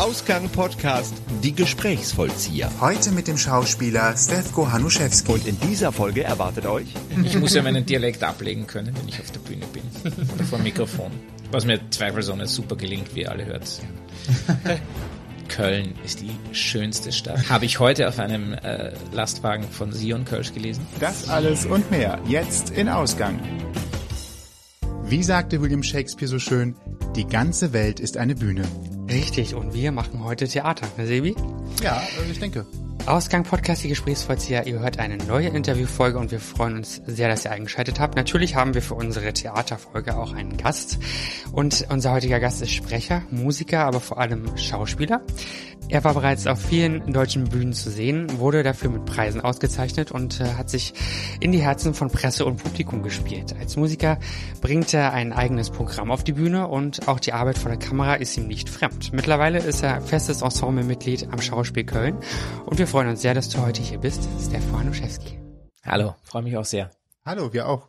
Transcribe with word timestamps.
Ausgang 0.00 0.48
Podcast 0.48 1.12
Die 1.42 1.52
Gesprächsvollzieher. 1.52 2.70
Heute 2.80 3.10
mit 3.10 3.28
dem 3.28 3.36
Schauspieler 3.36 4.16
Stefko 4.16 4.72
Hanuszewski. 4.72 5.30
Und 5.30 5.46
in 5.46 5.60
dieser 5.60 5.92
Folge 5.92 6.24
erwartet 6.24 6.64
euch 6.64 6.86
Ich 7.22 7.38
muss 7.38 7.52
ja 7.52 7.62
meinen 7.62 7.84
Dialekt 7.84 8.24
ablegen 8.24 8.66
können, 8.66 8.96
wenn 8.96 9.06
ich 9.06 9.20
auf 9.20 9.30
der 9.30 9.40
Bühne 9.40 9.66
bin. 9.66 9.82
Oder 10.34 10.44
vor 10.44 10.58
dem 10.58 10.62
Mikrofon. 10.62 11.10
Was 11.50 11.66
mir 11.66 11.78
zweifelsohne 11.90 12.46
super 12.46 12.76
gelingt, 12.76 13.14
wie 13.14 13.20
ihr 13.20 13.30
alle 13.30 13.44
hört. 13.44 13.82
Köln 15.48 15.92
ist 16.02 16.22
die 16.22 16.32
schönste 16.52 17.12
Stadt. 17.12 17.50
Habe 17.50 17.66
ich 17.66 17.78
heute 17.78 18.08
auf 18.08 18.18
einem 18.18 18.54
äh, 18.54 18.94
Lastwagen 19.12 19.64
von 19.70 19.92
Sion 19.92 20.24
Kölsch 20.24 20.54
gelesen. 20.54 20.86
Das 20.98 21.28
alles 21.28 21.66
und 21.66 21.90
mehr 21.90 22.18
jetzt 22.26 22.70
in 22.70 22.88
Ausgang. 22.88 23.38
Wie 25.04 25.22
sagte 25.22 25.60
William 25.60 25.82
Shakespeare 25.82 26.30
so 26.30 26.38
schön, 26.38 26.74
die 27.16 27.26
ganze 27.26 27.74
Welt 27.74 28.00
ist 28.00 28.16
eine 28.16 28.34
Bühne. 28.34 28.62
Richtig, 29.10 29.54
und 29.54 29.74
wir 29.74 29.90
machen 29.90 30.22
heute 30.22 30.46
Theater, 30.46 30.86
ne 30.96 31.06
Sebi? 31.06 31.34
Ja, 31.82 32.00
ich 32.30 32.38
denke. 32.38 32.64
Ausgang 33.06 33.44
Podcast, 33.44 33.82
die 33.82 33.88
Gesprächsvollzieher. 33.88 34.66
Ihr 34.66 34.80
hört 34.80 34.98
eine 34.98 35.16
neue 35.16 35.48
Interviewfolge 35.48 36.18
und 36.18 36.30
wir 36.30 36.40
freuen 36.40 36.76
uns 36.76 37.02
sehr, 37.06 37.28
dass 37.28 37.44
ihr 37.44 37.50
eingeschaltet 37.50 37.98
habt. 37.98 38.16
Natürlich 38.16 38.54
haben 38.54 38.74
wir 38.74 38.82
für 38.82 38.94
unsere 38.94 39.32
Theaterfolge 39.32 40.16
auch 40.16 40.32
einen 40.32 40.56
Gast. 40.56 40.98
Und 41.52 41.86
unser 41.90 42.12
heutiger 42.12 42.40
Gast 42.40 42.62
ist 42.62 42.72
Sprecher, 42.72 43.22
Musiker, 43.30 43.84
aber 43.84 44.00
vor 44.00 44.18
allem 44.18 44.56
Schauspieler. 44.56 45.22
Er 45.90 46.04
war 46.04 46.14
bereits 46.14 46.46
auf 46.46 46.60
vielen 46.60 47.12
deutschen 47.12 47.44
Bühnen 47.44 47.72
zu 47.72 47.90
sehen, 47.90 48.38
wurde 48.38 48.62
dafür 48.62 48.90
mit 48.90 49.06
Preisen 49.06 49.40
ausgezeichnet 49.40 50.12
und 50.12 50.40
äh, 50.40 50.44
hat 50.54 50.70
sich 50.70 50.94
in 51.40 51.50
die 51.50 51.58
Herzen 51.58 51.94
von 51.94 52.10
Presse 52.10 52.44
und 52.44 52.62
Publikum 52.62 53.02
gespielt. 53.02 53.56
Als 53.58 53.74
Musiker 53.74 54.18
bringt 54.60 54.94
er 54.94 55.12
ein 55.12 55.32
eigenes 55.32 55.70
Programm 55.70 56.12
auf 56.12 56.22
die 56.22 56.32
Bühne 56.32 56.68
und 56.68 57.08
auch 57.08 57.18
die 57.18 57.32
Arbeit 57.32 57.58
vor 57.58 57.70
der 57.70 57.78
Kamera 57.80 58.14
ist 58.14 58.36
ihm 58.36 58.46
nicht 58.46 58.68
fremd. 58.68 59.12
Mittlerweile 59.12 59.58
ist 59.58 59.82
er 59.82 60.00
festes 60.00 60.42
Ensemblemitglied 60.42 61.28
am 61.32 61.40
Schauspiel 61.40 61.82
Köln 61.82 62.16
und 62.66 62.78
wir 62.78 62.86
freuen 62.90 63.06
uns 63.06 63.22
sehr, 63.22 63.34
dass 63.34 63.48
du 63.48 63.58
heute 63.58 63.80
hier 63.80 63.98
bist, 63.98 64.28
Stefan 64.44 64.80
Hanuszewski. 64.80 65.38
Hallo, 65.84 66.16
freue 66.24 66.42
mich 66.42 66.56
auch 66.56 66.64
sehr. 66.64 66.90
Hallo, 67.24 67.52
wir 67.52 67.68
auch. 67.68 67.86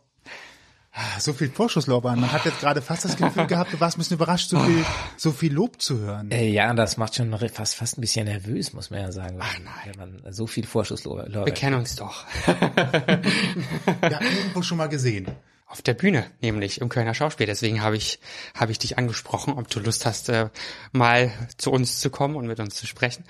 So 1.18 1.32
viel 1.32 1.50
Vorschusslorbeeren. 1.50 2.20
Man 2.20 2.30
hat 2.30 2.44
jetzt 2.44 2.60
gerade 2.60 2.80
fast 2.80 3.04
das 3.04 3.16
Gefühl 3.16 3.48
gehabt, 3.48 3.72
du 3.72 3.80
warst 3.80 3.96
ein 3.96 3.98
bisschen 3.98 4.14
überrascht, 4.14 4.50
so 4.50 4.60
viel, 4.60 4.84
so 5.16 5.32
viel 5.32 5.52
Lob 5.52 5.82
zu 5.82 5.98
hören. 5.98 6.30
Äh, 6.30 6.50
ja, 6.50 6.72
das 6.74 6.98
macht 6.98 7.16
schon 7.16 7.36
fast, 7.52 7.74
fast 7.74 7.98
ein 7.98 8.00
bisschen 8.00 8.26
nervös, 8.26 8.74
muss 8.74 8.90
man 8.90 9.00
ja 9.00 9.10
sagen. 9.10 9.38
Ach 9.40 9.58
nein. 9.58 9.92
Wenn 9.96 10.22
man 10.22 10.32
so 10.32 10.46
viel 10.46 10.66
Vorschusslorbeeren. 10.66 11.46
Wir 11.46 11.52
kennen 11.52 11.80
uns 11.80 11.96
doch. 11.96 12.24
Wir 12.46 14.16
haben 14.16 14.26
irgendwo 14.36 14.62
schon 14.62 14.78
mal 14.78 14.88
gesehen. 14.88 15.26
Auf 15.66 15.82
der 15.82 15.94
Bühne, 15.94 16.26
nämlich 16.42 16.80
im 16.80 16.90
Kölner 16.90 17.14
Schauspiel. 17.14 17.46
Deswegen 17.46 17.82
habe 17.82 17.96
ich, 17.96 18.20
habe 18.54 18.70
ich 18.70 18.78
dich 18.78 18.98
angesprochen, 18.98 19.54
ob 19.54 19.68
du 19.68 19.80
Lust 19.80 20.06
hast, 20.06 20.28
äh, 20.28 20.50
mal 20.92 21.32
zu 21.56 21.72
uns 21.72 21.98
zu 21.98 22.10
kommen 22.10 22.36
und 22.36 22.46
mit 22.46 22.60
uns 22.60 22.76
zu 22.76 22.86
sprechen. 22.86 23.24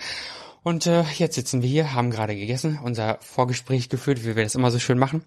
Und 0.65 0.87
äh, 0.87 1.03
jetzt 1.17 1.35
sitzen 1.35 1.63
wir 1.63 1.69
hier, 1.69 1.93
haben 1.95 2.11
gerade 2.11 2.37
gegessen, 2.37 2.79
unser 2.83 3.19
Vorgespräch 3.21 3.89
geführt, 3.89 4.25
wie 4.25 4.37
wir 4.37 4.45
das 4.45 4.55
immer 4.55 4.71
so 4.71 4.79
schön 4.79 4.99
machen. 4.99 5.23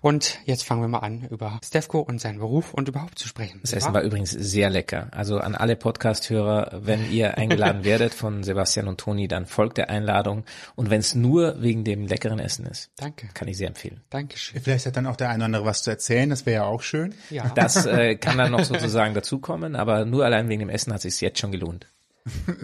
Und 0.00 0.38
jetzt 0.46 0.64
fangen 0.64 0.80
wir 0.80 0.88
mal 0.88 1.00
an, 1.00 1.28
über 1.30 1.60
Stefko 1.62 2.00
und 2.00 2.20
seinen 2.20 2.38
Beruf 2.38 2.72
und 2.72 2.88
überhaupt 2.88 3.18
zu 3.18 3.28
sprechen. 3.28 3.60
Das 3.62 3.74
Essen 3.74 3.92
war 3.92 4.02
übrigens 4.02 4.30
sehr 4.30 4.70
lecker. 4.70 5.08
Also 5.10 5.38
an 5.38 5.54
alle 5.54 5.76
Podcast-Hörer, 5.76 6.80
wenn 6.84 7.10
ihr 7.12 7.36
eingeladen 7.36 7.84
werdet 7.84 8.14
von 8.14 8.42
Sebastian 8.42 8.88
und 8.88 8.98
Toni, 8.98 9.28
dann 9.28 9.44
folgt 9.44 9.76
der 9.76 9.90
Einladung. 9.90 10.44
Und 10.74 10.88
wenn 10.88 11.00
es 11.00 11.14
nur 11.14 11.60
wegen 11.60 11.84
dem 11.84 12.06
leckeren 12.06 12.38
Essen 12.38 12.64
ist, 12.64 12.90
Danke. 12.96 13.28
kann 13.34 13.46
ich 13.48 13.58
sehr 13.58 13.68
empfehlen. 13.68 14.00
Dankeschön. 14.08 14.62
Vielleicht 14.62 14.86
hat 14.86 14.96
dann 14.96 15.06
auch 15.06 15.16
der 15.16 15.28
eine 15.28 15.36
oder 15.36 15.44
andere 15.46 15.64
was 15.66 15.82
zu 15.82 15.90
erzählen, 15.90 16.30
das 16.30 16.46
wäre 16.46 16.62
ja 16.62 16.64
auch 16.64 16.82
schön. 16.82 17.14
Ja. 17.28 17.52
Das 17.54 17.84
äh, 17.84 18.16
kann 18.16 18.38
dann 18.38 18.52
noch 18.52 18.64
sozusagen 18.64 19.12
dazukommen, 19.12 19.76
aber 19.76 20.06
nur 20.06 20.24
allein 20.24 20.48
wegen 20.48 20.60
dem 20.60 20.70
Essen 20.70 20.92
hat 20.94 21.04
es 21.04 21.14
sich 21.14 21.20
jetzt 21.20 21.40
schon 21.40 21.52
gelohnt. 21.52 21.86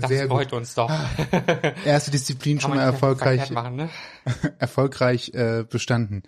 Das 0.01 0.09
sehr 0.09 0.27
freut 0.27 0.53
uns 0.53 0.75
doch. 0.75 0.91
Erste 1.84 2.11
Disziplin 2.11 2.61
schon 2.61 2.70
mal 2.70 2.83
erfolgreich, 2.83 3.51
machen, 3.51 3.77
ne? 3.77 3.91
erfolgreich 4.59 5.33
äh, 5.34 5.65
bestanden. 5.69 6.23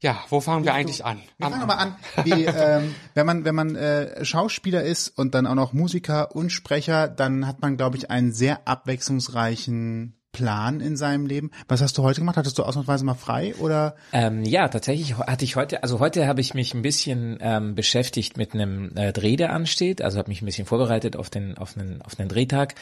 Ja, 0.00 0.24
wo 0.30 0.40
fangen 0.40 0.64
wir 0.64 0.74
eigentlich 0.74 1.04
an? 1.04 1.22
Wir 1.38 1.48
fangen 1.48 1.66
mal 1.66 1.74
an, 1.74 1.96
wie, 2.24 2.44
ähm, 2.46 2.94
wenn 3.14 3.24
man 3.24 3.44
wenn 3.44 3.54
man 3.54 3.76
äh, 3.76 4.24
Schauspieler 4.24 4.82
ist 4.82 5.08
und 5.08 5.34
dann 5.34 5.46
auch 5.46 5.54
noch 5.54 5.72
Musiker 5.72 6.34
und 6.34 6.50
Sprecher, 6.50 7.06
dann 7.06 7.46
hat 7.46 7.62
man, 7.62 7.76
glaube 7.76 7.96
ich, 7.96 8.10
einen 8.10 8.32
sehr 8.32 8.66
abwechslungsreichen 8.66 10.16
Plan 10.32 10.80
in 10.80 10.96
seinem 10.96 11.26
Leben. 11.26 11.50
Was 11.68 11.82
hast 11.82 11.96
du 11.98 12.02
heute 12.02 12.20
gemacht? 12.20 12.36
Hattest 12.36 12.58
du 12.58 12.62
ausnahmsweise 12.62 13.04
mal 13.04 13.14
frei 13.14 13.54
oder? 13.56 13.94
Ähm, 14.12 14.42
ja, 14.44 14.68
tatsächlich 14.68 15.16
hatte 15.18 15.44
ich 15.44 15.56
heute, 15.56 15.82
also 15.82 16.00
heute 16.00 16.26
habe 16.26 16.40
ich 16.40 16.54
mich 16.54 16.74
ein 16.74 16.82
bisschen 16.82 17.38
ähm, 17.40 17.74
beschäftigt 17.74 18.36
mit 18.36 18.54
einem 18.54 18.96
äh, 18.96 19.12
Dreh, 19.12 19.36
der 19.36 19.52
ansteht. 19.52 20.02
Also 20.02 20.18
habe 20.18 20.30
mich 20.30 20.42
ein 20.42 20.46
bisschen 20.46 20.66
vorbereitet 20.66 21.16
auf 21.16 21.30
den, 21.30 21.58
auf 21.58 21.76
einen, 21.76 22.02
auf 22.02 22.18
einen 22.18 22.28
Drehtag. 22.28 22.74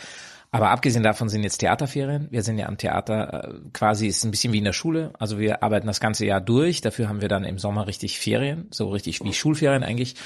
Aber 0.53 0.71
abgesehen 0.71 1.03
davon 1.03 1.28
sind 1.28 1.44
jetzt 1.44 1.59
Theaterferien. 1.59 2.27
Wir 2.31 2.43
sind 2.43 2.59
ja 2.59 2.66
am 2.66 2.77
Theater 2.77 3.50
äh, 3.50 3.55
quasi, 3.72 4.06
ist 4.06 4.25
ein 4.25 4.31
bisschen 4.31 4.53
wie 4.53 4.59
in 4.59 4.65
der 4.65 4.72
Schule. 4.72 5.12
Also 5.19 5.38
wir 5.38 5.62
arbeiten 5.62 5.87
das 5.87 6.00
ganze 6.00 6.27
Jahr 6.27 6.41
durch. 6.41 6.81
Dafür 6.81 7.09
haben 7.09 7.21
wir 7.21 7.28
dann 7.28 7.44
im 7.44 7.59
Sommer 7.59 7.87
richtig 7.87 8.19
Ferien, 8.19 8.69
so 8.71 8.88
richtig 8.91 9.22
wie 9.22 9.32
Schulferien 9.32 9.84
eigentlich. 9.84 10.17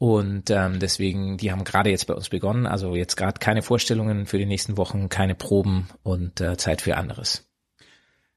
Und 0.00 0.48
ähm, 0.48 0.80
deswegen, 0.80 1.36
die 1.36 1.52
haben 1.52 1.62
gerade 1.62 1.90
jetzt 1.90 2.06
bei 2.06 2.14
uns 2.14 2.30
begonnen. 2.30 2.66
Also 2.66 2.96
jetzt 2.96 3.18
gerade 3.18 3.38
keine 3.38 3.60
Vorstellungen 3.60 4.24
für 4.24 4.38
die 4.38 4.46
nächsten 4.46 4.78
Wochen, 4.78 5.10
keine 5.10 5.34
Proben 5.34 5.90
und 6.02 6.40
äh, 6.40 6.56
Zeit 6.56 6.80
für 6.80 6.96
anderes. 6.96 7.46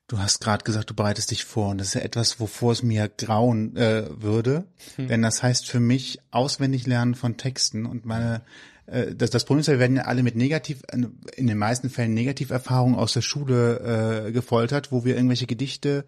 Du 0.07 0.19
hast 0.19 0.41
gerade 0.41 0.65
gesagt, 0.65 0.89
du 0.89 0.93
bereitest 0.93 1.31
dich 1.31 1.45
vor. 1.45 1.69
Und 1.69 1.77
das 1.77 1.87
ist 1.87 1.93
ja 1.93 2.01
etwas, 2.01 2.41
wovor 2.41 2.73
es 2.73 2.83
mir 2.83 3.07
grauen 3.07 3.77
äh, 3.77 4.03
würde, 4.09 4.65
denn 4.97 5.21
das 5.21 5.41
heißt 5.41 5.65
für 5.65 5.79
mich 5.79 6.19
auswendig 6.31 6.85
lernen 6.85 7.15
von 7.15 7.37
Texten. 7.37 7.85
Und 7.85 8.03
meine 8.03 8.41
äh, 8.85 9.15
das, 9.15 9.29
das 9.29 9.45
Problem 9.45 9.61
ist, 9.61 9.67
ja, 9.67 9.75
wir 9.75 9.79
werden 9.79 9.95
ja 9.95 10.03
alle 10.03 10.21
mit 10.21 10.35
negativ, 10.35 10.81
in 10.91 11.47
den 11.47 11.57
meisten 11.57 11.89
Fällen 11.89 12.13
Negativerfahrungen 12.13 12.99
aus 12.99 13.13
der 13.13 13.21
Schule 13.21 14.25
äh, 14.27 14.31
gefoltert, 14.33 14.91
wo 14.91 15.05
wir 15.05 15.15
irgendwelche 15.15 15.47
Gedichte 15.47 16.03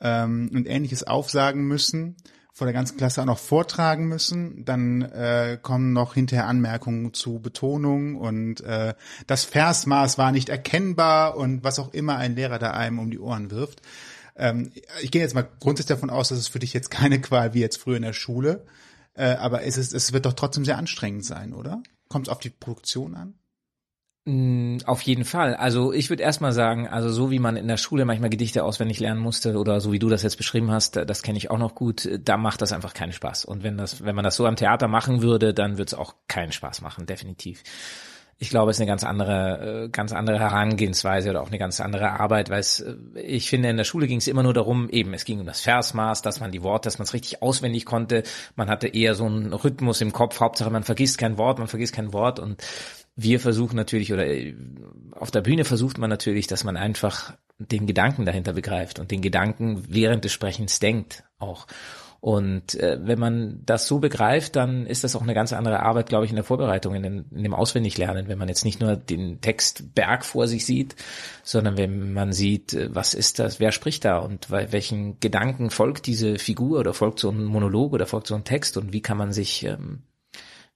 ähm, 0.00 0.50
und 0.52 0.66
ähnliches 0.66 1.04
aufsagen 1.04 1.68
müssen, 1.68 2.16
vor 2.58 2.66
der 2.66 2.74
ganzen 2.74 2.96
Klasse 2.96 3.22
auch 3.22 3.26
noch 3.26 3.38
vortragen 3.38 4.08
müssen. 4.08 4.64
Dann 4.64 5.02
äh, 5.02 5.58
kommen 5.62 5.92
noch 5.92 6.14
hinterher 6.14 6.48
Anmerkungen 6.48 7.14
zu 7.14 7.38
Betonung 7.38 8.16
und 8.16 8.60
äh, 8.62 8.94
das 9.28 9.44
Versmaß 9.44 10.18
war 10.18 10.32
nicht 10.32 10.48
erkennbar 10.48 11.36
und 11.36 11.62
was 11.62 11.78
auch 11.78 11.94
immer 11.94 12.16
ein 12.16 12.34
Lehrer 12.34 12.58
da 12.58 12.72
einem 12.72 12.98
um 12.98 13.12
die 13.12 13.20
Ohren 13.20 13.52
wirft. 13.52 13.80
Ähm, 14.34 14.72
ich 15.00 15.12
gehe 15.12 15.22
jetzt 15.22 15.36
mal 15.36 15.48
grundsätzlich 15.60 15.96
davon 15.96 16.10
aus, 16.10 16.30
dass 16.30 16.38
es 16.38 16.48
für 16.48 16.58
dich 16.58 16.72
jetzt 16.72 16.90
keine 16.90 17.20
Qual 17.20 17.54
wie 17.54 17.60
jetzt 17.60 17.76
früher 17.76 17.96
in 17.96 18.02
der 18.02 18.12
Schule, 18.12 18.66
äh, 19.14 19.34
aber 19.36 19.62
es, 19.62 19.76
ist, 19.76 19.94
es 19.94 20.12
wird 20.12 20.26
doch 20.26 20.32
trotzdem 20.32 20.64
sehr 20.64 20.78
anstrengend 20.78 21.24
sein, 21.24 21.52
oder? 21.52 21.80
Kommt 22.08 22.26
es 22.26 22.32
auf 22.32 22.40
die 22.40 22.50
Produktion 22.50 23.14
an? 23.14 23.34
Mm, 24.28 24.80
Auf 24.84 25.00
jeden 25.02 25.24
Fall. 25.24 25.54
Also 25.54 25.90
ich 25.94 26.10
würde 26.10 26.22
erstmal 26.22 26.52
sagen, 26.52 26.86
also 26.86 27.08
so 27.08 27.30
wie 27.30 27.38
man 27.38 27.56
in 27.56 27.66
der 27.66 27.78
Schule 27.78 28.04
manchmal 28.04 28.28
Gedichte 28.28 28.62
auswendig 28.62 29.00
lernen 29.00 29.20
musste 29.20 29.56
oder 29.56 29.80
so 29.80 29.90
wie 29.90 29.98
du 29.98 30.10
das 30.10 30.22
jetzt 30.22 30.36
beschrieben 30.36 30.70
hast, 30.70 30.96
das 30.96 31.22
kenne 31.22 31.38
ich 31.38 31.50
auch 31.50 31.56
noch 31.56 31.74
gut, 31.74 32.06
da 32.24 32.36
macht 32.36 32.60
das 32.60 32.74
einfach 32.74 32.92
keinen 32.92 33.12
Spaß. 33.12 33.46
Und 33.46 33.62
wenn 33.62 33.78
das, 33.78 34.04
wenn 34.04 34.14
man 34.14 34.24
das 34.24 34.36
so 34.36 34.44
am 34.44 34.56
Theater 34.56 34.86
machen 34.86 35.22
würde, 35.22 35.54
dann 35.54 35.78
würde 35.78 35.84
es 35.84 35.94
auch 35.94 36.14
keinen 36.28 36.52
Spaß 36.52 36.82
machen, 36.82 37.06
definitiv. 37.06 37.62
Ich 38.40 38.50
glaube, 38.50 38.70
es 38.70 38.76
ist 38.76 38.82
eine 38.82 38.88
ganz 38.88 39.02
andere, 39.02 39.84
äh, 39.84 39.88
ganz 39.88 40.12
andere 40.12 40.38
Herangehensweise 40.38 41.30
oder 41.30 41.40
auch 41.40 41.48
eine 41.48 41.58
ganz 41.58 41.80
andere 41.80 42.20
Arbeit, 42.20 42.50
weil 42.50 42.60
es, 42.60 42.80
äh, 42.80 42.96
ich 43.14 43.48
finde, 43.48 43.70
in 43.70 43.78
der 43.78 43.84
Schule 43.84 44.06
ging 44.06 44.18
es 44.18 44.28
immer 44.28 44.42
nur 44.42 44.52
darum, 44.52 44.90
eben, 44.90 45.14
es 45.14 45.24
ging 45.24 45.40
um 45.40 45.46
das 45.46 45.62
Versmaß, 45.62 46.20
dass 46.20 46.38
man 46.38 46.52
die 46.52 46.62
Worte, 46.62 46.86
dass 46.86 46.98
man 46.98 47.06
es 47.06 47.14
richtig 47.14 47.42
auswendig 47.42 47.86
konnte. 47.86 48.24
Man 48.56 48.68
hatte 48.68 48.88
eher 48.88 49.14
so 49.14 49.24
einen 49.24 49.54
Rhythmus 49.54 50.02
im 50.02 50.12
Kopf, 50.12 50.38
Hauptsache 50.38 50.70
man 50.70 50.84
vergisst 50.84 51.16
kein 51.16 51.38
Wort, 51.38 51.58
man 51.58 51.66
vergisst 51.66 51.94
kein 51.94 52.12
Wort 52.12 52.38
und 52.38 52.62
wir 53.20 53.40
versuchen 53.40 53.74
natürlich, 53.74 54.12
oder 54.12 54.26
äh, 54.26 54.54
auf 55.10 55.32
der 55.32 55.40
Bühne 55.40 55.64
versucht 55.64 55.98
man 55.98 56.08
natürlich, 56.08 56.46
dass 56.46 56.62
man 56.62 56.76
einfach 56.76 57.34
den 57.58 57.88
Gedanken 57.88 58.24
dahinter 58.24 58.52
begreift 58.52 59.00
und 59.00 59.10
den 59.10 59.20
Gedanken 59.20 59.82
während 59.88 60.24
des 60.24 60.32
Sprechens 60.32 60.78
denkt 60.78 61.24
auch. 61.40 61.66
Und 62.20 62.74
äh, 62.74 62.98
wenn 63.00 63.18
man 63.18 63.62
das 63.64 63.86
so 63.86 63.98
begreift, 63.98 64.54
dann 64.54 64.86
ist 64.86 65.02
das 65.02 65.16
auch 65.16 65.22
eine 65.22 65.34
ganz 65.34 65.52
andere 65.52 65.80
Arbeit, 65.80 66.08
glaube 66.08 66.24
ich, 66.24 66.30
in 66.30 66.36
der 66.36 66.44
Vorbereitung, 66.44 66.94
in, 66.94 67.02
den, 67.02 67.24
in 67.30 67.42
dem 67.42 67.54
Auswendiglernen, 67.54 68.28
wenn 68.28 68.38
man 68.38 68.48
jetzt 68.48 68.64
nicht 68.64 68.80
nur 68.80 68.96
den 68.96 69.40
Textberg 69.40 70.24
vor 70.24 70.46
sich 70.46 70.64
sieht, 70.64 70.96
sondern 71.42 71.76
wenn 71.76 72.12
man 72.12 72.32
sieht, 72.32 72.74
äh, 72.74 72.94
was 72.94 73.14
ist 73.14 73.40
das, 73.40 73.58
wer 73.58 73.72
spricht 73.72 74.04
da 74.04 74.18
und 74.18 74.50
wel- 74.50 74.70
welchen 74.70 75.18
Gedanken 75.18 75.70
folgt 75.70 76.06
diese 76.06 76.38
Figur 76.38 76.80
oder 76.80 76.94
folgt 76.94 77.18
so 77.18 77.30
ein 77.30 77.44
Monolog 77.44 77.92
oder 77.92 78.06
folgt 78.06 78.28
so 78.28 78.36
ein 78.36 78.44
Text 78.44 78.76
und 78.76 78.92
wie 78.92 79.02
kann 79.02 79.18
man 79.18 79.32
sich 79.32 79.64
ähm, 79.64 80.02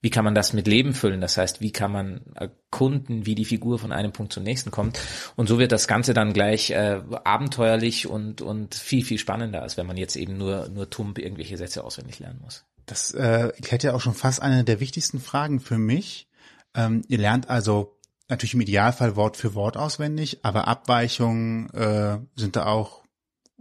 wie 0.03 0.09
kann 0.09 0.25
man 0.25 0.35
das 0.35 0.51
mit 0.51 0.67
Leben 0.67 0.93
füllen? 0.93 1.21
Das 1.21 1.37
heißt, 1.37 1.61
wie 1.61 1.71
kann 1.71 1.89
man 1.89 2.21
erkunden, 2.35 3.25
wie 3.25 3.35
die 3.35 3.45
Figur 3.45 3.79
von 3.79 3.93
einem 3.93 4.11
Punkt 4.11 4.33
zum 4.33 4.43
nächsten 4.43 4.69
kommt? 4.69 4.99
Und 5.37 5.47
so 5.47 5.59
wird 5.59 5.71
das 5.71 5.87
Ganze 5.87 6.13
dann 6.13 6.33
gleich 6.33 6.71
äh, 6.71 6.99
abenteuerlich 7.23 8.05
und, 8.05 8.41
und 8.41 8.75
viel, 8.75 9.05
viel 9.05 9.17
spannender, 9.17 9.61
als 9.61 9.77
wenn 9.77 9.87
man 9.87 9.95
jetzt 9.95 10.17
eben 10.17 10.37
nur, 10.37 10.67
nur 10.67 10.89
tump 10.89 11.19
irgendwelche 11.19 11.55
Sätze 11.55 11.85
auswendig 11.85 12.19
lernen 12.19 12.41
muss. 12.43 12.65
Das 12.85 13.13
äh, 13.13 13.47
erklärt 13.55 13.83
ja 13.83 13.93
auch 13.93 14.01
schon 14.01 14.13
fast 14.13 14.41
eine 14.41 14.65
der 14.65 14.81
wichtigsten 14.81 15.21
Fragen 15.21 15.61
für 15.61 15.77
mich. 15.77 16.27
Ähm, 16.75 17.03
ihr 17.07 17.17
lernt 17.17 17.49
also 17.49 17.97
natürlich 18.27 18.55
im 18.55 18.61
Idealfall 18.61 19.15
Wort 19.15 19.37
für 19.37 19.55
Wort 19.55 19.77
auswendig, 19.77 20.39
aber 20.43 20.67
Abweichungen 20.67 21.69
äh, 21.69 22.17
sind 22.35 22.57
da 22.57 22.65
auch 22.65 23.02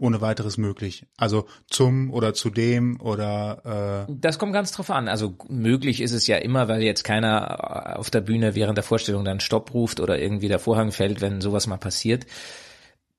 ohne 0.02 0.20
weiteres 0.20 0.58
möglich. 0.58 1.06
Also 1.16 1.46
zum 1.68 2.12
oder 2.12 2.34
zu 2.34 2.50
dem 2.50 3.00
oder 3.00 4.06
äh 4.08 4.12
Das 4.18 4.40
kommt 4.40 4.52
ganz 4.52 4.72
drauf 4.72 4.90
an. 4.90 5.06
Also 5.06 5.36
möglich 5.48 6.00
ist 6.00 6.10
es 6.10 6.26
ja 6.26 6.38
immer, 6.38 6.66
weil 6.66 6.82
jetzt 6.82 7.04
keiner 7.04 7.98
auf 7.98 8.10
der 8.10 8.20
Bühne 8.20 8.56
während 8.56 8.76
der 8.76 8.82
Vorstellung 8.82 9.24
dann 9.24 9.38
Stopp 9.38 9.72
ruft 9.72 10.00
oder 10.00 10.18
irgendwie 10.18 10.48
der 10.48 10.58
Vorhang 10.58 10.90
fällt, 10.90 11.20
wenn 11.20 11.40
sowas 11.40 11.68
mal 11.68 11.76
passiert. 11.76 12.26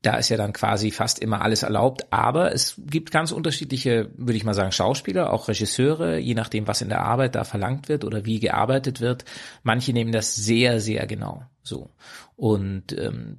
Da 0.01 0.17
ist 0.17 0.27
ja 0.27 0.35
dann 0.35 0.51
quasi 0.51 0.91
fast 0.91 1.19
immer 1.19 1.41
alles 1.41 1.63
erlaubt, 1.63 2.11
aber 2.11 2.53
es 2.53 2.75
gibt 2.77 3.11
ganz 3.11 3.31
unterschiedliche, 3.31 4.09
würde 4.17 4.35
ich 4.35 4.43
mal 4.43 4.53
sagen, 4.53 4.73
Schauspieler, 4.73 5.31
auch 5.31 5.47
Regisseure, 5.47 6.17
je 6.17 6.33
nachdem, 6.33 6.67
was 6.67 6.81
in 6.81 6.89
der 6.89 7.05
Arbeit 7.05 7.35
da 7.35 7.45
verlangt 7.45 7.87
wird 7.87 8.03
oder 8.03 8.25
wie 8.25 8.41
gearbeitet 8.41 8.99
wird. 8.99 9.23
Manche 9.63 9.93
nehmen 9.93 10.11
das 10.11 10.35
sehr, 10.35 10.81
sehr 10.81 11.07
genau 11.07 11.43
so. 11.61 11.91
Und 12.35 12.91
ähm, 12.99 13.37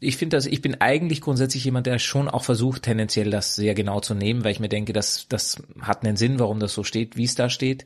ich 0.00 0.16
finde 0.16 0.36
das, 0.36 0.46
ich 0.46 0.62
bin 0.62 0.80
eigentlich 0.80 1.20
grundsätzlich 1.20 1.64
jemand, 1.64 1.86
der 1.86 1.98
schon 1.98 2.28
auch 2.28 2.44
versucht, 2.44 2.84
tendenziell 2.84 3.30
das 3.30 3.56
sehr 3.56 3.74
genau 3.74 4.00
zu 4.00 4.14
nehmen, 4.14 4.44
weil 4.44 4.52
ich 4.52 4.60
mir 4.60 4.68
denke, 4.68 4.92
dass 4.92 5.26
das 5.28 5.62
hat 5.80 6.04
einen 6.04 6.16
Sinn, 6.16 6.38
warum 6.38 6.60
das 6.60 6.72
so 6.72 6.84
steht, 6.84 7.16
wie 7.16 7.24
es 7.24 7.34
da 7.34 7.50
steht. 7.50 7.84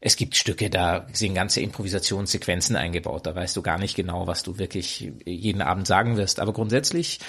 Es 0.00 0.16
gibt 0.16 0.36
Stücke, 0.36 0.70
da 0.70 1.06
sind 1.12 1.34
ganze 1.34 1.60
Improvisationssequenzen 1.60 2.76
eingebaut, 2.76 3.26
da 3.26 3.34
weißt 3.34 3.54
du 3.54 3.60
gar 3.60 3.78
nicht 3.78 3.94
genau, 3.94 4.26
was 4.26 4.42
du 4.42 4.58
wirklich 4.58 5.12
jeden 5.26 5.60
Abend 5.60 5.86
sagen 5.86 6.16
wirst. 6.16 6.40
Aber 6.40 6.54
grundsätzlich 6.54 7.20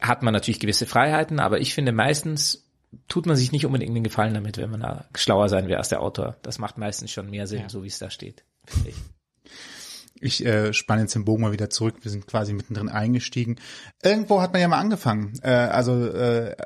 hat 0.00 0.22
man 0.24 0.34
natürlich 0.34 0.58
gewisse 0.58 0.86
Freiheiten, 0.86 1.38
aber 1.38 1.60
ich 1.60 1.72
finde 1.72 1.92
meistens 1.92 2.64
tut 3.08 3.26
man 3.26 3.36
sich 3.36 3.52
nicht 3.52 3.66
unbedingt 3.66 3.94
den 3.94 4.04
Gefallen 4.04 4.34
damit, 4.34 4.58
wenn 4.58 4.70
man 4.70 4.80
da 4.80 5.04
schlauer 5.14 5.48
sein 5.48 5.68
will 5.68 5.76
als 5.76 5.88
der 5.88 6.00
Autor. 6.00 6.36
Das 6.42 6.58
macht 6.58 6.78
meistens 6.78 7.12
schon 7.12 7.30
mehr 7.30 7.46
Sinn, 7.46 7.62
ja. 7.62 7.68
so 7.68 7.84
wie 7.84 7.88
es 7.88 7.98
da 7.98 8.10
steht, 8.10 8.44
finde 8.66 8.90
ich. 8.90 8.96
Ich 10.24 10.44
äh, 10.46 10.72
spanne 10.72 11.02
jetzt 11.02 11.14
den 11.14 11.26
Bogen 11.26 11.42
mal 11.42 11.52
wieder 11.52 11.68
zurück. 11.68 11.96
Wir 12.00 12.10
sind 12.10 12.26
quasi 12.26 12.54
mittendrin 12.54 12.88
eingestiegen. 12.88 13.56
Irgendwo 14.02 14.40
hat 14.40 14.54
man 14.54 14.62
ja 14.62 14.68
mal 14.68 14.78
angefangen. 14.78 15.38
Äh, 15.42 15.50
also 15.50 16.06
äh, 16.06 16.56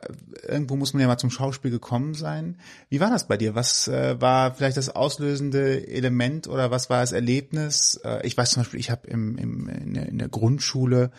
irgendwo 0.46 0.76
muss 0.76 0.92
man 0.92 1.00
ja 1.00 1.08
mal 1.08 1.18
zum 1.18 1.30
Schauspiel 1.30 1.72
gekommen 1.72 2.14
sein. 2.14 2.58
Wie 2.88 3.00
war 3.00 3.10
das 3.10 3.26
bei 3.26 3.36
dir? 3.36 3.56
Was 3.56 3.88
äh, 3.88 4.20
war 4.20 4.54
vielleicht 4.54 4.76
das 4.76 4.90
auslösende 4.90 5.88
Element 5.88 6.46
oder 6.46 6.70
was 6.70 6.88
war 6.88 7.00
das 7.00 7.10
Erlebnis? 7.10 8.00
Äh, 8.04 8.24
ich 8.24 8.36
weiß 8.36 8.52
zum 8.52 8.62
Beispiel, 8.62 8.78
ich 8.78 8.92
habe 8.92 9.08
im, 9.08 9.36
im, 9.36 9.68
in, 9.68 9.94
der, 9.94 10.06
in 10.06 10.18
der 10.18 10.28
Grundschule 10.28 11.10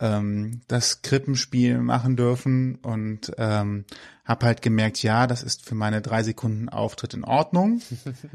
ähm, 0.00 0.62
das 0.66 1.02
Krippenspiel 1.02 1.78
machen 1.78 2.16
dürfen 2.16 2.76
und 2.82 3.32
ähm, 3.38 3.84
habe 4.24 4.46
halt 4.46 4.60
gemerkt, 4.60 5.04
ja, 5.04 5.28
das 5.28 5.44
ist 5.44 5.64
für 5.64 5.76
meine 5.76 6.02
drei 6.02 6.24
Sekunden 6.24 6.68
Auftritt 6.68 7.14
in 7.14 7.22
Ordnung 7.22 7.80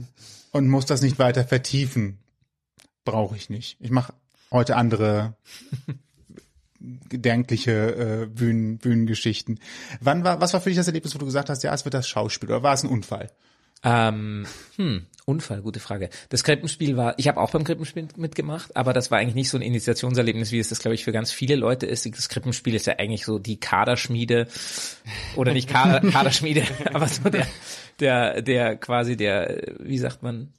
und 0.51 0.69
muss 0.69 0.86
das 0.86 1.01
nicht 1.01 1.19
weiter 1.19 1.44
vertiefen 1.44 2.18
brauche 3.03 3.36
ich 3.36 3.50
nicht. 3.50 3.77
Ich 3.80 3.92
mache 3.92 4.13
heute 4.51 4.75
andere 4.75 5.36
gedankliche 7.09 8.24
äh, 8.24 8.25
Bühnen, 8.27 8.77
Bühnengeschichten. 8.77 9.59
Wann 10.00 10.24
war, 10.24 10.42
was 10.42 10.53
war 10.53 10.62
für 10.62 10.69
dich 10.69 10.77
das 10.77 10.88
Erlebnis, 10.88 11.15
wo 11.15 11.19
du 11.19 11.25
gesagt 11.25 11.50
hast, 11.50 11.63
ja, 11.63 11.74
es 11.74 11.86
wird 11.86 11.94
das 11.94 12.07
Schauspiel 12.07 12.50
oder 12.50 12.63
war 12.63 12.74
es 12.74 12.83
ein 12.83 12.89
Unfall? 12.89 13.31
Ähm, 13.83 14.45
hm, 14.75 15.07
Unfall, 15.25 15.62
gute 15.62 15.80
Frage. 15.80 16.09
Das 16.30 16.44
Krippenspiel 16.44 16.98
war, 16.98 17.15
ich 17.18 17.27
habe 17.27 17.39
auch 17.39 17.51
beim 17.51 17.63
Krippenspiel 17.63 18.07
mitgemacht, 18.15 18.75
aber 18.75 18.94
das 18.94 19.09
war 19.09 19.19
eigentlich 19.19 19.36
nicht 19.36 19.50
so 19.50 19.57
ein 19.57 19.63
Initiationserlebnis, 19.63 20.51
wie 20.51 20.59
es 20.59 20.69
das, 20.69 20.80
glaube 20.80 20.95
ich, 20.95 21.04
für 21.04 21.12
ganz 21.12 21.31
viele 21.31 21.56
Leute 21.56 21.88
ist. 21.88 22.06
Das 22.06 22.30
Krippenspiel 22.30 22.75
ist 22.75 22.86
ja 22.86 23.00
eigentlich 23.00 23.25
so 23.25 23.39
die 23.39 23.59
Kaderschmiede 23.59 24.47
oder 25.36 25.54
nicht 25.54 25.69
Kader, 25.69 26.01
Kaderschmiede, 26.12 26.63
aber 26.94 27.07
so 27.07 27.30
der, 27.30 27.47
der, 28.00 28.42
der 28.42 28.75
quasi 28.77 29.18
der, 29.18 29.75
wie 29.80 29.97
sagt 29.97 30.21
man, 30.21 30.54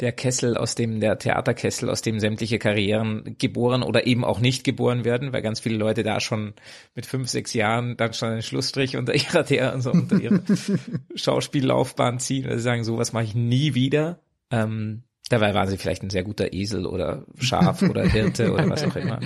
der 0.00 0.12
Kessel, 0.12 0.56
aus 0.56 0.74
dem, 0.74 1.00
der 1.00 1.18
Theaterkessel, 1.18 1.88
aus 1.88 2.02
dem 2.02 2.20
sämtliche 2.20 2.58
Karrieren 2.58 3.36
geboren 3.38 3.82
oder 3.82 4.06
eben 4.06 4.24
auch 4.24 4.40
nicht 4.40 4.62
geboren 4.62 5.04
werden, 5.04 5.32
weil 5.32 5.40
ganz 5.40 5.60
viele 5.60 5.76
Leute 5.76 6.02
da 6.02 6.20
schon 6.20 6.52
mit 6.94 7.06
fünf, 7.06 7.28
sechs 7.28 7.54
Jahren 7.54 7.96
dann 7.96 8.12
schon 8.12 8.30
einen 8.30 8.42
Schlussstrich 8.42 8.96
unter 8.96 9.14
ihrer, 9.14 9.42
der, 9.42 9.80
so 9.80 9.92
unter 9.92 10.20
ihrer 10.20 10.40
Schauspiellaufbahn 11.14 12.18
ziehen, 12.18 12.46
weil 12.46 12.58
sie 12.58 12.64
sagen, 12.64 12.84
sowas 12.84 13.12
mache 13.12 13.24
ich 13.24 13.34
nie 13.34 13.74
wieder. 13.74 14.20
Ähm, 14.50 15.02
dabei 15.30 15.54
waren 15.54 15.68
sie 15.68 15.78
vielleicht 15.78 16.02
ein 16.02 16.10
sehr 16.10 16.24
guter 16.24 16.52
Esel 16.52 16.84
oder 16.84 17.24
Schaf 17.38 17.82
oder 17.82 18.06
Hirte 18.06 18.52
oder 18.52 18.68
was 18.68 18.84
auch 18.84 18.96
immer. 18.96 19.20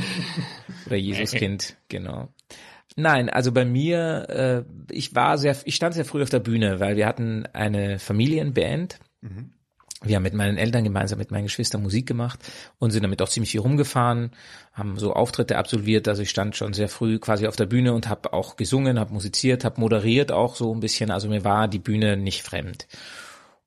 Oder 0.86 0.96
Jesuskind, 0.96 1.76
genau. 1.88 2.28
Nein, 2.96 3.28
also 3.28 3.52
bei 3.52 3.64
mir, 3.64 4.26
äh, 4.68 4.94
ich 4.94 5.14
war 5.14 5.36
sehr, 5.36 5.56
ich 5.64 5.74
stand 5.74 5.94
sehr 5.94 6.04
früh 6.04 6.22
auf 6.22 6.30
der 6.30 6.40
Bühne, 6.40 6.80
weil 6.80 6.96
wir 6.96 7.06
hatten 7.06 7.46
eine 7.52 7.98
Familienband. 7.98 9.00
Mhm 9.20 9.50
wir 10.02 10.16
haben 10.16 10.22
mit 10.22 10.34
meinen 10.34 10.56
Eltern 10.56 10.84
gemeinsam 10.84 11.18
mit 11.18 11.30
meinen 11.30 11.44
Geschwistern 11.44 11.82
Musik 11.82 12.06
gemacht 12.06 12.40
und 12.78 12.90
sind 12.90 13.02
damit 13.02 13.20
auch 13.20 13.28
ziemlich 13.28 13.50
viel 13.50 13.60
rumgefahren, 13.60 14.30
haben 14.72 14.98
so 14.98 15.12
Auftritte 15.12 15.58
absolviert. 15.58 16.08
Also 16.08 16.22
ich 16.22 16.30
stand 16.30 16.56
schon 16.56 16.72
sehr 16.72 16.88
früh 16.88 17.18
quasi 17.18 17.46
auf 17.46 17.56
der 17.56 17.66
Bühne 17.66 17.92
und 17.92 18.08
habe 18.08 18.32
auch 18.32 18.56
gesungen, 18.56 18.98
habe 18.98 19.12
musiziert, 19.12 19.64
habe 19.64 19.80
moderiert 19.80 20.32
auch 20.32 20.56
so 20.56 20.74
ein 20.74 20.80
bisschen. 20.80 21.10
Also 21.10 21.28
mir 21.28 21.44
war 21.44 21.68
die 21.68 21.78
Bühne 21.78 22.16
nicht 22.16 22.42
fremd. 22.42 22.88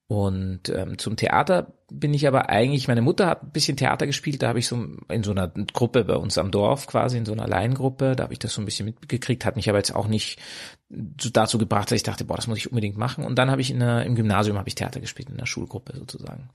Und 0.07 0.69
ähm, 0.69 0.97
zum 0.97 1.15
Theater 1.15 1.73
bin 1.89 2.13
ich 2.13 2.27
aber 2.27 2.49
eigentlich, 2.49 2.87
meine 2.87 3.01
Mutter 3.01 3.27
hat 3.27 3.43
ein 3.43 3.51
bisschen 3.51 3.77
Theater 3.77 4.05
gespielt, 4.05 4.43
da 4.43 4.49
habe 4.49 4.59
ich 4.59 4.67
so 4.67 4.75
in 5.09 5.23
so 5.23 5.31
einer 5.31 5.47
Gruppe 5.47 6.03
bei 6.03 6.15
uns 6.15 6.37
am 6.37 6.51
Dorf 6.51 6.87
quasi, 6.87 7.17
in 7.17 7.25
so 7.25 7.31
einer 7.31 7.47
Laiengruppe, 7.47 8.15
da 8.15 8.23
habe 8.23 8.33
ich 8.33 8.39
das 8.39 8.53
so 8.53 8.61
ein 8.61 8.65
bisschen 8.65 8.85
mitgekriegt, 8.85 9.45
hat 9.45 9.55
mich 9.55 9.69
aber 9.69 9.77
jetzt 9.77 9.95
auch 9.95 10.07
nicht 10.07 10.39
dazu 10.95 11.57
gebracht, 11.57 11.89
dass 11.89 11.95
ich 11.95 12.03
dachte, 12.03 12.25
boah, 12.25 12.35
das 12.35 12.47
muss 12.47 12.57
ich 12.57 12.69
unbedingt 12.69 12.97
machen. 12.97 13.25
Und 13.25 13.35
dann 13.35 13.49
habe 13.49 13.61
ich 13.61 13.71
in 13.71 13.79
der, 13.79 14.05
im 14.05 14.15
Gymnasium 14.15 14.57
habe 14.57 14.67
ich 14.67 14.75
Theater 14.75 14.99
gespielt, 14.99 15.29
in 15.29 15.37
der 15.37 15.45
Schulgruppe 15.45 15.97
sozusagen. 15.97 16.49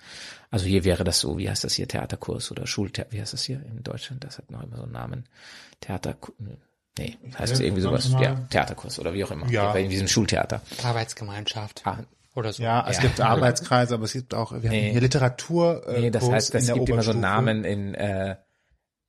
Also 0.51 0.67
hier 0.67 0.85
wäre 0.85 1.05
das 1.05 1.21
so, 1.21 1.39
wie 1.39 1.49
heißt 1.49 1.65
das 1.65 1.75
hier, 1.75 1.89
Theaterkurs 1.89 2.51
oder 2.51 2.67
Schultheater, 2.67 3.13
wie 3.13 3.21
heißt 3.21 3.33
das 3.33 3.45
hier 3.45 3.61
in 3.65 3.83
Deutschland? 3.83 4.25
Das 4.25 4.39
hat 4.39 4.51
noch 4.51 4.63
immer 4.63 4.77
so 4.77 4.85
einen 4.85 4.93
Namen. 4.93 5.25
Theater, 5.81 6.17
nee, 6.99 7.17
heißt 7.39 7.53
es 7.53 7.61
irgendwie 7.61 7.83
sowas, 7.83 8.11
ja, 8.21 8.35
Theaterkurs 8.51 8.99
oder 8.99 9.15
wie 9.15 9.25
auch 9.25 9.31
immer. 9.31 9.51
Ja. 9.51 9.73
Bei 9.73 9.83
diesem 9.83 10.09
Schultheater. 10.09 10.63
Arbeitsgemeinschaft. 10.83 11.83
Ah, 11.85 11.99
oder 12.35 12.53
so. 12.53 12.63
Ja, 12.63 12.87
es 12.89 12.97
ja. 12.97 13.03
gibt 13.03 13.21
Arbeitskreise, 13.21 13.95
aber 13.95 14.05
es 14.05 14.13
gibt 14.13 14.35
auch 14.35 14.53
wir 14.53 14.71
nee. 14.71 14.93
hier 14.93 15.01
Literatur. 15.01 15.87
Äh, 15.87 16.01
nee, 16.01 16.11
das 16.11 16.23
Kurs 16.23 16.35
heißt, 16.35 16.55
es 16.55 16.73
gibt 16.73 16.89
immer 16.89 17.03
so 17.03 17.13
Namen 17.13 17.65
in 17.65 17.95
äh, 17.95 18.37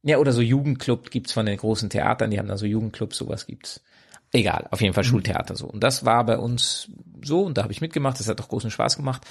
ja 0.02 0.18
oder 0.18 0.32
so 0.32 0.42
Jugendclub 0.42 1.12
gibt's 1.12 1.32
von 1.34 1.46
den 1.46 1.58
großen 1.58 1.90
Theatern, 1.90 2.32
die 2.32 2.40
haben 2.40 2.48
da 2.48 2.58
so 2.58 2.66
Jugendclubs, 2.66 3.18
sowas 3.18 3.46
gibt's. 3.46 3.82
Egal, 4.32 4.68
auf 4.70 4.82
jeden 4.82 4.94
Fall 4.94 5.04
mhm. 5.04 5.10
Schultheater 5.10 5.56
so. 5.56 5.68
Und 5.68 5.84
das 5.84 6.06
war 6.06 6.24
bei 6.26 6.38
uns 6.38 6.90
so 7.24 7.42
und 7.42 7.58
da 7.58 7.64
habe 7.64 7.74
ich 7.74 7.82
mitgemacht, 7.82 8.20
das 8.20 8.28
hat 8.28 8.40
auch 8.40 8.48
großen 8.48 8.72
Spaß 8.72 8.98
gemacht. 8.98 9.24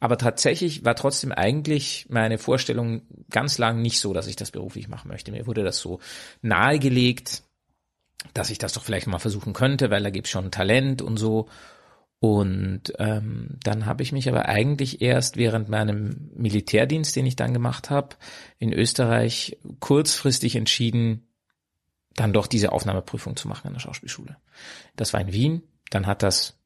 Aber 0.00 0.16
tatsächlich 0.16 0.84
war 0.84 0.94
trotzdem 0.94 1.32
eigentlich 1.32 2.06
meine 2.08 2.38
Vorstellung 2.38 3.02
ganz 3.30 3.58
lang 3.58 3.82
nicht 3.82 3.98
so, 3.98 4.12
dass 4.12 4.28
ich 4.28 4.36
das 4.36 4.52
beruflich 4.52 4.88
machen 4.88 5.08
möchte. 5.08 5.32
Mir 5.32 5.46
wurde 5.46 5.64
das 5.64 5.78
so 5.78 5.98
nahegelegt, 6.42 7.42
dass 8.32 8.50
ich 8.50 8.58
das 8.58 8.72
doch 8.72 8.84
vielleicht 8.84 9.06
mal 9.06 9.18
versuchen 9.18 9.52
könnte, 9.52 9.90
weil 9.90 10.02
da 10.02 10.10
gibt's 10.10 10.30
schon 10.30 10.50
Talent 10.50 11.02
und 11.02 11.16
so. 11.16 11.48
Und 12.20 12.94
ähm, 12.98 13.58
dann 13.62 13.84
habe 13.84 14.02
ich 14.02 14.12
mich 14.12 14.28
aber 14.28 14.48
eigentlich 14.48 15.02
erst 15.02 15.36
während 15.36 15.68
meinem 15.68 16.30
Militärdienst, 16.34 17.14
den 17.16 17.26
ich 17.26 17.36
dann 17.36 17.52
gemacht 17.52 17.90
habe, 17.90 18.16
in 18.58 18.72
Österreich 18.72 19.58
kurzfristig 19.80 20.56
entschieden, 20.56 21.26
dann 22.16 22.32
doch 22.32 22.46
diese 22.46 22.72
Aufnahmeprüfung 22.72 23.36
zu 23.36 23.48
machen 23.48 23.68
an 23.68 23.74
der 23.74 23.80
Schauspielschule. 23.80 24.36
Das 24.96 25.12
war 25.12 25.20
in 25.20 25.32
Wien. 25.32 25.62
Dann 25.90 26.06
hat 26.06 26.22
das 26.22 26.56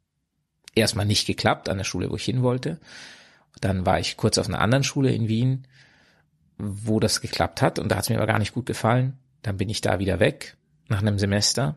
erstmal 0.75 1.07
nicht 1.07 1.26
geklappt 1.26 1.69
an 1.69 1.78
der 1.78 1.85
Schule, 1.85 2.11
wo 2.11 2.17
ich 2.17 2.25
hin 2.25 2.43
wollte. 2.43 2.78
Dann 3.61 3.87
war 3.87 3.99
ich 3.99 4.17
kurz 4.17 4.38
auf 4.38 4.49
einer 4.49 4.61
anderen 4.61 4.85
Schule 4.85 5.12
in 5.12 5.28
Wien, 5.28 5.67
wo 6.59 7.00
das 7.00 7.21
geklappt 7.21 7.62
hat 7.62 7.78
und 7.78 7.88
da 7.88 7.97
hat 7.97 8.05
es 8.05 8.11
mir 8.11 8.17
aber 8.17 8.26
gar 8.26 8.38
nicht 8.38 8.55
gut 8.55 8.67
gefallen. 8.67 9.19
Dann 9.43 9.57
bin 9.57 9.69
ich 9.69 9.81
da 9.81 9.99
wieder 9.99 10.21
weg 10.21 10.57
nach 10.88 11.00
einem 11.00 11.19
Semester 11.19 11.76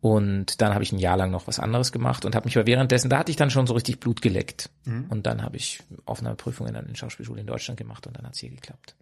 und 0.00 0.60
dann 0.60 0.74
habe 0.74 0.84
ich 0.84 0.92
ein 0.92 0.98
Jahr 0.98 1.16
lang 1.16 1.30
noch 1.30 1.46
was 1.46 1.58
anderes 1.58 1.92
gemacht 1.92 2.24
und 2.24 2.34
habe 2.34 2.46
mich 2.46 2.56
aber 2.56 2.66
währenddessen, 2.66 3.08
da 3.08 3.18
hatte 3.18 3.30
ich 3.30 3.36
dann 3.36 3.50
schon 3.50 3.66
so 3.66 3.74
richtig 3.74 4.00
Blut 4.00 4.20
geleckt. 4.20 4.68
Mhm. 4.84 5.06
Und 5.08 5.26
dann 5.26 5.42
habe 5.42 5.56
ich 5.56 5.82
Aufnahmeprüfungen 6.04 6.76
an 6.76 6.86
den 6.86 6.96
Schauspielschule 6.96 7.40
in 7.40 7.46
Deutschland 7.46 7.78
gemacht 7.78 8.06
und 8.06 8.16
dann 8.16 8.26
hat's 8.26 8.38
hier 8.38 8.50
geklappt. 8.50 8.94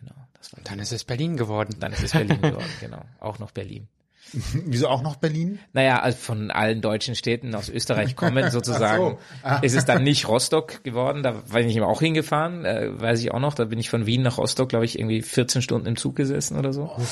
Genau. 0.00 0.14
Das 0.34 0.52
war 0.52 0.60
dann 0.64 0.78
ist 0.78 0.92
es 0.92 1.04
Berlin 1.04 1.36
geworden. 1.36 1.76
Dann 1.80 1.92
ist 1.92 2.02
es 2.02 2.12
Berlin 2.12 2.40
geworden, 2.40 2.68
genau. 2.80 3.02
Auch 3.20 3.38
noch 3.38 3.50
Berlin. 3.50 3.88
Wieso 4.66 4.88
auch 4.88 5.02
noch 5.02 5.16
Berlin? 5.16 5.58
Naja, 5.72 6.00
also 6.00 6.18
von 6.18 6.50
allen 6.50 6.80
deutschen 6.80 7.14
Städten 7.14 7.54
aus 7.54 7.68
Österreich 7.68 8.16
kommen 8.16 8.50
sozusagen, 8.50 9.10
so. 9.10 9.18
ah. 9.42 9.58
ist 9.58 9.74
es 9.74 9.84
dann 9.84 10.02
nicht 10.02 10.28
Rostock 10.28 10.82
geworden. 10.82 11.22
Da 11.22 11.32
bin 11.32 11.68
ich 11.68 11.76
immer 11.76 11.88
auch 11.88 12.00
hingefahren, 12.00 12.64
äh, 12.64 13.00
weiß 13.00 13.20
ich 13.20 13.32
auch 13.32 13.40
noch. 13.40 13.54
Da 13.54 13.64
bin 13.66 13.78
ich 13.78 13.90
von 13.90 14.06
Wien 14.06 14.22
nach 14.22 14.38
Rostock, 14.38 14.68
glaube 14.70 14.86
ich, 14.86 14.98
irgendwie 14.98 15.22
14 15.22 15.62
Stunden 15.62 15.86
im 15.86 15.96
Zug 15.96 16.16
gesessen 16.16 16.58
oder 16.58 16.72
so. 16.72 16.90
Oh 16.96 17.02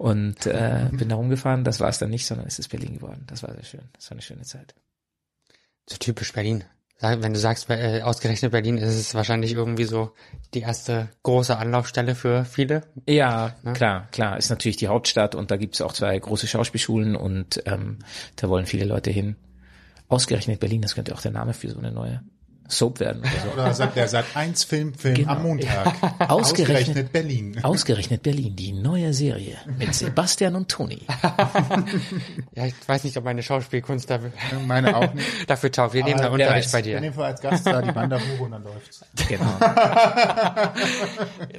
und 0.00 0.46
äh, 0.46 0.88
bin 0.92 1.10
da 1.10 1.16
rumgefahren. 1.16 1.62
Das 1.62 1.78
war 1.78 1.90
es 1.90 1.98
dann 1.98 2.08
nicht, 2.08 2.26
sondern 2.26 2.46
es 2.46 2.58
ist 2.58 2.68
Berlin 2.68 2.94
geworden. 2.94 3.24
Das 3.26 3.42
war 3.42 3.52
sehr 3.52 3.64
schön. 3.64 3.82
Das 3.92 4.10
war 4.10 4.12
eine 4.12 4.22
schöne 4.22 4.42
Zeit. 4.42 4.74
So 5.86 5.98
typisch 5.98 6.32
Berlin. 6.32 6.64
Wenn 7.00 7.32
du 7.32 7.38
sagst, 7.38 7.70
äh, 7.70 8.02
ausgerechnet 8.02 8.52
Berlin, 8.52 8.76
ist 8.76 8.94
es 8.94 9.14
wahrscheinlich 9.14 9.52
irgendwie 9.52 9.84
so 9.84 10.12
die 10.52 10.60
erste 10.60 11.08
große 11.22 11.56
Anlaufstelle 11.56 12.14
für 12.14 12.44
viele. 12.44 12.82
Ja, 13.06 13.54
ja, 13.64 13.72
klar, 13.72 14.08
klar. 14.12 14.36
Ist 14.36 14.50
natürlich 14.50 14.76
die 14.76 14.88
Hauptstadt 14.88 15.34
und 15.34 15.50
da 15.50 15.56
gibt 15.56 15.74
es 15.74 15.80
auch 15.80 15.94
zwei 15.94 16.18
große 16.18 16.46
Schauspielschulen 16.46 17.16
und 17.16 17.62
ähm, 17.64 18.00
da 18.36 18.50
wollen 18.50 18.66
viele 18.66 18.84
Leute 18.84 19.10
hin. 19.10 19.36
Ausgerechnet 20.08 20.60
Berlin, 20.60 20.82
das 20.82 20.94
könnte 20.94 21.14
auch 21.14 21.22
der 21.22 21.30
Name 21.30 21.54
für 21.54 21.70
so 21.70 21.78
eine 21.78 21.90
neue 21.90 22.22
Soap 22.70 23.00
werden 23.00 23.20
oder 23.22 23.30
so. 23.44 23.48
Oder 23.52 23.74
sagt 23.74 23.96
der 23.96 24.08
Sat 24.08 24.24
1 24.34 24.64
Film, 24.64 24.94
Film 24.94 25.14
Genau. 25.14 25.32
am 25.32 25.42
Montag. 25.42 25.92
Ausgerechnet- 26.30 27.12
Berlin. 27.12 27.58
Ausgerechnet 27.62 28.22
Berlin, 28.22 28.54
die 28.56 28.72
neue 28.72 29.12
Serie 29.12 29.56
mit 29.78 29.94
Sebastian 29.94 30.54
und 30.56 30.68
Toni. 30.68 31.00
Ja, 32.54 32.66
ich 32.66 32.74
weiß 32.86 33.04
nicht, 33.04 33.16
ob 33.16 33.24
meine 33.24 33.42
Schauspielkunst 33.42 34.08
dafür, 34.10 34.32
Meine 34.66 34.96
auch 34.96 35.12
nicht. 35.14 35.26
dafür 35.50 35.70
taugt. 35.72 35.94
Wir 35.94 36.04
nehmen 36.04 36.18
da 36.20 36.28
Unterricht 36.28 36.70
bei 36.72 36.78
In 36.78 36.84
dir. 36.84 37.00
dem 37.00 37.12
Fall 37.14 37.26
als 37.26 37.40
Gast 37.40 37.66
da 37.66 37.80
die 37.82 37.94
Wanderhure 37.94 38.42
und 38.42 38.50
dann 38.52 38.64
läuft's. 38.64 39.04
Genau. 39.28 39.46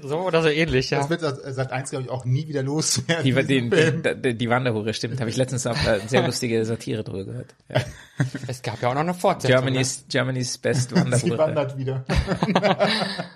So 0.04 0.20
oder 0.22 0.42
so 0.42 0.50
ähnlich, 0.50 0.90
ja. 0.90 1.00
Das 1.00 1.10
wird 1.10 1.22
Sat- 1.22 1.42
Sat 1.54 1.72
1, 1.72 1.90
glaube 1.92 2.06
ich, 2.06 2.10
auch 2.12 2.26
nie 2.26 2.48
wieder 2.48 2.64
loswerden. 2.64 3.24
Die, 3.24 3.34
diesen 3.34 3.70
die, 4.04 4.22
die, 4.22 4.38
die 4.38 4.50
Wanderhure, 4.50 4.94
stimmt. 4.94 5.20
Habe 5.20 5.30
ich 5.30 5.38
letztens 5.38 5.66
auch 5.68 5.76
äh, 5.86 6.00
sehr 6.08 6.26
lustige 6.26 6.64
Satire 6.66 7.04
drüber 7.04 7.26
gehört. 7.26 7.56
Ja. 7.70 7.82
Es 8.48 8.62
gab 8.62 8.82
ja 8.82 8.90
auch 8.90 8.94
noch 8.94 9.02
eine 9.02 9.14
Fortsetzung. 9.14 9.56
Germany's, 9.64 10.06
Germany's 10.10 10.58
Best 10.58 10.92
Sie 11.06 11.32
Wanderhure. 11.32 11.38
wandert 11.38 11.78
wieder. 11.78 12.06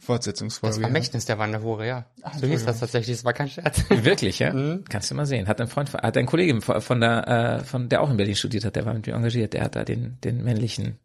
Fortsetzungsfolge. 0.00 0.76
Das 0.76 0.80
Vermächtnis 0.82 1.24
der 1.26 1.38
Wanderhure, 1.38 1.86
ja. 1.86 2.06
So 2.40 2.46
hieß 2.46 2.64
das 2.64 2.80
tatsächlich, 2.80 3.16
das 3.18 3.24
war 3.24 3.32
kein 3.32 3.48
Scherz. 3.48 3.84
Wirklich, 3.90 4.38
ja? 4.38 4.50
Kannst 4.88 5.10
du 5.10 5.14
mal 5.14 5.26
sehen. 5.26 5.46
Hat 5.46 5.60
ein 5.60 5.68
Freund, 5.68 5.92
hat 5.92 6.16
ein 6.16 6.26
Kollege 6.26 6.60
von 6.60 7.00
der, 7.00 7.28
äh, 7.60 7.64
von 7.64 7.88
der 7.88 8.00
auch 8.00 8.10
in 8.10 8.16
Berlin 8.16 8.34
studiert 8.34 8.64
hat, 8.64 8.76
der 8.76 8.86
war 8.86 8.94
mit 8.94 9.06
mir 9.06 9.14
engagiert, 9.14 9.52
der 9.52 9.62
hat 9.64 9.76
da 9.76 9.84
den, 9.84 10.18
den 10.22 10.42
männlichen 10.42 10.98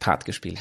Part 0.00 0.24
gespielt. 0.24 0.58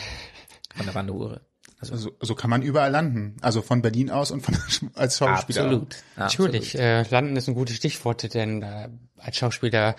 Von 0.76 0.86
der 0.86 0.96
Wanderhure. 0.96 1.42
Also, 1.80 1.98
So, 1.98 2.12
so 2.22 2.36
kann 2.36 2.50
man 2.52 2.62
überall 2.62 2.92
landen. 2.92 3.36
Also 3.42 3.62
von 3.64 3.82
Berlin 3.82 4.12
aus 4.12 4.30
und 4.32 4.42
von 4.42 4.56
als 4.94 5.18
Schauspieler. 5.18 5.64
absolut. 5.64 5.96
Natürlich, 6.16 6.78
äh, 6.78 7.02
landen 7.10 7.36
ist 7.36 7.48
ein 7.48 7.56
gutes 7.56 7.76
Stichwort, 7.76 8.34
denn 8.34 8.62
äh, 8.62 8.90
als 9.18 9.38
Schauspieler 9.38 9.96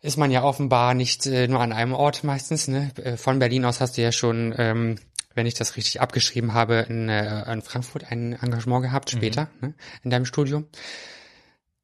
ist 0.00 0.16
man 0.16 0.30
ja 0.30 0.42
offenbar 0.42 0.94
nicht 0.94 1.26
äh, 1.26 1.48
nur 1.48 1.60
an 1.60 1.72
einem 1.72 1.92
Ort 1.92 2.24
meistens. 2.24 2.68
Ne? 2.68 2.90
Äh, 3.02 3.16
Von 3.16 3.38
Berlin 3.38 3.64
aus 3.64 3.80
hast 3.80 3.96
du 3.96 4.02
ja 4.02 4.12
schon, 4.12 4.54
ähm, 4.56 4.96
wenn 5.34 5.46
ich 5.46 5.54
das 5.54 5.76
richtig 5.76 6.00
abgeschrieben 6.00 6.54
habe, 6.54 6.86
in, 6.88 7.08
äh, 7.08 7.50
in 7.52 7.62
Frankfurt 7.62 8.10
ein 8.10 8.34
Engagement 8.34 8.82
gehabt, 8.82 9.10
später, 9.10 9.50
ne? 9.60 9.74
in 10.04 10.10
deinem 10.10 10.24
Studium. 10.24 10.66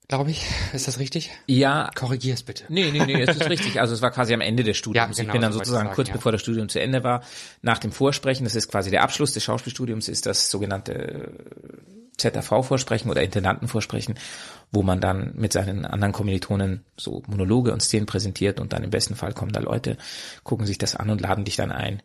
Glaube 0.07 0.31
ich. 0.31 0.45
Ist 0.75 0.87
das 0.87 0.99
richtig? 0.99 1.31
Ja, 1.47 1.91
Korrigier 1.95 2.35
es 2.35 2.43
bitte. 2.43 2.65
Nee, 2.69 2.91
nee, 2.91 3.07
nee, 3.07 3.25
das 3.25 3.37
ist 3.37 3.49
richtig. 3.49 3.81
Also 3.81 3.95
es 3.95 4.03
war 4.03 4.11
quasi 4.11 4.35
am 4.35 4.43
Ende 4.43 4.63
des 4.63 4.77
Studiums. 4.79 5.17
Ja, 5.17 5.25
genau, 5.25 5.29
ich 5.29 5.33
bin 5.33 5.43
dann 5.43 5.53
sozusagen 5.53 5.87
sagen, 5.87 5.95
kurz 5.95 6.09
ja. 6.09 6.15
bevor 6.15 6.31
das 6.31 6.43
Studium 6.43 6.69
zu 6.69 6.79
Ende 6.79 7.03
war, 7.03 7.23
nach 7.63 7.79
dem 7.79 7.91
Vorsprechen, 7.91 8.45
das 8.45 8.55
ist 8.55 8.69
quasi 8.69 8.91
der 8.91 9.03
Abschluss 9.03 9.33
des 9.33 9.43
Schauspielstudiums, 9.45 10.09
ist 10.09 10.27
das 10.27 10.51
sogenannte 10.51 11.33
ZAV-Vorsprechen 12.19 13.11
oder 13.11 13.23
Intendantenvorsprechen, 13.23 14.19
wo 14.71 14.83
man 14.83 15.01
dann 15.01 15.33
mit 15.35 15.53
seinen 15.53 15.85
anderen 15.85 16.13
Kommilitonen 16.13 16.85
so 16.97 17.23
Monologe 17.27 17.73
und 17.73 17.81
Szenen 17.81 18.07
präsentiert 18.07 18.61
und 18.61 18.73
dann 18.73 18.85
im 18.85 18.91
besten 18.91 19.17
Fall 19.17 19.33
kommen 19.33 19.53
da 19.53 19.61
Leute, 19.61 19.97
gucken 20.43 20.67
sich 20.67 20.79
das 20.79 20.97
an 20.97 21.11
und 21.11 21.21
laden 21.21 21.45
dich 21.45 21.57
dann 21.57 21.73
ein. 21.73 22.03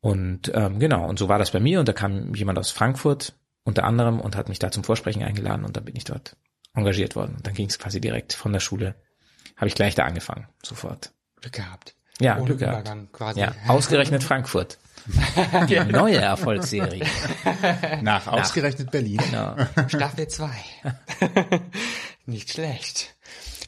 Und 0.00 0.52
ähm, 0.54 0.78
genau, 0.78 1.08
und 1.08 1.18
so 1.18 1.28
war 1.28 1.38
das 1.38 1.50
bei 1.50 1.60
mir 1.60 1.80
und 1.80 1.88
da 1.88 1.92
kam 1.92 2.34
jemand 2.34 2.58
aus 2.58 2.70
Frankfurt 2.70 3.34
unter 3.64 3.84
anderem 3.84 4.20
und 4.20 4.36
hat 4.36 4.48
mich 4.48 4.58
da 4.58 4.70
zum 4.70 4.84
Vorsprechen 4.84 5.22
eingeladen 5.22 5.64
und 5.64 5.76
dann 5.76 5.84
bin 5.84 5.96
ich 5.96 6.04
dort 6.04 6.36
engagiert 6.74 7.16
worden. 7.16 7.34
Und 7.36 7.46
dann 7.46 7.54
ging 7.54 7.68
es 7.68 7.78
quasi 7.78 8.00
direkt 8.00 8.32
von 8.32 8.52
der 8.52 8.60
Schule, 8.60 8.94
habe 9.56 9.68
ich 9.68 9.74
gleich 9.74 9.94
da 9.94 10.04
angefangen, 10.04 10.46
sofort. 10.62 11.12
Glück 11.40 11.54
gehabt. 11.54 11.94
Ja, 12.20 12.36
Ohne 12.36 12.46
Glück 12.46 12.60
gehabt. 12.60 13.12
Quasi. 13.12 13.40
Ja, 13.40 13.52
ausgerechnet 13.66 14.22
Frankfurt. 14.22 14.78
Die 15.68 15.78
neue 15.92 16.16
Erfolgsserie. 16.16 17.04
Nach 18.02 18.26
ausgerechnet 18.26 18.90
Berlin. 18.90 19.18
Genau. 19.18 19.56
Staffel 19.88 20.28
2. 20.28 20.48
Nicht 22.26 22.50
schlecht. 22.50 23.16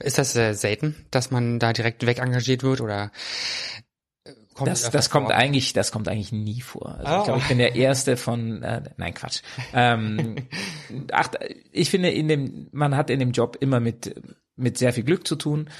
Ist 0.00 0.18
das 0.18 0.34
äh, 0.36 0.52
selten, 0.54 0.94
dass 1.10 1.30
man 1.30 1.58
da 1.58 1.72
direkt 1.72 2.06
weg 2.06 2.18
engagiert 2.18 2.62
wird 2.62 2.80
oder 2.80 3.10
äh, 4.24 4.32
kommt 4.54 4.68
Das, 4.70 4.90
das 4.90 5.10
kommt 5.10 5.26
vor? 5.28 5.34
eigentlich, 5.36 5.72
das 5.72 5.92
kommt 5.92 6.08
eigentlich 6.08 6.32
nie 6.32 6.60
vor. 6.60 6.96
Also 6.98 7.12
Oh. 7.12 7.18
ich 7.18 7.24
glaube, 7.24 7.40
ich 7.40 7.48
bin 7.48 7.58
der 7.58 7.74
erste 7.76 8.16
von, 8.16 8.62
äh, 8.62 8.82
nein 8.96 9.14
Quatsch. 9.14 9.42
Ähm, 9.72 10.36
ach, 11.12 11.30
ich 11.72 11.90
finde, 11.90 12.10
in 12.10 12.28
dem, 12.28 12.68
man 12.72 12.96
hat 12.96 13.10
in 13.10 13.18
dem 13.20 13.32
Job 13.32 13.56
immer 13.60 13.80
mit 13.80 14.14
mit 14.58 14.76
sehr 14.76 14.92
viel 14.92 15.04
Glück 15.04 15.26
zu 15.26 15.36
tun. 15.36 15.70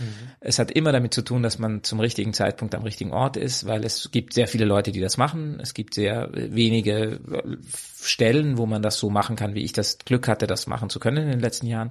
Es 0.41 0.59
hat 0.59 0.71
immer 0.71 0.93
damit 0.93 1.13
zu 1.13 1.23
tun, 1.23 1.43
dass 1.43 1.59
man 1.59 1.83
zum 1.83 2.01
richtigen 2.01 2.33
Zeitpunkt 2.33 2.75
am 2.75 2.83
richtigen 2.83 3.13
Ort 3.13 3.37
ist, 3.37 3.67
weil 3.67 3.85
es 3.85 4.11
gibt 4.11 4.33
sehr 4.33 4.47
viele 4.47 4.65
Leute, 4.65 4.93
die 4.93 5.01
das 5.01 5.17
machen. 5.17 5.59
Es 5.61 5.75
gibt 5.75 5.95
sehr 5.95 6.31
wenige 6.33 7.21
äh, 7.31 7.57
Stellen, 8.01 8.57
wo 8.57 8.67
man 8.67 8.83
das 8.83 8.99
so 8.99 9.11
machen 9.11 9.37
kann, 9.37 9.55
wie 9.55 9.65
ich 9.65 9.73
das 9.73 9.99
Glück 9.99 10.29
hatte, 10.29 10.47
das 10.47 10.67
machen 10.67 10.89
zu 10.91 11.01
können 11.01 11.25
in 11.25 11.31
den 11.31 11.41
letzten 11.41 11.67
Jahren. 11.67 11.91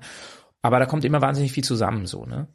Aber 0.62 0.80
da 0.80 0.86
kommt 0.86 1.06
immer 1.06 1.22
wahnsinnig 1.22 1.52
viel 1.52 1.64
zusammen, 1.64 2.06
so 2.06 2.26
ne. 2.26 2.48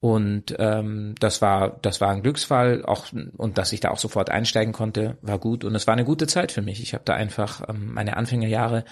Und 0.00 0.56
ähm, 0.58 1.14
das 1.20 1.42
war 1.42 1.78
das 1.82 2.00
war 2.00 2.08
ein 2.08 2.22
Glücksfall, 2.22 2.82
auch 2.86 3.08
und 3.36 3.58
dass 3.58 3.72
ich 3.72 3.80
da 3.80 3.90
auch 3.90 3.98
sofort 3.98 4.30
einsteigen 4.30 4.72
konnte, 4.72 5.18
war 5.20 5.38
gut 5.38 5.62
und 5.62 5.74
es 5.74 5.86
war 5.86 5.92
eine 5.92 6.06
gute 6.06 6.26
Zeit 6.26 6.52
für 6.52 6.62
mich. 6.62 6.82
Ich 6.82 6.94
habe 6.94 7.04
da 7.04 7.12
einfach 7.12 7.68
ähm, 7.68 7.92
meine 7.92 8.16
Anfängerjahre 8.16 8.84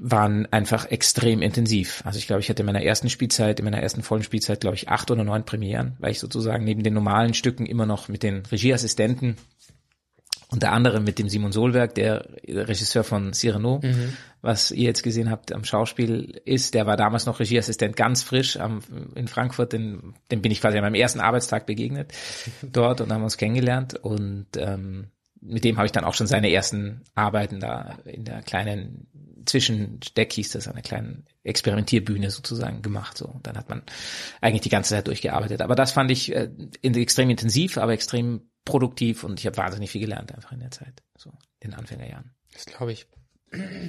waren 0.00 0.46
einfach 0.52 0.90
extrem 0.90 1.42
intensiv. 1.42 2.02
Also 2.04 2.18
ich 2.18 2.26
glaube, 2.26 2.40
ich 2.40 2.48
hatte 2.48 2.62
in 2.62 2.66
meiner 2.66 2.82
ersten 2.82 3.10
Spielzeit, 3.10 3.58
in 3.58 3.64
meiner 3.64 3.82
ersten 3.82 4.02
vollen 4.02 4.22
Spielzeit, 4.22 4.60
glaube 4.60 4.76
ich, 4.76 4.88
acht 4.88 5.10
oder 5.10 5.24
neun 5.24 5.44
Premieren, 5.44 5.96
weil 5.98 6.12
ich 6.12 6.20
sozusagen 6.20 6.64
neben 6.64 6.82
den 6.82 6.94
normalen 6.94 7.34
Stücken 7.34 7.66
immer 7.66 7.86
noch 7.86 8.08
mit 8.08 8.22
den 8.22 8.44
Regieassistenten 8.46 9.36
unter 10.54 10.70
anderem 10.70 11.02
mit 11.02 11.18
dem 11.18 11.28
Simon 11.28 11.50
Solberg, 11.50 11.96
der 11.96 12.28
Regisseur 12.46 13.02
von 13.02 13.32
Cyrano, 13.32 13.80
was 14.40 14.70
ihr 14.70 14.84
jetzt 14.84 15.02
gesehen 15.02 15.28
habt 15.28 15.52
am 15.52 15.64
Schauspiel 15.64 16.40
ist, 16.44 16.74
der 16.74 16.86
war 16.86 16.96
damals 16.96 17.26
noch 17.26 17.40
Regieassistent 17.40 17.96
ganz 17.96 18.22
frisch 18.22 18.56
am, 18.58 18.80
in 19.16 19.26
Frankfurt, 19.26 19.72
den, 19.72 20.14
dem 20.30 20.42
bin 20.42 20.52
ich 20.52 20.60
quasi 20.60 20.76
an 20.78 20.84
meinem 20.84 20.94
ersten 20.94 21.18
Arbeitstag 21.18 21.66
begegnet 21.66 22.12
dort 22.62 23.00
und 23.00 23.12
haben 23.12 23.24
uns 23.24 23.36
kennengelernt 23.36 23.94
und 23.96 24.46
ähm, 24.56 25.08
mit 25.40 25.64
dem 25.64 25.76
habe 25.76 25.86
ich 25.86 25.92
dann 25.92 26.04
auch 26.04 26.14
schon 26.14 26.26
seine 26.26 26.52
ersten 26.52 27.02
Arbeiten 27.14 27.58
da 27.58 27.98
in 28.04 28.24
der 28.24 28.42
kleinen 28.42 29.08
Zwischendeck 29.46 30.32
hieß 30.32 30.50
das, 30.50 30.66
an 30.66 30.74
einer 30.74 30.82
kleinen 30.82 31.26
Experimentierbühne 31.42 32.30
sozusagen 32.30 32.82
gemacht. 32.82 33.18
So, 33.18 33.26
und 33.26 33.46
dann 33.46 33.56
hat 33.56 33.68
man 33.68 33.82
eigentlich 34.40 34.62
die 34.62 34.68
ganze 34.68 34.90
Zeit 34.90 35.06
durchgearbeitet. 35.06 35.62
Aber 35.62 35.74
das 35.74 35.92
fand 35.92 36.10
ich 36.10 36.34
äh, 36.34 36.50
in, 36.80 36.94
extrem 36.94 37.30
intensiv, 37.30 37.78
aber 37.78 37.92
extrem 37.92 38.48
produktiv 38.64 39.24
und 39.24 39.40
ich 39.40 39.46
habe 39.46 39.56
wahnsinnig 39.56 39.90
viel 39.90 40.00
gelernt 40.00 40.34
einfach 40.34 40.52
in 40.52 40.60
der 40.60 40.70
Zeit, 40.70 41.02
so 41.18 41.30
in 41.60 41.70
den 41.70 41.78
Anfängerjahren. 41.78 42.34
Das 42.52 42.66
glaube 42.66 42.92
ich. 42.92 43.06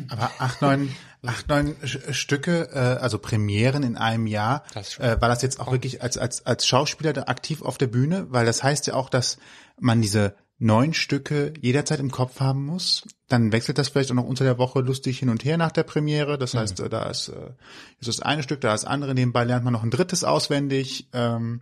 Aber 0.09 0.31
acht, 0.37 0.61
neun, 0.61 0.95
acht, 1.25 1.47
neun 1.47 1.75
Stücke, 1.83 2.69
äh, 2.71 3.01
also 3.01 3.17
Premieren 3.17 3.83
in 3.83 3.97
einem 3.97 4.27
Jahr, 4.27 4.63
Das 4.73 4.99
äh, 4.99 5.19
war 5.19 5.29
das 5.29 5.41
jetzt 5.41 5.59
auch 5.59 5.71
wirklich 5.71 6.01
als, 6.01 6.17
als, 6.17 6.45
als 6.45 6.67
Schauspieler 6.67 7.13
da 7.13 7.23
aktiv 7.23 7.61
auf 7.61 7.77
der 7.77 7.87
Bühne? 7.87 8.27
Weil 8.29 8.45
das 8.45 8.63
heißt 8.63 8.87
ja 8.87 8.93
auch, 8.93 9.09
dass 9.09 9.37
man 9.79 10.01
diese 10.01 10.35
neun 10.57 10.93
Stücke 10.93 11.53
jederzeit 11.59 11.99
im 11.99 12.11
Kopf 12.11 12.39
haben 12.39 12.65
muss. 12.65 13.07
Dann 13.27 13.51
wechselt 13.51 13.77
das 13.77 13.89
vielleicht 13.89 14.11
auch 14.11 14.15
noch 14.15 14.25
unter 14.25 14.43
der 14.43 14.57
Woche 14.57 14.79
lustig 14.79 15.19
hin 15.19 15.29
und 15.29 15.43
her 15.43 15.57
nach 15.57 15.71
der 15.71 15.83
Premiere. 15.83 16.37
Das 16.37 16.53
heißt, 16.53 16.79
äh, 16.79 16.89
da 16.89 17.09
ist, 17.09 17.29
äh, 17.29 17.51
ist 17.99 18.07
das 18.07 18.21
eine 18.21 18.43
Stück, 18.43 18.61
da 18.61 18.73
ist 18.73 18.83
das 18.83 18.89
andere. 18.89 19.13
Nebenbei 19.13 19.43
lernt 19.43 19.65
man 19.65 19.73
noch 19.73 19.83
ein 19.83 19.91
drittes 19.91 20.23
auswendig. 20.23 21.09
Ähm, 21.13 21.61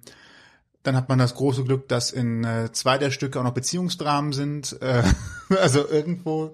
dann 0.84 0.96
hat 0.96 1.10
man 1.10 1.18
das 1.18 1.34
große 1.36 1.64
Glück, 1.64 1.88
dass 1.88 2.12
in 2.12 2.44
äh, 2.44 2.72
zwei 2.74 2.98
der 2.98 3.10
Stücke 3.10 3.40
auch 3.40 3.44
noch 3.44 3.54
Beziehungsdramen 3.54 4.34
sind. 4.34 4.80
Äh, 4.82 5.04
also 5.62 5.88
irgendwo 5.88 6.54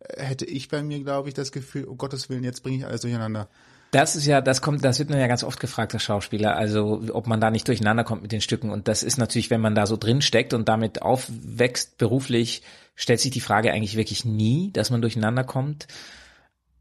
äh, 0.00 0.22
hätte 0.22 0.44
ich 0.44 0.68
bei 0.68 0.82
mir, 0.82 1.02
glaube 1.02 1.28
ich, 1.28 1.34
das 1.34 1.50
Gefühl, 1.50 1.84
um 1.84 1.98
Gottes 1.98 2.28
Willen, 2.28 2.44
jetzt 2.44 2.62
bringe 2.62 2.76
ich 2.76 2.86
alles 2.86 3.00
durcheinander. 3.00 3.48
Das 3.90 4.14
ist 4.14 4.26
ja, 4.26 4.40
das 4.40 4.62
kommt, 4.62 4.84
das 4.84 5.00
wird 5.00 5.10
man 5.10 5.18
ja 5.18 5.26
ganz 5.26 5.42
oft 5.42 5.58
gefragt 5.58 5.94
als 5.94 6.04
Schauspieler, 6.04 6.56
also 6.56 7.02
ob 7.12 7.26
man 7.26 7.40
da 7.40 7.50
nicht 7.50 7.66
durcheinander 7.66 8.04
kommt 8.04 8.22
mit 8.22 8.30
den 8.30 8.40
Stücken. 8.40 8.70
Und 8.70 8.86
das 8.86 9.02
ist 9.02 9.18
natürlich, 9.18 9.50
wenn 9.50 9.60
man 9.60 9.74
da 9.74 9.86
so 9.86 9.96
drin 9.96 10.22
steckt 10.22 10.54
und 10.54 10.68
damit 10.68 11.02
aufwächst 11.02 11.98
beruflich, 11.98 12.62
stellt 12.94 13.18
sich 13.18 13.32
die 13.32 13.40
Frage 13.40 13.72
eigentlich 13.72 13.96
wirklich 13.96 14.24
nie, 14.24 14.70
dass 14.72 14.90
man 14.90 15.02
durcheinander 15.02 15.42
kommt. 15.42 15.88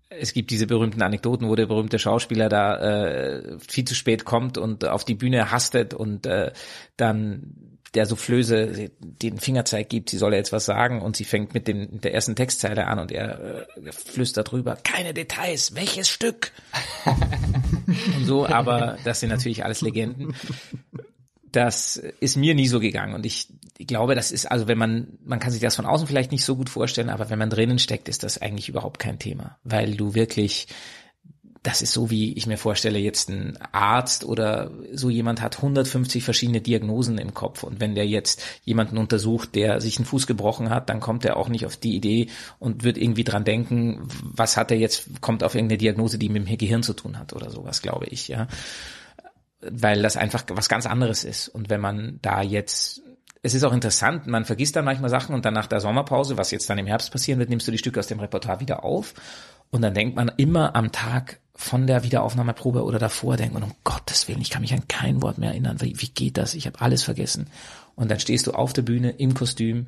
Es 0.10 0.34
gibt 0.34 0.52
diese 0.52 0.68
berühmten 0.68 1.02
Anekdoten, 1.02 1.48
wo 1.48 1.56
der 1.56 1.68
berühmte 1.68 2.00
Schauspieler 2.00 2.50
da 2.50 2.78
äh, 2.78 3.58
viel 3.60 3.86
zu 3.86 3.96
spät 3.96 4.26
kommt 4.26 4.58
und 4.58 4.86
auf 4.86 5.04
die 5.04 5.16
Bühne 5.16 5.52
hastet 5.52 5.94
und 5.94 6.26
äh, 6.26 6.52
dann 6.98 7.69
der 7.96 8.06
Soufflöse 8.06 8.92
den 9.00 9.40
Fingerzeig 9.40 9.90
gibt, 9.90 10.10
sie 10.10 10.18
soll 10.18 10.34
jetzt 10.34 10.52
was 10.52 10.66
sagen 10.66 11.02
und 11.02 11.16
sie 11.16 11.24
fängt 11.24 11.54
mit, 11.54 11.68
dem, 11.68 11.90
mit 11.92 12.04
der 12.04 12.14
ersten 12.14 12.36
Textzeile 12.36 12.88
an 12.88 13.00
und 13.00 13.12
er 13.12 13.68
äh, 13.68 13.92
flüstert 13.92 14.52
drüber, 14.52 14.78
keine 14.84 15.14
Details, 15.14 15.76
welches 15.76 16.10
Stück? 16.10 16.52
und 18.18 18.26
so, 18.26 18.48
aber 18.48 18.98
das 19.04 19.20
sind 19.20 19.30
natürlich 19.30 19.66
alles 19.66 19.82
Legenden. 19.82 20.36
Das 21.52 21.96
ist 21.98 22.38
mir 22.38 22.54
nie 22.54 22.68
so 22.68 22.80
gegangen 22.80 23.16
und 23.16 23.26
ich, 23.26 23.48
ich 23.80 23.88
glaube, 23.88 24.14
das 24.14 24.32
ist, 24.32 24.46
also 24.46 24.68
wenn 24.68 24.78
man, 24.78 25.18
man 25.24 25.40
kann 25.40 25.52
sich 25.52 25.62
das 25.62 25.76
von 25.76 25.88
außen 25.88 26.06
vielleicht 26.06 26.32
nicht 26.32 26.46
so 26.46 26.56
gut 26.56 26.70
vorstellen, 26.70 27.10
aber 27.10 27.32
wenn 27.32 27.40
man 27.40 27.50
drinnen 27.50 27.80
steckt, 27.80 28.08
ist 28.08 28.22
das 28.22 28.40
eigentlich 28.40 28.70
überhaupt 28.70 29.00
kein 29.00 29.18
Thema, 29.18 29.58
weil 29.64 29.96
du 29.96 30.14
wirklich, 30.14 30.68
das 31.64 31.82
ist 31.82 31.92
so, 31.92 32.10
wie 32.10 32.34
ich 32.34 32.48
mir 32.48 32.58
vorstelle, 32.58 33.00
jetzt 33.00 33.30
ein 33.30 33.58
Arzt 33.74 34.24
oder 34.24 34.72
so 34.94 35.10
jemand 35.10 35.42
hat 35.42 35.58
150 35.58 36.24
verschiedene 36.24 36.62
Diagnosen 36.62 37.18
im 37.18 37.34
Kopf. 37.34 37.64
Und 37.64 37.82
wenn 37.82 37.96
der 37.96 38.08
jetzt 38.08 38.42
jemanden 38.64 38.98
untersucht, 38.98 39.56
der 39.56 39.82
sich 39.82 39.98
einen 39.98 40.06
Fuß 40.06 40.26
gebrochen 40.26 40.70
hat, 40.70 40.90
dann 40.90 41.02
kommt 41.02 41.26
er 41.26 41.36
auch 41.36 41.50
nicht 41.50 41.66
auf 41.66 41.76
die 41.76 41.96
Idee 41.96 42.28
und 42.60 42.84
wird 42.84 42.98
irgendwie 42.98 43.26
dran 43.26 43.44
denken, 43.44 44.08
was 44.24 44.56
hat 44.56 44.72
er 44.72 44.78
jetzt, 44.78 45.22
kommt 45.22 45.44
auf 45.44 45.54
irgendeine 45.54 45.80
Diagnose, 45.80 46.18
die 46.18 46.30
mit 46.30 46.48
dem 46.48 46.58
Gehirn 46.58 46.84
zu 46.84 46.94
tun 46.94 47.20
hat 47.20 47.34
oder 47.34 47.50
sowas, 47.50 47.82
glaube 47.82 48.06
ich, 48.06 48.30
ja. 48.30 48.48
Weil 49.60 50.02
das 50.02 50.16
einfach 50.16 50.46
was 50.50 50.70
ganz 50.70 50.86
anderes 50.86 51.26
ist. 51.26 51.50
Und 51.50 51.70
wenn 51.70 51.82
man 51.82 52.20
da 52.22 52.42
jetzt 52.42 53.02
es 53.42 53.54
ist 53.54 53.64
auch 53.64 53.72
interessant, 53.72 54.28
man 54.28 54.44
vergisst 54.44 54.76
dann 54.76 54.84
manchmal 54.84 55.10
Sachen 55.10 55.34
und 55.34 55.46
dann 55.46 55.54
nach 55.54 55.68
der 55.68 55.80
Sommerpause, 55.80 56.38
was 56.38 56.52
jetzt 56.52 56.70
dann 56.70 56.78
im 56.78 56.88
Herbst 56.88 57.12
passieren 57.12 57.40
wird, 57.40 57.50
nimmst 57.50 57.66
du 57.68 57.72
die 57.72 57.78
Stücke 57.78 58.00
aus 58.00 58.08
dem 58.08 58.20
Repertoire 58.20 58.60
wieder 58.60 58.84
auf. 58.84 59.14
Und 59.70 59.82
dann 59.82 59.94
denkt 59.94 60.16
man 60.16 60.32
immer 60.36 60.76
am 60.76 60.92
Tag 60.92 61.40
von 61.62 61.88
der 61.88 62.04
Wiederaufnahmeprobe 62.04 62.86
oder 62.86 63.00
davor, 63.00 63.36
denkt 63.36 63.54
man, 63.54 63.64
um 63.64 63.74
Gottes 63.84 64.30
Willen, 64.30 64.40
ich 64.40 64.50
kann 64.50 64.62
mich 64.62 64.74
an 64.74 64.88
kein 64.88 65.22
Wort 65.22 65.38
mehr 65.38 65.50
erinnern, 65.50 65.82
wie, 65.82 65.94
wie 66.00 66.08
geht 66.08 66.38
das? 66.38 66.54
Ich 66.54 66.66
habe 66.66 66.80
alles 66.80 67.04
vergessen. 67.04 67.48
Und 67.96 68.10
dann 68.10 68.22
stehst 68.22 68.48
du 68.48 68.52
auf 68.52 68.72
der 68.72 68.82
Bühne 68.82 69.10
im 69.10 69.34
Kostüm 69.34 69.88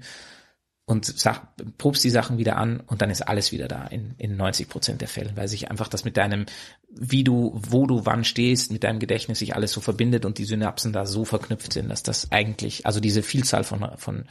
und 0.86 1.06
sag, 1.06 1.48
probst 1.78 2.04
die 2.04 2.10
Sachen 2.10 2.38
wieder 2.38 2.58
an 2.58 2.80
und 2.82 3.02
dann 3.02 3.10
ist 3.10 3.22
alles 3.22 3.52
wieder 3.52 3.68
da 3.68 3.86
in, 3.86 4.16
in 4.18 4.36
90 4.36 4.68
Prozent 4.68 5.02
der 5.02 5.08
Fälle, 5.08 5.32
weil 5.36 5.48
sich 5.48 5.70
einfach 5.70 5.88
das 5.88 6.04
mit 6.04 6.18
deinem, 6.18 6.46
wie 6.90 7.24
du, 7.24 7.52
wo 7.54 7.86
du 7.86 8.06
wann 8.06 8.24
stehst, 8.24 8.72
mit 8.72 8.84
deinem 8.84 9.00
Gedächtnis 9.00 9.40
sich 9.40 9.56
alles 9.56 9.72
so 9.72 9.80
verbindet 9.80 10.26
und 10.26 10.38
die 10.38 10.44
Synapsen 10.44 10.92
da 10.92 11.06
so 11.06 11.24
verknüpft 11.24 11.72
sind, 11.72 11.88
dass 11.90 12.04
das 12.04 12.32
eigentlich, 12.32 12.86
also 12.86 13.00
diese 13.00 13.24
Vielzahl 13.24 13.64
von, 13.64 13.88
von 13.98 14.26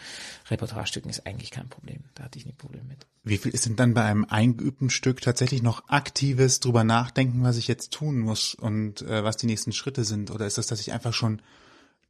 Repertoirestücken 0.51 1.11
ist 1.11 1.27
eigentlich 1.27 1.51
kein 1.51 1.69
Problem. 1.69 2.05
Da 2.15 2.25
hatte 2.25 2.39
ich 2.39 2.47
nie 2.47 2.53
Problem 2.53 2.87
mit. 2.89 3.07
Wie 3.23 3.39
viel 3.39 3.53
ist 3.53 3.67
denn 3.67 3.77
dann 3.77 3.95
bei 3.95 4.03
einem 4.03 4.27
eingeübten 4.29 4.91
Stück 4.91 5.21
tatsächlich 5.21 5.63
noch 5.63 5.89
aktives 5.89 6.61
drüber 6.61 6.85
nachdenken, 6.85 7.43
was 7.43 7.59
ich 7.59 7.69
jetzt 7.69 7.93
tun 7.93 8.19
muss 8.19 8.55
und 8.55 9.03
äh, 9.03 9.23
was 9.25 9.37
die 9.37 9.47
nächsten 9.47 9.73
Schritte 9.73 10.05
sind? 10.05 10.31
Oder 10.31 10.47
ist 10.47 10.59
das, 10.59 10.67
dass 10.67 10.81
ich 10.81 10.93
einfach 10.93 11.15
schon 11.15 11.41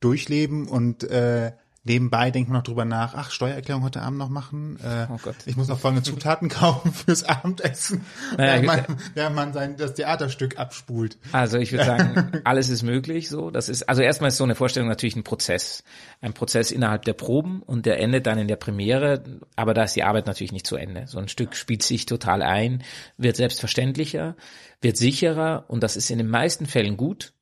durchleben 0.01 0.67
und 0.67 1.05
äh, 1.05 1.53
Nebenbei 1.83 2.31
denkt 2.31 2.51
man 2.51 2.59
noch 2.59 2.63
drüber 2.63 2.85
nach, 2.85 3.15
ach, 3.15 3.31
Steuererklärung 3.31 3.83
heute 3.83 4.03
Abend 4.03 4.19
noch 4.19 4.29
machen. 4.29 4.79
Äh, 4.85 5.07
oh 5.11 5.17
Gott. 5.23 5.37
Ich 5.47 5.57
muss 5.57 5.69
noch 5.69 5.79
folgende 5.79 6.03
Zutaten 6.03 6.49
kaufen 6.51 6.93
fürs 6.93 7.23
Abendessen, 7.25 8.05
naja, 8.37 8.63
während, 8.63 8.67
man, 8.67 8.99
während 9.15 9.37
man 9.37 9.53
sein, 9.55 9.77
das 9.79 9.95
Theaterstück 9.95 10.59
abspult. 10.59 11.17
Also 11.33 11.57
ich 11.57 11.73
würde 11.73 11.87
sagen, 11.87 12.41
alles 12.45 12.69
ist 12.69 12.83
möglich 12.83 13.31
so. 13.31 13.51
Das 13.51 13.71
ist, 13.71 13.89
also 13.89 14.03
erstmal 14.03 14.29
ist 14.29 14.37
so 14.37 14.45
eine 14.45 14.55
Vorstellung 14.55 14.91
natürlich 14.91 15.17
ein 15.17 15.25
Prozess. 15.25 15.83
Ein 16.21 16.35
Prozess 16.35 16.71
innerhalb 16.71 17.07
der 17.07 17.15
Proben 17.15 17.63
und 17.63 17.87
der 17.87 17.99
endet 17.99 18.27
dann 18.27 18.39
in 18.39 18.49
der 18.49 18.57
Premiere, 18.57 19.25
aber 19.57 19.73
da 19.73 19.85
ist 19.85 19.97
die 19.97 20.05
Arbeit 20.05 20.27
natürlich 20.27 20.53
nicht 20.53 20.67
zu 20.67 20.77
Ende. 20.77 21.07
So 21.07 21.19
ein 21.19 21.29
Stück 21.29 21.57
spielt 21.57 21.83
sich 21.83 22.05
total 22.05 22.43
ein, 22.43 22.83
wird 23.17 23.37
selbstverständlicher, 23.37 24.37
wird 24.83 24.99
sicherer 24.99 25.65
und 25.69 25.83
das 25.83 25.97
ist 25.97 26.11
in 26.11 26.19
den 26.19 26.29
meisten 26.29 26.67
Fällen 26.67 26.99
gut 26.99 27.33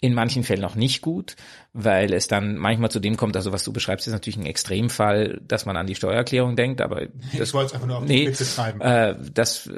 in 0.00 0.14
manchen 0.14 0.44
Fällen 0.44 0.64
auch 0.64 0.76
nicht 0.76 1.02
gut, 1.02 1.34
weil 1.72 2.12
es 2.12 2.28
dann 2.28 2.56
manchmal 2.56 2.90
zu 2.90 3.00
dem 3.00 3.16
kommt, 3.16 3.36
also 3.36 3.52
was 3.52 3.64
du 3.64 3.72
beschreibst, 3.72 4.06
ist 4.06 4.12
natürlich 4.12 4.36
ein 4.36 4.46
Extremfall, 4.46 5.40
dass 5.46 5.66
man 5.66 5.76
an 5.76 5.88
die 5.88 5.96
Steuererklärung 5.96 6.54
denkt, 6.54 6.80
aber 6.80 7.06
das, 7.36 7.48
ich 7.48 7.54
wollte 7.54 7.66
es 7.66 7.72
einfach 7.74 7.88
nur 7.88 7.98
auf 7.98 8.04
nee, 8.04 8.26
die 8.26 8.32
treiben. 8.32 8.80
Äh, 8.80 9.16
das 9.34 9.68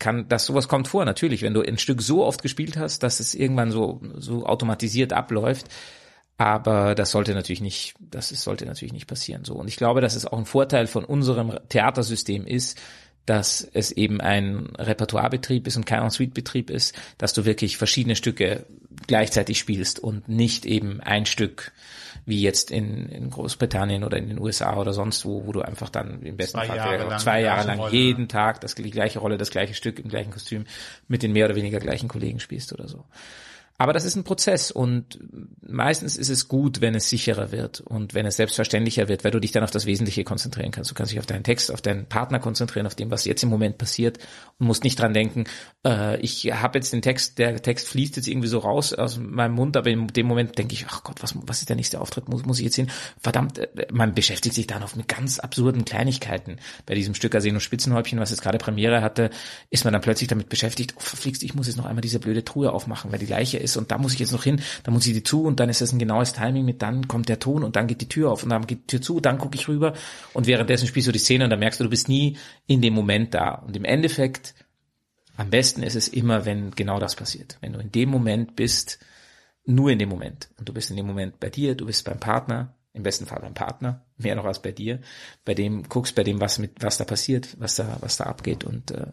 kann, 0.00 0.28
dass 0.28 0.46
sowas 0.46 0.66
kommt 0.66 0.88
vor, 0.88 1.04
natürlich, 1.04 1.42
wenn 1.42 1.54
du 1.54 1.62
ein 1.62 1.78
Stück 1.78 2.02
so 2.02 2.24
oft 2.24 2.42
gespielt 2.42 2.76
hast, 2.76 3.04
dass 3.04 3.20
es 3.20 3.34
irgendwann 3.34 3.70
so, 3.70 4.00
so 4.16 4.46
automatisiert 4.46 5.12
abläuft. 5.12 5.66
Aber 6.40 6.94
das 6.94 7.10
sollte 7.10 7.34
natürlich 7.34 7.60
nicht, 7.60 7.96
das 7.98 8.28
sollte 8.28 8.64
natürlich 8.64 8.92
nicht 8.92 9.08
passieren, 9.08 9.44
so. 9.44 9.54
Und 9.54 9.66
ich 9.66 9.76
glaube, 9.76 10.00
dass 10.00 10.14
es 10.14 10.24
auch 10.24 10.38
ein 10.38 10.44
Vorteil 10.44 10.86
von 10.86 11.04
unserem 11.04 11.58
Theatersystem 11.68 12.46
ist, 12.46 12.80
dass 13.28 13.68
es 13.72 13.92
eben 13.92 14.20
ein 14.20 14.70
Repertoirebetrieb 14.78 15.66
ist 15.66 15.76
und 15.76 15.86
kein 15.86 16.02
Ensuite-Betrieb 16.02 16.70
ist, 16.70 16.94
dass 17.18 17.32
du 17.32 17.44
wirklich 17.44 17.76
verschiedene 17.76 18.16
Stücke 18.16 18.64
gleichzeitig 19.06 19.58
spielst 19.58 20.00
und 20.00 20.28
nicht 20.28 20.64
eben 20.64 21.00
ein 21.00 21.26
Stück 21.26 21.72
wie 22.24 22.42
jetzt 22.42 22.70
in, 22.70 23.08
in 23.08 23.30
Großbritannien 23.30 24.04
oder 24.04 24.18
in 24.18 24.28
den 24.28 24.38
USA 24.38 24.76
oder 24.76 24.92
sonst 24.92 25.24
wo, 25.24 25.46
wo 25.46 25.52
du 25.52 25.62
einfach 25.62 25.88
dann 25.88 26.22
im 26.22 26.36
besten 26.36 26.58
zwei 26.58 26.66
Fall 26.66 26.76
Jahre 26.76 27.16
zwei 27.16 27.40
Jahre 27.40 27.66
lang 27.66 27.78
Rolle. 27.78 27.92
jeden 27.92 28.28
Tag 28.28 28.60
das, 28.60 28.74
die 28.74 28.90
gleiche 28.90 29.18
Rolle, 29.18 29.38
das 29.38 29.50
gleiche 29.50 29.74
Stück 29.74 29.98
im 29.98 30.08
gleichen 30.08 30.30
Kostüm 30.30 30.64
mit 31.06 31.22
den 31.22 31.32
mehr 31.32 31.46
oder 31.46 31.56
weniger 31.56 31.80
gleichen 31.80 32.08
Kollegen 32.08 32.38
spielst 32.38 32.72
oder 32.72 32.86
so. 32.86 33.04
Aber 33.80 33.92
das 33.92 34.04
ist 34.04 34.16
ein 34.16 34.24
Prozess 34.24 34.72
und 34.72 35.20
meistens 35.60 36.16
ist 36.16 36.30
es 36.30 36.48
gut, 36.48 36.80
wenn 36.80 36.96
es 36.96 37.08
sicherer 37.08 37.52
wird 37.52 37.80
und 37.80 38.12
wenn 38.12 38.26
es 38.26 38.34
selbstverständlicher 38.34 39.06
wird, 39.06 39.22
weil 39.22 39.30
du 39.30 39.38
dich 39.38 39.52
dann 39.52 39.62
auf 39.62 39.70
das 39.70 39.86
Wesentliche 39.86 40.24
konzentrieren 40.24 40.72
kannst. 40.72 40.90
Du 40.90 40.96
kannst 40.96 41.12
dich 41.12 41.20
auf 41.20 41.26
deinen 41.26 41.44
Text, 41.44 41.72
auf 41.72 41.80
deinen 41.80 42.06
Partner 42.06 42.40
konzentrieren, 42.40 42.88
auf 42.88 42.96
dem, 42.96 43.12
was 43.12 43.24
jetzt 43.24 43.44
im 43.44 43.50
Moment 43.50 43.78
passiert 43.78 44.18
und 44.58 44.66
musst 44.66 44.82
nicht 44.82 44.98
dran 44.98 45.14
denken, 45.14 45.44
äh, 45.86 46.20
ich 46.20 46.46
habe 46.52 46.78
jetzt 46.78 46.92
den 46.92 47.02
Text, 47.02 47.38
der 47.38 47.62
Text 47.62 47.86
fließt 47.86 48.16
jetzt 48.16 48.26
irgendwie 48.26 48.48
so 48.48 48.58
raus 48.58 48.92
aus 48.92 49.16
meinem 49.16 49.54
Mund, 49.54 49.76
aber 49.76 49.90
in 49.90 50.08
dem 50.08 50.26
Moment 50.26 50.58
denke 50.58 50.74
ich, 50.74 50.86
ach 50.88 51.04
Gott, 51.04 51.22
was, 51.22 51.36
was 51.46 51.60
ist 51.60 51.68
der 51.68 51.76
nächste 51.76 52.00
Auftritt? 52.00 52.28
Muss, 52.28 52.44
muss 52.44 52.58
ich 52.58 52.64
jetzt 52.64 52.74
sehen? 52.74 52.90
Verdammt, 53.20 53.58
äh, 53.58 53.86
man 53.92 54.12
beschäftigt 54.12 54.56
sich 54.56 54.66
dann 54.66 54.82
oft 54.82 54.96
mit 54.96 55.06
ganz 55.06 55.38
absurden 55.38 55.84
Kleinigkeiten. 55.84 56.56
Bei 56.84 56.96
diesem 56.96 57.14
Stück 57.14 57.32
Arseno 57.32 57.60
Spitzenhäubchen, 57.60 58.18
was 58.18 58.30
jetzt 58.30 58.42
gerade 58.42 58.58
Premiere 58.58 59.02
hatte, 59.02 59.30
ist 59.70 59.84
man 59.84 59.92
dann 59.92 60.02
plötzlich 60.02 60.26
damit 60.26 60.48
beschäftigt, 60.48 60.94
oh 60.96 61.00
verflixt, 61.00 61.44
ich 61.44 61.54
muss 61.54 61.68
jetzt 61.68 61.76
noch 61.76 61.86
einmal 61.86 62.02
diese 62.02 62.18
blöde 62.18 62.44
Truhe 62.44 62.72
aufmachen, 62.72 63.12
weil 63.12 63.20
die 63.20 63.26
Leiche 63.26 63.58
ist 63.58 63.67
und 63.76 63.90
da 63.90 63.98
muss 63.98 64.14
ich 64.14 64.18
jetzt 64.18 64.32
noch 64.32 64.44
hin, 64.44 64.60
da 64.82 64.90
muss 64.90 65.06
ich 65.06 65.12
die 65.12 65.22
zu 65.22 65.44
und 65.44 65.60
dann 65.60 65.68
ist 65.68 65.80
das 65.80 65.92
ein 65.92 65.98
genaues 65.98 66.32
Timing 66.32 66.64
mit 66.64 66.82
dann 66.82 67.08
kommt 67.08 67.28
der 67.28 67.38
Ton 67.38 67.62
und 67.62 67.76
dann 67.76 67.86
geht 67.86 68.00
die 68.00 68.08
Tür 68.08 68.30
auf 68.30 68.42
und 68.42 68.50
dann 68.50 68.66
geht 68.66 68.82
die 68.82 68.86
Tür 68.86 69.02
zu, 69.02 69.20
dann 69.20 69.38
gucke 69.38 69.56
ich 69.56 69.68
rüber 69.68 69.94
und 70.32 70.46
währenddessen 70.46 70.86
spielst 70.86 71.08
du 71.08 71.12
die 71.12 71.18
Szene 71.18 71.44
und 71.44 71.50
dann 71.50 71.60
merkst 71.60 71.80
du, 71.80 71.84
du 71.84 71.90
bist 71.90 72.08
nie 72.08 72.36
in 72.66 72.80
dem 72.80 72.94
Moment 72.94 73.34
da. 73.34 73.50
Und 73.54 73.76
im 73.76 73.84
Endeffekt, 73.84 74.54
am 75.36 75.50
besten 75.50 75.82
ist 75.82 75.94
es 75.94 76.08
immer, 76.08 76.44
wenn 76.44 76.72
genau 76.72 76.98
das 76.98 77.14
passiert. 77.14 77.58
Wenn 77.60 77.72
du 77.72 77.78
in 77.78 77.92
dem 77.92 78.08
Moment 78.08 78.56
bist, 78.56 78.98
nur 79.64 79.90
in 79.90 79.98
dem 79.98 80.08
Moment. 80.08 80.48
Und 80.58 80.68
du 80.68 80.72
bist 80.72 80.90
in 80.90 80.96
dem 80.96 81.06
Moment 81.06 81.38
bei 81.40 81.50
dir, 81.50 81.74
du 81.74 81.86
bist 81.86 82.04
beim 82.04 82.18
Partner, 82.18 82.74
im 82.92 83.02
besten 83.02 83.26
Fall 83.26 83.40
beim 83.40 83.54
Partner, 83.54 84.04
mehr 84.16 84.34
noch 84.34 84.44
als 84.44 84.60
bei 84.60 84.72
dir, 84.72 85.00
bei 85.44 85.54
dem 85.54 85.88
guckst, 85.88 86.14
bei 86.14 86.24
dem 86.24 86.40
was 86.40 86.58
mit 86.58 86.82
was 86.82 86.98
da 86.98 87.04
passiert, 87.04 87.56
was 87.60 87.76
da 87.76 87.98
was 88.00 88.16
da 88.16 88.24
abgeht 88.24 88.64
und 88.64 88.90
äh, 88.90 89.12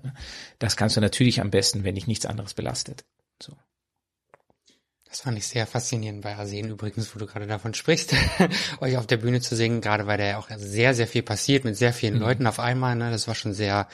das 0.59 0.75
kannst 0.75 0.97
du 0.97 1.01
natürlich 1.01 1.41
am 1.41 1.51
besten, 1.51 1.83
wenn 1.83 1.95
dich 1.95 2.07
nichts 2.07 2.25
anderes 2.25 2.53
belastet. 2.53 3.05
So. 3.41 3.53
Das 5.15 5.21
fand 5.21 5.38
ich 5.38 5.47
sehr 5.47 5.65
faszinierend 5.65 6.19
bei 6.19 6.36
Arsen 6.36 6.67
übrigens, 6.67 7.15
wo 7.15 7.19
du 7.19 7.25
gerade 7.25 7.47
davon 7.47 7.73
sprichst, 7.73 8.13
euch 8.82 8.97
auf 8.97 9.08
der 9.08 9.15
Bühne 9.15 9.39
zu 9.39 9.56
singen, 9.56 9.80
gerade 9.80 10.08
weil 10.08 10.17
da 10.17 10.25
ja 10.25 10.38
auch 10.38 10.49
sehr, 10.58 10.93
sehr 10.93 11.08
viel 11.08 11.23
passiert 11.23 11.63
mit 11.63 11.78
sehr 11.78 11.93
vielen 11.93 12.15
mhm. 12.15 12.19
Leuten 12.19 12.47
auf 12.47 12.60
einmal. 12.60 12.97
Ne? 12.97 13.12
Das 13.12 13.25
war 13.30 13.34
schon 13.34 13.54
sehr 13.54 13.88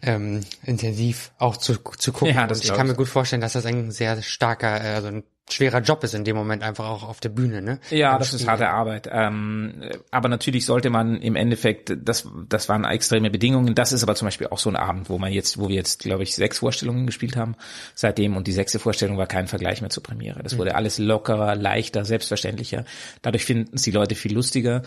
ähm, 0.00 0.46
intensiv 0.62 1.30
auch 1.36 1.58
zu, 1.58 1.74
zu 1.98 2.10
gucken. 2.10 2.34
Ja, 2.34 2.46
das 2.46 2.60
Und 2.60 2.64
ich 2.64 2.72
kann 2.72 2.86
mir 2.86 2.94
gut 2.94 3.08
vorstellen, 3.08 3.42
dass 3.42 3.52
das 3.52 3.66
ein 3.66 3.90
sehr 3.90 4.22
starker, 4.22 4.82
äh, 4.82 4.94
also 4.94 5.08
ein 5.08 5.24
schwerer 5.50 5.80
Job 5.80 6.02
ist 6.02 6.14
in 6.14 6.24
dem 6.24 6.36
Moment 6.36 6.62
einfach 6.62 6.88
auch 6.88 7.02
auf 7.04 7.20
der 7.20 7.28
Bühne, 7.28 7.62
ne? 7.62 7.78
Ja, 7.90 8.18
das 8.18 8.34
ist 8.34 8.48
harte 8.48 8.68
Arbeit. 8.68 9.08
Ähm, 9.10 9.90
aber 10.10 10.28
natürlich 10.28 10.66
sollte 10.66 10.90
man 10.90 11.20
im 11.20 11.36
Endeffekt, 11.36 11.96
das, 12.02 12.28
das 12.48 12.68
waren 12.68 12.84
extreme 12.84 13.30
Bedingungen. 13.30 13.74
Das 13.74 13.92
ist 13.92 14.02
aber 14.02 14.16
zum 14.16 14.26
Beispiel 14.26 14.48
auch 14.48 14.58
so 14.58 14.70
ein 14.70 14.76
Abend, 14.76 15.08
wo 15.08 15.18
man 15.18 15.32
jetzt, 15.32 15.58
wo 15.58 15.68
wir 15.68 15.76
jetzt, 15.76 16.00
glaube 16.00 16.24
ich, 16.24 16.34
sechs 16.34 16.58
Vorstellungen 16.58 17.06
gespielt 17.06 17.36
haben 17.36 17.54
seitdem 17.94 18.36
und 18.36 18.46
die 18.46 18.52
sechste 18.52 18.78
Vorstellung 18.78 19.18
war 19.18 19.26
kein 19.26 19.46
Vergleich 19.46 19.80
mehr 19.80 19.90
zur 19.90 20.02
Premiere. 20.02 20.42
Das 20.42 20.58
wurde 20.58 20.74
alles 20.74 20.98
lockerer, 20.98 21.54
leichter, 21.54 22.04
selbstverständlicher. 22.04 22.84
Dadurch 23.22 23.44
finden 23.44 23.76
es 23.76 23.82
die 23.82 23.92
Leute 23.92 24.16
viel 24.16 24.34
lustiger 24.34 24.82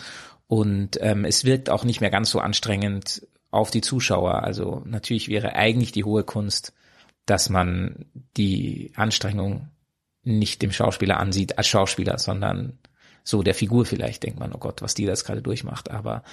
und 0.47 0.97
ähm, 1.01 1.23
es 1.23 1.45
wirkt 1.45 1.69
auch 1.69 1.85
nicht 1.85 2.01
mehr 2.01 2.11
ganz 2.11 2.31
so 2.31 2.39
anstrengend 2.39 3.25
auf 3.51 3.71
die 3.71 3.81
Zuschauer. 3.81 4.43
Also 4.43 4.83
natürlich 4.85 5.29
wäre 5.29 5.55
eigentlich 5.55 5.93
die 5.93 6.03
hohe 6.03 6.23
Kunst, 6.23 6.73
dass 7.25 7.49
man 7.49 8.05
die 8.35 8.91
Anstrengung 8.95 9.69
nicht 10.23 10.61
dem 10.61 10.71
Schauspieler 10.71 11.19
ansieht 11.19 11.57
als 11.57 11.67
Schauspieler, 11.67 12.17
sondern 12.17 12.79
so 13.23 13.43
der 13.43 13.53
Figur 13.53 13.85
vielleicht 13.85 14.23
denkt 14.23 14.39
man, 14.39 14.53
oh 14.53 14.57
Gott, 14.57 14.81
was 14.81 14.93
die 14.93 15.05
das 15.05 15.23
gerade 15.23 15.41
durchmacht. 15.41 15.91
Aber 15.91 16.23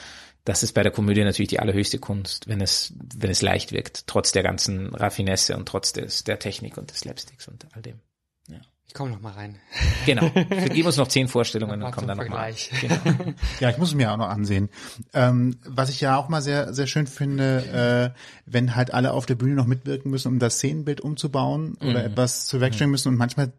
das 0.45 0.63
ist 0.63 0.73
bei 0.73 0.83
der 0.83 0.93
Komödie 0.93 1.25
natürlich 1.25 1.49
die 1.49 1.61
allerhöchste 1.61 1.99
Kunst, 1.99 2.49
wenn 2.49 2.61
es, 2.61 2.95
wenn 3.17 3.31
es 3.31 3.43
leicht 3.43 3.73
wirkt, 3.73 4.07
trotz 4.07 4.33
der 4.33 4.43
ganzen 4.43 4.95
Raffinesse 4.95 5.57
und 5.57 5.67
trotz 5.69 5.93
des, 5.93 6.25
der 6.25 6.39
Technik 6.39 6.79
und 6.79 6.91
des 6.91 7.01
Slapsticks 7.01 7.49
und 7.49 7.67
all 7.73 7.83
dem. 7.83 8.01
Ja. 8.49 8.61
Ich 8.89 8.95
komme 8.95 9.11
noch 9.11 9.21
mal 9.21 9.33
rein. 9.33 9.59
Genau. 10.07 10.23
Wir 10.35 10.69
geben 10.69 10.87
uns 10.87 10.97
noch 10.97 11.09
zehn 11.09 11.27
Vorstellungen 11.27 11.83
und 11.83 11.91
kommen 11.91 12.07
dann 12.07 12.19
noch 12.19 12.29
mal. 12.29 12.55
Genau. 12.81 12.97
Ja, 13.61 13.71
ich 13.71 13.79
muss 13.79 13.89
es 13.89 13.95
mir 13.97 14.13
auch 14.13 14.17
noch 14.17 14.29
ansehen. 14.29 14.71
Ähm, 15.13 15.59
was 15.67 15.91
ich 15.91 16.01
ja 16.01 16.17
auch 16.17 16.29
mal 16.29 16.41
sehr, 16.41 16.73
sehr 16.73 16.87
schön 16.87 17.09
finde, 17.09 18.15
äh, 18.15 18.19
wenn 18.47 18.77
halt 18.77 18.95
alle 18.95 19.13
auf 19.13 19.27
der 19.27 19.35
Bühne 19.35 19.55
noch 19.55 19.67
mitwirken 19.67 20.11
müssen, 20.11 20.29
um 20.29 20.39
das 20.39 20.55
Szenenbild 20.55 21.01
umzubauen 21.01 21.75
oder 21.81 22.01
mhm. 22.01 22.13
etwas 22.13 22.47
zu 22.47 22.61
wegstellen 22.61 22.91
mhm. 22.91 22.93
müssen 22.93 23.09
und 23.09 23.17
manchmal 23.17 23.53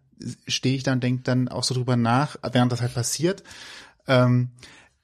stehe 0.47 0.75
ich 0.75 0.83
dann, 0.83 0.99
denke 0.99 1.23
dann 1.23 1.47
auch 1.47 1.63
so 1.63 1.73
drüber 1.75 1.95
nach, 1.95 2.37
während 2.51 2.71
das 2.71 2.81
halt 2.81 2.93
passiert, 2.93 3.43
ähm, 4.07 4.51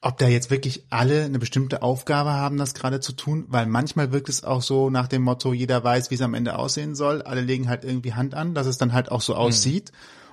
ob 0.01 0.17
da 0.17 0.27
jetzt 0.27 0.51
wirklich 0.51 0.85
alle 0.89 1.23
eine 1.23 1.39
bestimmte 1.39 1.81
Aufgabe 1.81 2.31
haben, 2.31 2.57
das 2.57 2.73
gerade 2.73 2.99
zu 2.99 3.13
tun, 3.13 3.45
weil 3.47 3.65
manchmal 3.65 4.11
wirkt 4.11 4.27
es 4.27 4.43
auch 4.43 4.61
so 4.61 4.89
nach 4.89 5.07
dem 5.07 5.21
Motto, 5.21 5.53
jeder 5.53 5.81
weiß, 5.81 6.11
wie 6.11 6.15
es 6.15 6.21
am 6.21 6.33
Ende 6.33 6.57
aussehen 6.57 6.93
soll, 6.93 7.21
alle 7.21 7.41
legen 7.41 7.69
halt 7.69 7.85
irgendwie 7.85 8.13
Hand 8.13 8.35
an, 8.35 8.53
dass 8.53 8.67
es 8.67 8.77
dann 8.77 8.91
halt 8.91 9.11
auch 9.11 9.21
so 9.21 9.33
mhm. 9.33 9.39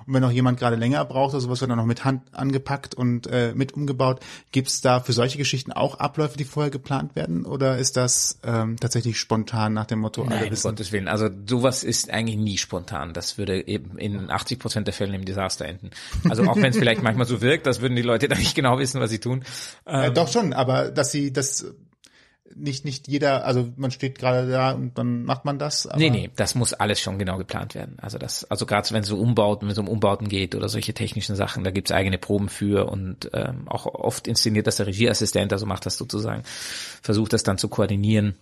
Und 0.05 0.13
wenn 0.13 0.21
noch 0.21 0.31
jemand 0.31 0.59
gerade 0.59 0.75
länger 0.75 1.03
braucht 1.05 1.33
oder 1.33 1.41
sowas, 1.41 1.61
wird 1.61 1.71
dann 1.71 1.77
noch 1.77 1.85
mit 1.85 2.05
Hand 2.05 2.23
angepackt 2.33 2.95
und 2.95 3.27
äh, 3.27 3.53
mit 3.55 3.73
umgebaut. 3.73 4.19
Gibt 4.51 4.67
es 4.67 4.81
da 4.81 4.99
für 4.99 5.13
solche 5.13 5.37
Geschichten 5.37 5.71
auch 5.71 5.95
Abläufe, 5.95 6.37
die 6.37 6.45
vorher 6.45 6.71
geplant 6.71 7.15
werden? 7.15 7.45
Oder 7.45 7.77
ist 7.77 7.97
das 7.97 8.39
ähm, 8.43 8.77
tatsächlich 8.79 9.19
spontan 9.19 9.73
nach 9.73 9.85
dem 9.85 9.99
Motto 9.99 10.23
Nein, 10.23 10.39
alle 10.39 10.51
wissen? 10.51 10.67
Um 10.67 10.71
Gottes 10.73 10.91
Willen. 10.91 11.07
Also 11.07 11.29
sowas 11.47 11.83
ist 11.83 12.09
eigentlich 12.09 12.37
nie 12.37 12.57
spontan. 12.57 13.13
Das 13.13 13.37
würde 13.37 13.67
eben 13.67 13.97
in 13.97 14.29
80 14.29 14.59
Prozent 14.59 14.87
der 14.87 14.93
Fälle 14.93 15.15
im 15.15 15.25
Desaster 15.25 15.65
enden. 15.65 15.91
Also 16.29 16.43
auch 16.43 16.55
wenn 16.55 16.65
es 16.71 16.77
vielleicht 16.77 17.03
manchmal 17.03 17.27
so 17.27 17.41
wirkt, 17.41 17.65
das 17.65 17.81
würden 17.81 17.95
die 17.95 18.01
Leute 18.01 18.27
da 18.27 18.35
nicht 18.37 18.55
genau 18.55 18.79
wissen, 18.79 18.99
was 19.01 19.09
sie 19.09 19.19
tun. 19.19 19.43
Ähm, 19.85 20.03
äh, 20.03 20.11
doch 20.11 20.27
schon, 20.27 20.53
aber 20.53 20.91
dass 20.91 21.11
sie 21.11 21.33
das 21.33 21.65
nicht, 22.55 22.85
nicht 22.85 23.07
jeder, 23.07 23.45
also 23.45 23.71
man 23.75 23.91
steht 23.91 24.17
gerade 24.17 24.49
da 24.49 24.71
und 24.71 24.97
dann 24.97 25.23
macht 25.23 25.45
man 25.45 25.59
das. 25.59 25.87
Aber 25.87 25.99
nee, 25.99 26.09
nee, 26.09 26.29
das 26.35 26.55
muss 26.55 26.73
alles 26.73 26.99
schon 26.99 27.19
genau 27.19 27.37
geplant 27.37 27.75
werden. 27.75 27.97
Also 27.99 28.17
das, 28.17 28.43
also 28.45 28.65
gerade 28.65 28.89
wenn 28.91 29.01
es 29.01 29.07
so 29.07 29.17
Umbauten, 29.17 29.67
wenn 29.67 29.73
es 29.73 29.77
um 29.77 29.87
Umbauten 29.87 30.27
geht 30.27 30.55
oder 30.55 30.69
solche 30.69 30.93
technischen 30.93 31.35
Sachen, 31.35 31.63
da 31.63 31.71
gibt's 31.71 31.91
eigene 31.91 32.17
Proben 32.17 32.49
für 32.49 32.89
und 32.89 33.29
ähm, 33.33 33.67
auch 33.67 33.85
oft 33.85 34.27
inszeniert 34.27 34.67
das 34.67 34.77
der 34.77 34.87
Regieassistent, 34.87 35.51
also 35.53 35.65
macht 35.65 35.85
das 35.85 35.97
sozusagen, 35.97 36.43
versucht 37.01 37.33
das 37.33 37.43
dann 37.43 37.57
zu 37.57 37.69
koordinieren. 37.69 38.35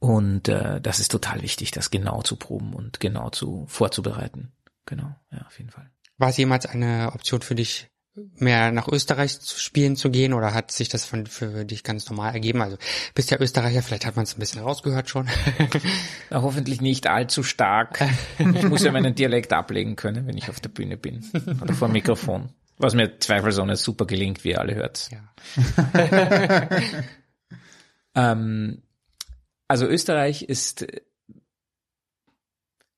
Und 0.00 0.48
äh, 0.48 0.80
das 0.80 1.00
ist 1.00 1.10
total 1.10 1.42
wichtig, 1.42 1.72
das 1.72 1.90
genau 1.90 2.22
zu 2.22 2.36
proben 2.36 2.72
und 2.72 3.00
genau 3.00 3.30
zu 3.30 3.64
vorzubereiten. 3.66 4.52
Genau, 4.86 5.14
ja, 5.32 5.44
auf 5.46 5.58
jeden 5.58 5.70
Fall. 5.70 5.90
War 6.18 6.30
es 6.30 6.36
jemals 6.36 6.66
eine 6.66 7.12
Option 7.14 7.42
für 7.42 7.54
dich, 7.54 7.88
mehr 8.36 8.72
nach 8.72 8.88
Österreich 8.88 9.40
zu 9.40 9.58
spielen 9.58 9.96
zu 9.96 10.10
gehen 10.10 10.32
oder 10.32 10.54
hat 10.54 10.70
sich 10.70 10.88
das 10.88 11.04
von, 11.04 11.26
für 11.26 11.64
dich 11.64 11.82
ganz 11.84 12.08
normal 12.08 12.34
ergeben? 12.34 12.62
Also 12.62 12.76
bist 13.14 13.30
ja 13.30 13.38
Österreicher, 13.40 13.82
vielleicht 13.82 14.06
hat 14.06 14.16
man 14.16 14.24
es 14.24 14.36
ein 14.36 14.40
bisschen 14.40 14.62
rausgehört 14.62 15.08
schon. 15.08 15.28
Na, 16.30 16.42
hoffentlich 16.42 16.80
nicht 16.80 17.06
allzu 17.06 17.42
stark. 17.42 18.04
Ich 18.38 18.62
muss 18.64 18.82
ja 18.82 18.92
meinen 18.92 19.14
Dialekt 19.14 19.52
ablegen 19.52 19.96
können, 19.96 20.26
wenn 20.26 20.36
ich 20.36 20.48
auf 20.48 20.60
der 20.60 20.70
Bühne 20.70 20.96
bin 20.96 21.24
oder 21.60 21.74
vor 21.74 21.88
dem 21.88 21.92
Mikrofon. 21.92 22.50
Was 22.78 22.94
mir 22.94 23.18
zweifelsohne 23.18 23.76
super 23.76 24.06
gelingt, 24.06 24.44
wie 24.44 24.50
ihr 24.50 24.60
alle 24.60 24.74
hört. 24.76 25.10
Ja. 25.10 26.70
ähm, 28.32 28.82
also 29.66 29.86
Österreich 29.86 30.42
ist 30.42 30.86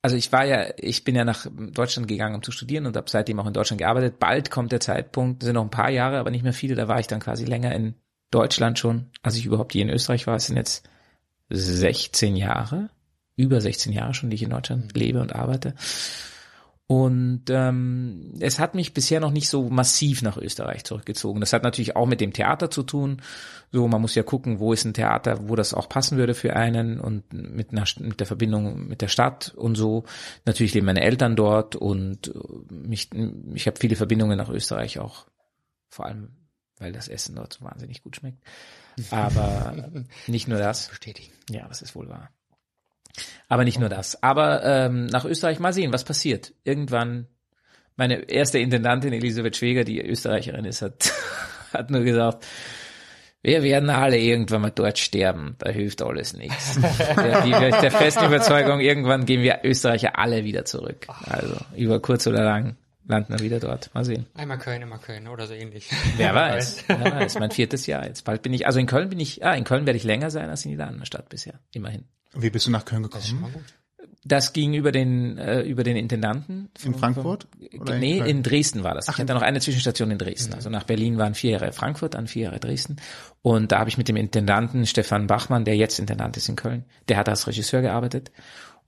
also 0.03 0.17
ich 0.17 0.33
war 0.33 0.47
ja, 0.47 0.73
ich 0.79 1.05
bin 1.05 1.15
ja 1.15 1.25
nach 1.25 1.47
Deutschland 1.51 2.09
gegangen, 2.09 2.35
um 2.35 2.43
zu 2.43 2.53
studieren 2.53 2.87
und 2.87 2.97
habe 2.97 3.11
seitdem 3.11 3.39
auch 3.39 3.47
in 3.47 3.53
Deutschland 3.53 3.81
gearbeitet. 3.81 4.19
Bald 4.19 4.51
kommt 4.51 4.73
der 4.73 4.81
Zeitpunkt, 4.81 5.43
sind 5.43 5.55
noch 5.55 5.65
ein 5.65 5.71
paar 5.71 5.91
Jahre, 5.91 6.19
aber 6.19 6.31
nicht 6.31 6.43
mehr 6.43 6.53
viele, 6.53 6.75
da 6.75 6.89
war 6.89 7.01
ich 7.01 7.07
dann 7.07 7.21
quasi 7.21 7.45
länger 7.45 7.75
in 7.75 7.95
Deutschland 8.31 8.79
schon, 8.79 9.11
als 9.23 9.37
ich 9.37 9.45
überhaupt 9.45 9.75
je 9.75 9.83
in 9.83 9.91
Österreich 9.91 10.27
war. 10.27 10.37
Es 10.37 10.47
sind 10.47 10.57
jetzt 10.57 10.89
16 11.51 12.37
Jahre, 12.37 12.91
über 13.37 13.61
16 13.61 13.93
Jahre 13.93 14.15
schon, 14.15 14.31
die 14.31 14.37
ich 14.37 14.43
in 14.43 14.51
Deutschland 14.51 14.97
lebe 14.97 15.21
und 15.21 15.35
arbeite. 15.35 15.75
Und 16.91 17.45
ähm, 17.51 18.33
es 18.41 18.59
hat 18.59 18.75
mich 18.75 18.93
bisher 18.93 19.21
noch 19.21 19.31
nicht 19.31 19.49
so 19.49 19.71
massiv 19.71 20.23
nach 20.23 20.37
Österreich 20.37 20.83
zurückgezogen. 20.83 21.39
Das 21.39 21.53
hat 21.53 21.63
natürlich 21.63 21.95
auch 21.95 22.07
mit 22.07 22.21
dem 22.21 22.33
Theater 22.33 22.69
zu 22.69 22.83
tun. 22.83 23.23
So, 23.71 23.87
man 23.87 24.01
muss 24.01 24.17
ja 24.17 24.25
gucken, 24.25 24.59
wo 24.59 24.73
ist 24.73 24.85
ein 24.85 24.93
Theater, 24.93 25.49
wo 25.49 25.55
das 25.55 25.73
auch 25.73 25.89
passen 25.89 26.19
würde 26.19 26.35
für 26.35 26.57
einen 26.57 26.99
und 26.99 27.33
mit, 27.33 27.71
einer, 27.71 27.85
mit 28.01 28.19
der 28.19 28.27
Verbindung 28.27 28.89
mit 28.89 29.03
der 29.03 29.07
Stadt 29.07 29.55
und 29.55 29.77
so. 29.77 30.03
Natürlich 30.47 30.75
leben 30.75 30.87
meine 30.87 31.03
Eltern 31.03 31.37
dort 31.37 31.77
und 31.77 32.33
mich, 32.73 33.09
ich 33.55 33.69
habe 33.69 33.79
viele 33.79 33.95
Verbindungen 33.95 34.37
nach 34.37 34.49
Österreich 34.49 34.99
auch. 34.99 35.27
Vor 35.91 36.07
allem, 36.07 36.31
weil 36.79 36.91
das 36.91 37.07
Essen 37.07 37.37
dort 37.37 37.53
so 37.53 37.65
wahnsinnig 37.65 38.03
gut 38.03 38.17
schmeckt. 38.17 38.43
Aber 39.13 39.93
nicht 40.27 40.49
nur 40.49 40.59
das. 40.59 40.89
Bestätigen. 40.89 41.31
Ja, 41.51 41.69
das 41.69 41.83
ist 41.83 41.95
wohl 41.95 42.09
wahr. 42.09 42.31
Aber 43.49 43.65
nicht 43.65 43.79
nur 43.79 43.89
das. 43.89 44.23
Aber 44.23 44.65
ähm, 44.65 45.07
nach 45.07 45.25
Österreich 45.25 45.59
mal 45.59 45.73
sehen, 45.73 45.93
was 45.93 46.05
passiert. 46.05 46.53
Irgendwann, 46.65 47.27
meine 47.97 48.31
erste 48.31 48.59
Intendantin 48.59 49.13
Elisabeth 49.13 49.57
Schweger, 49.57 49.85
die 49.85 50.01
Österreicherin 50.01 50.65
ist, 50.65 50.83
hat, 50.83 51.13
hat 51.73 51.91
nur 51.91 52.03
gesagt, 52.03 52.47
wir 53.43 53.63
werden 53.63 53.89
alle 53.89 54.19
irgendwann 54.19 54.61
mal 54.61 54.71
dort 54.71 54.99
sterben. 54.99 55.57
Da 55.59 55.71
hilft 55.71 56.03
alles 56.03 56.35
nichts. 56.35 56.79
der, 57.17 57.43
die, 57.43 57.51
der 57.51 57.91
festen 57.91 58.27
Überzeugung, 58.27 58.81
irgendwann 58.81 59.25
gehen 59.25 59.43
wir 59.43 59.61
Österreicher 59.65 60.19
alle 60.19 60.45
wieder 60.45 60.65
zurück. 60.65 61.07
Also 61.27 61.57
über 61.75 62.01
kurz 62.01 62.27
oder 62.27 62.45
lang 62.45 62.77
landen 63.07 63.33
wir 63.33 63.41
wieder 63.41 63.61
dort. 63.61 63.93
Mal 63.95 64.05
sehen. 64.05 64.27
Einmal 64.35 64.59
Köln, 64.59 64.83
immer 64.83 64.99
Köln 64.99 65.27
oder 65.27 65.47
so 65.47 65.55
ähnlich. 65.55 65.89
Wer 66.17 66.35
weiß. 66.35 66.85
Wer 66.87 67.01
weiß. 67.01 67.39
Mein 67.39 67.51
viertes 67.51 67.87
Jahr 67.87 68.07
jetzt. 68.07 68.25
Bald 68.25 68.43
bin 68.43 68.53
ich, 68.53 68.67
also 68.67 68.79
in 68.79 68.87
Köln 68.87 69.09
bin 69.09 69.21
ich, 69.21 69.45
ah, 69.45 69.55
in 69.55 69.65
Köln 69.65 69.87
werde 69.87 69.97
ich 69.97 70.05
länger 70.05 70.31
sein 70.31 70.49
als 70.49 70.65
in 70.65 70.71
jeder 70.73 70.87
anderen 70.87 71.07
Stadt 71.07 71.29
bisher. 71.29 71.55
Immerhin. 71.73 72.05
Wie 72.35 72.51
bist 72.51 72.67
du 72.67 72.71
nach 72.71 72.85
Köln 72.85 73.03
gekommen? 73.03 73.65
Das 74.23 74.53
ging 74.53 74.75
über 74.75 74.93
den 74.93 75.39
äh, 75.39 75.63
über 75.63 75.83
den 75.83 75.97
Intendanten. 75.97 76.69
Von, 76.79 76.93
in 76.93 76.99
Frankfurt? 76.99 77.49
Oder 77.79 77.99
nee, 77.99 78.19
in, 78.19 78.27
in, 78.27 78.43
Dresden 78.43 78.85
war 78.85 78.95
das. 78.95 79.09
Ach, 79.09 79.15
ich 79.15 79.21
hatte 79.21 79.33
noch 79.33 79.43
eine 79.43 79.61
Zwischenstation 79.61 80.11
in 80.11 80.19
Dresden. 80.19 80.51
Mhm. 80.51 80.57
Also 80.57 80.69
nach 80.69 80.85
Berlin 80.85 81.17
waren 81.17 81.35
vier 81.35 81.53
Jahre 81.53 81.73
Frankfurt, 81.73 82.15
dann 82.15 82.27
vier 82.27 82.45
Jahre 82.45 82.61
Dresden. 82.61 82.97
Und 83.41 83.73
da 83.73 83.79
habe 83.79 83.89
ich 83.89 83.97
mit 83.97 84.09
dem 84.09 84.17
Intendanten 84.17 84.85
Stefan 84.85 85.27
Bachmann, 85.27 85.65
der 85.65 85.77
jetzt 85.77 85.99
Intendant 85.99 86.37
ist 86.37 86.49
in 86.51 86.57
Köln, 86.57 86.85
der 87.09 87.17
hat 87.17 87.31
als 87.31 87.47
Regisseur 87.47 87.81
gearbeitet. 87.81 88.31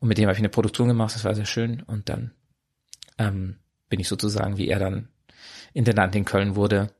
Und 0.00 0.08
mit 0.08 0.18
dem 0.18 0.24
habe 0.24 0.34
ich 0.34 0.38
eine 0.38 0.50
Produktion 0.50 0.88
gemacht, 0.88 1.14
das 1.14 1.24
war 1.24 1.34
sehr 1.34 1.46
schön. 1.46 1.82
Und 1.82 2.10
dann 2.10 2.32
ähm, 3.18 3.56
bin 3.88 4.00
ich 4.00 4.08
sozusagen, 4.08 4.58
wie 4.58 4.68
er 4.68 4.78
dann 4.78 5.08
Intendant 5.72 6.14
in 6.14 6.26
Köln 6.26 6.56
wurde, 6.56 6.90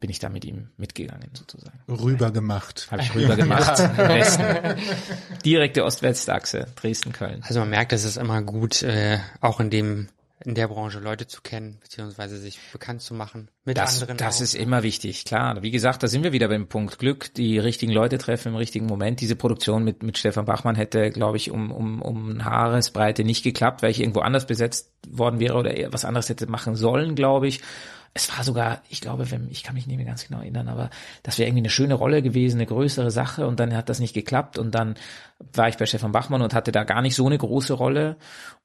bin 0.00 0.10
ich 0.10 0.18
da 0.18 0.28
mit 0.28 0.44
ihm 0.44 0.68
mitgegangen 0.76 1.30
sozusagen. 1.32 1.78
Rüber 1.88 2.30
gemacht. 2.30 2.88
Habe 2.90 3.02
ich 3.02 3.14
rüber 3.14 3.36
gemacht. 3.36 3.78
Westen. 3.96 4.44
Direkte 5.44 5.84
Ost-West-Achse, 5.84 6.68
Dresden-Köln. 6.76 7.42
Also 7.42 7.60
man 7.60 7.70
merkt, 7.70 7.92
es 7.92 8.04
ist 8.04 8.16
immer 8.16 8.42
gut, 8.42 8.82
äh, 8.82 9.18
auch 9.40 9.60
in 9.60 9.70
dem 9.70 10.08
in 10.44 10.54
der 10.54 10.68
Branche 10.68 11.00
Leute 11.00 11.26
zu 11.26 11.42
kennen, 11.42 11.78
beziehungsweise 11.80 12.38
sich 12.38 12.60
bekannt 12.72 13.02
zu 13.02 13.12
machen 13.12 13.48
mit 13.64 13.76
das, 13.76 14.00
anderen. 14.00 14.18
Das 14.18 14.38
auch. 14.38 14.42
ist 14.42 14.54
immer 14.54 14.84
wichtig, 14.84 15.24
klar. 15.24 15.62
Wie 15.62 15.72
gesagt, 15.72 16.02
da 16.02 16.06
sind 16.06 16.22
wir 16.22 16.32
wieder 16.32 16.48
beim 16.48 16.68
Punkt 16.68 17.00
Glück, 17.00 17.34
die 17.34 17.58
richtigen 17.58 17.90
Leute 17.90 18.18
treffen 18.18 18.50
im 18.50 18.54
richtigen 18.54 18.86
Moment. 18.86 19.20
Diese 19.20 19.34
Produktion 19.34 19.82
mit, 19.82 20.04
mit 20.04 20.16
Stefan 20.16 20.44
Bachmann 20.44 20.76
hätte, 20.76 21.10
glaube 21.10 21.38
ich, 21.38 21.50
um, 21.50 21.72
um, 21.72 22.00
um 22.00 22.44
Haaresbreite 22.44 23.24
nicht 23.24 23.42
geklappt, 23.42 23.82
weil 23.82 23.90
ich 23.90 24.00
irgendwo 24.00 24.20
anders 24.20 24.46
besetzt 24.46 24.92
worden 25.08 25.40
wäre 25.40 25.54
oder 25.56 25.74
was 25.92 26.04
anderes 26.04 26.28
hätte 26.28 26.46
machen 26.46 26.76
sollen, 26.76 27.16
glaube 27.16 27.48
ich 27.48 27.60
es 28.14 28.36
war 28.36 28.42
sogar, 28.44 28.82
ich 28.88 29.00
glaube, 29.00 29.30
wenn, 29.30 29.48
ich 29.50 29.62
kann 29.62 29.74
mich 29.74 29.86
nicht 29.86 29.96
mehr 29.96 30.06
ganz 30.06 30.26
genau 30.26 30.40
erinnern, 30.40 30.68
aber 30.68 30.90
das 31.22 31.38
wäre 31.38 31.48
irgendwie 31.48 31.62
eine 31.62 31.70
schöne 31.70 31.94
Rolle 31.94 32.22
gewesen, 32.22 32.56
eine 32.56 32.66
größere 32.66 33.10
Sache 33.10 33.46
und 33.46 33.60
dann 33.60 33.74
hat 33.76 33.88
das 33.88 34.00
nicht 34.00 34.14
geklappt 34.14 34.58
und 34.58 34.74
dann 34.74 34.94
war 35.54 35.68
ich 35.68 35.76
bei 35.76 35.86
Stefan 35.86 36.12
Bachmann 36.12 36.42
und 36.42 36.54
hatte 36.54 36.72
da 36.72 36.84
gar 36.84 37.00
nicht 37.00 37.14
so 37.14 37.26
eine 37.26 37.38
große 37.38 37.74
Rolle 37.74 38.16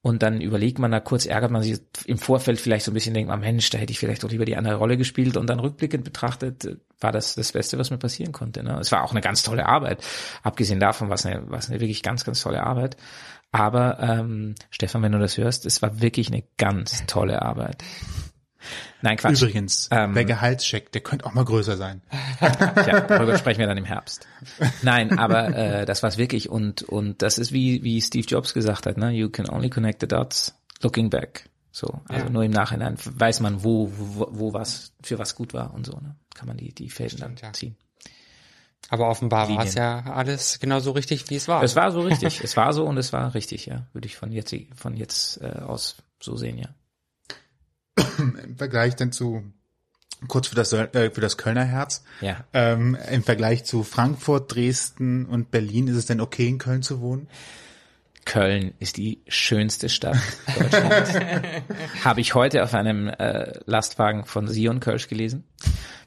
und 0.01 0.23
dann 0.23 0.41
überlegt 0.41 0.79
man 0.79 0.91
da 0.91 0.99
kurz, 0.99 1.25
ärgert 1.25 1.51
man 1.51 1.61
sich 1.61 1.79
im 2.05 2.17
Vorfeld 2.17 2.59
vielleicht 2.59 2.85
so 2.85 2.91
ein 2.91 2.95
bisschen, 2.95 3.13
denkt 3.13 3.29
man, 3.29 3.41
Mensch, 3.41 3.69
da 3.69 3.77
hätte 3.77 3.91
ich 3.91 3.99
vielleicht 3.99 4.23
doch 4.23 4.31
lieber 4.31 4.45
die 4.45 4.57
andere 4.57 4.75
Rolle 4.75 4.97
gespielt 4.97 5.37
und 5.37 5.47
dann 5.47 5.59
rückblickend 5.59 6.03
betrachtet 6.03 6.79
war 6.99 7.11
das 7.11 7.35
das 7.35 7.51
Beste, 7.51 7.77
was 7.77 7.91
mir 7.91 7.97
passieren 7.97 8.31
konnte. 8.31 8.63
Ne? 8.63 8.77
Es 8.79 8.91
war 8.91 9.03
auch 9.03 9.11
eine 9.11 9.21
ganz 9.21 9.43
tolle 9.43 9.67
Arbeit, 9.67 10.03
abgesehen 10.41 10.79
davon 10.79 11.09
war 11.09 11.15
es 11.15 11.25
eine, 11.25 11.49
war 11.49 11.59
es 11.59 11.69
eine 11.69 11.79
wirklich 11.79 12.01
ganz, 12.01 12.23
ganz 12.23 12.41
tolle 12.41 12.63
Arbeit. 12.63 12.97
Aber 13.51 13.99
ähm, 13.99 14.55
Stefan, 14.71 15.03
wenn 15.03 15.11
du 15.11 15.19
das 15.19 15.37
hörst, 15.37 15.67
es 15.67 15.83
war 15.83 16.01
wirklich 16.01 16.29
eine 16.29 16.43
ganz 16.57 17.05
tolle 17.05 17.43
Arbeit. 17.43 17.83
Nein, 19.01 19.17
Quatsch. 19.17 19.41
Übrigens, 19.41 19.89
ähm, 19.91 20.13
der 20.13 20.25
Gehaltscheck, 20.25 20.91
der 20.91 21.01
könnte 21.01 21.25
auch 21.25 21.33
mal 21.33 21.45
größer 21.45 21.77
sein. 21.77 22.01
ja, 22.41 23.01
darüber 23.01 23.37
sprechen 23.37 23.59
wir 23.59 23.67
dann 23.67 23.77
im 23.77 23.85
Herbst. 23.85 24.27
Nein, 24.81 25.17
aber 25.17 25.55
äh, 25.55 25.85
das 25.85 26.03
war's 26.03 26.17
wirklich 26.17 26.49
und 26.49 26.83
und 26.83 27.21
das 27.21 27.37
ist 27.37 27.51
wie 27.51 27.83
wie 27.83 28.01
Steve 28.01 28.25
Jobs 28.25 28.53
gesagt 28.53 28.85
hat, 28.85 28.97
ne? 28.97 29.11
You 29.11 29.29
can 29.29 29.49
only 29.49 29.69
connect 29.69 30.01
the 30.01 30.07
dots 30.07 30.55
looking 30.81 31.09
back. 31.09 31.49
So, 31.71 32.01
also 32.07 32.25
ja. 32.25 32.29
nur 32.29 32.43
im 32.43 32.51
Nachhinein 32.51 32.97
weiß 33.03 33.39
man, 33.39 33.63
wo, 33.63 33.91
wo 33.95 34.27
wo 34.31 34.53
was 34.53 34.93
für 35.01 35.17
was 35.19 35.35
gut 35.35 35.53
war 35.53 35.73
und 35.73 35.85
so, 35.85 35.93
ne? 35.93 36.15
Kann 36.33 36.47
man 36.47 36.57
die 36.57 36.73
die 36.73 36.89
Fäden 36.89 37.19
dann 37.19 37.35
ja. 37.41 37.51
ziehen. 37.53 37.75
Aber 38.89 39.09
offenbar 39.09 39.49
war 39.49 39.65
es 39.65 39.75
ja 39.75 40.01
alles 40.01 40.59
genau 40.59 40.79
so 40.79 40.91
richtig, 40.91 41.29
wie 41.29 41.35
es 41.35 41.47
war. 41.47 41.63
Es 41.63 41.75
war 41.75 41.91
so 41.91 42.01
richtig. 42.01 42.41
es 42.43 42.55
war 42.57 42.73
so 42.73 42.85
und 42.85 42.97
es 42.97 43.11
war 43.11 43.33
richtig, 43.33 43.65
ja. 43.65 43.87
Würde 43.93 44.07
ich 44.07 44.17
von 44.17 44.31
jetzt 44.31 44.53
von 44.75 44.95
jetzt 44.95 45.41
äh, 45.41 45.61
aus 45.65 45.97
so 46.19 46.35
sehen, 46.35 46.57
ja 46.57 46.69
im 48.17 48.57
Vergleich 48.57 48.95
dann 48.95 49.11
zu 49.11 49.43
kurz 50.27 50.47
für 50.47 50.55
das 50.55 50.73
äh, 50.73 51.11
für 51.11 51.21
das 51.21 51.37
Kölner 51.37 51.65
Herz. 51.65 52.03
Ja. 52.21 52.45
Ähm, 52.53 52.97
Im 53.11 53.23
Vergleich 53.23 53.65
zu 53.65 53.83
Frankfurt, 53.83 54.53
Dresden 54.53 55.25
und 55.25 55.51
Berlin 55.51 55.87
ist 55.87 55.97
es 55.97 56.05
denn 56.05 56.21
okay 56.21 56.47
in 56.47 56.57
Köln 56.57 56.81
zu 56.81 57.01
wohnen? 57.01 57.27
Köln 58.25 58.73
ist 58.79 58.97
die 58.97 59.21
schönste 59.27 59.89
Stadt 59.89 60.17
Deutschlands. 60.47 61.13
Habe 62.03 62.21
ich 62.21 62.35
heute 62.35 62.63
auf 62.63 62.73
einem 62.73 63.07
äh, 63.09 63.51
Lastwagen 63.65 64.25
von 64.25 64.47
Sion 64.47 64.79
Kölsch 64.79 65.09
gelesen. 65.09 65.43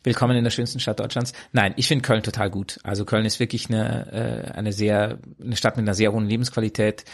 Willkommen 0.02 0.36
in 0.36 0.44
der 0.44 0.50
schönsten 0.50 0.80
Stadt 0.80 1.00
Deutschlands. 1.00 1.34
Nein, 1.52 1.74
ich 1.76 1.88
finde 1.88 2.02
Köln 2.02 2.22
total 2.22 2.50
gut. 2.50 2.78
Also 2.84 3.04
Köln 3.04 3.26
ist 3.26 3.38
wirklich 3.38 3.68
eine, 3.68 4.12
äh, 4.12 4.52
eine 4.52 4.72
sehr, 4.72 5.18
eine 5.42 5.56
Stadt 5.56 5.76
mit 5.76 5.84
einer 5.84 5.94
sehr 5.94 6.12
hohen 6.12 6.26
Lebensqualität. 6.26 7.04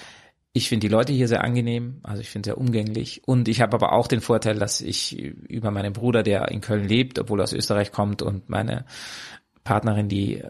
Ich 0.54 0.68
finde 0.68 0.86
die 0.86 0.92
Leute 0.92 1.12
hier 1.14 1.28
sehr 1.28 1.44
angenehm, 1.44 2.00
also 2.02 2.20
ich 2.20 2.28
finde 2.28 2.48
sehr 2.48 2.58
umgänglich. 2.58 3.22
Und 3.26 3.48
ich 3.48 3.62
habe 3.62 3.74
aber 3.74 3.92
auch 3.92 4.06
den 4.06 4.20
Vorteil, 4.20 4.58
dass 4.58 4.82
ich 4.82 5.16
über 5.16 5.70
meinen 5.70 5.94
Bruder, 5.94 6.22
der 6.22 6.48
in 6.48 6.60
Köln 6.60 6.86
lebt, 6.86 7.18
obwohl 7.18 7.40
er 7.40 7.44
aus 7.44 7.54
Österreich 7.54 7.90
kommt, 7.90 8.20
und 8.20 8.50
meine 8.50 8.84
Partnerin, 9.64 10.08
die 10.08 10.42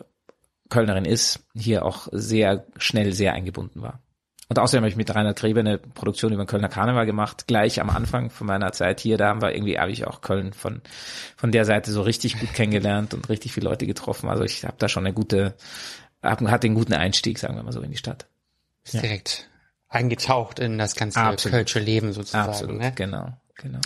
Kölnerin 0.71 1.05
ist, 1.05 1.47
hier 1.55 1.85
auch 1.85 2.09
sehr 2.11 2.67
schnell 2.79 3.13
sehr 3.13 3.35
eingebunden 3.35 3.81
war. 3.81 4.01
Und 4.49 4.59
außerdem 4.59 4.83
habe 4.83 4.91
ich 4.91 4.97
mit 4.97 5.15
Rainer 5.15 5.35
Grebe 5.35 5.61
eine 5.61 5.79
Produktion 5.79 6.33
über 6.33 6.45
den 6.45 6.49
Kölner 6.49 6.69
Karneval 6.69 7.07
gemacht, 7.07 7.47
gleich 7.47 7.81
am 7.81 7.89
Anfang 7.89 8.29
von 8.29 8.49
meiner 8.49 8.73
Zeit 8.73 9.01
hier. 9.01 9.17
Da 9.17 9.29
haben 9.29 9.41
wir 9.41 9.55
irgendwie, 9.55 9.79
habe 9.79 9.93
ich 9.93 10.07
auch 10.07 10.21
Köln 10.21 10.53
von, 10.53 10.83
von 11.37 11.53
der 11.53 11.65
Seite 11.65 11.93
so 11.93 12.03
richtig 12.03 12.39
gut 12.41 12.53
kennengelernt 12.55 13.15
und 13.15 13.29
richtig 13.29 13.53
viele 13.53 13.69
Leute 13.69 13.87
getroffen. 13.87 14.29
Also 14.29 14.43
ich 14.43 14.65
habe 14.65 14.77
da 14.79 14.89
schon 14.89 15.07
eine 15.07 15.15
gute, 15.15 15.55
hatte 16.23 16.67
einen 16.67 16.75
guten 16.75 16.93
Einstieg, 16.93 17.39
sagen 17.39 17.55
wir 17.55 17.63
mal 17.63 17.73
so, 17.73 17.81
in 17.81 17.93
die 17.93 17.97
Stadt. 17.97 18.27
Ja. 18.91 19.01
Direkt 19.01 19.49
eingetaucht 19.93 20.59
in 20.59 20.79
das 20.79 20.95
ganze 20.95 21.21
Absolut. 21.21 21.59
Kölsche 21.59 21.79
Leben 21.79 22.13
sozusagen. 22.13 22.49
Absolut, 22.49 22.79
ne? 22.79 22.93
genau, 22.95 23.29
genau. 23.57 23.81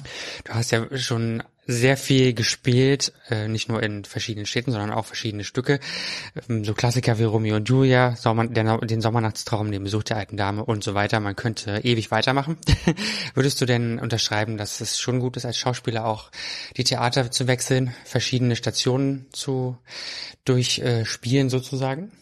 Du 0.45 0.55
hast 0.55 0.71
ja 0.71 0.87
schon 0.97 1.42
sehr 1.69 1.97
viel 1.97 2.33
gespielt, 2.33 3.12
äh, 3.29 3.49
nicht 3.49 3.69
nur 3.69 3.83
in 3.83 4.05
verschiedenen 4.05 4.47
Städten, 4.47 4.71
sondern 4.71 4.92
auch 4.92 5.05
verschiedene 5.05 5.42
Stücke. 5.42 5.81
Ähm, 6.49 6.64
so 6.64 6.75
Klassiker 6.75 7.19
wie 7.19 7.25
Romeo 7.25 7.57
und 7.57 7.69
Julia, 7.69 8.14
Sommer, 8.14 8.47
der, 8.47 8.79
den 8.79 9.01
Sommernachtstraum, 9.01 9.73
den 9.73 9.83
Besuch 9.83 10.05
der 10.05 10.19
alten 10.19 10.37
Dame 10.37 10.64
und 10.64 10.85
so 10.85 10.95
weiter. 10.95 11.19
Man 11.19 11.35
könnte 11.35 11.81
ewig 11.83 12.11
weitermachen. 12.11 12.57
Würdest 13.35 13.61
du 13.61 13.66
denn 13.66 13.99
unterschreiben, 13.99 14.57
dass 14.57 14.81
es 14.81 15.01
schon 15.01 15.19
gut 15.19 15.37
ist, 15.37 15.45
als 15.45 15.59
Schauspieler 15.59 16.07
auch 16.07 16.31
die 16.77 16.85
Theater 16.85 17.31
zu 17.33 17.49
wechseln, 17.49 17.95
verschiedene 18.05 18.55
Stationen 18.55 19.27
zu 19.33 19.77
durchspielen 20.45 21.51
sozusagen? 21.51 22.12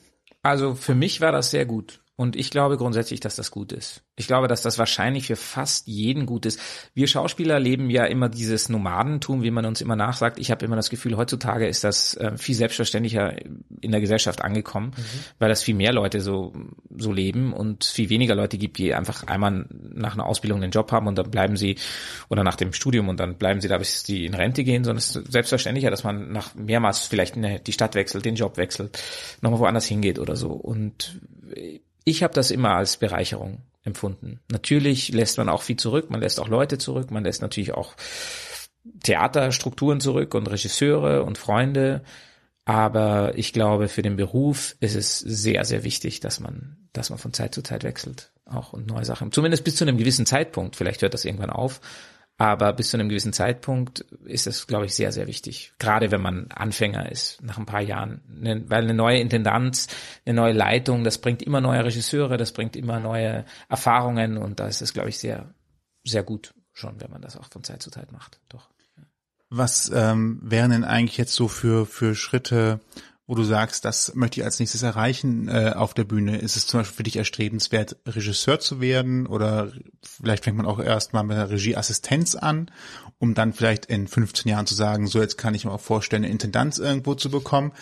Also 0.42 0.75
für 0.75 0.94
mich 0.94 1.20
war 1.20 1.33
das 1.33 1.51
sehr 1.51 1.66
gut. 1.66 2.01
Und 2.16 2.37
ich 2.37 2.50
glaube 2.50 2.77
grundsätzlich, 2.77 3.18
dass 3.18 3.35
das 3.35 3.50
gut 3.50 3.72
ist. 3.72 4.05
Ich 4.14 4.29
glaube, 4.29 4.46
dass 4.46 4.62
das 4.62 4.79
wahrscheinlich 4.79 5.27
für 5.27 5.35
fast 5.35 5.88
jeden 5.88 6.27
gut 6.27 6.46
ist. 6.46 6.61
Wir 6.94 7.09
Schauspieler 7.09 7.59
leben 7.59 7.90
ja 7.90 8.05
immer 8.05 8.29
dieses 8.29 8.68
Nomadentum, 8.68 9.42
wie 9.42 9.50
man 9.50 9.66
uns 9.66 9.81
immer 9.81 9.96
nachsagt. 9.96 10.38
Ich 10.38 10.53
habe 10.53 10.64
immer 10.64 10.77
das 10.77 10.90
Gefühl, 10.90 11.16
heutzutage 11.16 11.66
ist 11.66 11.83
das 11.83 12.14
äh, 12.14 12.38
viel 12.38 12.55
selbstverständlicher 12.55 13.35
in 13.81 13.90
der 13.90 14.00
Gesellschaft 14.00 14.42
angekommen, 14.42 14.92
mhm. 14.96 15.18
weil 15.40 15.48
das 15.48 15.64
viel 15.64 15.74
mehr 15.74 15.92
Leute 15.92 16.20
so, 16.20 16.53
so 16.96 17.11
leben 17.11 17.53
und 17.53 17.83
viel 17.83 18.11
weniger 18.11 18.37
Leute 18.37 18.59
gibt, 18.59 18.79
die 18.79 18.94
einfach 18.94 19.27
einmal 19.27 19.66
nach 19.70 20.14
einer 20.14 20.27
Ausbildung 20.27 20.62
einen 20.62 20.70
Job 20.70 20.92
haben 20.92 21.09
und 21.09 21.18
dann 21.18 21.33
bleiben 21.33 21.57
sie, 21.57 21.79
oder 22.29 22.44
nach 22.44 22.57
dem 22.57 22.72
Studium 22.72 23.09
und 23.09 23.18
dann 23.18 23.38
bleiben 23.38 23.61
sie 23.61 23.66
da, 23.66 23.79
bis 23.79 24.05
die 24.05 24.24
in 24.24 24.35
Rente 24.35 24.62
gehen, 24.62 24.85
sondern 24.85 24.98
es 24.98 25.16
ist 25.16 25.33
selbstverständlicher, 25.33 25.90
dass 25.90 26.05
man 26.05 26.31
nach 26.31 26.55
mehrmals 26.55 27.00
vielleicht 27.00 27.35
die 27.35 27.72
Stadt 27.72 27.96
wechselt, 27.96 28.24
den 28.24 28.37
Job 28.37 28.57
wechselt, 28.57 29.03
nochmal 29.40 29.59
woanders 29.59 29.87
hingeht 29.87 30.20
oder 30.20 30.37
so. 30.37 30.53
Und 30.53 31.20
ich 32.05 32.23
habe 32.23 32.35
das 32.35 32.51
immer 32.51 32.75
als 32.75 32.97
Bereicherung 32.97 33.62
empfunden. 33.83 34.40
Natürlich 34.51 35.09
lässt 35.09 35.38
man 35.38 35.49
auch 35.49 35.62
viel 35.62 35.77
zurück, 35.77 36.11
man 36.11 36.21
lässt 36.21 36.40
auch 36.40 36.49
Leute 36.49 36.79
zurück, 36.79 37.11
man 37.11 37.25
lässt 37.25 37.43
natürlich 37.43 37.73
auch 37.73 37.95
Theaterstrukturen 39.03 40.01
zurück 40.01 40.35
und 40.35 40.47
Regisseure 40.47 41.23
und 41.25 41.38
Freunde. 41.38 42.03
Aber 42.67 43.37
ich 43.37 43.53
glaube, 43.53 43.88
für 43.88 44.03
den 44.03 44.17
Beruf 44.17 44.77
ist 44.81 44.95
es 44.95 45.19
sehr, 45.19 45.64
sehr 45.64 45.85
wichtig, 45.85 46.21
dass 46.21 46.40
man, 46.40 46.88
dass 46.93 47.11
man 47.11 47.19
von 47.19 47.35
Zeit 47.35 47.55
zu 47.55 47.62
Zeit 47.62 47.85
wechselt, 47.85 48.33
auch 48.47 48.73
und 48.73 48.87
neue 48.87 49.05
Sachen. 49.05 49.33
Zumindest 49.33 49.64
bis 49.64 49.77
zu 49.77 49.85
einem 49.85 49.99
gewissen 49.99 50.25
Zeitpunkt. 50.25 50.77
Vielleicht 50.77 51.03
hört 51.03 51.12
das 51.12 51.27
irgendwann 51.27 51.51
auf. 51.51 51.81
Aber 52.37 52.73
bis 52.73 52.90
zu 52.90 52.97
einem 52.97 53.09
gewissen 53.09 53.33
Zeitpunkt 53.33 54.01
ist 54.25 54.49
es, 54.49 54.66
glaube 54.66 54.87
ich, 54.87 54.94
sehr, 54.94 55.12
sehr 55.12 55.29
wichtig. 55.29 55.73
Gerade 55.79 56.11
wenn 56.11 56.20
man 56.20 56.49
Anfänger 56.51 57.11
ist, 57.11 57.40
nach 57.42 57.59
ein 57.59 57.66
paar 57.66 57.81
Jahren. 57.81 58.23
Ne, 58.29 58.64
weil 58.68 58.83
eine 58.83 58.94
neue 58.94 59.20
Intendanz, 59.20 59.87
eine 60.27 60.35
neue 60.35 60.53
Leitung, 60.53 61.05
das 61.05 61.18
bringt 61.18 61.42
immer 61.42 61.61
neue 61.61 61.85
Regisseure, 61.85 62.37
das 62.37 62.53
bringt 62.53 62.75
immer 62.75 62.99
neue 62.99 63.44
Erfahrungen 63.68 64.37
und 64.37 64.59
da 64.59 64.66
ist 64.66 64.83
es, 64.83 64.92
glaube 64.92 65.11
ich, 65.11 65.18
sehr, 65.18 65.55
sehr 66.03 66.25
gut 66.25 66.55
schon, 66.73 67.01
wenn 67.01 67.11
man 67.11 67.23
das 67.23 67.37
auch 67.37 67.49
von 67.51 67.62
Zeit 67.62 67.83
zu 67.83 67.90
Zeit 67.90 68.11
macht. 68.11 68.40
Doch. 68.49 68.68
Was 69.49 69.92
ähm, 69.94 70.40
wären 70.42 70.73
denn 70.73 70.85
eigentlich 70.85 71.16
jetzt 71.16 71.35
so 71.35 71.47
für, 71.47 71.87
für 71.87 72.16
Schritte 72.16 72.81
wo 73.26 73.34
du 73.34 73.42
sagst, 73.42 73.84
das 73.84 74.14
möchte 74.14 74.40
ich 74.40 74.44
als 74.44 74.58
nächstes 74.58 74.82
erreichen 74.82 75.48
äh, 75.48 75.72
auf 75.74 75.94
der 75.94 76.04
Bühne? 76.04 76.37
Ist 76.37 76.56
es 76.56 76.66
zum 76.66 76.80
Beispiel 76.80 76.96
für 76.96 77.02
dich 77.04 77.16
erstrebenswert, 77.16 77.96
Regisseur 78.06 78.60
zu 78.60 78.80
werden? 78.80 79.26
Oder 79.26 79.72
vielleicht 80.02 80.44
fängt 80.44 80.58
man 80.58 80.66
auch 80.66 80.78
erstmal 80.78 81.24
mit 81.24 81.38
der 81.38 81.50
Regieassistenz 81.50 82.34
an, 82.34 82.70
um 83.18 83.34
dann 83.34 83.54
vielleicht 83.54 83.87
in 83.87 84.08
15 84.08 84.50
Jahren 84.50 84.66
zu 84.66 84.74
sagen, 84.74 85.06
so 85.06 85.20
jetzt 85.20 85.38
kann 85.38 85.54
ich 85.54 85.64
mir 85.64 85.72
auch 85.72 85.80
vorstellen, 85.80 86.24
eine 86.24 86.32
Intendanz 86.32 86.78
irgendwo 86.78 87.14
zu 87.14 87.30
bekommen. 87.30 87.72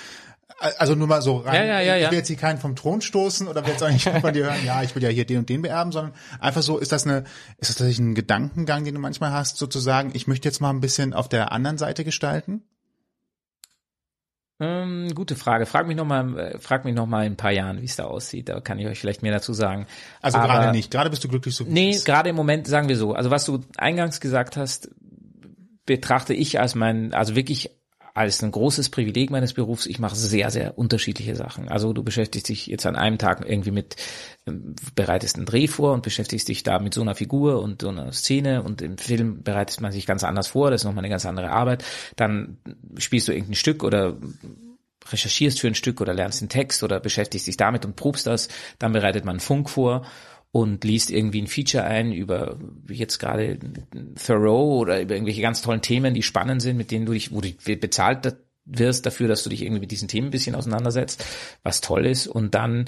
Also 0.79 0.95
nur 0.95 1.09
mal 1.09 1.23
so 1.23 1.39
rein, 1.39 1.67
ja, 1.67 1.81
ja, 1.81 1.97
ja, 1.97 2.05
ich 2.05 2.11
will 2.13 2.19
jetzt 2.19 2.29
hier 2.29 2.37
keinen 2.37 2.59
vom 2.59 2.77
Thron 2.77 3.01
stoßen 3.01 3.49
oder 3.49 3.65
will 3.65 3.73
jetzt 3.73 3.83
auch 3.83 3.91
nicht 3.91 4.09
von 4.09 4.33
dir 4.33 4.45
hören, 4.45 4.65
ja, 4.65 4.83
ich 4.85 4.95
will 4.95 5.03
ja 5.03 5.09
hier 5.09 5.25
den 5.25 5.39
und 5.39 5.49
den 5.49 5.63
beerben, 5.63 5.91
sondern 5.91 6.15
einfach 6.39 6.63
so, 6.63 6.79
ist 6.79 6.93
das 6.93 7.05
eine, 7.05 7.25
ist 7.59 7.71
das 7.71 7.77
tatsächlich 7.77 7.99
ein 7.99 8.15
Gedankengang, 8.15 8.85
den 8.85 8.95
du 8.95 9.01
manchmal 9.01 9.33
hast, 9.33 9.57
sozusagen, 9.57 10.13
ich 10.15 10.29
möchte 10.29 10.47
jetzt 10.47 10.61
mal 10.61 10.71
ein 10.71 10.81
bisschen 10.81 11.15
auf 11.15 11.29
der 11.29 11.51
anderen 11.51 11.79
Seite 11.79 12.05
gestalten? 12.05 12.63
Ähm, 14.63 15.13
gute 15.13 15.35
Frage. 15.35 15.67
Frag 15.67 15.89
mich 15.89 15.97
noch 15.97 16.05
mal, 16.05 16.39
äh, 16.39 16.59
frag 16.61 16.85
mich 16.85 16.95
noch 16.95 17.07
mal 17.07 17.27
in 17.27 17.33
ein 17.33 17.37
paar 17.37 17.51
Jahren, 17.51 17.81
wie 17.81 17.87
es 17.87 17.97
da 17.97 18.05
aussieht. 18.05 18.49
Da 18.49 18.61
kann 18.61 18.79
ich 18.79 18.87
euch 18.87 19.01
vielleicht 19.01 19.21
mehr 19.21 19.33
dazu 19.33 19.53
sagen. 19.53 19.89
Also 20.21 20.39
Aber, 20.39 20.47
gerade 20.53 20.71
nicht. 20.71 20.93
Gerade 20.93 21.11
bist 21.11 21.25
du 21.25 21.29
glücklich 21.29 21.57
so. 21.57 21.65
Nee, 21.67 21.99
gerade 22.05 22.31
im 22.31 22.37
Moment 22.37 22.69
sagen 22.69 22.89
wir 22.89 22.97
so. 22.97 23.13
Also 23.13 23.33
was 23.33 23.45
du 23.45 23.59
eingangs 23.77 24.21
gesagt 24.21 24.57
hast, 24.57 24.89
betrachte 25.85 26.33
ich 26.33 26.61
als 26.61 26.77
mein, 26.77 27.13
also 27.13 27.35
wirklich 27.35 27.71
als 28.15 28.43
ein 28.43 28.51
großes 28.51 28.91
Privileg 28.91 29.31
meines 29.31 29.55
Berufs. 29.55 29.87
Ich 29.87 29.99
mache 29.99 30.17
sehr, 30.17 30.51
sehr 30.51 30.77
unterschiedliche 30.77 31.35
Sachen. 31.35 31.69
Also 31.69 31.93
du 31.93 32.03
beschäftigst 32.03 32.49
dich 32.49 32.67
jetzt 32.67 32.87
an 32.87 32.97
einem 32.97 33.19
Tag 33.19 33.45
irgendwie 33.49 33.71
mit, 33.71 33.97
ähm, 34.47 34.75
bereitest 34.95 35.37
einen 35.37 35.47
Dreh 35.47 35.67
vor 35.67 35.95
und 35.95 36.03
beschäftigst 36.03 36.49
dich 36.49 36.63
da 36.63 36.79
mit 36.79 36.95
so 36.95 37.01
einer 37.01 37.15
Figur 37.15 37.63
und 37.63 37.83
so 37.83 37.89
einer 37.89 38.13
Szene 38.13 38.63
und 38.63 38.83
im 38.83 38.99
Film 38.99 39.43
bereitet 39.43 39.81
man 39.81 39.93
sich 39.93 40.07
ganz 40.07 40.25
anders 40.25 40.49
vor. 40.49 40.71
Das 40.71 40.83
ist 40.83 40.85
nochmal 40.85 41.05
eine 41.05 41.11
ganz 41.11 41.25
andere 41.25 41.51
Arbeit. 41.51 41.85
Dann 42.17 42.59
spielst 42.99 43.29
du 43.29 43.33
irgendein 43.33 43.55
Stück 43.55 43.83
oder 43.83 44.17
recherchierst 45.11 45.61
für 45.61 45.67
ein 45.67 45.75
Stück 45.75 46.01
oder 46.01 46.15
lernst 46.15 46.43
einen 46.43 46.49
Text 46.49 46.83
oder 46.83 47.01
beschäftigst 47.01 47.47
dich 47.47 47.57
damit 47.57 47.85
und 47.85 47.97
probst 47.97 48.27
das. 48.27 48.49
Dann 48.79 48.93
bereitet 48.93 49.25
man 49.25 49.41
Funk 49.41 49.71
vor 49.71 50.07
und 50.53 50.85
liest 50.85 51.11
irgendwie 51.11 51.41
ein 51.41 51.47
Feature 51.47 51.85
ein 51.85 52.13
über 52.13 52.59
wie 52.85 52.95
jetzt 52.95 53.19
gerade 53.19 53.59
Thoreau 54.25 54.79
oder 54.81 55.01
über 55.01 55.15
irgendwelche 55.15 55.41
ganz 55.41 55.63
tollen 55.63 55.81
Themen, 55.81 56.13
die 56.13 56.23
spannend 56.23 56.61
sind, 56.61 56.77
mit 56.77 56.91
denen 56.91 57.07
du 57.07 57.13
dich, 57.13 57.33
wo 57.33 57.41
du 57.41 57.51
bezahlt 57.77 58.37
wirst 58.65 59.07
dafür, 59.07 59.29
dass 59.29 59.43
du 59.43 59.51
dich 59.51 59.63
irgendwie 59.63 59.81
mit 59.81 59.91
diesen 59.91 60.09
Themen 60.09 60.29
ein 60.29 60.31
bisschen 60.31 60.55
auseinandersetzt, 60.55 61.25
was 61.63 61.81
toll 61.81 62.07
ist. 62.07 62.27
Und 62.27 62.55
dann 62.55 62.85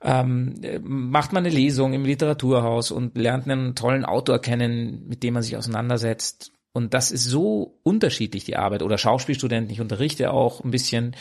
ähm, 0.00 0.54
macht 0.82 1.32
man 1.32 1.44
eine 1.44 1.54
Lesung 1.54 1.92
im 1.92 2.04
Literaturhaus 2.04 2.90
und 2.92 3.18
lernt 3.18 3.48
einen 3.48 3.74
tollen 3.74 4.04
Autor 4.04 4.40
kennen, 4.40 5.06
mit 5.08 5.22
dem 5.22 5.34
man 5.34 5.42
sich 5.42 5.56
auseinandersetzt. 5.56 6.52
Und 6.72 6.94
das 6.94 7.10
ist 7.10 7.24
so 7.24 7.78
unterschiedlich, 7.82 8.44
die 8.44 8.56
Arbeit. 8.56 8.82
Oder 8.82 8.96
Schauspielstudenten, 8.96 9.72
ich 9.72 9.80
unterrichte 9.80 10.32
auch 10.32 10.64
ein 10.64 10.70
bisschen 10.70 11.14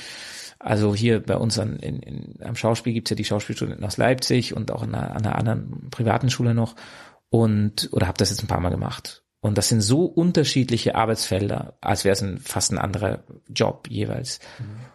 also 0.63 0.93
hier 0.93 1.21
bei 1.21 1.38
uns 1.38 1.58
an, 1.58 1.78
in, 1.78 2.00
in, 2.00 2.43
am 2.43 2.56
Schauspiel 2.56 2.93
gibt's 2.93 3.10
ja 3.10 3.15
die 3.15 3.26
Schauspielstudenten 3.26 3.86
aus 3.86 3.97
Leipzig 3.97 4.56
und 4.56 4.71
auch 4.71 4.84
an 4.84 4.93
einer, 4.93 5.15
an 5.15 5.26
einer 5.26 5.36
anderen 5.36 5.89
privaten 5.89 6.30
Schule 6.30 6.54
noch. 6.54 6.76
Und, 7.30 7.89
oder 7.91 8.08
habe 8.08 8.17
das 8.17 8.30
jetzt 8.30 8.43
ein 8.43 8.47
paar 8.47 8.60
Mal 8.60 8.69
gemacht. 8.69 9.24
Und 9.39 9.58
das 9.58 9.69
sind 9.69 9.82
so 9.82 10.06
unterschiedliche 10.06 10.95
Arbeitsfelder, 10.95 11.78
als 11.82 12.06
wäre 12.06 12.13
es 12.13 12.21
ein, 12.21 12.38
fast 12.38 12.71
ein 12.71 12.78
anderer 12.78 13.24
Job 13.50 13.88
jeweils. 13.89 14.39
Mhm. 14.60 14.86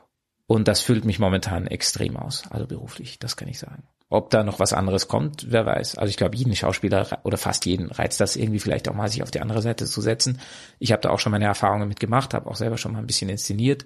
Und 0.46 0.68
das 0.68 0.80
füllt 0.80 1.04
mich 1.04 1.18
momentan 1.18 1.66
extrem 1.66 2.16
aus, 2.16 2.44
also 2.50 2.68
beruflich, 2.68 3.18
das 3.18 3.36
kann 3.36 3.48
ich 3.48 3.58
sagen. 3.58 3.82
Ob 4.08 4.30
da 4.30 4.44
noch 4.44 4.60
was 4.60 4.72
anderes 4.72 5.08
kommt, 5.08 5.50
wer 5.50 5.66
weiß. 5.66 5.98
Also 5.98 6.10
ich 6.10 6.16
glaube, 6.16 6.36
jeden 6.36 6.54
Schauspieler 6.54 7.18
oder 7.24 7.36
fast 7.38 7.66
jeden 7.66 7.90
reizt 7.90 8.20
das 8.20 8.36
irgendwie 8.36 8.60
vielleicht 8.60 8.88
auch 8.88 8.94
mal, 8.94 9.08
sich 9.08 9.24
auf 9.24 9.32
die 9.32 9.40
andere 9.40 9.62
Seite 9.62 9.86
zu 9.86 10.00
setzen. 10.00 10.38
Ich 10.78 10.92
habe 10.92 11.02
da 11.02 11.10
auch 11.10 11.18
schon 11.18 11.32
meine 11.32 11.46
Erfahrungen 11.46 11.88
mitgemacht, 11.88 12.32
habe 12.32 12.48
auch 12.48 12.54
selber 12.54 12.78
schon 12.78 12.92
mal 12.92 13.00
ein 13.00 13.08
bisschen 13.08 13.28
inszeniert 13.28 13.84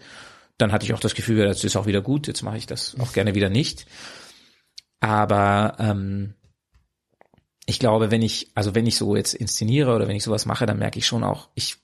dann 0.61 0.73
hatte 0.73 0.85
ich 0.85 0.95
auch 0.95 1.01
das 1.01 1.15
Gefühl, 1.15 1.45
das 1.47 1.65
ist 1.65 1.77
auch 1.77 1.87
wieder 1.87 2.03
gut, 2.03 2.27
jetzt 2.27 2.43
mache 2.43 2.59
ich 2.59 2.67
das 2.67 2.97
auch 2.99 3.13
gerne 3.13 3.35
wieder 3.35 3.49
nicht. 3.49 3.87
Aber 5.01 5.77
ähm, 5.79 6.35
ich 7.67 7.79
glaube, 7.79 8.11
wenn 8.11 8.23
ich, 8.23 8.51
also 8.55 8.75
wenn 8.75 8.87
ich 8.87 8.97
so 8.97 9.17
jetzt 9.17 9.35
inszeniere 9.35 9.95
oder 9.95 10.09
wenn 10.09 10.17
ich 10.17 10.25
sowas 10.25 10.47
mache, 10.47 10.67
dann 10.67 10.79
merke 10.79 10.99
ich 10.99 11.07
schon 11.07 11.25
auch, 11.25 11.49
ich, 11.55 11.77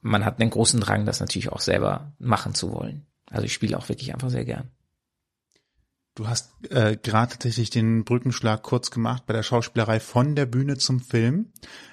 man 0.00 0.24
hat 0.24 0.40
einen 0.40 0.50
großen 0.50 0.80
Drang, 0.80 1.06
das 1.06 1.20
natürlich 1.20 1.50
auch 1.50 1.60
selber 1.60 2.12
machen 2.18 2.54
zu 2.54 2.72
wollen. 2.72 3.06
Also 3.30 3.44
ich 3.44 3.52
spiele 3.52 3.78
auch 3.78 3.88
wirklich 3.88 4.12
einfach 4.12 4.30
sehr 4.30 4.44
gern. 4.44 4.70
Du 6.16 6.28
hast 6.28 6.52
äh, 6.70 6.96
gerade 6.96 7.32
tatsächlich 7.32 7.70
den 7.70 8.04
Brückenschlag 8.04 8.62
kurz 8.62 8.92
gemacht 8.92 9.24
bei 9.26 9.32
der 9.32 9.42
Schauspielerei 9.42 9.98
von 9.98 10.36
der 10.36 10.46
Bühne 10.46 10.78
zum 10.78 11.00
Film. 11.00 11.50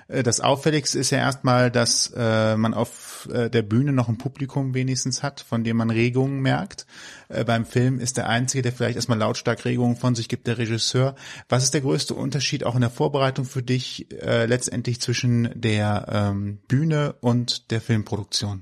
Äh, 0.07 0.21
das 0.21 0.41
Auffälligste 0.41 0.99
ist 0.99 1.09
ja 1.09 1.17
erstmal, 1.17 1.71
dass 1.71 2.13
äh, 2.15 2.55
man 2.55 2.75
auf 2.75 3.27
äh, 3.33 3.49
der 3.49 3.63
Bühne 3.63 3.93
noch 3.93 4.09
ein 4.09 4.19
Publikum 4.19 4.75
wenigstens 4.75 5.23
hat, 5.23 5.41
von 5.41 5.63
dem 5.63 5.77
man 5.77 5.89
Regungen 5.89 6.39
merkt. 6.39 6.85
Äh, 7.29 7.45
beim 7.45 7.65
Film 7.65 7.99
ist 7.99 8.17
der 8.17 8.29
Einzige, 8.29 8.61
der 8.61 8.73
vielleicht 8.73 8.95
erstmal 8.95 9.17
lautstark 9.17 9.65
Regungen 9.65 9.95
von 9.95 10.13
sich 10.13 10.29
gibt, 10.29 10.45
der 10.45 10.59
Regisseur. 10.59 11.15
Was 11.49 11.63
ist 11.63 11.73
der 11.73 11.81
größte 11.81 12.13
Unterschied 12.13 12.63
auch 12.63 12.75
in 12.75 12.81
der 12.81 12.91
Vorbereitung 12.91 13.45
für 13.45 13.63
dich 13.63 14.11
äh, 14.11 14.45
letztendlich 14.45 15.01
zwischen 15.01 15.49
der 15.55 16.05
ähm, 16.11 16.59
Bühne 16.67 17.15
und 17.21 17.71
der 17.71 17.81
Filmproduktion? 17.81 18.61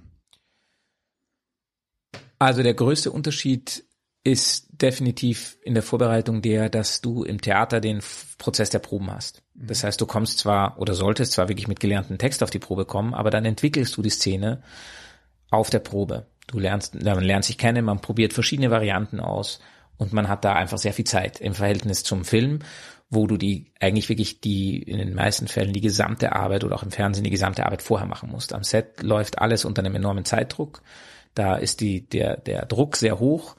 Also 2.42 2.64
der 2.64 2.76
größte 2.76 3.12
Unterschied 3.12 3.84
ist 4.24 4.68
definitiv 4.72 5.58
in 5.64 5.74
der 5.74 5.84
Vorbereitung 5.84 6.42
der, 6.42 6.70
dass 6.70 7.02
du 7.02 7.24
im 7.24 7.40
Theater 7.42 7.80
den 7.80 8.02
Prozess 8.38 8.70
der 8.70 8.80
Proben 8.80 9.12
hast. 9.12 9.42
Das 9.56 9.84
heißt, 9.84 10.00
du 10.00 10.06
kommst 10.06 10.40
zwar 10.40 10.80
oder 10.80 10.94
solltest 10.94 11.34
zwar 11.34 11.48
wirklich 11.48 11.68
mit 11.68 11.80
gelernten 11.80 12.18
Text 12.18 12.44
auf 12.44 12.50
die 12.50 12.60
Probe 12.60 12.86
kommen, 12.86 13.14
aber 13.14 13.30
dann 13.30 13.46
entwickelst 13.46 13.96
du 13.96 14.02
die 14.02 14.10
Szene 14.10 14.62
auf 15.50 15.70
der 15.70 15.80
Probe. 15.80 16.28
Du 16.48 16.60
lernst, 16.60 17.02
man 17.02 17.24
lernt 17.24 17.46
sich 17.46 17.58
kennen, 17.58 17.86
man 17.86 18.02
probiert 18.02 18.34
verschiedene 18.34 18.72
Varianten 18.72 19.20
aus 19.20 19.60
und 19.98 20.14
man 20.14 20.28
hat 20.28 20.44
da 20.44 20.54
einfach 20.54 20.78
sehr 20.78 20.94
viel 20.94 21.06
Zeit 21.06 21.40
im 21.40 21.54
Verhältnis 21.54 22.04
zum 22.04 22.26
Film, 22.26 22.60
wo 23.10 23.26
du 23.26 23.38
die 23.38 23.72
eigentlich 23.80 24.10
wirklich 24.10 24.42
die 24.42 24.82
in 24.82 24.98
den 24.98 25.14
meisten 25.14 25.48
Fällen 25.48 25.74
die 25.74 25.82
gesamte 25.82 26.34
Arbeit 26.34 26.64
oder 26.64 26.76
auch 26.76 26.84
im 26.84 26.92
Fernsehen 26.92 27.24
die 27.24 27.30
gesamte 27.30 27.66
Arbeit 27.66 27.82
vorher 27.82 28.08
machen 28.08 28.30
musst. 28.30 28.54
Am 28.54 28.64
Set 28.64 29.02
läuft 29.02 29.40
alles 29.40 29.66
unter 29.66 29.82
einem 29.82 29.96
enormen 29.96 30.26
Zeitdruck. 30.26 30.82
Da 31.36 31.56
ist 31.56 31.82
die 31.82 32.08
der 32.08 32.38
der 32.38 32.66
Druck 32.66 32.98
sehr 32.98 33.20
hoch 33.20 33.56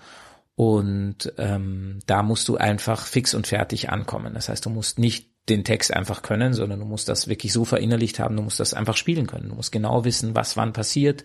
und 0.61 1.33
ähm, 1.39 2.01
da 2.05 2.23
musst 2.23 2.47
du 2.47 2.59
einfach 2.59 3.07
fix 3.07 3.33
und 3.33 3.47
fertig 3.47 3.89
ankommen. 3.89 4.35
Das 4.35 4.51
heißt, 4.51 4.67
du 4.67 4.69
musst 4.69 4.99
nicht 4.99 5.31
den 5.49 5.65
Text 5.65 5.91
einfach 5.91 6.21
können, 6.21 6.53
sondern 6.53 6.81
du 6.81 6.85
musst 6.85 7.09
das 7.09 7.29
wirklich 7.29 7.55
so 7.55 7.65
verinnerlicht 7.65 8.19
haben, 8.19 8.37
du 8.37 8.43
musst 8.43 8.61
das 8.61 8.75
einfach 8.75 8.99
spielen 8.99 9.27
können. 9.27 9.49
Du 9.49 9.55
musst 9.55 9.73
genau 9.73 10.05
wissen, 10.05 10.35
was 10.35 10.59
wann 10.59 10.75
passiert. 10.75 11.25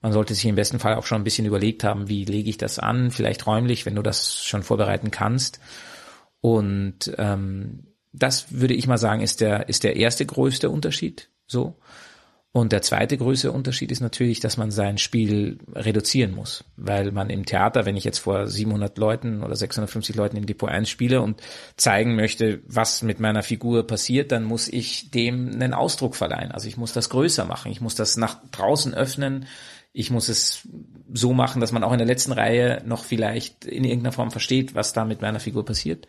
Man 0.00 0.10
sollte 0.10 0.34
sich 0.34 0.46
im 0.46 0.56
besten 0.56 0.80
Fall 0.80 0.96
auch 0.96 1.06
schon 1.06 1.20
ein 1.20 1.24
bisschen 1.24 1.46
überlegt 1.46 1.84
haben, 1.84 2.08
wie 2.08 2.24
lege 2.24 2.50
ich 2.50 2.58
das 2.58 2.80
an, 2.80 3.12
vielleicht 3.12 3.46
räumlich, 3.46 3.86
wenn 3.86 3.94
du 3.94 4.02
das 4.02 4.42
schon 4.42 4.64
vorbereiten 4.64 5.12
kannst. 5.12 5.60
Und 6.40 7.14
ähm, 7.18 7.86
das 8.12 8.50
würde 8.50 8.74
ich 8.74 8.88
mal 8.88 8.98
sagen, 8.98 9.22
ist 9.22 9.40
der, 9.40 9.68
ist 9.68 9.84
der 9.84 9.94
erste 9.94 10.26
größte 10.26 10.70
Unterschied. 10.70 11.30
So. 11.46 11.76
Und 12.54 12.72
der 12.72 12.82
zweite 12.82 13.16
größere 13.16 13.50
Unterschied 13.50 13.90
ist 13.90 14.00
natürlich, 14.00 14.40
dass 14.40 14.58
man 14.58 14.70
sein 14.70 14.98
Spiel 14.98 15.58
reduzieren 15.74 16.34
muss, 16.34 16.64
weil 16.76 17.10
man 17.10 17.30
im 17.30 17.46
Theater, 17.46 17.86
wenn 17.86 17.96
ich 17.96 18.04
jetzt 18.04 18.18
vor 18.18 18.46
700 18.46 18.98
Leuten 18.98 19.42
oder 19.42 19.56
650 19.56 20.14
Leuten 20.14 20.36
im 20.36 20.44
Depot 20.44 20.68
1 20.68 20.90
spiele 20.90 21.22
und 21.22 21.40
zeigen 21.78 22.14
möchte, 22.14 22.60
was 22.66 23.00
mit 23.00 23.20
meiner 23.20 23.42
Figur 23.42 23.86
passiert, 23.86 24.32
dann 24.32 24.44
muss 24.44 24.68
ich 24.68 25.10
dem 25.10 25.48
einen 25.48 25.72
Ausdruck 25.72 26.14
verleihen. 26.14 26.52
Also 26.52 26.68
ich 26.68 26.76
muss 26.76 26.92
das 26.92 27.08
größer 27.08 27.46
machen, 27.46 27.72
ich 27.72 27.80
muss 27.80 27.94
das 27.94 28.18
nach 28.18 28.36
draußen 28.50 28.92
öffnen, 28.92 29.46
ich 29.94 30.10
muss 30.10 30.28
es 30.28 30.68
so 31.10 31.32
machen, 31.32 31.60
dass 31.60 31.72
man 31.72 31.84
auch 31.84 31.92
in 31.92 31.98
der 31.98 32.06
letzten 32.06 32.32
Reihe 32.32 32.82
noch 32.84 33.04
vielleicht 33.04 33.64
in 33.64 33.84
irgendeiner 33.84 34.12
Form 34.12 34.30
versteht, 34.30 34.74
was 34.74 34.92
da 34.92 35.06
mit 35.06 35.22
meiner 35.22 35.40
Figur 35.40 35.64
passiert. 35.64 36.06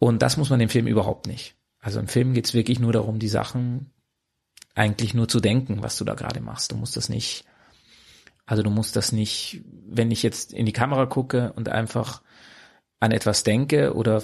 Und 0.00 0.22
das 0.22 0.36
muss 0.36 0.50
man 0.50 0.60
im 0.60 0.68
Film 0.68 0.88
überhaupt 0.88 1.28
nicht. 1.28 1.54
Also 1.78 2.00
im 2.00 2.08
Film 2.08 2.34
geht's 2.34 2.52
wirklich 2.52 2.80
nur 2.80 2.92
darum, 2.92 3.20
die 3.20 3.28
Sachen 3.28 3.92
eigentlich 4.74 5.14
nur 5.14 5.28
zu 5.28 5.40
denken, 5.40 5.82
was 5.82 5.96
du 5.98 6.04
da 6.04 6.14
gerade 6.14 6.40
machst. 6.40 6.72
Du 6.72 6.76
musst 6.76 6.96
das 6.96 7.08
nicht, 7.08 7.44
also 8.46 8.62
du 8.62 8.70
musst 8.70 8.96
das 8.96 9.12
nicht, 9.12 9.62
wenn 9.86 10.10
ich 10.10 10.22
jetzt 10.22 10.52
in 10.52 10.66
die 10.66 10.72
Kamera 10.72 11.06
gucke 11.06 11.52
und 11.54 11.68
einfach 11.68 12.22
an 13.00 13.12
etwas 13.12 13.44
denke 13.44 13.94
oder 13.94 14.22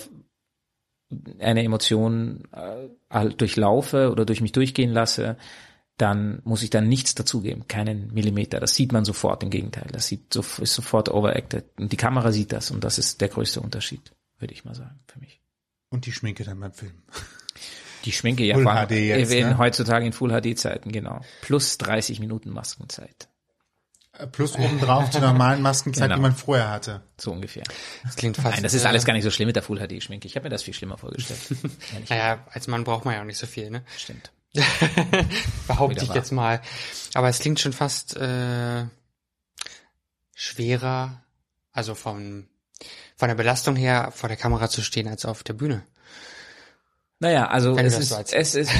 eine 1.38 1.64
Emotion 1.64 2.44
äh, 2.52 3.28
durchlaufe 3.30 4.10
oder 4.10 4.24
durch 4.24 4.40
mich 4.40 4.52
durchgehen 4.52 4.92
lasse, 4.92 5.36
dann 5.96 6.40
muss 6.44 6.62
ich 6.62 6.70
dann 6.70 6.88
nichts 6.88 7.14
dazugeben, 7.14 7.68
keinen 7.68 8.12
Millimeter. 8.14 8.58
Das 8.58 8.74
sieht 8.74 8.92
man 8.92 9.04
sofort, 9.04 9.42
im 9.42 9.50
Gegenteil. 9.50 9.88
Das 9.92 10.06
sieht 10.06 10.34
ist 10.34 10.74
sofort 10.74 11.10
overacted. 11.10 11.66
Und 11.78 11.92
die 11.92 11.98
Kamera 11.98 12.32
sieht 12.32 12.52
das 12.52 12.70
und 12.70 12.84
das 12.84 12.98
ist 12.98 13.20
der 13.20 13.28
größte 13.28 13.60
Unterschied, 13.60 14.12
würde 14.38 14.54
ich 14.54 14.64
mal 14.64 14.74
sagen, 14.74 15.00
für 15.06 15.20
mich. 15.20 15.42
Und 15.90 16.06
die 16.06 16.12
Schminke 16.12 16.44
dann 16.44 16.60
beim 16.60 16.72
Film. 16.72 17.02
Die 18.04 18.12
Schminke, 18.12 18.44
ja, 18.44 18.54
Full 18.54 18.62
vor 18.64 18.72
allem 18.72 18.88
HD 18.88 18.92
jetzt, 18.92 19.32
in, 19.32 19.48
ne? 19.50 19.58
heutzutage 19.58 20.06
in 20.06 20.12
Full 20.12 20.30
HD 20.30 20.58
Zeiten, 20.58 20.92
genau. 20.92 21.20
Plus 21.42 21.76
30 21.78 22.20
Minuten 22.20 22.50
Maskenzeit. 22.50 23.28
Plus 24.32 24.54
obendrauf 24.56 25.08
die 25.10 25.18
normalen 25.20 25.62
Maskenzeit, 25.62 26.04
Genau. 26.04 26.16
die 26.16 26.20
man 26.20 26.34
vorher 26.36 26.70
hatte. 26.70 27.02
So 27.16 27.30
ungefähr. 27.32 27.62
Das 28.02 28.16
klingt 28.16 28.36
fast. 28.36 28.54
Nein, 28.56 28.62
das 28.62 28.74
ist 28.74 28.84
äh, 28.84 28.88
alles 28.88 29.04
gar 29.04 29.14
nicht 29.14 29.22
so 29.22 29.30
schlimm 29.30 29.46
mit 29.46 29.56
der 29.56 29.62
Full 29.62 29.78
HD 29.78 30.02
Schminke. 30.02 30.26
Ich 30.26 30.36
habe 30.36 30.44
mir 30.44 30.50
das 30.50 30.62
viel 30.62 30.74
schlimmer 30.74 30.98
vorgestellt. 30.98 31.40
Naja, 32.10 32.44
als 32.50 32.66
Mann 32.66 32.84
braucht 32.84 33.04
man 33.04 33.14
ja 33.14 33.20
auch 33.20 33.24
nicht 33.26 33.38
so 33.38 33.46
viel, 33.46 33.70
ne? 33.70 33.82
stimmt. 33.96 34.32
Behaupte 35.68 35.94
Wieder 35.94 36.02
ich 36.02 36.08
wahr. 36.10 36.16
jetzt 36.16 36.32
mal. 36.32 36.60
Aber 37.14 37.28
es 37.28 37.38
klingt 37.38 37.60
schon 37.60 37.72
fast 37.72 38.16
äh, 38.16 38.84
schwerer, 40.34 41.22
also 41.72 41.94
von, 41.94 42.48
von 43.16 43.28
der 43.28 43.36
Belastung 43.36 43.76
her 43.76 44.10
vor 44.14 44.28
der 44.28 44.36
Kamera 44.36 44.68
zu 44.68 44.82
stehen 44.82 45.08
als 45.08 45.24
auf 45.24 45.42
der 45.44 45.52
Bühne. 45.54 45.82
Naja, 47.22 47.48
also 47.48 47.76
es 47.76 47.98
ist, 47.98 48.08
so 48.08 48.16
es 48.32 48.54
ist, 48.54 48.72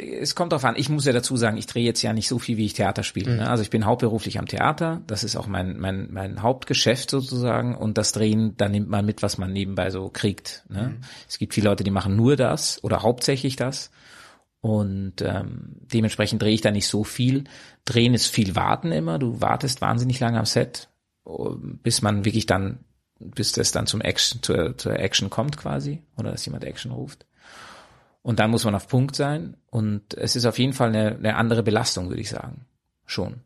es 0.00 0.34
kommt 0.34 0.52
drauf 0.52 0.64
an. 0.64 0.76
Ich 0.78 0.88
muss 0.88 1.04
ja 1.04 1.12
dazu 1.12 1.36
sagen, 1.36 1.58
ich 1.58 1.66
drehe 1.66 1.84
jetzt 1.84 2.00
ja 2.00 2.14
nicht 2.14 2.26
so 2.26 2.38
viel, 2.38 2.56
wie 2.56 2.64
ich 2.64 2.72
Theater 2.72 3.02
spiele. 3.02 3.32
Mhm. 3.32 3.36
Ne? 3.36 3.50
Also 3.50 3.62
ich 3.62 3.68
bin 3.68 3.84
hauptberuflich 3.84 4.38
am 4.38 4.46
Theater. 4.46 5.02
Das 5.06 5.24
ist 5.24 5.36
auch 5.36 5.46
mein, 5.46 5.78
mein, 5.78 6.08
mein 6.10 6.40
Hauptgeschäft 6.40 7.10
sozusagen. 7.10 7.76
Und 7.76 7.98
das 7.98 8.12
Drehen, 8.12 8.56
da 8.56 8.70
nimmt 8.70 8.88
man 8.88 9.04
mit, 9.04 9.22
was 9.22 9.36
man 9.36 9.52
nebenbei 9.52 9.90
so 9.90 10.08
kriegt. 10.08 10.64
Ne? 10.70 10.88
Mhm. 10.88 11.04
Es 11.28 11.38
gibt 11.38 11.52
viele 11.52 11.68
Leute, 11.68 11.84
die 11.84 11.90
machen 11.90 12.16
nur 12.16 12.36
das 12.36 12.82
oder 12.82 13.02
hauptsächlich 13.02 13.56
das. 13.56 13.90
Und 14.62 15.20
ähm, 15.20 15.76
dementsprechend 15.92 16.40
drehe 16.40 16.54
ich 16.54 16.62
da 16.62 16.70
nicht 16.70 16.88
so 16.88 17.04
viel. 17.04 17.44
Drehen 17.84 18.14
ist 18.14 18.28
viel 18.28 18.56
Warten 18.56 18.90
immer. 18.90 19.18
Du 19.18 19.42
wartest 19.42 19.82
wahnsinnig 19.82 20.18
lange 20.18 20.38
am 20.38 20.46
Set, 20.46 20.88
bis 21.82 22.00
man 22.00 22.24
wirklich 22.24 22.46
dann, 22.46 22.78
bis 23.18 23.52
das 23.52 23.70
dann 23.70 23.86
zum 23.86 24.00
Action, 24.00 24.42
zur, 24.42 24.78
zur 24.78 24.98
Action 24.98 25.28
kommt 25.28 25.58
quasi, 25.58 26.02
oder 26.16 26.30
dass 26.30 26.46
jemand 26.46 26.64
Action 26.64 26.90
ruft. 26.90 27.26
Und 28.26 28.40
dann 28.40 28.50
muss 28.50 28.64
man 28.64 28.74
auf 28.74 28.88
Punkt 28.88 29.14
sein. 29.14 29.56
Und 29.70 30.14
es 30.14 30.34
ist 30.34 30.46
auf 30.46 30.58
jeden 30.58 30.72
Fall 30.72 30.88
eine, 30.88 31.14
eine 31.14 31.36
andere 31.36 31.62
Belastung, 31.62 32.08
würde 32.08 32.20
ich 32.20 32.28
sagen. 32.28 32.66
Schon. 33.04 33.42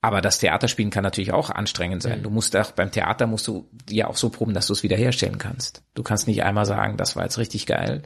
Aber 0.00 0.20
das 0.20 0.38
Theaterspielen 0.38 0.92
kann 0.92 1.02
natürlich 1.02 1.32
auch 1.32 1.50
anstrengend 1.50 2.00
sein. 2.00 2.22
Du 2.22 2.30
musst 2.30 2.54
auch 2.54 2.70
beim 2.70 2.92
Theater 2.92 3.26
musst 3.26 3.48
du 3.48 3.68
ja 3.90 4.06
auch 4.06 4.16
so 4.16 4.30
proben, 4.30 4.54
dass 4.54 4.68
du 4.68 4.72
es 4.72 4.84
wiederherstellen 4.84 5.38
kannst. 5.38 5.82
Du 5.94 6.04
kannst 6.04 6.28
nicht 6.28 6.44
einmal 6.44 6.64
sagen, 6.64 6.96
das 6.96 7.16
war 7.16 7.24
jetzt 7.24 7.38
richtig 7.38 7.66
geil. 7.66 8.02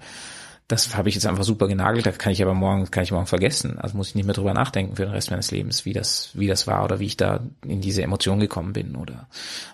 Das 0.67 0.97
habe 0.97 1.11
ich 1.11 1.15
jetzt 1.15 1.27
einfach 1.27 1.45
super 1.45 1.69
genagelt, 1.69 2.07
das 2.07 2.17
kann 2.17 2.33
ich 2.33 2.43
aber 2.43 2.55
morgen, 2.55 2.91
kann 2.91 3.03
ich 3.03 3.13
morgen 3.13 3.27
vergessen. 3.27 3.79
Also 3.79 3.95
muss 3.95 4.09
ich 4.09 4.15
nicht 4.15 4.25
mehr 4.25 4.35
drüber 4.35 4.55
nachdenken 4.55 4.97
für 4.97 5.05
den 5.05 5.13
Rest 5.13 5.31
meines 5.31 5.51
Lebens, 5.51 5.85
wie 5.85 5.93
das, 5.93 6.31
wie 6.33 6.47
das 6.47 6.67
war 6.67 6.85
oder 6.85 7.01
wie 7.01 7.07
ich 7.07 7.19
da 7.19 7.45
in 7.67 7.83
diese 7.83 8.03
Emotion 8.03 8.41
gekommen 8.41 8.73
bin 8.73 8.97
oder 8.97 9.29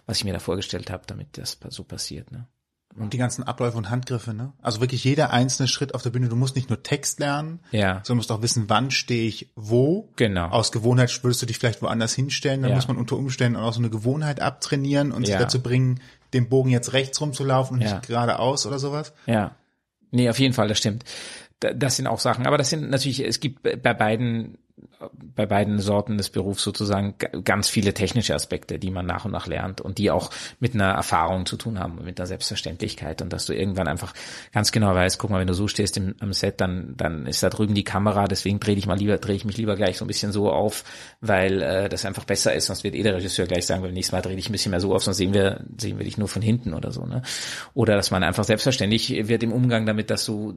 was 0.07 0.17
ich 0.17 0.25
mir 0.25 0.33
da 0.33 0.41
vorgestellt 0.41 0.91
habe, 0.91 1.05
damit 1.07 1.39
das 1.39 1.61
so 1.69 1.85
passiert. 1.85 2.33
Ne? 2.33 2.49
Und 2.97 3.13
die 3.13 3.19
ganzen 3.19 3.43
Abläufe 3.43 3.77
und 3.77 3.91
Handgriffe, 3.91 4.33
ne? 4.35 4.53
Also 4.63 4.81
wirklich 4.81 5.03
jeder 5.03 5.33
einzelne 5.33 5.67
Schritt 5.67 5.95
auf 5.95 6.03
der 6.03 6.11
Bühne. 6.11 6.29
Du 6.29 6.37
musst 6.37 6.55
nicht 6.55 6.69
nur 6.69 6.83
Text 6.85 7.19
lernen, 7.19 7.59
Ja. 7.73 8.01
sondern 8.05 8.19
musst 8.19 8.31
auch 8.31 8.43
wissen, 8.43 8.65
wann 8.69 8.91
stehe 8.93 9.27
ich 9.27 9.51
wo. 9.57 10.09
Genau. 10.17 10.47
Aus 10.49 10.71
Gewohnheit 10.71 11.11
würdest 11.25 11.43
du 11.43 11.47
dich 11.47 11.59
vielleicht 11.59 11.83
woanders 11.83 12.15
hinstellen. 12.15 12.63
Dann 12.63 12.71
Ja. 12.71 12.77
muss 12.77 12.87
man 12.87 12.97
unter 12.97 13.17
Umständen 13.17 13.57
auch 13.59 13.73
so 13.73 13.81
eine 13.81 13.91
Gewohnheit 13.91 14.41
abtrainieren 14.41 15.11
und 15.11 15.27
sich 15.27 15.35
Ja. 15.35 15.41
dazu 15.41 15.61
bringen, 15.61 16.01
den 16.33 16.49
Bogen 16.49 16.71
jetzt 16.71 16.93
rechts 16.93 17.21
rumzulaufen 17.21 17.77
und 17.77 17.83
Ja. 17.83 17.95
nicht 17.95 18.07
geradeaus 18.07 18.65
oder 18.67 18.79
sowas. 18.79 19.13
Ja. 19.27 19.57
Nee, 20.13 20.31
auf 20.31 20.39
jeden 20.39 20.55
Fall, 20.55 20.69
das 20.69 20.79
stimmt. 20.79 21.05
Da- 21.61 21.73
Das 21.73 21.97
sind 21.97 22.07
auch 22.07 22.21
Sachen, 22.21 22.47
aber 22.47 22.59
das 22.59 22.71
sind 22.71 22.91
natürlich, 22.91 23.19
es 23.21 23.41
gibt 23.41 23.63
bei 23.63 23.95
beiden, 23.95 24.59
bei 25.37 25.47
beiden 25.47 25.79
Sorten 25.79 26.17
des 26.17 26.31
Berufs 26.31 26.63
sozusagen 26.63 27.15
ganz 27.45 27.69
viele 27.69 27.95
technische 27.95 28.35
Aspekte, 28.35 28.79
die 28.79 28.91
man 28.91 29.07
nach 29.07 29.25
und 29.25 29.33
nach 29.33 29.47
lernt 29.47 29.81
und 29.81 29.99
die 29.99 30.11
auch 30.11 30.31
mit 30.61 30.75
einer 30.75 30.93
Erfahrung 30.93 31.47
zu 31.47 31.57
tun 31.57 31.79
haben, 31.79 32.05
mit 32.05 32.19
einer 32.19 32.27
Selbstverständlichkeit 32.27 33.23
und 33.23 33.33
dass 33.33 33.47
du 33.47 33.55
irgendwann 33.55 33.89
einfach 33.89 34.15
ganz 34.53 34.73
genau 34.73 34.95
weißt, 34.95 35.19
guck 35.19 35.31
mal, 35.31 35.41
wenn 35.41 35.47
du 35.47 35.55
so 35.55 35.69
stehst 35.69 35.97
im, 35.97 36.15
am 36.21 36.33
Set, 36.33 36.61
dann, 36.61 36.95
dann 36.97 37.27
ist 37.27 37.43
da 37.43 37.51
drüben 37.51 37.75
die 37.75 37.85
Kamera, 37.85 38.27
deswegen 38.27 38.61
drehe 38.61 38.77
ich 38.77 38.87
mal 38.87 38.99
lieber, 38.99 39.19
drehe 39.19 39.37
ich 39.37 39.45
mich 39.45 39.57
lieber 39.57 39.77
gleich 39.77 39.99
so 39.99 40.05
ein 40.05 40.09
bisschen 40.09 40.33
so 40.33 40.51
auf, 40.51 40.85
weil 41.21 41.63
äh, 41.63 41.89
das 41.89 42.05
einfach 42.05 42.25
besser 42.25 42.55
ist, 42.55 42.67
sonst 42.67 42.85
wird 42.85 42.95
eh 42.95 43.03
der 43.03 43.15
Regisseur 43.15 43.47
gleich 43.47 43.67
sagen, 43.67 43.83
beim 43.83 43.93
nächsten 43.93 44.15
Mal 44.15 44.23
drehe 44.23 44.37
ich 44.37 44.49
ein 44.49 44.53
bisschen 44.53 44.71
mehr 44.71 44.81
so 44.81 44.95
auf, 44.95 45.03
sonst 45.03 45.17
sehen 45.17 45.35
wir, 45.35 45.65
sehen 45.79 45.99
wir 45.99 46.05
dich 46.05 46.19
nur 46.19 46.29
von 46.29 46.43
hinten 46.43 46.75
oder 46.75 46.91
so, 46.93 47.07
ne? 47.07 47.23
Oder 47.75 47.97
dass 47.97 48.11
man 48.11 48.23
einfach 48.23 48.45
selbstverständlich 48.45 49.29
wird 49.29 49.43
im 49.43 49.53
Umgang 49.53 49.87
damit, 49.87 50.11
dass 50.11 50.25
du 50.25 50.55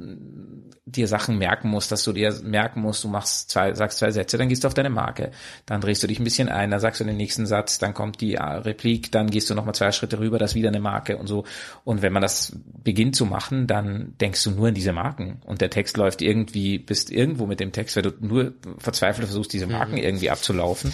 dir 0.85 1.07
Sachen 1.07 1.37
merken 1.37 1.69
musst, 1.69 1.91
dass 1.91 2.03
du 2.03 2.13
dir 2.13 2.33
merken 2.43 2.81
musst, 2.81 3.03
du 3.03 3.09
machst 3.09 3.49
zwei, 3.51 3.73
sagst 3.73 3.99
zwei 3.99 4.11
Sätze, 4.11 4.26
dann 4.35 4.49
gehst 4.49 4.63
du 4.63 4.67
auf 4.67 4.73
deine 4.73 4.89
Marke, 4.89 5.31
dann 5.65 5.79
drehst 5.79 6.03
du 6.03 6.07
dich 6.07 6.19
ein 6.19 6.23
bisschen 6.25 6.49
ein, 6.49 6.71
dann 6.71 6.79
sagst 6.79 6.99
du 6.99 7.05
den 7.05 7.15
nächsten 7.15 7.45
Satz, 7.45 7.79
dann 7.79 7.93
kommt 7.93 8.19
die 8.19 8.35
äh, 8.35 8.43
Replik, 8.43 9.11
dann 9.11 9.29
gehst 9.29 9.49
du 9.49 9.55
nochmal 9.55 9.75
zwei 9.75 9.91
Schritte 9.91 10.19
rüber, 10.19 10.37
das 10.39 10.51
ist 10.51 10.55
wieder 10.55 10.69
eine 10.69 10.81
Marke 10.81 11.17
und 11.17 11.27
so. 11.27 11.45
Und 11.85 12.01
wenn 12.01 12.11
man 12.11 12.21
das 12.21 12.57
beginnt 12.83 13.15
zu 13.15 13.25
machen, 13.25 13.67
dann 13.67 14.13
denkst 14.19 14.43
du 14.43 14.51
nur 14.51 14.67
an 14.67 14.73
diese 14.73 14.91
Marken 14.91 15.41
und 15.45 15.61
der 15.61 15.69
Text 15.69 15.95
läuft 15.95 16.21
irgendwie, 16.21 16.79
bist 16.79 17.11
irgendwo 17.11 17.45
mit 17.45 17.59
dem 17.59 17.71
Text, 17.71 17.95
weil 17.95 18.03
du 18.03 18.11
nur 18.19 18.53
verzweifelt 18.79 19.27
versuchst, 19.27 19.53
diese 19.53 19.67
Marken 19.67 19.97
irgendwie 19.97 20.29
abzulaufen. 20.29 20.91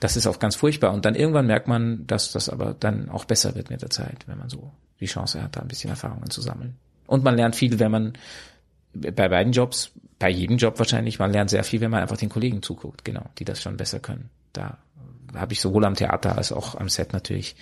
Das 0.00 0.16
ist 0.16 0.26
auch 0.26 0.40
ganz 0.40 0.56
furchtbar. 0.56 0.92
Und 0.92 1.04
dann 1.04 1.14
irgendwann 1.14 1.46
merkt 1.46 1.68
man, 1.68 2.06
dass 2.08 2.32
das 2.32 2.48
aber 2.48 2.74
dann 2.74 3.08
auch 3.08 3.24
besser 3.24 3.54
wird 3.54 3.70
mit 3.70 3.82
der 3.82 3.90
Zeit, 3.90 4.26
wenn 4.26 4.38
man 4.38 4.48
so 4.48 4.72
die 4.98 5.06
Chance 5.06 5.40
hat, 5.40 5.56
da 5.56 5.60
ein 5.60 5.68
bisschen 5.68 5.90
Erfahrungen 5.90 6.30
zu 6.30 6.40
sammeln. 6.40 6.76
Und 7.06 7.22
man 7.22 7.36
lernt 7.36 7.54
viel, 7.54 7.78
wenn 7.78 7.90
man 7.90 8.12
bei 8.94 9.28
beiden 9.28 9.52
Jobs, 9.52 9.92
bei 10.22 10.30
jedem 10.30 10.56
Job 10.56 10.78
wahrscheinlich, 10.78 11.18
man 11.18 11.32
lernt 11.32 11.50
sehr 11.50 11.64
viel, 11.64 11.80
wenn 11.80 11.90
man 11.90 12.00
einfach 12.00 12.16
den 12.16 12.28
Kollegen 12.28 12.62
zuguckt, 12.62 13.04
genau, 13.04 13.28
die 13.38 13.44
das 13.44 13.60
schon 13.60 13.76
besser 13.76 13.98
können. 13.98 14.30
Da 14.52 14.78
habe 15.34 15.52
ich 15.52 15.60
sowohl 15.60 15.84
am 15.84 15.96
Theater 15.96 16.38
als 16.38 16.52
auch 16.52 16.76
am 16.76 16.88
Set 16.88 17.12
natürlich 17.12 17.56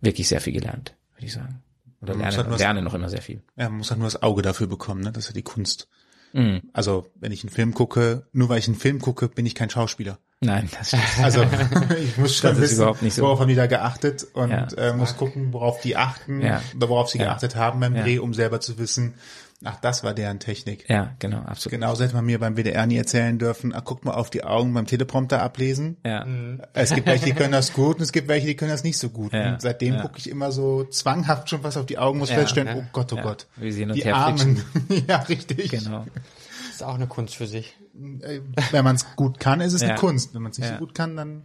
wirklich 0.00 0.26
sehr 0.26 0.40
viel 0.40 0.54
gelernt, 0.54 0.94
würde 1.14 1.26
ich 1.26 1.34
sagen. 1.34 1.62
Oder 2.00 2.14
lerne, 2.14 2.36
halt 2.38 2.58
lerne 2.58 2.80
noch 2.80 2.94
immer 2.94 3.10
sehr 3.10 3.20
viel. 3.20 3.42
Ja, 3.54 3.68
man 3.68 3.78
muss 3.78 3.90
halt 3.90 4.00
nur 4.00 4.06
das 4.06 4.22
Auge 4.22 4.40
dafür 4.40 4.66
bekommen, 4.66 5.02
ne? 5.02 5.12
Das 5.12 5.24
ist 5.24 5.30
ja 5.30 5.34
die 5.34 5.42
Kunst. 5.42 5.88
Mhm. 6.32 6.62
Also, 6.72 7.06
wenn 7.16 7.32
ich 7.32 7.44
einen 7.44 7.50
Film 7.50 7.74
gucke, 7.74 8.26
nur 8.32 8.48
weil 8.48 8.60
ich 8.60 8.68
einen 8.68 8.78
Film 8.78 8.98
gucke, 8.98 9.28
bin 9.28 9.44
ich 9.44 9.54
kein 9.54 9.68
Schauspieler. 9.68 10.18
Nein, 10.42 10.70
das 10.78 10.94
Also 11.22 11.42
ich 12.02 12.16
muss 12.16 12.36
schon 12.36 12.50
Das 12.50 12.58
ist 12.58 12.62
wissen, 12.62 12.76
überhaupt 12.80 13.02
nicht 13.02 13.14
so. 13.14 13.22
worauf 13.22 13.40
haben 13.40 13.48
die 13.48 13.54
da 13.54 13.66
geachtet 13.66 14.26
und 14.32 14.50
Ja. 14.50 14.68
äh, 14.76 14.92
muss 14.94 15.16
gucken, 15.16 15.52
worauf 15.52 15.80
die 15.82 15.96
achten 15.96 16.40
Ja. 16.40 16.62
oder 16.76 16.88
worauf 16.88 17.10
sie 17.10 17.18
Ja. 17.18 17.24
geachtet 17.26 17.56
haben 17.56 17.80
beim 17.80 17.94
Ja. 17.94 18.02
Dreh, 18.02 18.18
um 18.18 18.32
selber 18.32 18.58
zu 18.60 18.78
wissen, 18.78 19.14
ach, 19.62 19.76
das 19.82 20.02
war 20.02 20.14
deren 20.14 20.40
Technik. 20.40 20.88
ja, 20.88 21.14
genau, 21.18 21.40
absolut. 21.40 21.72
Genauso 21.72 22.04
hätte 22.04 22.14
man 22.14 22.24
mir 22.24 22.38
beim 22.38 22.56
WDR 22.56 22.86
nie 22.86 22.96
erzählen 22.96 23.38
dürfen, 23.38 23.74
ah, 23.74 23.82
guck 23.84 24.02
mal 24.06 24.12
auf 24.14 24.30
die 24.30 24.42
Augen 24.42 24.72
beim 24.72 24.86
Teleprompter 24.86 25.42
ablesen. 25.42 25.98
Ja, 26.06 26.26
Es 26.72 26.94
gibt 26.94 27.06
welche, 27.06 27.26
die 27.26 27.32
können 27.34 27.52
das 27.52 27.74
gut 27.74 27.96
und 27.96 28.02
es 28.02 28.10
gibt 28.12 28.28
welche, 28.28 28.46
die 28.46 28.56
können 28.56 28.70
das 28.70 28.82
nicht 28.82 28.96
so 28.96 29.10
gut. 29.10 29.34
Ja. 29.34 29.52
Und 29.52 29.60
seitdem 29.60 29.96
Ja. 29.96 30.00
gucke 30.00 30.16
ich 30.16 30.30
immer 30.30 30.52
so 30.52 30.84
zwanghaft 30.84 31.50
schon 31.50 31.62
was 31.64 31.76
auf 31.76 31.84
die 31.84 31.98
Augen, 31.98 32.18
muss 32.18 32.30
Ja. 32.30 32.36
feststellen, 32.36 32.68
Ja. 32.68 32.76
oh 32.82 32.84
Gott, 32.92 33.12
oh 33.12 33.16
Ja. 33.16 33.22
Gott. 33.22 33.46
Wie 33.56 33.70
sie 33.72 33.80
hin 33.80 33.90
und 33.90 33.96
die 33.96 34.10
Armen. 34.10 34.64
ja, 35.06 35.16
richtig. 35.18 35.70
genau. 35.70 36.06
Das 36.14 36.76
ist 36.76 36.82
auch 36.82 36.94
eine 36.94 37.06
Kunst 37.08 37.36
für 37.36 37.46
sich. 37.46 37.76
Äh, 38.22 38.40
Wenn 38.70 38.84
man 38.84 38.96
es 38.96 39.06
gut 39.16 39.38
kann, 39.40 39.60
ist 39.60 39.72
es 39.72 39.82
eine 39.82 39.92
Ja. 39.92 39.96
Kunst. 39.98 40.34
Wenn 40.34 40.42
man 40.42 40.52
es 40.52 40.58
nicht 40.58 40.68
Ja. 40.68 40.74
so 40.74 40.80
gut 40.80 40.94
kann, 40.94 41.16
dann 41.16 41.42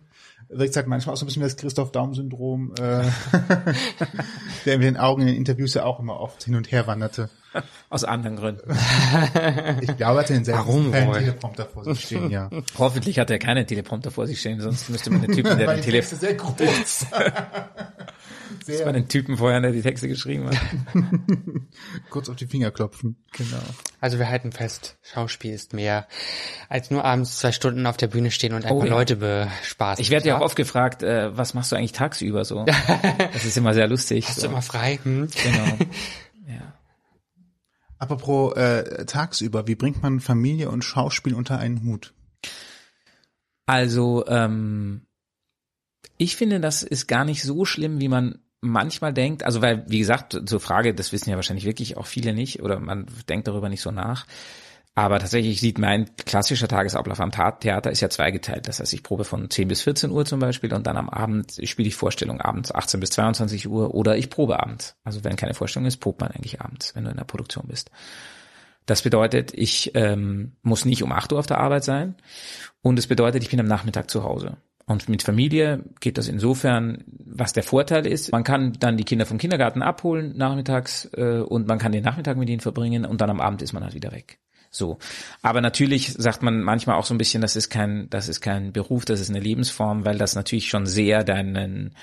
wirkt 0.49 0.71
es 0.71 0.75
halt 0.77 0.87
manchmal 0.87 1.13
auch 1.13 1.17
so 1.17 1.25
ein 1.25 1.27
bisschen 1.27 1.41
wie 1.41 1.47
das 1.47 1.57
Christoph-Daum-Syndrom, 1.57 2.75
äh, 2.79 3.03
der 4.65 4.77
mit 4.77 4.85
den 4.87 4.97
Augen 4.97 5.21
in 5.21 5.27
den 5.27 5.35
Interviews 5.37 5.73
ja 5.73 5.83
auch 5.83 5.99
immer 5.99 6.19
oft 6.19 6.43
hin 6.43 6.55
und 6.55 6.71
her 6.71 6.85
wanderte. 6.87 7.29
Aus 7.89 8.03
anderen 8.03 8.35
Gründen. 8.35 8.69
Ich 9.81 9.95
glaube, 9.97 10.19
er 10.19 10.23
hat 10.23 10.29
den 10.29 10.45
Warum? 10.47 10.91
Teleprompter 10.91 11.65
vor 11.65 11.85
sich 11.85 12.01
stehen, 12.01 12.29
ja. 12.29 12.49
Hoffentlich 12.77 13.17
hat 13.17 13.29
er 13.31 13.39
keine 13.39 13.65
Teleprompter 13.65 14.11
vor 14.11 14.27
sich 14.27 14.39
stehen, 14.41 14.59
sonst 14.59 14.89
müsste 14.89 15.09
man 15.09 15.21
den 15.21 15.31
Typen, 15.31 15.57
der 15.57 15.67
den 15.73 15.77
die 15.77 15.81
Tele 15.81 15.99
Texte 16.01 16.17
sehr 18.63 18.77
das 18.77 18.85
war 18.85 18.93
den 18.93 19.07
Typen 19.07 19.37
vorher, 19.37 19.61
der 19.61 19.71
die 19.71 19.81
Texte 19.81 20.07
geschrieben 20.07 20.49
hat. 20.49 20.57
kurz 22.09 22.29
auf 22.29 22.35
die 22.35 22.47
Finger 22.47 22.71
klopfen. 22.71 23.17
Genau. 23.31 23.61
Also 24.01 24.19
wir 24.19 24.29
halten 24.29 24.51
fest, 24.51 24.97
Schauspiel 25.01 25.53
ist 25.53 25.73
mehr 25.73 26.07
als 26.69 26.91
nur 26.91 27.03
abends 27.03 27.37
zwei 27.37 27.51
Stunden 27.51 27.85
auf 27.85 27.97
der 27.97 28.07
Bühne 28.07 28.31
stehen 28.31 28.53
und 28.53 28.65
einfach 28.65 28.75
Oh 28.75 28.83
ja. 28.83 28.89
Leute 28.89 29.15
bespaßen. 29.15 30.01
Ich 30.01 30.09
werde 30.09 30.27
ja 30.27 30.37
auch 30.37 30.41
oft 30.41 30.55
gefragt, 30.55 31.03
äh, 31.03 31.35
was 31.35 31.53
machst 31.53 31.71
du 31.71 31.75
eigentlich 31.75 31.93
tagsüber 31.93 32.45
so? 32.45 32.65
Das 33.33 33.45
ist 33.45 33.57
immer 33.57 33.73
sehr 33.73 33.87
lustig. 33.87 34.27
Hast 34.27 34.35
so. 34.35 34.47
du 34.47 34.53
immer 34.53 34.61
frei? 34.61 34.99
Hm? 35.03 35.27
Genau. 35.43 35.77
Ja. 36.47 36.75
Apropos 37.97 38.55
äh, 38.55 39.07
tagsüber, 39.07 39.67
wie 39.67 39.73
bringt 39.73 40.03
man 40.03 40.19
Familie 40.19 40.69
und 40.69 40.83
Schauspiel 40.83 41.33
unter 41.33 41.57
einen 41.57 41.83
Hut? 41.83 42.13
Also, 43.65 44.23
ähm, 44.27 45.04
ich 46.17 46.35
finde, 46.35 46.59
das 46.59 46.83
ist 46.83 47.07
gar 47.07 47.25
nicht 47.25 47.43
so 47.43 47.65
schlimm, 47.65 47.99
wie 47.99 48.07
man 48.07 48.39
manchmal 48.61 49.13
denkt. 49.13 49.43
Also, 49.43 49.61
weil, 49.61 49.85
wie 49.87 49.99
gesagt, 49.99 50.39
zur 50.45 50.59
Frage, 50.59 50.93
das 50.93 51.11
wissen 51.11 51.29
ja 51.29 51.35
wahrscheinlich 51.35 51.65
wirklich 51.65 51.97
auch 51.97 52.07
viele 52.07 52.33
nicht 52.33 52.61
oder 52.61 52.79
man 52.79 53.05
denkt 53.29 53.47
darüber 53.47 53.69
nicht 53.69 53.81
so 53.81 53.91
nach. 53.91 54.25
Aber 54.97 55.19
tatsächlich 55.19 55.59
sieht 55.59 55.77
mein 55.77 56.15
klassischer 56.15 56.69
Tagesablauf 56.69 57.19
am 57.19 57.31
Theater 57.31 57.91
ist 57.91 57.99
ja 57.99 58.09
zweigeteilt. 58.09 58.69
Das 58.69 58.79
heißt, 58.79 58.93
ich 58.93 59.03
probe 59.03 59.25
von 59.25 59.49
10 59.49 59.67
bis 59.67 59.81
14 59.81 60.09
Uhr 60.09 60.23
zum 60.23 60.39
Beispiel 60.39 60.73
und 60.73 60.87
dann 60.87 60.95
am 60.95 61.09
Abend 61.09 61.59
spiele 61.63 61.89
ich 61.89 61.95
Vorstellung 61.95 62.39
abends 62.39 62.73
18 62.73 63.01
bis 63.01 63.09
22 63.09 63.67
Uhr 63.67 63.93
oder 63.93 64.15
ich 64.15 64.29
probe 64.29 64.57
abends. 64.57 64.95
Also 65.03 65.25
wenn 65.25 65.35
keine 65.35 65.53
Vorstellung 65.53 65.85
ist, 65.85 65.97
probt 65.97 66.21
man 66.21 66.31
eigentlich 66.31 66.61
abends, 66.61 66.95
wenn 66.95 67.03
du 67.03 67.11
in 67.11 67.17
der 67.17 67.25
Produktion 67.25 67.65
bist. 67.67 67.91
Das 68.85 69.01
bedeutet, 69.01 69.51
ich 69.53 69.91
ähm, 69.95 70.53
muss 70.61 70.85
nicht 70.85 71.03
um 71.03 71.11
8 71.11 71.33
Uhr 71.33 71.39
auf 71.39 71.47
der 71.47 71.59
Arbeit 71.59 71.83
sein 71.83 72.15
und 72.81 72.97
es 72.97 73.07
bedeutet, 73.07 73.43
ich 73.43 73.49
bin 73.49 73.59
am 73.59 73.67
Nachmittag 73.67 74.09
zu 74.09 74.23
Hause. 74.23 74.55
Und 74.87 75.09
mit 75.09 75.23
Familie 75.23 75.83
geht 75.99 76.17
das 76.19 76.27
insofern, 76.27 77.03
was 77.07 77.53
der 77.53 77.63
Vorteil 77.63 78.05
ist, 78.05 78.31
man 78.31 78.43
kann 78.43 78.73
dann 78.79 78.97
die 78.97 79.03
Kinder 79.03 79.25
vom 79.25 79.39
Kindergarten 79.39 79.81
abholen 79.81 80.37
nachmittags 80.37 81.09
äh, 81.15 81.39
und 81.39 81.67
man 81.67 81.79
kann 81.79 81.91
den 81.91 82.03
Nachmittag 82.03 82.37
mit 82.37 82.49
ihnen 82.49 82.59
verbringen 82.59 83.03
und 83.03 83.19
dann 83.19 83.31
am 83.31 83.41
Abend 83.41 83.63
ist 83.63 83.73
man 83.73 83.83
halt 83.83 83.95
wieder 83.95 84.11
weg. 84.11 84.37
So. 84.69 84.99
Aber 85.41 85.61
natürlich 85.61 86.13
sagt 86.13 86.43
man 86.43 86.61
manchmal 86.61 86.97
auch 86.97 87.05
so 87.05 87.15
ein 87.15 87.17
bisschen, 87.17 87.41
das 87.41 87.55
ist 87.55 87.69
kein, 87.69 88.09
das 88.09 88.27
ist 88.27 88.41
kein 88.41 88.73
Beruf, 88.73 89.05
das 89.05 89.21
ist 89.21 89.29
eine 89.29 89.39
Lebensform, 89.39 90.05
weil 90.05 90.17
das 90.19 90.35
natürlich 90.35 90.69
schon 90.69 90.85
sehr 90.85 91.23
deinen, 91.23 91.95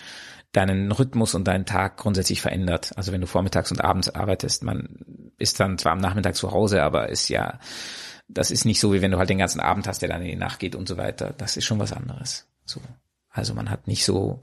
deinen 0.51 0.91
Rhythmus 0.91 1.35
und 1.37 1.47
deinen 1.47 1.67
Tag 1.67 1.99
grundsätzlich 1.99 2.41
verändert. 2.41 2.93
Also 2.97 3.13
wenn 3.13 3.21
du 3.21 3.29
vormittags 3.29 3.71
und 3.71 3.85
abends 3.85 4.09
arbeitest, 4.09 4.65
man 4.65 4.99
ist 5.39 5.61
dann 5.61 5.79
zwar 5.79 5.93
am 5.93 5.99
Nachmittag 5.99 6.35
zu 6.35 6.51
Hause, 6.51 6.83
aber 6.83 7.11
ist 7.11 7.29
ja, 7.29 7.61
das 8.29 8.51
ist 8.51 8.65
nicht 8.65 8.81
so, 8.81 8.93
wie 8.93 9.03
wenn 9.03 9.11
du 9.11 9.19
halt 9.19 9.31
den 9.31 9.39
ganzen 9.39 9.61
Abend 9.61 9.87
hast, 9.87 10.03
der 10.03 10.09
dann 10.09 10.23
in 10.23 10.29
die 10.29 10.37
Nacht 10.37 10.59
geht 10.59 10.75
und 10.75 10.89
so 10.89 10.97
weiter. 10.97 11.35
Das 11.37 11.57
ist 11.57 11.65
schon 11.65 11.79
was 11.79 11.93
anderes. 11.93 12.49
So. 12.65 12.81
Also 13.31 13.55
man 13.55 13.71
hat 13.71 13.87
nicht 13.87 14.05
so, 14.05 14.41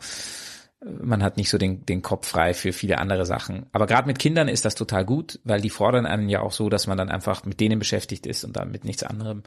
man 0.82 1.24
hat 1.24 1.38
nicht 1.38 1.50
so 1.50 1.58
den, 1.58 1.86
den 1.86 2.02
Kopf 2.02 2.28
frei 2.28 2.54
für 2.54 2.74
viele 2.74 2.98
andere 2.98 3.26
Sachen. 3.26 3.68
Aber 3.72 3.86
gerade 3.86 4.08
mit 4.08 4.20
Kindern 4.20 4.48
ist 4.48 4.66
das 4.66 4.76
total 4.76 5.06
gut, 5.06 5.40
weil 5.44 5.62
die 5.62 5.70
fordern 5.70 6.06
einen 6.06 6.30
ja 6.30 6.42
auch 6.42 6.52
so, 6.52 6.70
dass 6.70 6.88
man 6.88 6.98
dann 6.98 7.10
einfach 7.10 7.46
mit 7.46 7.60
denen 7.60 7.80
beschäftigt 7.80 8.26
ist 8.26 8.44
und 8.44 8.56
dann 8.56 8.72
mit 8.72 8.86
nichts 8.86 9.04
anderem. 9.04 9.44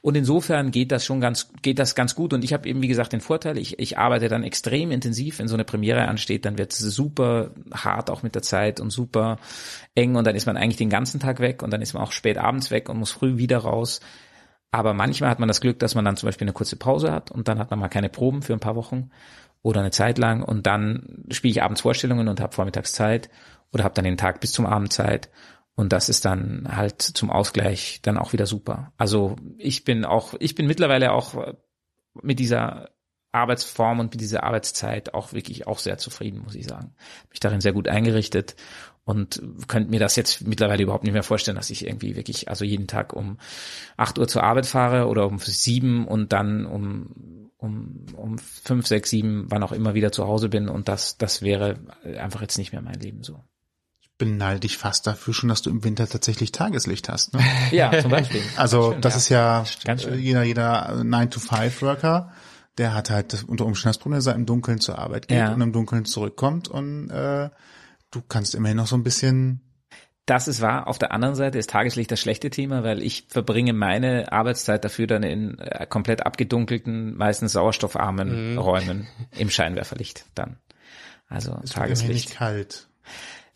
Und 0.00 0.16
insofern 0.16 0.70
geht 0.70 0.92
das 0.92 1.04
schon 1.04 1.20
ganz, 1.20 1.50
geht 1.60 1.80
das 1.80 1.96
ganz 1.96 2.14
gut. 2.14 2.32
Und 2.32 2.44
ich 2.44 2.52
habe 2.52 2.68
eben, 2.68 2.82
wie 2.82 2.88
gesagt, 2.88 3.12
den 3.12 3.20
Vorteil, 3.20 3.58
ich, 3.58 3.80
ich 3.80 3.98
arbeite 3.98 4.28
dann 4.28 4.44
extrem 4.44 4.92
intensiv, 4.92 5.40
wenn 5.40 5.48
so 5.48 5.54
eine 5.54 5.64
Premiere 5.64 6.06
ansteht, 6.06 6.44
dann 6.44 6.56
wird 6.56 6.72
es 6.72 6.78
super 6.78 7.50
hart 7.72 8.08
auch 8.08 8.22
mit 8.22 8.36
der 8.36 8.42
Zeit 8.42 8.78
und 8.78 8.90
super 8.90 9.38
eng 9.96 10.14
und 10.14 10.24
dann 10.24 10.36
ist 10.36 10.46
man 10.46 10.56
eigentlich 10.56 10.76
den 10.76 10.90
ganzen 10.90 11.18
Tag 11.18 11.40
weg 11.40 11.64
und 11.64 11.72
dann 11.72 11.82
ist 11.82 11.94
man 11.94 12.02
auch 12.04 12.12
spät 12.12 12.38
abends 12.38 12.70
weg 12.70 12.88
und 12.88 12.98
muss 12.98 13.10
früh 13.10 13.38
wieder 13.38 13.58
raus. 13.58 14.00
Aber 14.70 14.92
manchmal 14.92 15.30
hat 15.30 15.38
man 15.38 15.48
das 15.48 15.60
Glück, 15.60 15.78
dass 15.78 15.94
man 15.94 16.04
dann 16.04 16.16
zum 16.16 16.26
Beispiel 16.26 16.44
eine 16.44 16.52
kurze 16.52 16.76
Pause 16.76 17.10
hat 17.10 17.30
und 17.30 17.48
dann 17.48 17.58
hat 17.58 17.70
man 17.70 17.78
mal 17.78 17.88
keine 17.88 18.08
Proben 18.08 18.42
für 18.42 18.52
ein 18.52 18.60
paar 18.60 18.76
Wochen 18.76 19.10
oder 19.62 19.80
eine 19.80 19.90
Zeit 19.90 20.18
lang 20.18 20.42
und 20.42 20.66
dann 20.66 21.24
spiele 21.30 21.52
ich 21.52 21.62
abends 21.62 21.80
Vorstellungen 21.80 22.28
und 22.28 22.40
habe 22.40 22.54
vormittags 22.54 22.92
Zeit 22.92 23.30
oder 23.72 23.84
habe 23.84 23.94
dann 23.94 24.04
den 24.04 24.16
Tag 24.16 24.40
bis 24.40 24.52
zum 24.52 24.66
Abend 24.66 24.92
Zeit 24.92 25.30
und 25.74 25.92
das 25.92 26.08
ist 26.08 26.24
dann 26.24 26.68
halt 26.76 27.00
zum 27.00 27.30
Ausgleich 27.30 28.00
dann 28.02 28.18
auch 28.18 28.32
wieder 28.32 28.46
super. 28.46 28.92
Also 28.96 29.36
ich 29.56 29.84
bin 29.84 30.04
auch, 30.04 30.34
ich 30.38 30.54
bin 30.54 30.66
mittlerweile 30.66 31.12
auch 31.12 31.54
mit 32.20 32.38
dieser 32.40 32.90
Arbeitsform 33.32 34.00
und 34.00 34.12
mit 34.12 34.20
dieser 34.20 34.42
Arbeitszeit 34.42 35.14
auch 35.14 35.32
wirklich 35.32 35.66
auch 35.66 35.78
sehr 35.78 35.98
zufrieden, 35.98 36.40
muss 36.40 36.54
ich 36.54 36.66
sagen. 36.66 36.94
Mich 37.30 37.40
darin 37.40 37.60
sehr 37.60 37.72
gut 37.72 37.88
eingerichtet 37.88 38.56
und 39.08 39.42
könnte 39.68 39.90
mir 39.90 40.00
das 40.00 40.16
jetzt 40.16 40.46
mittlerweile 40.46 40.82
überhaupt 40.82 41.04
nicht 41.04 41.14
mehr 41.14 41.22
vorstellen, 41.22 41.56
dass 41.56 41.70
ich 41.70 41.86
irgendwie 41.86 42.14
wirklich 42.14 42.50
also 42.50 42.62
jeden 42.66 42.86
Tag 42.86 43.14
um 43.14 43.38
acht 43.96 44.18
Uhr 44.18 44.28
zur 44.28 44.42
Arbeit 44.42 44.66
fahre 44.66 45.06
oder 45.06 45.26
um 45.26 45.38
sieben 45.38 46.06
und 46.06 46.34
dann 46.34 46.66
um 46.66 47.48
um, 47.56 48.04
um 48.14 48.38
fünf, 48.38 48.86
sechs, 48.86 49.08
sieben, 49.10 49.46
wann 49.48 49.62
auch 49.64 49.72
immer 49.72 49.94
wieder 49.94 50.12
zu 50.12 50.26
Hause 50.28 50.48
bin 50.50 50.68
und 50.68 50.88
das, 50.88 51.16
das 51.16 51.40
wäre 51.42 51.76
einfach 52.18 52.42
jetzt 52.42 52.58
nicht 52.58 52.72
mehr 52.72 52.82
mein 52.82 53.00
Leben 53.00 53.24
so. 53.24 53.40
Beneide 54.18 54.60
dich 54.60 54.76
fast 54.76 55.06
dafür 55.06 55.32
schon, 55.32 55.48
dass 55.48 55.62
du 55.62 55.70
im 55.70 55.82
Winter 55.82 56.06
tatsächlich 56.06 56.52
Tageslicht 56.52 57.08
hast. 57.08 57.32
Ne? 57.34 57.40
Ja, 57.72 57.98
zum 58.00 58.10
Beispiel. 58.10 58.42
Also 58.56 58.92
Schön, 58.92 59.00
das 59.00 59.14
ja. 59.14 59.18
ist 59.18 59.28
ja 59.30 59.64
Ganz 59.86 60.02
schön. 60.02 60.20
jeder, 60.20 60.42
jeder 60.44 60.92
9-to-5-Worker, 61.00 62.30
der 62.76 62.94
hat 62.94 63.10
halt 63.10 63.44
unter 63.48 63.64
Umständen 63.64 63.94
das 63.94 63.98
Problem, 63.98 64.18
dass 64.18 64.26
er 64.26 64.34
im 64.34 64.46
Dunkeln 64.46 64.80
zur 64.80 64.98
Arbeit 64.98 65.28
geht 65.28 65.38
Ja. 65.38 65.52
und 65.52 65.60
im 65.62 65.72
Dunkeln 65.72 66.04
zurückkommt 66.04 66.68
und 66.68 67.10
äh, 67.10 67.48
du 68.10 68.22
kannst 68.28 68.54
immerhin 68.54 68.76
noch 68.76 68.86
so 68.86 68.96
ein 68.96 69.02
bisschen 69.02 69.60
Das 70.26 70.46
ist 70.46 70.60
wahr. 70.60 70.88
Auf 70.88 70.98
der 70.98 71.12
anderen 71.12 71.34
Seite 71.34 71.58
ist 71.58 71.70
Tageslicht 71.70 72.10
das 72.10 72.20
schlechte 72.20 72.50
Thema, 72.50 72.82
weil 72.82 73.02
ich 73.02 73.26
verbringe 73.28 73.72
meine 73.72 74.30
Arbeitszeit 74.30 74.84
dafür 74.84 75.06
dann 75.06 75.22
in 75.22 75.58
äh, 75.58 75.86
komplett 75.86 76.26
abgedunkelten, 76.26 77.16
meistens 77.16 77.52
sauerstoffarmen 77.52 78.58
Räumen 78.58 79.08
im 79.38 79.48
Scheinwerferlicht 79.48 80.26
dann. 80.34 80.58
Also 81.28 81.52
immerhin 81.52 81.72
Tageslicht. 81.72 82.12
nicht 82.12 82.30
kalt. 82.36 82.88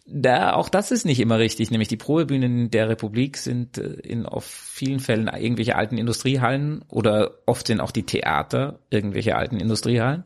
Da, 0.06 0.54
auch 0.54 0.68
das 0.68 0.90
ist 0.90 1.04
nicht 1.04 1.20
immer 1.20 1.38
richtig, 1.38 1.70
nämlich 1.70 1.88
die 1.88 1.96
Probebühnen 1.96 2.70
der 2.70 2.88
Republik 2.88 3.36
sind 3.36 3.78
äh, 3.78 3.92
in 4.00 4.26
auf 4.26 4.44
vielen 4.44 4.98
Fällen 4.98 5.28
irgendwelche 5.28 5.76
alten 5.76 5.96
Industriehallen 5.96 6.84
oder 6.88 7.38
oft 7.46 7.66
sind 7.66 7.80
auch 7.80 7.92
die 7.92 8.04
Theater 8.04 8.80
irgendwelche 8.90 9.36
alten 9.36 9.60
Industriehallen, 9.60 10.24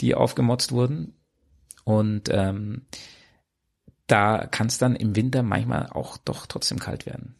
die 0.00 0.14
aufgemotzt 0.14 0.70
wurden. 0.70 1.14
Und 1.84 2.28
ähm, 2.30 2.82
da 4.08 4.46
kann 4.46 4.66
es 4.66 4.78
dann 4.78 4.96
im 4.96 5.14
Winter 5.14 5.42
manchmal 5.42 5.88
auch 5.90 6.16
doch 6.16 6.46
trotzdem 6.46 6.80
kalt 6.80 7.06
werden. 7.06 7.36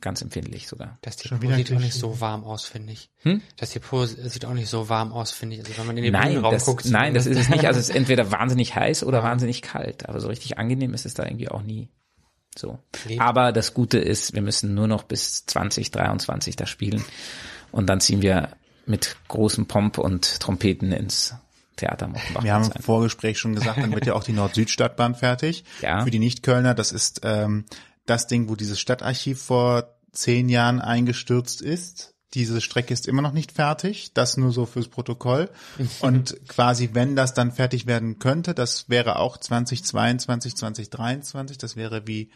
Ganz 0.00 0.22
empfindlich 0.22 0.68
sogar. 0.68 0.98
Das 1.00 1.16
Depot 1.16 1.54
sieht 1.54 1.72
auch 1.72 1.80
nicht 1.80 1.94
so 1.94 2.20
warm 2.20 2.44
aus, 2.44 2.64
finde 2.66 2.92
ich. 2.92 3.10
Hm? 3.22 3.40
Das 3.56 3.70
Depot 3.70 4.06
sieht 4.06 4.44
auch 4.44 4.52
nicht 4.52 4.68
so 4.68 4.88
warm 4.88 5.12
aus, 5.12 5.32
finde 5.32 5.56
ich. 5.56 5.64
Also 5.64 5.78
wenn 5.78 5.86
man 5.86 5.96
in 5.96 6.04
den 6.04 6.12
Nein, 6.12 6.28
Bühnenraum 6.28 6.52
das, 6.52 6.66
guckt. 6.66 6.84
nein, 6.84 7.14
das 7.14 7.26
ist 7.26 7.38
es 7.38 7.48
nicht. 7.48 7.66
Also 7.66 7.80
es 7.80 7.88
ist 7.88 7.96
entweder 7.96 8.30
wahnsinnig 8.30 8.76
heiß 8.76 9.02
oder 9.02 9.22
wahnsinnig 9.22 9.62
kalt. 9.62 10.08
Aber 10.08 10.20
so 10.20 10.28
richtig 10.28 10.58
angenehm 10.58 10.94
ist 10.94 11.06
es 11.06 11.14
da 11.14 11.24
irgendwie 11.24 11.48
auch 11.48 11.62
nie. 11.62 11.88
So. 12.56 12.78
Lebt. 13.06 13.20
Aber 13.20 13.50
das 13.50 13.74
Gute 13.74 13.98
ist, 13.98 14.34
wir 14.34 14.42
müssen 14.42 14.74
nur 14.74 14.86
noch 14.86 15.02
bis 15.02 15.46
2023 15.46 16.54
da 16.54 16.66
spielen. 16.66 17.02
Und 17.72 17.86
dann 17.86 18.00
ziehen 18.00 18.22
wir 18.22 18.50
mit 18.84 19.16
großem 19.28 19.66
Pomp 19.66 19.98
und 19.98 20.40
Trompeten 20.40 20.92
ins 20.92 21.34
Theater 21.76 22.08
Mockenbach. 22.08 22.42
Wir 22.42 22.54
haben 22.54 22.70
im. 22.74 22.82
Vorgespräch 22.82 23.38
schon 23.38 23.54
gesagt, 23.54 23.78
dann 23.78 23.92
wird 23.92 24.06
ja 24.06 24.14
auch 24.14 24.24
die 24.24 24.32
Nord-Süd-Stadtbahn 24.34 25.14
fertig. 25.14 25.64
Ja. 25.82 26.04
Für 26.04 26.10
die 26.10 26.18
Nicht-Kölner, 26.18 26.74
das 26.74 26.92
ist 26.92 27.20
ähm, 27.22 27.64
das 28.06 28.26
Ding, 28.26 28.48
wo 28.48 28.56
dieses 28.56 28.80
Stadtarchiv 28.80 29.40
vor 29.42 29.96
zehn 30.12 30.48
Jahren 30.48 30.80
eingestürzt 30.80 31.60
ist. 31.60 32.14
Diese 32.34 32.60
Strecke 32.60 32.92
ist 32.92 33.06
immer 33.06 33.22
noch 33.22 33.32
nicht 33.32 33.52
fertig, 33.52 34.12
das 34.12 34.36
nur 34.36 34.52
so 34.52 34.66
fürs 34.66 34.88
Protokoll. 34.88 35.50
Und 36.00 36.36
quasi, 36.48 36.90
wenn 36.92 37.16
das 37.16 37.34
dann 37.34 37.52
fertig 37.52 37.86
werden 37.86 38.18
könnte, 38.18 38.54
das 38.54 38.88
wäre 38.88 39.18
auch 39.18 39.36
2022, 39.36 40.56
2023, 40.56 41.58
das 41.58 41.76
wäre 41.76 42.06
wie 42.06 42.30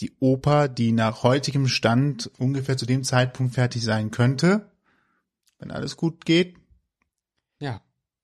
die 0.00 0.12
Oper, 0.18 0.68
die 0.68 0.92
nach 0.92 1.22
heutigem 1.22 1.68
Stand 1.68 2.30
ungefähr 2.38 2.76
zu 2.76 2.86
dem 2.86 3.04
Zeitpunkt 3.04 3.54
fertig 3.54 3.82
sein 3.82 4.10
könnte. 4.10 4.70
Wenn 5.58 5.70
alles 5.70 5.96
gut 5.96 6.24
geht, 6.24 6.56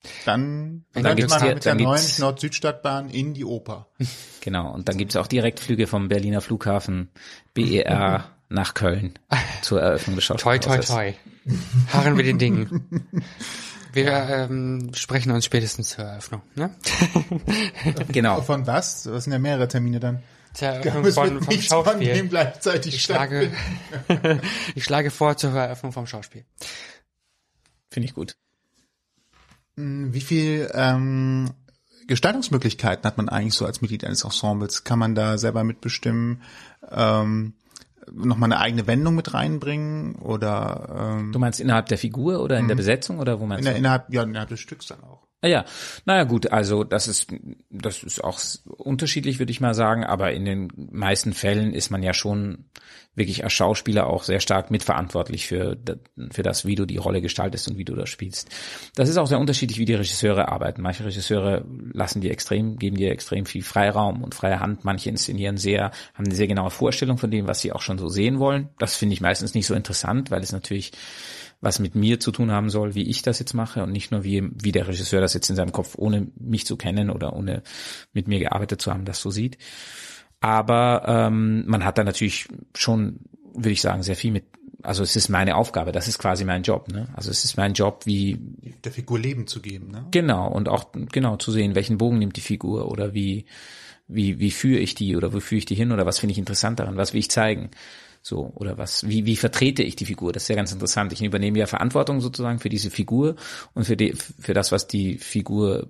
Ja. 0.02 0.10
dann, 0.24 0.84
dann 0.92 1.02
könnte 1.02 1.16
gibt's 1.16 1.34
man 1.34 1.42
die- 1.48 1.54
mit 1.54 1.64
der 1.64 1.74
dann 1.74 1.82
neuen 1.84 2.04
Nord-Süd-Stadtbahn 2.18 3.10
in 3.10 3.34
die 3.34 3.44
Oper. 3.44 3.88
Genau. 4.42 4.72
Und 4.72 4.88
dann 4.88 4.96
gibt's 4.96 5.16
auch 5.16 5.26
Direktflüge 5.26 5.86
vom 5.86 6.08
Berliner 6.08 6.40
Flughafen 6.40 7.10
BER 7.52 8.24
nach 8.48 8.72
Köln 8.72 9.18
zur 9.60 9.82
Eröffnung 9.82 10.16
des 10.16 10.26
Toi, 10.28 10.58
toi, 10.58 10.78
toi. 10.78 11.12
Harren 11.92 12.16
wir 12.16 12.24
den 12.24 12.38
Dingen. 12.38 13.04
Wir 13.92 14.12
ähm, 14.12 14.92
sprechen 14.94 15.32
uns 15.32 15.44
spätestens 15.44 15.88
zur 15.90 16.04
Eröffnung. 16.04 16.42
Ne? 16.54 16.70
Genau. 18.12 18.40
Von 18.40 18.64
was? 18.66 19.02
Das 19.02 19.24
sind 19.24 19.32
ja 19.32 19.38
mehrere 19.40 19.66
Termine 19.66 19.98
dann. 19.98 20.22
Zur 20.54 20.68
Ja, 20.68 20.74
Eröffnung 20.74 21.12
von, 21.12 21.28
vom 21.42 21.42
von 21.42 21.60
Schauspiel. 21.60 22.28
gleichzeitig 22.28 22.94
Ich 22.94 23.02
schlage, 23.02 23.50
ich 24.76 24.84
schlage 24.84 25.10
vor 25.10 25.36
zur 25.36 25.50
Eröffnung 25.50 25.90
vom 25.92 26.06
Schauspiel. 26.06 26.44
Finde 27.90 28.06
ich 28.08 28.14
gut. 28.14 28.36
Wie 29.76 30.20
viel 30.20 30.70
ähm, 30.74 31.50
Gestaltungsmöglichkeiten 32.06 33.04
hat 33.04 33.16
man 33.16 33.28
eigentlich 33.28 33.54
so 33.54 33.66
als 33.66 33.80
Mitglied 33.80 34.04
eines 34.04 34.24
Ensembles? 34.24 34.84
Kann 34.84 34.98
man 34.98 35.14
da 35.14 35.38
selber 35.38 35.64
mitbestimmen? 35.64 36.42
Ähm, 36.90 37.54
nochmal 38.12 38.52
eine 38.52 38.60
eigene 38.60 38.86
Wendung 38.86 39.14
mit 39.14 39.34
reinbringen 39.34 40.16
oder 40.16 41.16
ähm, 41.18 41.32
Du 41.32 41.38
meinst 41.38 41.60
innerhalb 41.60 41.86
der 41.86 41.98
Figur 41.98 42.42
oder 42.42 42.58
in 42.58 42.68
der 42.68 42.74
Besetzung 42.74 43.18
oder 43.18 43.40
wo 43.40 43.46
meinst 43.46 43.60
in 43.60 43.64
der, 43.64 43.74
du? 43.74 43.78
innerhalb, 43.78 44.12
ja, 44.12 44.22
innerhalb 44.22 44.48
des 44.48 44.60
Stücks 44.60 44.86
dann 44.86 45.02
auch. 45.04 45.29
Ah 45.42 45.48
ja, 45.48 45.64
naja 46.04 46.24
gut, 46.24 46.52
also 46.52 46.84
das 46.84 47.08
ist 47.08 47.32
das 47.70 48.02
ist 48.02 48.22
auch 48.22 48.38
unterschiedlich, 48.76 49.38
würde 49.38 49.52
ich 49.52 49.62
mal 49.62 49.72
sagen, 49.72 50.04
aber 50.04 50.32
in 50.32 50.44
den 50.44 50.68
meisten 50.92 51.32
Fällen 51.32 51.72
ist 51.72 51.90
man 51.90 52.02
ja 52.02 52.12
schon 52.12 52.66
wirklich 53.14 53.42
als 53.42 53.54
Schauspieler 53.54 54.06
auch 54.06 54.22
sehr 54.22 54.40
stark 54.40 54.70
mitverantwortlich 54.70 55.46
für 55.46 55.78
für 56.30 56.42
das, 56.42 56.66
wie 56.66 56.74
du 56.74 56.84
die 56.84 56.98
Rolle 56.98 57.22
gestaltest 57.22 57.68
und 57.70 57.78
wie 57.78 57.86
du 57.86 57.94
das 57.94 58.10
spielst. 58.10 58.50
Das 58.96 59.08
ist 59.08 59.16
auch 59.16 59.26
sehr 59.26 59.40
unterschiedlich, 59.40 59.78
wie 59.78 59.86
die 59.86 59.94
Regisseure 59.94 60.48
arbeiten. 60.48 60.82
Manche 60.82 61.06
Regisseure 61.06 61.64
lassen 61.94 62.20
die 62.20 62.30
extrem, 62.30 62.78
geben 62.78 62.96
dir 62.96 63.10
extrem 63.10 63.46
viel 63.46 63.62
Freiraum 63.62 64.22
und 64.22 64.34
freie 64.34 64.60
Hand. 64.60 64.84
Manche 64.84 65.08
inszenieren 65.08 65.56
sehr, 65.56 65.90
haben 66.12 66.26
eine 66.26 66.34
sehr 66.34 66.48
genaue 66.48 66.70
Vorstellung 66.70 67.16
von 67.16 67.30
dem, 67.30 67.48
was 67.48 67.62
sie 67.62 67.72
auch 67.72 67.82
schon 67.82 67.98
so 67.98 68.08
sehen 68.08 68.40
wollen. 68.40 68.68
Das 68.78 68.94
finde 68.94 69.14
ich 69.14 69.22
meistens 69.22 69.54
nicht 69.54 69.66
so 69.66 69.74
interessant, 69.74 70.30
weil 70.30 70.42
es 70.42 70.52
natürlich 70.52 70.92
was 71.60 71.78
mit 71.78 71.94
mir 71.94 72.20
zu 72.20 72.32
tun 72.32 72.50
haben 72.50 72.70
soll, 72.70 72.94
wie 72.94 73.08
ich 73.08 73.22
das 73.22 73.38
jetzt 73.38 73.54
mache 73.54 73.82
und 73.82 73.92
nicht 73.92 74.10
nur 74.10 74.24
wie, 74.24 74.48
wie 74.52 74.72
der 74.72 74.88
Regisseur 74.88 75.20
das 75.20 75.34
jetzt 75.34 75.50
in 75.50 75.56
seinem 75.56 75.72
Kopf, 75.72 75.94
ohne 75.96 76.28
mich 76.38 76.66
zu 76.66 76.76
kennen 76.76 77.10
oder 77.10 77.34
ohne 77.34 77.62
mit 78.12 78.28
mir 78.28 78.38
gearbeitet 78.38 78.80
zu 78.80 78.90
haben, 78.90 79.04
das 79.04 79.20
so 79.20 79.30
sieht. 79.30 79.58
Aber 80.40 81.04
ähm, 81.06 81.64
man 81.66 81.84
hat 81.84 81.98
da 81.98 82.04
natürlich 82.04 82.48
schon, 82.74 83.20
würde 83.54 83.70
ich 83.70 83.82
sagen, 83.82 84.02
sehr 84.02 84.16
viel 84.16 84.32
mit, 84.32 84.44
also 84.82 85.02
es 85.02 85.16
ist 85.16 85.28
meine 85.28 85.56
Aufgabe, 85.56 85.92
das 85.92 86.08
ist 86.08 86.18
quasi 86.18 86.46
mein 86.46 86.62
Job. 86.62 86.88
Ne? 86.88 87.08
Also 87.14 87.30
es 87.30 87.44
ist 87.44 87.58
mein 87.58 87.74
Job, 87.74 88.06
wie 88.06 88.38
Der 88.82 88.92
Figur 88.92 89.18
Leben 89.18 89.46
zu 89.46 89.60
geben, 89.60 89.90
ne? 89.90 90.06
Genau, 90.10 90.50
und 90.50 90.70
auch 90.70 90.92
genau 91.12 91.36
zu 91.36 91.52
sehen, 91.52 91.74
welchen 91.74 91.98
Bogen 91.98 92.18
nimmt 92.18 92.36
die 92.36 92.40
Figur 92.40 92.90
oder 92.90 93.12
wie, 93.12 93.44
wie, 94.08 94.38
wie 94.38 94.50
führe 94.50 94.80
ich 94.80 94.94
die 94.94 95.14
oder 95.14 95.34
wo 95.34 95.40
führe 95.40 95.58
ich 95.58 95.66
die 95.66 95.74
hin 95.74 95.92
oder 95.92 96.06
was 96.06 96.18
finde 96.18 96.32
ich 96.32 96.38
interessant 96.38 96.80
daran, 96.80 96.96
was 96.96 97.12
will 97.12 97.20
ich 97.20 97.30
zeigen. 97.30 97.70
So, 98.22 98.52
oder 98.54 98.76
was, 98.76 99.08
wie, 99.08 99.24
wie 99.24 99.36
vertrete 99.36 99.82
ich 99.82 99.96
die 99.96 100.04
Figur? 100.04 100.32
Das 100.32 100.44
ist 100.44 100.48
ja 100.48 100.56
ganz 100.56 100.72
interessant. 100.72 101.12
Ich 101.12 101.22
übernehme 101.22 101.58
ja 101.58 101.66
Verantwortung 101.66 102.20
sozusagen 102.20 102.58
für 102.58 102.68
diese 102.68 102.90
Figur 102.90 103.36
und 103.74 103.84
für 103.84 103.96
die, 103.96 104.12
für 104.12 104.52
das, 104.52 104.72
was 104.72 104.86
die 104.86 105.16
Figur 105.16 105.88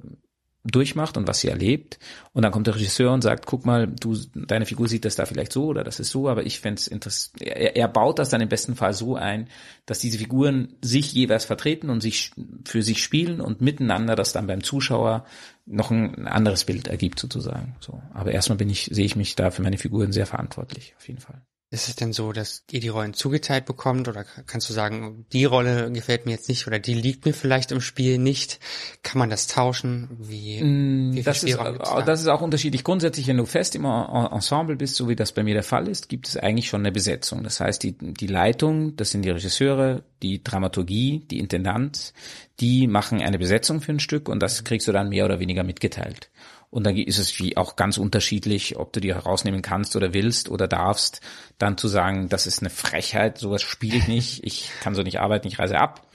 durchmacht 0.64 1.16
und 1.16 1.26
was 1.26 1.40
sie 1.40 1.48
erlebt. 1.48 1.98
Und 2.32 2.42
dann 2.42 2.52
kommt 2.52 2.66
der 2.66 2.74
Regisseur 2.74 3.12
und 3.12 3.22
sagt, 3.22 3.46
guck 3.46 3.64
mal, 3.64 3.86
du, 3.86 4.16
deine 4.34 4.66
Figur 4.66 4.88
sieht 4.88 5.04
das 5.04 5.16
da 5.16 5.24
vielleicht 5.24 5.52
so 5.52 5.66
oder 5.66 5.84
das 5.84 6.00
ist 6.00 6.10
so, 6.10 6.28
aber 6.28 6.44
ich 6.44 6.60
fände 6.60 6.80
es 6.80 6.86
interessant. 6.86 7.42
Er, 7.42 7.76
er 7.76 7.88
baut 7.88 8.18
das 8.18 8.28
dann 8.28 8.42
im 8.42 8.48
besten 8.48 8.76
Fall 8.76 8.92
so 8.92 9.16
ein, 9.16 9.48
dass 9.86 10.00
diese 10.00 10.18
Figuren 10.18 10.74
sich 10.82 11.12
jeweils 11.12 11.46
vertreten 11.46 11.88
und 11.88 12.02
sich 12.02 12.32
für 12.64 12.82
sich 12.82 13.02
spielen 13.02 13.40
und 13.40 13.60
miteinander 13.60 14.16
das 14.16 14.32
dann 14.32 14.46
beim 14.46 14.62
Zuschauer 14.62 15.24
noch 15.66 15.90
ein 15.90 16.26
anderes 16.26 16.64
Bild 16.64 16.88
ergibt 16.88 17.18
sozusagen. 17.18 17.76
So. 17.80 18.02
Aber 18.12 18.32
erstmal 18.32 18.58
bin 18.58 18.68
ich, 18.68 18.90
sehe 18.92 19.06
ich 19.06 19.16
mich 19.16 19.36
da 19.36 19.50
für 19.50 19.62
meine 19.62 19.78
Figuren 19.78 20.12
sehr 20.12 20.26
verantwortlich, 20.26 20.94
auf 20.98 21.08
jeden 21.08 21.20
Fall. 21.20 21.40
Ist 21.72 21.86
es 21.88 21.94
denn 21.94 22.12
so, 22.12 22.32
dass 22.32 22.64
ihr 22.72 22.80
die 22.80 22.88
Rollen 22.88 23.14
zugeteilt 23.14 23.64
bekommt 23.64 24.08
oder 24.08 24.24
kannst 24.24 24.68
du 24.68 24.72
sagen, 24.72 25.24
die 25.32 25.44
Rolle 25.44 25.92
gefällt 25.92 26.26
mir 26.26 26.32
jetzt 26.32 26.48
nicht 26.48 26.66
oder 26.66 26.80
die 26.80 26.94
liegt 26.94 27.26
mir 27.26 27.32
vielleicht 27.32 27.70
im 27.70 27.80
Spiel 27.80 28.18
nicht? 28.18 28.58
Kann 29.04 29.20
man 29.20 29.30
das 29.30 29.46
tauschen? 29.46 30.08
Wie, 30.18 30.58
wie 30.58 30.64
Mm, 30.64 31.22
Das 31.22 31.44
ist, 31.44 31.56
gibt's 31.56 31.88
da? 31.88 32.02
das 32.02 32.22
ist 32.22 32.26
auch 32.26 32.40
unterschiedlich. 32.40 32.82
Grundsätzlich, 32.82 33.28
wenn 33.28 33.36
du 33.36 33.46
fest 33.46 33.76
im 33.76 33.84
En- 33.84 34.26
Ensemble 34.32 34.74
bist, 34.74 34.96
so 34.96 35.08
wie 35.08 35.14
das 35.14 35.30
bei 35.30 35.44
mir 35.44 35.54
der 35.54 35.62
Fall 35.62 35.86
ist, 35.86 36.08
gibt 36.08 36.26
es 36.26 36.36
eigentlich 36.36 36.66
schon 36.68 36.80
eine 36.80 36.90
Besetzung. 36.90 37.44
Das 37.44 37.60
heißt, 37.60 37.84
die, 37.84 37.92
die 37.92 38.26
Leitung, 38.26 38.96
das 38.96 39.12
sind 39.12 39.22
die 39.22 39.30
Regisseure, 39.30 40.02
die 40.22 40.42
Dramaturgie, 40.42 41.20
die 41.30 41.38
Intendant, 41.38 42.12
die 42.58 42.88
machen 42.88 43.22
eine 43.22 43.38
Besetzung 43.38 43.80
für 43.80 43.92
ein 43.92 44.00
Stück 44.00 44.28
und 44.28 44.40
das 44.42 44.64
kriegst 44.64 44.88
du 44.88 44.92
dann 44.92 45.08
mehr 45.08 45.24
oder 45.24 45.38
weniger 45.38 45.62
mitgeteilt. 45.62 46.30
Und 46.70 46.84
dann 46.86 46.96
ist 46.96 47.18
es 47.18 47.38
wie 47.40 47.56
auch 47.56 47.74
ganz 47.74 47.98
unterschiedlich, 47.98 48.78
ob 48.78 48.92
du 48.92 49.00
die 49.00 49.12
herausnehmen 49.12 49.60
kannst 49.60 49.96
oder 49.96 50.14
willst 50.14 50.48
oder 50.48 50.68
darfst, 50.68 51.20
dann 51.58 51.76
zu 51.76 51.88
sagen, 51.88 52.28
das 52.28 52.46
ist 52.46 52.60
eine 52.60 52.70
Frechheit, 52.70 53.38
sowas 53.38 53.62
spiele 53.62 53.96
ich 53.96 54.08
nicht, 54.08 54.40
ich 54.44 54.70
kann 54.80 54.94
so 54.94 55.02
nicht 55.02 55.20
arbeiten, 55.20 55.48
ich 55.48 55.58
reise 55.58 55.78
ab. 55.78 56.06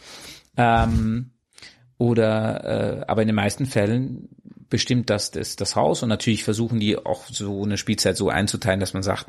Ähm, 0.55 1.31
oder 1.97 3.01
äh, 3.01 3.05
aber 3.07 3.21
in 3.21 3.27
den 3.27 3.35
meisten 3.35 3.65
Fällen 3.65 4.29
bestimmt 4.69 5.09
das, 5.09 5.31
das 5.31 5.55
das 5.55 5.75
Haus 5.75 6.03
und 6.03 6.09
natürlich 6.09 6.43
versuchen 6.43 6.79
die 6.79 6.97
auch 6.97 7.25
so 7.27 7.63
eine 7.63 7.77
Spielzeit 7.77 8.17
so 8.17 8.29
einzuteilen, 8.29 8.79
dass 8.79 8.93
man 8.93 9.03
sagt, 9.03 9.27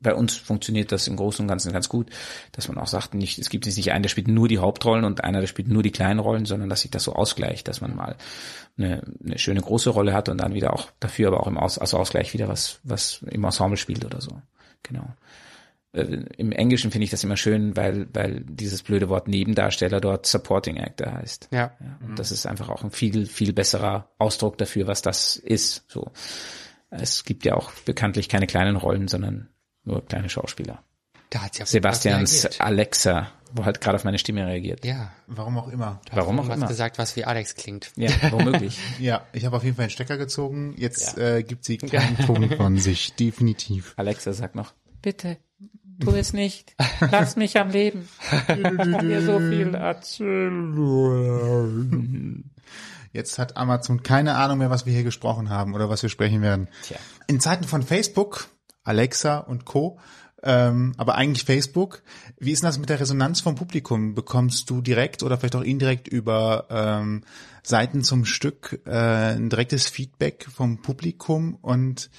bei 0.00 0.14
uns 0.14 0.36
funktioniert 0.36 0.92
das 0.92 1.08
im 1.08 1.16
Großen 1.16 1.42
und 1.42 1.48
Ganzen 1.48 1.72
ganz 1.72 1.88
gut, 1.88 2.10
dass 2.52 2.68
man 2.68 2.78
auch 2.78 2.86
sagt, 2.86 3.14
nicht, 3.14 3.38
es 3.38 3.48
gibt 3.48 3.66
jetzt 3.66 3.76
nicht 3.76 3.92
einen, 3.92 4.02
der 4.02 4.10
spielt 4.10 4.28
nur 4.28 4.48
die 4.48 4.58
Hauptrollen 4.58 5.04
und 5.04 5.24
einer, 5.24 5.40
der 5.40 5.46
spielt 5.46 5.68
nur 5.68 5.82
die 5.82 5.92
kleinen 5.92 6.20
Rollen, 6.20 6.44
sondern 6.44 6.68
dass 6.68 6.82
sich 6.82 6.90
das 6.90 7.04
so 7.04 7.14
ausgleicht, 7.14 7.68
dass 7.68 7.80
man 7.80 7.96
mal 7.96 8.16
eine, 8.76 9.02
eine 9.24 9.38
schöne 9.38 9.60
große 9.60 9.90
Rolle 9.90 10.12
hat 10.12 10.28
und 10.28 10.38
dann 10.38 10.54
wieder 10.54 10.72
auch 10.72 10.90
dafür 11.00 11.28
aber 11.28 11.40
auch 11.40 11.46
im 11.46 11.56
Aus, 11.56 11.78
als 11.78 11.94
Ausgleich 11.94 12.34
wieder 12.34 12.48
was 12.48 12.80
was 12.82 13.24
im 13.30 13.44
Ensemble 13.44 13.76
spielt 13.76 14.04
oder 14.04 14.20
so. 14.20 14.40
Genau 14.82 15.06
im 15.94 16.50
Englischen 16.52 16.90
finde 16.90 17.04
ich 17.04 17.10
das 17.10 17.22
immer 17.24 17.36
schön, 17.36 17.76
weil, 17.76 18.08
weil 18.12 18.40
dieses 18.48 18.82
blöde 18.82 19.08
Wort 19.08 19.28
Nebendarsteller 19.28 20.00
dort 20.00 20.26
Supporting 20.26 20.78
Actor 20.78 21.12
heißt. 21.12 21.48
Ja. 21.52 21.72
Ja, 21.80 21.98
und 22.06 22.18
das 22.18 22.32
ist 22.32 22.46
einfach 22.46 22.68
auch 22.68 22.82
ein 22.82 22.90
viel, 22.90 23.26
viel 23.26 23.52
besserer 23.52 24.10
Ausdruck 24.18 24.58
dafür, 24.58 24.86
was 24.88 25.02
das 25.02 25.36
ist. 25.36 25.84
So. 25.88 26.10
Es 26.90 27.24
gibt 27.24 27.44
ja 27.44 27.54
auch 27.54 27.70
bekanntlich 27.84 28.28
keine 28.28 28.46
kleinen 28.46 28.76
Rollen, 28.76 29.08
sondern 29.08 29.48
nur 29.84 30.04
kleine 30.04 30.28
Schauspieler. 30.28 30.82
Da 31.30 31.42
hat's 31.42 31.58
ja 31.58 31.66
Sebastians. 31.66 32.60
Alexa, 32.60 33.28
wo 33.52 33.64
halt 33.64 33.80
gerade 33.80 33.96
auf 33.96 34.04
meine 34.04 34.18
Stimme 34.18 34.46
reagiert. 34.46 34.84
Ja. 34.84 35.12
Warum 35.26 35.58
auch 35.58 35.68
immer. 35.68 36.00
Du 36.04 36.12
hast 36.12 36.18
Warum 36.18 36.38
auch 36.40 36.48
immer. 36.48 36.66
gesagt, 36.68 36.98
was 36.98 37.16
wie 37.16 37.24
Alex 37.24 37.54
klingt. 37.56 37.92
Ja, 37.96 38.10
womöglich. 38.30 38.78
Ja, 39.00 39.26
ich 39.32 39.44
habe 39.44 39.56
auf 39.56 39.64
jeden 39.64 39.74
Fall 39.76 39.84
einen 39.84 39.90
Stecker 39.90 40.16
gezogen. 40.16 40.74
Jetzt 40.76 41.16
Ja. 41.16 41.36
äh, 41.36 41.42
gibt 41.42 41.64
sie 41.64 41.78
keinen 41.78 42.18
Ton 42.18 42.50
von 42.56 42.78
sich, 42.78 43.14
definitiv. 43.14 43.94
Alexa 43.96 44.32
sagt 44.32 44.54
noch, 44.54 44.74
bitte, 45.02 45.36
tu 46.00 46.10
es 46.12 46.32
nicht. 46.32 46.74
Lass 47.10 47.36
mich 47.36 47.58
am 47.58 47.70
Leben. 47.70 48.08
Ich 48.48 48.62
kann 48.62 49.08
dir 49.08 49.22
so 49.22 49.38
viel 49.38 49.74
erzählen. 49.74 50.74
Jetzt 53.12 53.38
hat 53.38 53.56
Amazon 53.56 54.02
keine 54.02 54.34
Ahnung 54.34 54.58
mehr, 54.58 54.70
was 54.70 54.86
wir 54.86 54.92
hier 54.92 55.04
gesprochen 55.04 55.48
haben 55.48 55.74
oder 55.74 55.88
was 55.88 56.02
wir 56.02 56.10
sprechen 56.10 56.42
werden. 56.42 56.68
Tja. 56.82 56.96
In 57.28 57.38
Zeiten 57.40 57.64
von 57.64 57.82
Facebook, 57.82 58.48
Alexa 58.82 59.38
und 59.38 59.64
Co., 59.64 59.98
ähm, 60.46 60.92
aber 60.98 61.14
eigentlich 61.14 61.44
Facebook, 61.44 62.02
wie 62.38 62.52
ist 62.52 62.62
denn 62.62 62.68
das 62.68 62.78
mit 62.78 62.90
der 62.90 63.00
Resonanz 63.00 63.40
vom 63.40 63.54
Publikum? 63.54 64.14
Bekommst 64.14 64.68
du 64.68 64.82
direkt 64.82 65.22
oder 65.22 65.38
vielleicht 65.38 65.56
auch 65.56 65.62
indirekt 65.62 66.06
über 66.06 66.66
ähm, 66.68 67.22
Seiten 67.62 68.02
zum 68.02 68.26
Stück 68.26 68.82
äh, 68.84 69.36
ein 69.36 69.48
direktes 69.48 69.88
Feedback 69.88 70.46
vom 70.54 70.82
Publikum 70.82 71.54
und 71.54 72.10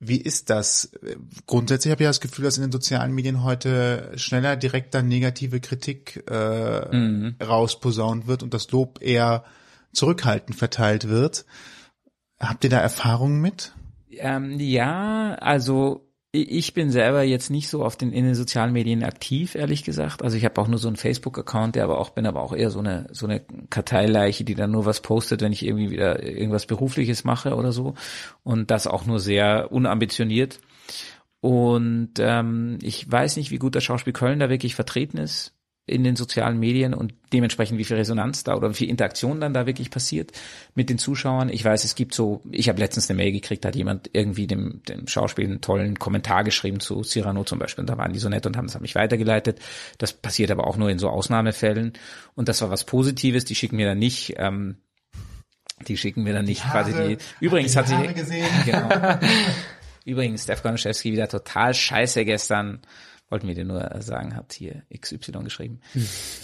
wie 0.00 0.16
ist 0.16 0.48
das? 0.48 0.90
Grundsätzlich 1.46 1.92
habe 1.92 2.02
ich 2.02 2.08
das 2.08 2.20
Gefühl, 2.20 2.46
dass 2.46 2.56
in 2.56 2.62
den 2.62 2.72
sozialen 2.72 3.12
Medien 3.12 3.44
heute 3.44 4.12
schneller 4.16 4.56
direkter 4.56 5.02
negative 5.02 5.60
Kritik 5.60 6.24
äh, 6.28 7.32
rausposaunt 7.44 8.26
wird 8.26 8.42
und 8.42 8.54
das 8.54 8.70
Lob 8.70 9.02
eher 9.02 9.44
zurückhaltend 9.92 10.56
verteilt 10.56 11.08
wird. 11.08 11.44
Habt 12.38 12.64
ihr 12.64 12.70
da 12.70 12.80
Erfahrungen 12.80 13.42
mit? 13.42 13.74
Ähm, 14.10 14.58
ja, 14.58 15.34
also 15.34 16.09
ich 16.32 16.74
bin 16.74 16.90
selber 16.90 17.22
jetzt 17.22 17.50
nicht 17.50 17.68
so 17.68 17.84
auf 17.84 17.96
den 17.96 18.12
in 18.12 18.24
den 18.24 18.36
sozialen 18.36 18.72
Medien 18.72 19.02
aktiv, 19.02 19.56
ehrlich 19.56 19.82
gesagt. 19.82 20.22
Also 20.22 20.36
ich 20.36 20.44
habe 20.44 20.60
auch 20.60 20.68
nur 20.68 20.78
so 20.78 20.86
einen 20.86 20.96
Facebook-Account, 20.96 21.74
der 21.74 21.84
aber 21.84 21.98
auch 21.98 22.10
bin 22.10 22.24
aber 22.24 22.40
auch 22.42 22.52
eher 22.52 22.70
so 22.70 22.78
eine 22.78 23.08
so 23.10 23.26
eine 23.26 23.40
Karteileiche, 23.68 24.44
die 24.44 24.54
dann 24.54 24.70
nur 24.70 24.84
was 24.84 25.00
postet, 25.00 25.40
wenn 25.40 25.52
ich 25.52 25.66
irgendwie 25.66 25.90
wieder 25.90 26.22
irgendwas 26.22 26.66
Berufliches 26.66 27.24
mache 27.24 27.56
oder 27.56 27.72
so. 27.72 27.94
Und 28.44 28.70
das 28.70 28.86
auch 28.86 29.06
nur 29.06 29.18
sehr 29.18 29.72
unambitioniert. 29.72 30.60
Und 31.40 32.12
ähm, 32.18 32.78
ich 32.82 33.10
weiß 33.10 33.36
nicht, 33.36 33.50
wie 33.50 33.58
gut 33.58 33.74
das 33.74 33.82
Schauspiel 33.84 34.12
Köln 34.12 34.38
da 34.38 34.50
wirklich 34.50 34.74
vertreten 34.74 35.18
ist 35.18 35.54
in 35.90 36.04
den 36.04 36.16
sozialen 36.16 36.58
Medien 36.58 36.94
und 36.94 37.14
dementsprechend 37.32 37.78
wie 37.78 37.84
viel 37.84 37.96
Resonanz 37.96 38.44
da 38.44 38.54
oder 38.54 38.70
wie 38.70 38.74
viel 38.74 38.88
Interaktion 38.88 39.40
dann 39.40 39.52
da 39.52 39.66
wirklich 39.66 39.90
passiert 39.90 40.32
mit 40.74 40.88
den 40.88 40.98
Zuschauern. 40.98 41.48
Ich 41.48 41.64
weiß, 41.64 41.84
es 41.84 41.94
gibt 41.94 42.14
so, 42.14 42.42
ich 42.50 42.68
habe 42.68 42.78
letztens 42.78 43.10
eine 43.10 43.16
Mail 43.16 43.32
gekriegt, 43.32 43.64
da 43.64 43.68
hat 43.68 43.76
jemand 43.76 44.10
irgendwie 44.12 44.46
dem, 44.46 44.82
dem 44.88 45.06
Schauspiel 45.06 45.46
einen 45.46 45.60
tollen 45.60 45.98
Kommentar 45.98 46.44
geschrieben 46.44 46.80
zu 46.80 47.02
Cyrano 47.02 47.44
zum 47.44 47.58
Beispiel 47.58 47.82
und 47.82 47.90
da 47.90 47.98
waren 47.98 48.12
die 48.12 48.18
so 48.18 48.28
nett 48.28 48.46
und 48.46 48.56
haben 48.56 48.66
es 48.66 48.76
an 48.76 48.82
mich 48.82 48.94
weitergeleitet. 48.94 49.58
Das 49.98 50.12
passiert 50.12 50.50
aber 50.50 50.66
auch 50.66 50.76
nur 50.76 50.90
in 50.90 50.98
so 50.98 51.08
Ausnahmefällen 51.08 51.92
und 52.34 52.48
das 52.48 52.62
war 52.62 52.70
was 52.70 52.84
Positives, 52.84 53.44
die 53.44 53.54
schicken 53.54 53.76
mir 53.76 53.86
dann 53.86 53.98
nicht 53.98 54.34
ähm, 54.36 54.76
die 55.88 55.96
schicken 55.96 56.22
mir 56.22 56.34
dann 56.34 56.44
nicht 56.44 56.62
quasi 56.62 56.92
die. 56.92 57.18
Übrigens 57.40 57.74
hat 57.74 57.88
sie 57.88 57.96
gesehen. 58.14 58.46
genau. 58.66 59.18
Übrigens, 60.04 60.46
Konoszewski 60.46 61.12
wieder 61.12 61.28
total 61.28 61.74
scheiße 61.74 62.24
gestern. 62.24 62.80
Wollten 63.30 63.46
wir 63.46 63.54
dir 63.54 63.64
nur 63.64 63.88
sagen, 64.00 64.34
hat 64.34 64.52
hier 64.52 64.82
XY 64.92 65.44
geschrieben. 65.44 65.80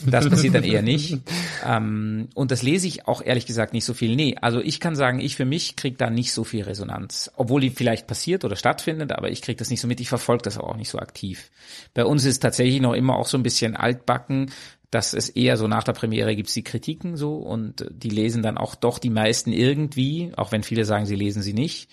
Das 0.06 0.28
passiert 0.28 0.54
dann 0.54 0.62
eher 0.62 0.82
nicht. 0.82 1.18
Ähm, 1.66 2.28
und 2.34 2.52
das 2.52 2.62
lese 2.62 2.86
ich 2.86 3.08
auch 3.08 3.20
ehrlich 3.20 3.44
gesagt 3.44 3.72
nicht 3.72 3.84
so 3.84 3.92
viel. 3.92 4.14
Nee, 4.14 4.36
also 4.40 4.60
ich 4.60 4.78
kann 4.78 4.94
sagen, 4.94 5.18
ich 5.18 5.34
für 5.34 5.44
mich 5.44 5.74
kriege 5.74 5.96
da 5.96 6.10
nicht 6.10 6.32
so 6.32 6.44
viel 6.44 6.62
Resonanz. 6.62 7.28
Obwohl 7.34 7.60
die 7.60 7.70
vielleicht 7.70 8.06
passiert 8.06 8.44
oder 8.44 8.54
stattfindet, 8.54 9.10
aber 9.10 9.30
ich 9.30 9.42
kriege 9.42 9.56
das 9.56 9.68
nicht 9.68 9.80
so 9.80 9.88
mit. 9.88 10.00
Ich 10.00 10.08
verfolge 10.08 10.44
das 10.44 10.58
auch 10.58 10.76
nicht 10.76 10.88
so 10.88 11.00
aktiv. 11.00 11.50
Bei 11.92 12.04
uns 12.04 12.24
ist 12.24 12.38
tatsächlich 12.38 12.80
noch 12.80 12.94
immer 12.94 13.16
auch 13.16 13.26
so 13.26 13.36
ein 13.36 13.42
bisschen 13.42 13.76
altbacken. 13.76 14.52
Das 14.92 15.12
ist 15.12 15.30
eher 15.30 15.56
so 15.56 15.66
nach 15.66 15.82
der 15.82 15.92
Premiere 15.92 16.36
gibt's 16.36 16.54
die 16.54 16.62
Kritiken 16.62 17.16
so 17.16 17.34
und 17.38 17.84
die 17.90 18.10
lesen 18.10 18.42
dann 18.42 18.56
auch 18.56 18.76
doch 18.76 19.00
die 19.00 19.10
meisten 19.10 19.52
irgendwie, 19.52 20.30
auch 20.36 20.52
wenn 20.52 20.62
viele 20.62 20.84
sagen, 20.84 21.06
sie 21.06 21.16
lesen 21.16 21.42
sie 21.42 21.52
nicht. 21.52 21.90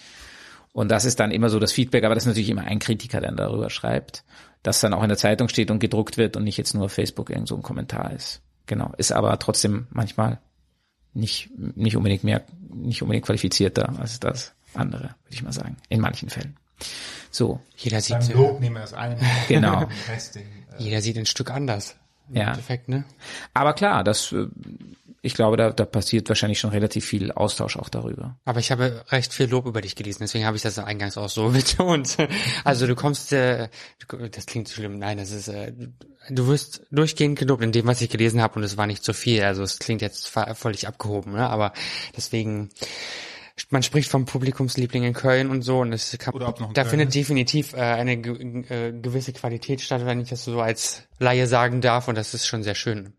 Und 0.71 0.89
das 0.89 1.05
ist 1.05 1.19
dann 1.19 1.31
immer 1.31 1.49
so 1.49 1.59
das 1.59 1.71
Feedback, 1.71 2.03
aber 2.03 2.15
das 2.15 2.23
ist 2.23 2.27
natürlich 2.27 2.49
immer 2.49 2.65
ein 2.65 2.79
Kritiker, 2.79 3.21
der 3.21 3.31
darüber 3.31 3.69
schreibt, 3.69 4.23
das 4.63 4.79
dann 4.79 4.93
auch 4.93 5.03
in 5.03 5.09
der 5.09 5.17
Zeitung 5.17 5.49
steht 5.49 5.69
und 5.71 5.79
gedruckt 5.79 6.17
wird 6.17 6.35
und 6.37 6.43
nicht 6.43 6.57
jetzt 6.57 6.73
nur 6.73 6.85
auf 6.85 6.93
Facebook 6.93 7.29
irgend 7.29 7.47
so 7.47 7.55
ein 7.55 7.61
Kommentar 7.61 8.11
ist. 8.13 8.41
Genau, 8.65 8.93
ist 8.97 9.11
aber 9.11 9.37
trotzdem 9.39 9.87
manchmal 9.91 10.39
nicht, 11.13 11.49
nicht 11.57 11.95
unbedingt 11.97 12.23
mehr, 12.23 12.41
nicht 12.73 13.01
unbedingt 13.01 13.25
qualifizierter 13.25 13.93
als 13.99 14.19
das 14.19 14.53
andere, 14.73 15.03
würde 15.03 15.15
ich 15.31 15.43
mal 15.43 15.51
sagen, 15.53 15.77
in 15.89 15.99
manchen 15.99 16.29
Fällen. 16.29 16.57
So. 17.29 17.59
Jeder 17.77 18.01
sieht, 18.01 18.19
Beim 18.19 18.31
Lob 18.31 18.59
nehmen 18.59 18.75
wir 18.75 18.81
das 18.81 18.93
ein. 18.93 19.17
Genau. 19.47 19.81
Den 19.81 19.89
Rest, 20.09 20.35
den, 20.35 20.43
äh, 20.43 20.45
jeder 20.79 21.01
sieht 21.01 21.17
ein 21.17 21.25
Stück 21.25 21.51
anders. 21.51 21.95
Im 22.29 22.37
Ja. 22.37 22.49
Endeffekt, 22.49 22.87
ne? 22.89 23.03
Aber 23.53 23.73
klar, 23.73 24.03
das, 24.03 24.31
äh, 24.31 24.47
ich 25.25 25.35
glaube, 25.35 25.55
da, 25.55 25.71
da 25.71 25.85
passiert 25.85 26.27
wahrscheinlich 26.27 26.59
schon 26.59 26.71
relativ 26.71 27.05
viel 27.05 27.31
Austausch 27.31 27.77
auch 27.77 27.87
darüber. 27.87 28.37
Aber 28.43 28.59
ich 28.59 28.71
habe 28.71 29.05
recht 29.07 29.33
viel 29.33 29.47
Lob 29.47 29.65
über 29.65 29.79
dich 29.79 29.95
gelesen, 29.95 30.19
deswegen 30.21 30.45
habe 30.45 30.57
ich 30.57 30.63
das 30.63 30.77
eingangs 30.77 31.17
auch 31.17 31.29
so 31.29 31.49
betont. 31.51 32.17
Also 32.65 32.87
du 32.87 32.93
kommst, 32.95 33.31
äh, 33.31 33.69
das 34.31 34.45
klingt 34.45 34.67
schlimm, 34.67 34.99
nein, 34.99 35.17
das 35.17 35.31
ist, 35.31 35.47
äh, 35.47 35.71
du- 36.29 36.47
wirst 36.47 36.83
durchgehend 36.91 37.39
gelobt 37.39 37.63
in 37.63 37.71
dem, 37.71 37.87
was 37.87 38.01
ich 38.01 38.09
gelesen 38.09 38.41
habe 38.41 38.55
und 38.55 38.63
es 38.63 38.75
war 38.75 38.85
nicht 38.85 39.03
so 39.05 39.13
viel. 39.13 39.43
Also 39.43 39.63
es 39.63 39.79
klingt 39.79 40.01
jetzt 40.01 40.27
völlig 40.27 40.87
abgehoben, 40.89 41.31
ne? 41.31 41.49
aber 41.49 41.71
deswegen, 42.17 42.67
man 43.69 43.81
spricht 43.81 44.09
vom 44.11 44.25
Publikumsliebling 44.25 45.03
in 45.05 45.13
Köln 45.13 45.49
und 45.49 45.61
so 45.61 45.79
und 45.79 45.93
es 45.93 46.17
kann, 46.19 46.33
da 46.37 46.51
Köln 46.51 46.89
findet 46.89 47.07
ist. 47.09 47.15
definitiv 47.15 47.71
äh, 47.73 47.77
eine 47.77 48.17
ge 48.17 48.63
äh, 48.67 48.91
gewisse 48.91 49.31
Qualität 49.31 49.79
statt, 49.79 50.05
wenn 50.05 50.19
ich 50.19 50.29
das 50.29 50.43
so 50.43 50.59
als 50.59 51.03
Laie 51.17 51.47
sagen 51.47 51.79
darf 51.79 52.09
und 52.09 52.15
das 52.15 52.33
ist 52.33 52.45
schon 52.45 52.61
sehr 52.63 52.75
schön. 52.75 53.13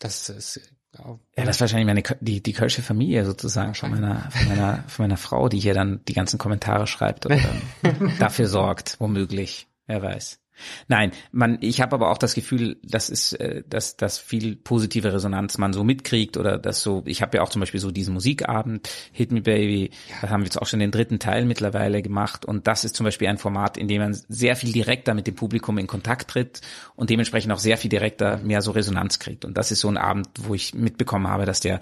Das 0.00 0.30
ist 0.30 0.60
auch 1.00 1.18
Ja, 1.36 1.44
das 1.44 1.56
ist 1.56 1.60
wahrscheinlich 1.60 1.86
meine, 1.86 2.02
die, 2.20 2.42
die 2.42 2.52
Kölsche 2.52 2.82
Familie 2.82 3.24
sozusagen 3.24 3.74
von 3.74 3.90
meiner, 3.90 4.30
von 4.30 4.48
meiner, 4.48 4.84
von 4.86 5.04
meiner 5.04 5.16
Frau, 5.16 5.48
die 5.48 5.58
hier 5.58 5.74
dann 5.74 6.00
die 6.06 6.14
ganzen 6.14 6.38
Kommentare 6.38 6.86
schreibt 6.86 7.26
oder 7.26 7.36
dann 7.82 8.12
dafür 8.18 8.48
sorgt, 8.48 8.96
womöglich. 9.00 9.66
Wer 9.86 10.02
weiß. 10.02 10.40
Nein, 10.88 11.12
man, 11.32 11.58
ich 11.60 11.80
habe 11.80 11.94
aber 11.94 12.10
auch 12.10 12.18
das 12.18 12.34
Gefühl, 12.34 12.76
das 12.82 13.10
ist, 13.10 13.32
äh, 13.34 13.62
dass, 13.68 13.96
dass 13.96 14.18
viel 14.18 14.56
positive 14.56 15.12
Resonanz 15.12 15.58
man 15.58 15.72
so 15.72 15.84
mitkriegt 15.84 16.36
oder 16.36 16.58
dass 16.58 16.82
so, 16.82 17.02
ich 17.06 17.22
habe 17.22 17.36
ja 17.36 17.42
auch 17.42 17.48
zum 17.48 17.60
Beispiel 17.60 17.80
so 17.80 17.90
diesen 17.90 18.14
Musikabend, 18.14 18.88
Hit 19.12 19.32
Me 19.32 19.40
Baby, 19.40 19.90
da 20.22 20.30
haben 20.30 20.42
wir 20.42 20.46
jetzt 20.46 20.60
auch 20.60 20.66
schon 20.66 20.80
den 20.80 20.90
dritten 20.90 21.18
Teil 21.18 21.44
mittlerweile 21.44 22.02
gemacht 22.02 22.44
und 22.44 22.66
das 22.66 22.84
ist 22.84 22.96
zum 22.96 23.04
Beispiel 23.04 23.28
ein 23.28 23.38
Format, 23.38 23.76
in 23.76 23.88
dem 23.88 24.02
man 24.02 24.14
sehr 24.28 24.56
viel 24.56 24.72
direkter 24.72 25.14
mit 25.14 25.26
dem 25.26 25.34
Publikum 25.34 25.78
in 25.78 25.86
Kontakt 25.86 26.30
tritt 26.30 26.60
und 26.96 27.10
dementsprechend 27.10 27.52
auch 27.52 27.58
sehr 27.58 27.76
viel 27.76 27.90
direkter 27.90 28.38
mehr 28.38 28.62
so 28.62 28.70
Resonanz 28.70 29.18
kriegt 29.18 29.44
und 29.44 29.56
das 29.56 29.70
ist 29.70 29.80
so 29.80 29.88
ein 29.88 29.96
Abend, 29.96 30.28
wo 30.38 30.54
ich 30.54 30.74
mitbekommen 30.74 31.28
habe, 31.28 31.46
dass 31.46 31.60
der 31.60 31.80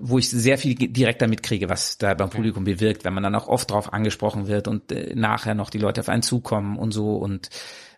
wo 0.00 0.18
ich 0.18 0.30
sehr 0.30 0.58
viel 0.58 0.74
direkter 0.74 1.28
mitkriege, 1.28 1.68
was 1.68 1.98
da 1.98 2.14
beim 2.14 2.30
Publikum 2.30 2.64
bewirkt, 2.64 3.04
wenn 3.04 3.14
man 3.14 3.22
dann 3.22 3.34
auch 3.34 3.48
oft 3.48 3.70
drauf 3.70 3.92
angesprochen 3.92 4.46
wird 4.48 4.68
und 4.68 4.90
äh, 4.92 5.14
nachher 5.14 5.54
noch 5.54 5.70
die 5.70 5.78
Leute 5.78 6.00
auf 6.00 6.08
einen 6.08 6.22
zukommen 6.22 6.76
und 6.78 6.92
so 6.92 7.16
und 7.16 7.50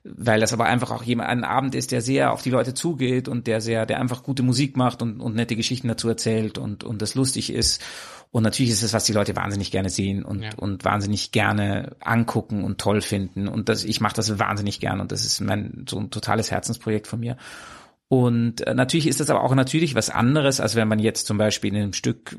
weil 0.05 0.41
das 0.41 0.53
aber 0.53 0.65
einfach 0.65 0.91
auch 0.91 1.05
jemand 1.05 1.29
ein 1.29 1.45
Abend 1.45 1.77
ist, 1.77 1.93
der 1.93 2.01
sehr 2.01 2.33
auf 2.33 2.43
die 2.43 2.51
Leute 2.51 2.75
zugeht 2.75 3.29
und 3.29 3.47
der 3.47 3.61
sehr, 3.61 3.87
der 3.87 4.01
einfach 4.01 4.25
gute 4.25 4.43
Musik 4.43 4.77
macht 4.77 5.01
und, 5.01 5.21
und 5.21 5.37
nette 5.37 5.55
Geschichten 5.55 5.87
dazu 5.87 6.09
erzählt 6.09 6.59
und 6.59 6.83
und 6.83 7.01
das 7.03 7.15
lustig 7.15 7.53
ist. 7.53 7.81
Und 8.33 8.43
natürlich 8.43 8.73
ist 8.73 8.83
es, 8.83 8.95
was 8.95 9.05
die 9.05 9.13
Leute 9.13 9.37
wahnsinnig 9.37 9.71
gerne 9.71 9.91
sehen 9.91 10.25
und 10.25 10.43
Ja. 10.43 10.51
und 10.57 10.85
wahnsinnig 10.85 11.31
gerne 11.31 11.95
angucken 12.01 12.65
und 12.65 12.81
toll 12.81 13.01
finden. 13.01 13.47
Und 13.47 13.69
das 13.69 13.85
ich 13.85 14.01
mache 14.01 14.17
das 14.17 14.39
wahnsinnig 14.41 14.81
gern 14.81 15.01
und 15.01 15.13
das 15.13 15.25
ist 15.25 15.41
mein 15.41 15.85
so 15.89 16.01
ein 16.01 16.11
totales 16.11 16.51
Herzensprojekt 16.51 17.07
von 17.07 17.21
mir 17.21 17.37
und 18.13 18.67
äh, 18.67 18.75
natürlich 18.75 19.07
ist 19.07 19.21
das 19.21 19.31
aber 19.31 19.43
auch 19.43 19.55
natürlich 19.55 19.95
was 19.95 20.11
anderes, 20.11 20.61
als 20.61 20.75
wenn 20.75 20.87
man 20.87 20.99
jetzt 20.99 21.27
zum 21.27 21.39
Beispiel 21.39 21.75
in 21.75 21.81
einem 21.81 21.93
Stück, 21.95 22.37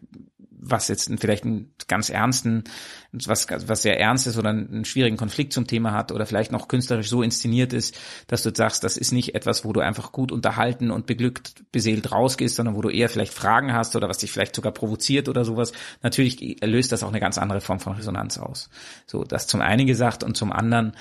was 0.48 0.88
jetzt 0.88 1.12
vielleicht 1.20 1.46
einen 1.46 1.74
ganz 1.88 2.12
ernsten, 2.12 2.66
was, 3.12 3.48
was 3.50 3.82
sehr 3.82 4.00
ernst 4.00 4.28
ist 4.28 4.38
oder 4.38 4.50
einen 4.50 4.86
schwierigen 4.86 5.18
Konflikt 5.18 5.52
zum 5.52 5.66
Thema 5.66 5.92
hat 5.92 6.12
oder 6.12 6.28
vielleicht 6.28 6.52
noch 6.52 6.68
künstlerisch 6.68 7.10
so 7.10 7.24
inszeniert 7.24 7.74
ist, 7.74 7.98
dass 8.28 8.44
du 8.44 8.52
sagst, 8.54 8.84
das 8.84 8.98
ist 8.98 9.14
nicht 9.14 9.34
etwas, 9.34 9.66
wo 9.66 9.74
du 9.74 9.80
einfach 9.80 10.12
gut 10.12 10.32
unterhalten 10.32 10.92
und 10.92 11.08
beglückt, 11.08 11.64
beseelt 11.72 12.12
rausgehst, 12.12 12.56
sondern 12.56 12.76
wo 12.76 12.82
du 12.84 12.90
eher 12.90 13.10
vielleicht 13.10 13.34
Fragen 13.34 13.74
hast 13.74 13.96
oder 13.96 14.08
was 14.08 14.20
dich 14.20 14.32
vielleicht 14.32 14.56
sogar 14.56 14.74
provoziert 14.74 15.28
oder 15.28 15.44
sowas. 15.44 15.72
Natürlich 16.04 16.62
löst 16.64 16.92
das 16.92 17.02
auch 17.02 17.10
eine 17.10 17.20
ganz 17.20 17.40
andere 17.40 17.62
Form 17.62 17.80
von 17.80 17.94
Resonanz 17.94 18.38
aus. 18.38 18.70
So, 19.08 19.24
das 19.24 19.48
zum 19.48 19.62
einen 19.62 19.88
gesagt 19.88 20.24
und 20.24 20.38
zum 20.38 20.52
anderen 20.52 20.94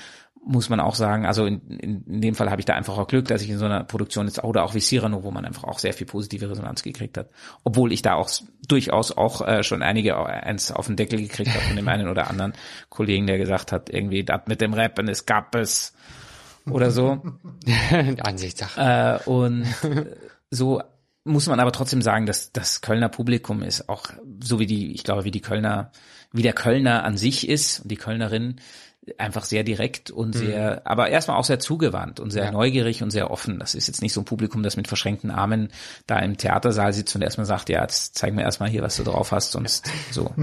muss 0.45 0.69
man 0.69 0.79
auch 0.79 0.95
sagen, 0.95 1.25
also 1.25 1.45
in, 1.45 1.61
in, 1.67 2.03
in 2.03 2.21
dem 2.21 2.35
Fall 2.35 2.49
habe 2.49 2.59
ich 2.59 2.65
da 2.65 2.73
einfach 2.73 2.97
auch 2.97 3.07
Glück, 3.07 3.27
dass 3.27 3.41
ich 3.41 3.49
in 3.49 3.57
so 3.57 3.65
einer 3.65 3.83
Produktion 3.83 4.27
jetzt 4.27 4.43
oder 4.43 4.63
auch 4.63 4.73
wie 4.73 4.79
Cyrano, 4.79 5.23
wo 5.23 5.31
man 5.31 5.45
einfach 5.45 5.63
auch 5.63 5.79
sehr 5.79 5.93
viel 5.93 6.07
positive 6.07 6.49
Resonanz 6.49 6.83
gekriegt 6.83 7.17
hat. 7.17 7.29
Obwohl 7.63 7.93
ich 7.93 8.01
da 8.01 8.15
auch 8.15 8.29
durchaus 8.67 9.11
auch 9.15 9.47
äh, 9.47 9.63
schon 9.63 9.81
einige 9.81 10.17
eins 10.17 10.71
auf 10.71 10.87
den 10.87 10.95
Deckel 10.95 11.21
gekriegt 11.21 11.53
habe 11.53 11.65
von 11.65 11.75
dem 11.75 11.87
einen 11.87 12.09
oder 12.09 12.29
anderen 12.29 12.53
Kollegen, 12.89 13.27
der 13.27 13.37
gesagt 13.37 13.71
hat, 13.71 13.89
irgendwie 13.89 14.23
das 14.23 14.41
mit 14.47 14.61
dem 14.61 14.73
Rappen, 14.73 15.07
es 15.07 15.25
gab 15.25 15.55
es 15.55 15.93
oder 16.69 16.91
so. 16.91 17.21
Ansichtssache. 18.23 19.21
Äh, 19.25 19.29
und 19.29 19.63
äh, 19.83 20.05
so 20.49 20.81
muss 21.25 21.47
man 21.47 21.59
aber 21.59 21.71
trotzdem 21.71 22.01
sagen, 22.01 22.25
dass 22.25 22.51
das 22.51 22.81
Kölner 22.81 23.09
Publikum 23.09 23.63
ist 23.63 23.87
auch 23.87 24.07
so 24.41 24.59
wie 24.59 24.65
die, 24.65 24.93
ich 24.93 25.03
glaube, 25.03 25.23
wie 25.23 25.31
die 25.31 25.41
Kölner, 25.41 25.91
wie 26.31 26.41
der 26.41 26.53
Kölner 26.53 27.03
an 27.03 27.17
sich 27.17 27.47
ist 27.47 27.81
und 27.81 27.91
die 27.91 27.95
Kölnerin 27.95 28.57
einfach 29.17 29.43
sehr 29.43 29.63
direkt 29.63 30.11
und 30.11 30.33
sehr, 30.33 30.81
aber 30.85 31.09
erstmal 31.09 31.37
auch 31.37 31.43
sehr 31.43 31.59
zugewandt 31.59 32.19
und 32.19 32.31
sehr 32.31 32.45
Ja. 32.45 32.51
neugierig 32.51 33.03
und 33.03 33.11
sehr 33.11 33.31
offen. 33.31 33.59
Das 33.59 33.75
ist 33.75 33.87
jetzt 33.87 34.01
nicht 34.01 34.13
so 34.13 34.21
ein 34.21 34.25
Publikum, 34.25 34.63
das 34.63 34.77
mit 34.77 34.87
verschränkten 34.87 35.29
Armen 35.31 35.69
da 36.07 36.19
im 36.19 36.37
Theatersaal 36.37 36.93
sitzt 36.93 37.15
und 37.15 37.21
erstmal 37.21 37.45
sagt, 37.45 37.69
ja, 37.69 37.81
jetzt 37.81 38.15
zeig 38.17 38.33
mir 38.33 38.43
erstmal 38.43 38.69
hier, 38.69 38.81
was 38.81 38.95
du 38.97 39.03
drauf 39.03 39.31
hast, 39.31 39.51
sonst 39.51 39.85
so. 40.11 40.33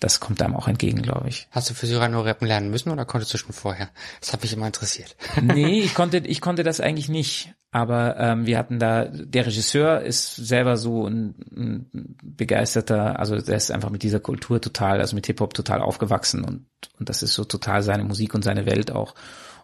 Das 0.00 0.18
kommt 0.20 0.42
einem 0.42 0.56
auch 0.56 0.66
entgegen, 0.68 1.02
glaube 1.02 1.28
ich. 1.28 1.46
Hast 1.52 1.70
du 1.70 1.74
für 1.74 1.86
Cyrano 1.86 2.22
rappen 2.22 2.48
lernen 2.48 2.70
müssen 2.70 2.90
oder 2.90 3.04
konntest 3.04 3.32
du 3.34 3.38
schon 3.38 3.52
vorher? 3.52 3.90
Das 4.20 4.32
hat 4.32 4.42
mich 4.42 4.52
immer 4.52 4.66
interessiert. 4.66 5.14
nee, 5.40 5.80
ich 5.84 5.94
konnte, 5.94 6.18
ich 6.18 6.40
konnte 6.40 6.64
das 6.64 6.80
eigentlich 6.80 7.08
nicht. 7.08 7.54
Aber 7.74 8.18
ähm, 8.18 8.44
wir 8.46 8.58
hatten 8.58 8.78
da, 8.78 9.06
der 9.06 9.46
Regisseur 9.46 10.02
ist 10.02 10.36
selber 10.36 10.76
so 10.76 11.06
ein, 11.06 11.34
ein 11.56 12.16
begeisterter, 12.22 13.18
also 13.18 13.36
der 13.40 13.56
ist 13.56 13.70
einfach 13.70 13.88
mit 13.88 14.02
dieser 14.02 14.20
Kultur 14.20 14.60
total, 14.60 15.00
also 15.00 15.16
mit 15.16 15.26
Hip-Hop 15.26 15.54
total 15.54 15.80
aufgewachsen 15.80 16.44
und, 16.44 16.66
und 16.98 17.08
das 17.08 17.22
ist 17.22 17.32
so 17.32 17.44
total 17.44 17.82
seine 17.82 18.04
Musik 18.04 18.34
und 18.34 18.44
seine 18.44 18.66
Welt 18.66 18.90
auch. 18.90 19.14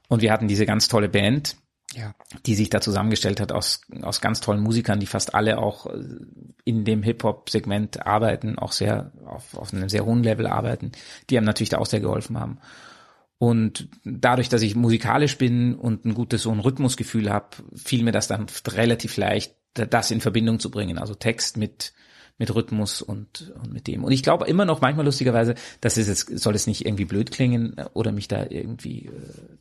Und 0.08 0.22
wir 0.22 0.32
hatten 0.32 0.48
diese 0.48 0.64
ganz 0.64 0.88
tolle 0.88 1.10
Band, 1.10 1.56
Ja. 1.94 2.14
die 2.46 2.54
sich 2.54 2.70
da 2.70 2.80
zusammengestellt 2.80 3.40
hat 3.40 3.52
aus, 3.52 3.82
aus 4.00 4.22
ganz 4.22 4.40
tollen 4.40 4.62
Musikern, 4.62 5.00
die 5.00 5.06
fast 5.06 5.34
alle 5.34 5.58
auch 5.58 5.84
äh, 5.84 5.98
in 6.64 6.86
dem 6.86 7.02
Hip-Hop-Segment 7.02 8.06
arbeiten, 8.06 8.58
auch 8.58 8.72
sehr 8.72 9.12
auf, 9.26 9.54
auf 9.54 9.74
einem 9.74 9.90
sehr 9.90 10.06
hohen 10.06 10.22
Level 10.22 10.46
arbeiten, 10.46 10.92
die 11.28 11.36
einem 11.36 11.46
natürlich 11.46 11.68
da 11.70 11.78
auch 11.78 11.86
sehr 11.86 12.00
geholfen 12.00 12.40
haben. 12.40 12.58
Und 13.38 13.88
dadurch, 14.04 14.48
dass 14.48 14.62
ich 14.62 14.74
musikalisch 14.74 15.38
bin 15.38 15.74
und 15.76 16.04
ein 16.04 16.14
gutes 16.14 16.42
so 16.42 16.50
ein 16.50 16.60
Rhythmusgefühl 16.60 17.30
habe, 17.30 17.56
fiel 17.74 18.02
mir 18.02 18.12
das 18.12 18.26
dann 18.26 18.46
relativ 18.66 19.16
leicht, 19.16 19.54
das 19.74 20.10
in 20.10 20.20
Verbindung 20.20 20.58
zu 20.58 20.70
bringen. 20.70 20.98
Also 20.98 21.14
Text 21.14 21.56
mit 21.56 21.92
mit 22.38 22.54
Rhythmus 22.54 23.02
und, 23.02 23.52
und 23.60 23.72
mit 23.72 23.88
dem. 23.88 24.04
Und 24.04 24.12
ich 24.12 24.22
glaube 24.22 24.46
immer 24.46 24.64
noch 24.64 24.80
manchmal 24.80 25.04
lustigerweise, 25.04 25.56
das 25.80 25.98
ist 25.98 26.08
jetzt, 26.08 26.38
soll 26.38 26.54
es 26.54 26.68
nicht 26.68 26.86
irgendwie 26.86 27.04
blöd 27.04 27.32
klingen 27.32 27.74
oder 27.94 28.12
mich 28.12 28.28
da 28.28 28.46
irgendwie, 28.48 29.06
äh, 29.06 29.12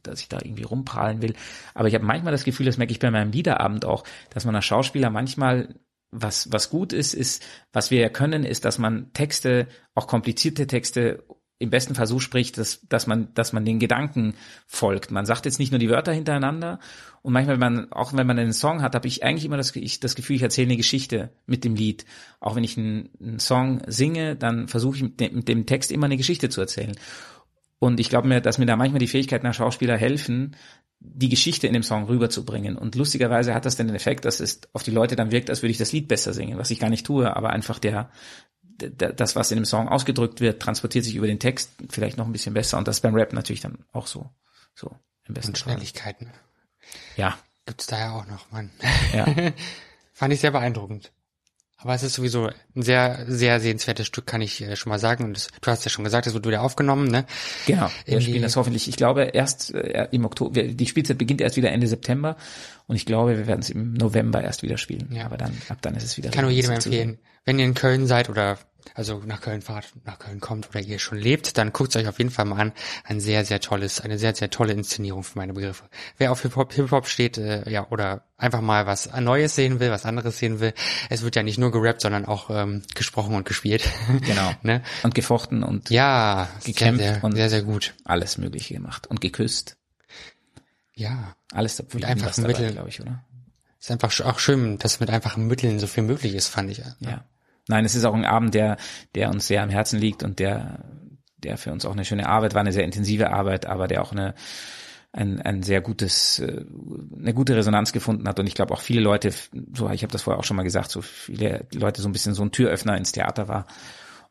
dass 0.03 0.21
ich 0.21 0.29
da 0.29 0.37
irgendwie 0.41 0.63
rumprahlen 0.63 1.21
will. 1.21 1.33
Aber 1.73 1.87
ich 1.87 1.95
habe 1.95 2.05
manchmal 2.05 2.31
das 2.31 2.43
Gefühl, 2.43 2.67
das 2.67 2.77
merke 2.77 2.91
ich 2.91 2.99
bei 2.99 3.09
meinem 3.09 3.31
Liederabend 3.31 3.83
auch, 3.83 4.03
dass 4.29 4.45
man 4.45 4.55
als 4.55 4.65
Schauspieler 4.65 5.09
manchmal 5.09 5.75
was, 6.11 6.51
was 6.53 6.69
gut 6.69 6.93
ist, 6.93 7.13
ist, 7.13 7.43
was 7.73 7.91
wir 7.91 7.99
ja 7.99 8.09
können, 8.09 8.43
ist, 8.43 8.63
dass 8.63 8.77
man 8.77 9.11
Texte, 9.11 9.67
auch 9.93 10.07
komplizierte 10.07 10.65
Texte 10.67 11.23
im 11.59 11.69
besten 11.69 11.95
so 11.95 12.19
spricht, 12.19 12.57
dass, 12.57 12.81
dass 12.87 13.07
man, 13.07 13.33
dass 13.33 13.51
man 13.51 13.65
den 13.65 13.79
Gedanken 13.79 14.35
folgt. 14.67 15.11
Man 15.11 15.25
sagt 15.25 15.45
jetzt 15.45 15.57
nicht 15.59 15.71
nur 15.71 15.79
die 15.79 15.89
Wörter 15.89 16.13
hintereinander 16.13 16.79
und 17.23 17.33
manchmal, 17.33 17.59
wenn 17.59 17.73
man, 17.73 17.91
auch 17.91 18.13
wenn 18.13 18.27
man 18.27 18.37
einen 18.37 18.53
Song 18.53 18.81
hat, 18.81 18.95
habe 18.95 19.07
ich 19.07 19.23
eigentlich 19.23 19.45
immer 19.45 19.57
das, 19.57 19.75
ich, 19.75 19.99
das 19.99 20.15
Gefühl, 20.15 20.35
ich 20.35 20.43
erzähle 20.43 20.67
eine 20.67 20.77
Geschichte 20.77 21.31
mit 21.45 21.63
dem 21.63 21.75
Lied. 21.75 22.05
Auch 22.39 22.55
wenn 22.55 22.63
ich 22.63 22.77
einen, 22.77 23.09
einen 23.19 23.39
Song 23.39 23.81
singe, 23.87 24.35
dann 24.35 24.67
versuche 24.67 24.97
ich 24.97 25.03
mit 25.03 25.19
dem, 25.19 25.35
mit 25.35 25.47
dem 25.47 25.65
Text 25.65 25.91
immer 25.91 26.05
eine 26.05 26.17
Geschichte 26.17 26.49
zu 26.49 26.61
erzählen. 26.61 26.95
Und 27.79 27.99
ich 27.99 28.09
glaube 28.09 28.27
mir, 28.27 28.41
dass 28.41 28.57
mir 28.57 28.65
da 28.65 28.75
manchmal 28.75 28.99
die 28.99 29.07
Fähigkeiten 29.07 29.45
nach 29.45 29.53
Schauspieler 29.53 29.97
helfen, 29.97 30.55
die 30.99 31.29
Geschichte 31.29 31.67
in 31.67 31.73
dem 31.73 31.83
Song 31.83 32.05
rüberzubringen. 32.05 32.75
Und 32.75 32.95
lustigerweise 32.95 33.53
hat 33.53 33.65
das 33.65 33.75
dann 33.75 33.87
den 33.87 33.95
Effekt, 33.95 34.25
dass 34.25 34.39
es 34.39 34.61
auf 34.73 34.83
die 34.83 34.91
Leute 34.91 35.15
dann 35.15 35.31
wirkt, 35.31 35.49
als 35.49 35.61
würde 35.61 35.71
ich 35.71 35.77
das 35.77 35.91
Lied 35.91 36.07
besser 36.07 36.33
singen, 36.33 36.57
was 36.57 36.71
ich 36.71 36.79
gar 36.79 36.89
nicht 36.89 37.05
tue, 37.05 37.35
aber 37.35 37.51
einfach 37.51 37.77
der 37.77 38.09
das, 38.77 39.35
was 39.35 39.51
in 39.51 39.57
dem 39.57 39.65
Song 39.65 39.87
ausgedrückt 39.87 40.39
wird, 40.41 40.61
transportiert 40.61 41.05
sich 41.05 41.15
über 41.15 41.27
den 41.27 41.39
Text 41.39 41.71
vielleicht 41.89 42.17
noch 42.17 42.25
ein 42.25 42.31
bisschen 42.31 42.53
besser. 42.53 42.77
Und 42.77 42.87
das 42.87 43.01
beim 43.01 43.15
Rap 43.15 43.33
natürlich 43.33 43.61
dann 43.61 43.85
auch 43.91 44.07
so. 44.07 44.29
So, 44.75 44.95
im 45.25 45.33
besten 45.33 45.51
Und 45.51 45.57
Fall. 45.57 45.73
Schnelligkeiten. 45.73 46.31
Ja, 47.15 47.37
Gibt's 47.65 47.87
da 47.87 47.99
ja 47.99 48.11
auch 48.13 48.25
noch, 48.27 48.49
Mann. 48.51 48.71
ja. 49.13 49.25
Fand 50.13 50.33
ich 50.33 50.39
sehr 50.39 50.51
beeindruckend. 50.51 51.11
Aber 51.79 51.93
es 51.93 52.01
ist 52.01 52.15
sowieso 52.15 52.49
ein 52.75 52.81
sehr, 52.81 53.25
sehr 53.27 53.59
sehenswertes 53.59 54.07
Stück, 54.07 54.25
kann 54.25 54.41
ich 54.41 54.61
äh, 54.61 54.75
schon 54.75 54.89
mal 54.89 54.97
sagen. 54.97 55.25
Und 55.25 55.37
das, 55.37 55.49
du 55.61 55.71
hast 55.71 55.85
ja 55.85 55.91
schon 55.91 56.03
gesagt, 56.03 56.25
es 56.25 56.33
wird 56.33 56.47
wieder 56.47 56.63
aufgenommen, 56.63 57.07
ne? 57.07 57.25
Genau, 57.67 57.91
wir 58.05 58.19
spielen 58.19 58.41
das 58.41 58.55
hoffentlich, 58.55 58.87
ich 58.87 58.95
glaube, 58.95 59.23
erst 59.25 59.75
äh, 59.75 60.07
im 60.11 60.25
Oktober, 60.25 60.63
die 60.63 60.87
Spielzeit 60.87 61.19
beginnt 61.19 61.39
erst 61.39 61.55
wieder 61.55 61.71
Ende 61.71 61.87
September 61.87 62.35
und 62.87 62.95
ich 62.95 63.05
glaube, 63.05 63.37
wir 63.37 63.45
werden 63.45 63.59
es 63.59 63.69
im 63.69 63.93
November 63.93 64.41
erst 64.41 64.63
wieder 64.63 64.77
spielen. 64.77 65.09
Ja. 65.11 65.25
Aber 65.25 65.37
dann, 65.37 65.51
ab 65.69 65.77
dann 65.81 65.95
ist 65.95 66.03
es 66.03 66.17
wieder. 66.17 66.29
Ich 66.29 66.35
kann 66.35 66.45
nur 66.45 66.51
jedem 66.51 66.71
empfehlen, 66.71 67.19
wenn 67.45 67.59
ihr 67.59 67.65
in 67.65 67.75
Köln 67.75 68.07
seid 68.07 68.29
oder 68.29 68.57
also 68.95 69.21
nach 69.25 69.41
Köln 69.41 69.61
fahrt, 69.61 69.85
nach 70.05 70.19
Köln 70.19 70.39
kommt 70.39 70.69
oder 70.69 70.79
ihr 70.79 70.99
schon 70.99 71.17
lebt, 71.17 71.57
dann 71.57 71.71
guckt 71.73 71.89
es 71.89 71.95
euch 72.01 72.07
auf 72.07 72.17
jeden 72.17 72.29
Fall 72.31 72.45
mal 72.45 72.59
an. 72.59 72.71
Ein 73.03 73.19
sehr, 73.19 73.45
sehr 73.45 73.59
tolles, 73.59 74.01
eine 74.01 74.17
sehr, 74.17 74.33
sehr 74.35 74.49
tolle 74.49 74.73
Inszenierung 74.73 75.23
für 75.23 75.37
meine 75.37 75.53
Begriffe. 75.53 75.85
Wer 76.17 76.31
auf 76.31 76.41
Hip-Hop 76.41 76.73
Hip 76.73 76.91
-Hop 76.91 77.05
steht, 77.05 77.37
äh, 77.37 77.69
ja, 77.69 77.87
oder 77.89 78.23
einfach 78.37 78.61
mal 78.61 78.85
was 78.85 79.09
Neues 79.19 79.55
sehen 79.55 79.79
will, 79.79 79.91
was 79.91 80.05
anderes 80.05 80.37
sehen 80.37 80.59
will, 80.59 80.73
es 81.09 81.21
wird 81.21 81.35
ja 81.35 81.43
nicht 81.43 81.57
nur 81.57 81.71
gerappt, 81.71 82.01
sondern 82.01 82.25
auch 82.25 82.49
ähm, 82.49 82.83
gesprochen 82.95 83.35
und 83.35 83.45
gespielt. 83.47 83.89
Genau. 84.21 84.51
ne? 84.63 84.81
Und 85.03 85.15
gefochten 85.15 85.63
und 85.63 85.89
Ja, 85.89 86.49
Gekämpft 86.65 87.01
sehr, 87.01 87.13
sehr, 87.15 87.23
und- 87.23 87.35
sehr, 87.35 87.49
sehr 87.49 87.61
gut. 87.63 87.93
alles 88.05 88.37
Mögliche 88.37 88.73
gemacht 88.73 89.07
und 89.07 89.21
geküsst. 89.21 89.77
Ja, 90.93 91.35
Alles 91.51 91.81
Mit 91.93 92.05
einfachen 92.05 92.43
Mitteln. 92.45 92.73
glaube 92.73 92.89
ich, 92.89 92.99
oder? 93.01 93.23
ist 93.79 93.91
einfach 93.91 94.19
auch 94.25 94.39
schön, 94.39 94.79
dass 94.79 94.99
mit 94.99 95.09
einfachen 95.11 95.45
Mitteln 95.47 95.77
so 95.79 95.85
viel 95.87 96.03
möglich 96.03 96.33
ist, 96.33 96.47
fand 96.47 96.71
ich. 96.71 96.81
Ja. 96.99 97.23
Nein, 97.67 97.85
es 97.85 97.95
ist 97.95 98.05
auch 98.05 98.13
ein 98.13 98.25
Abend, 98.25 98.53
der, 98.53 98.77
der 99.15 99.29
uns 99.29 99.47
sehr 99.47 99.63
am 99.63 99.69
Herzen 99.69 99.99
liegt 99.99 100.23
und 100.23 100.39
der, 100.39 100.85
der 101.37 101.57
für 101.57 101.71
uns 101.71 101.85
auch 101.85 101.91
eine 101.91 102.05
schöne 102.05 102.27
Arbeit 102.27 102.53
war, 102.53 102.61
eine 102.61 102.71
sehr 102.71 102.85
intensive 102.85 103.31
Arbeit, 103.31 103.65
aber 103.65 103.87
der 103.87 104.01
auch 104.01 104.11
eine, 104.11 104.33
ein, 105.11 105.41
ein 105.41 105.63
sehr 105.63 105.81
gutes, 105.81 106.39
äh, 106.39 106.65
eine 107.17 107.33
gute 107.33 107.55
Resonanz 107.55 107.91
gefunden 107.91 108.27
hat. 108.27 108.39
Und 108.39 108.47
ich 108.47 108.55
glaube 108.55 108.73
auch 108.73 108.81
viele 108.81 109.01
Leute, 109.01 109.31
so 109.73 109.89
ich 109.89 110.03
habe 110.03 110.11
das 110.11 110.21
vorher 110.21 110.39
auch 110.39 110.45
schon 110.45 110.57
mal 110.57 110.63
gesagt, 110.63 110.91
so 110.91 111.01
viele 111.01 111.65
Leute 111.73 112.01
so 112.01 112.09
ein 112.09 112.13
bisschen 112.13 112.33
so 112.33 112.43
ein 112.43 112.51
Türöffner 112.51 112.97
ins 112.97 113.11
Theater 113.11 113.47
war. 113.47 113.65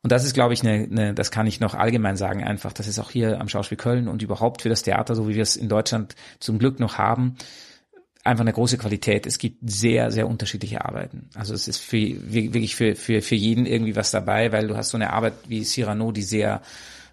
Und 0.02 0.12
das 0.12 0.24
ist, 0.24 0.34
glaube 0.34 0.54
ich, 0.54 0.62
eine, 0.62 0.84
eine, 0.84 1.14
das 1.14 1.30
kann 1.30 1.46
ich 1.46 1.58
noch 1.58 1.74
allgemein 1.74 2.16
sagen, 2.16 2.44
einfach, 2.44 2.72
das 2.72 2.86
ist 2.86 2.98
auch 2.98 3.10
hier 3.10 3.40
am 3.40 3.48
Schauspiel 3.48 3.78
Köln 3.78 4.08
und 4.08 4.22
überhaupt 4.22 4.62
für 4.62 4.68
das 4.68 4.82
Theater, 4.82 5.14
so 5.14 5.28
wie 5.28 5.34
wir 5.34 5.42
es 5.42 5.56
in 5.56 5.68
Deutschland 5.68 6.14
zum 6.38 6.58
Glück 6.58 6.78
noch 6.78 6.96
haben, 6.98 7.36
einfach 8.26 8.42
eine 8.42 8.52
große 8.52 8.78
Qualität. 8.78 9.26
Es 9.26 9.38
gibt 9.38 9.58
sehr, 9.68 10.10
sehr 10.10 10.28
unterschiedliche 10.28 10.84
Arbeiten. 10.84 11.28
Also 11.34 11.54
es 11.54 11.68
ist 11.68 11.78
für, 11.78 11.96
wirklich 12.32 12.76
für, 12.76 12.94
für, 12.94 13.22
für 13.22 13.34
jeden 13.34 13.66
irgendwie 13.66 13.96
was 13.96 14.10
dabei, 14.10 14.52
weil 14.52 14.68
du 14.68 14.76
hast 14.76 14.90
so 14.90 14.96
eine 14.96 15.12
Arbeit 15.12 15.34
wie 15.48 15.62
Cyrano, 15.62 16.12
die 16.12 16.22
sehr, 16.22 16.62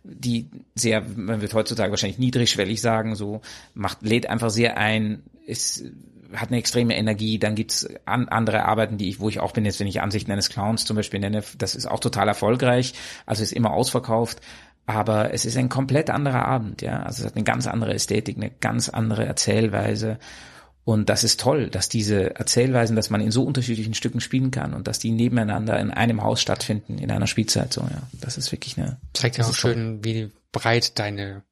die 0.03 0.49
sehr, 0.75 1.01
man 1.15 1.41
wird 1.41 1.53
heutzutage 1.53 1.91
wahrscheinlich 1.91 2.19
niedrigschwellig 2.19 2.81
sagen, 2.81 3.15
so 3.15 3.41
macht, 3.73 4.01
lädt 4.01 4.29
einfach 4.29 4.49
sehr 4.49 4.77
ein, 4.77 5.23
ist, 5.45 5.85
hat 6.33 6.49
eine 6.49 6.57
extreme 6.57 6.95
Energie. 6.95 7.39
Dann 7.39 7.55
gibt's 7.55 7.87
an, 8.05 8.27
andere 8.27 8.65
Arbeiten, 8.65 8.97
die 8.97 9.09
ich, 9.09 9.19
wo 9.19 9.29
ich 9.29 9.39
auch 9.39 9.51
bin, 9.51 9.65
jetzt 9.65 9.79
wenn 9.79 9.87
ich 9.87 10.01
Ansichten 10.01 10.31
eines 10.31 10.49
Clowns 10.49 10.85
zum 10.85 10.95
Beispiel 10.95 11.19
nenne, 11.19 11.43
das 11.57 11.75
ist 11.75 11.85
auch 11.85 11.99
total 11.99 12.27
erfolgreich, 12.27 12.93
also 13.25 13.43
ist 13.43 13.53
immer 13.53 13.71
ausverkauft. 13.71 14.41
Aber 14.85 15.33
es 15.33 15.45
ist 15.45 15.55
ein 15.55 15.69
komplett 15.69 16.09
anderer 16.09 16.45
Abend, 16.45 16.81
ja. 16.81 17.03
Also 17.03 17.21
es 17.21 17.27
hat 17.27 17.35
eine 17.35 17.45
ganz 17.45 17.67
andere 17.67 17.93
Ästhetik, 17.93 18.35
eine 18.35 18.51
ganz 18.51 18.89
andere 18.89 19.25
Erzählweise. 19.25 20.19
Und 20.85 21.07
das 21.09 21.23
ist 21.23 21.39
toll, 21.39 21.69
dass 21.69 21.87
diese 21.87 22.35
Erzählweisen, 22.35 22.95
dass 22.95 23.09
man 23.09 23.21
in 23.21 23.31
so 23.31 23.43
unterschiedlichen 23.43 23.93
Stücken 23.93 24.19
spielen 24.19 24.51
kann 24.51 24.73
und 24.73 24.87
dass 24.87 24.99
die 24.99 25.11
nebeneinander 25.11 25.79
in 25.79 25.91
einem 25.91 26.21
Haus 26.23 26.41
stattfinden, 26.41 26.97
in 26.97 27.09
einer 27.09 27.27
Spielzeit 27.27 27.71
so, 27.71 27.81
ja. 27.81 28.03
Das 28.19 28.37
ist 28.37 28.51
wirklich 28.51 28.77
eine. 28.77 28.97
zeigt 29.13 29.37
ja 29.37 29.45
auch 29.45 29.47
toll. 29.47 29.73
schön, 29.73 30.03
wie 30.03 30.29
breit 30.51 30.99
deine 30.99 31.43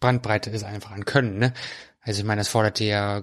Bandbreite 0.00 0.50
ist 0.50 0.64
einfach 0.64 0.90
an 0.90 1.06
Können, 1.06 1.38
ne? 1.38 1.54
Also 2.02 2.20
ich 2.20 2.26
meine, 2.26 2.40
das 2.40 2.48
fordert 2.48 2.78
dir 2.78 2.86
ja, 2.86 3.22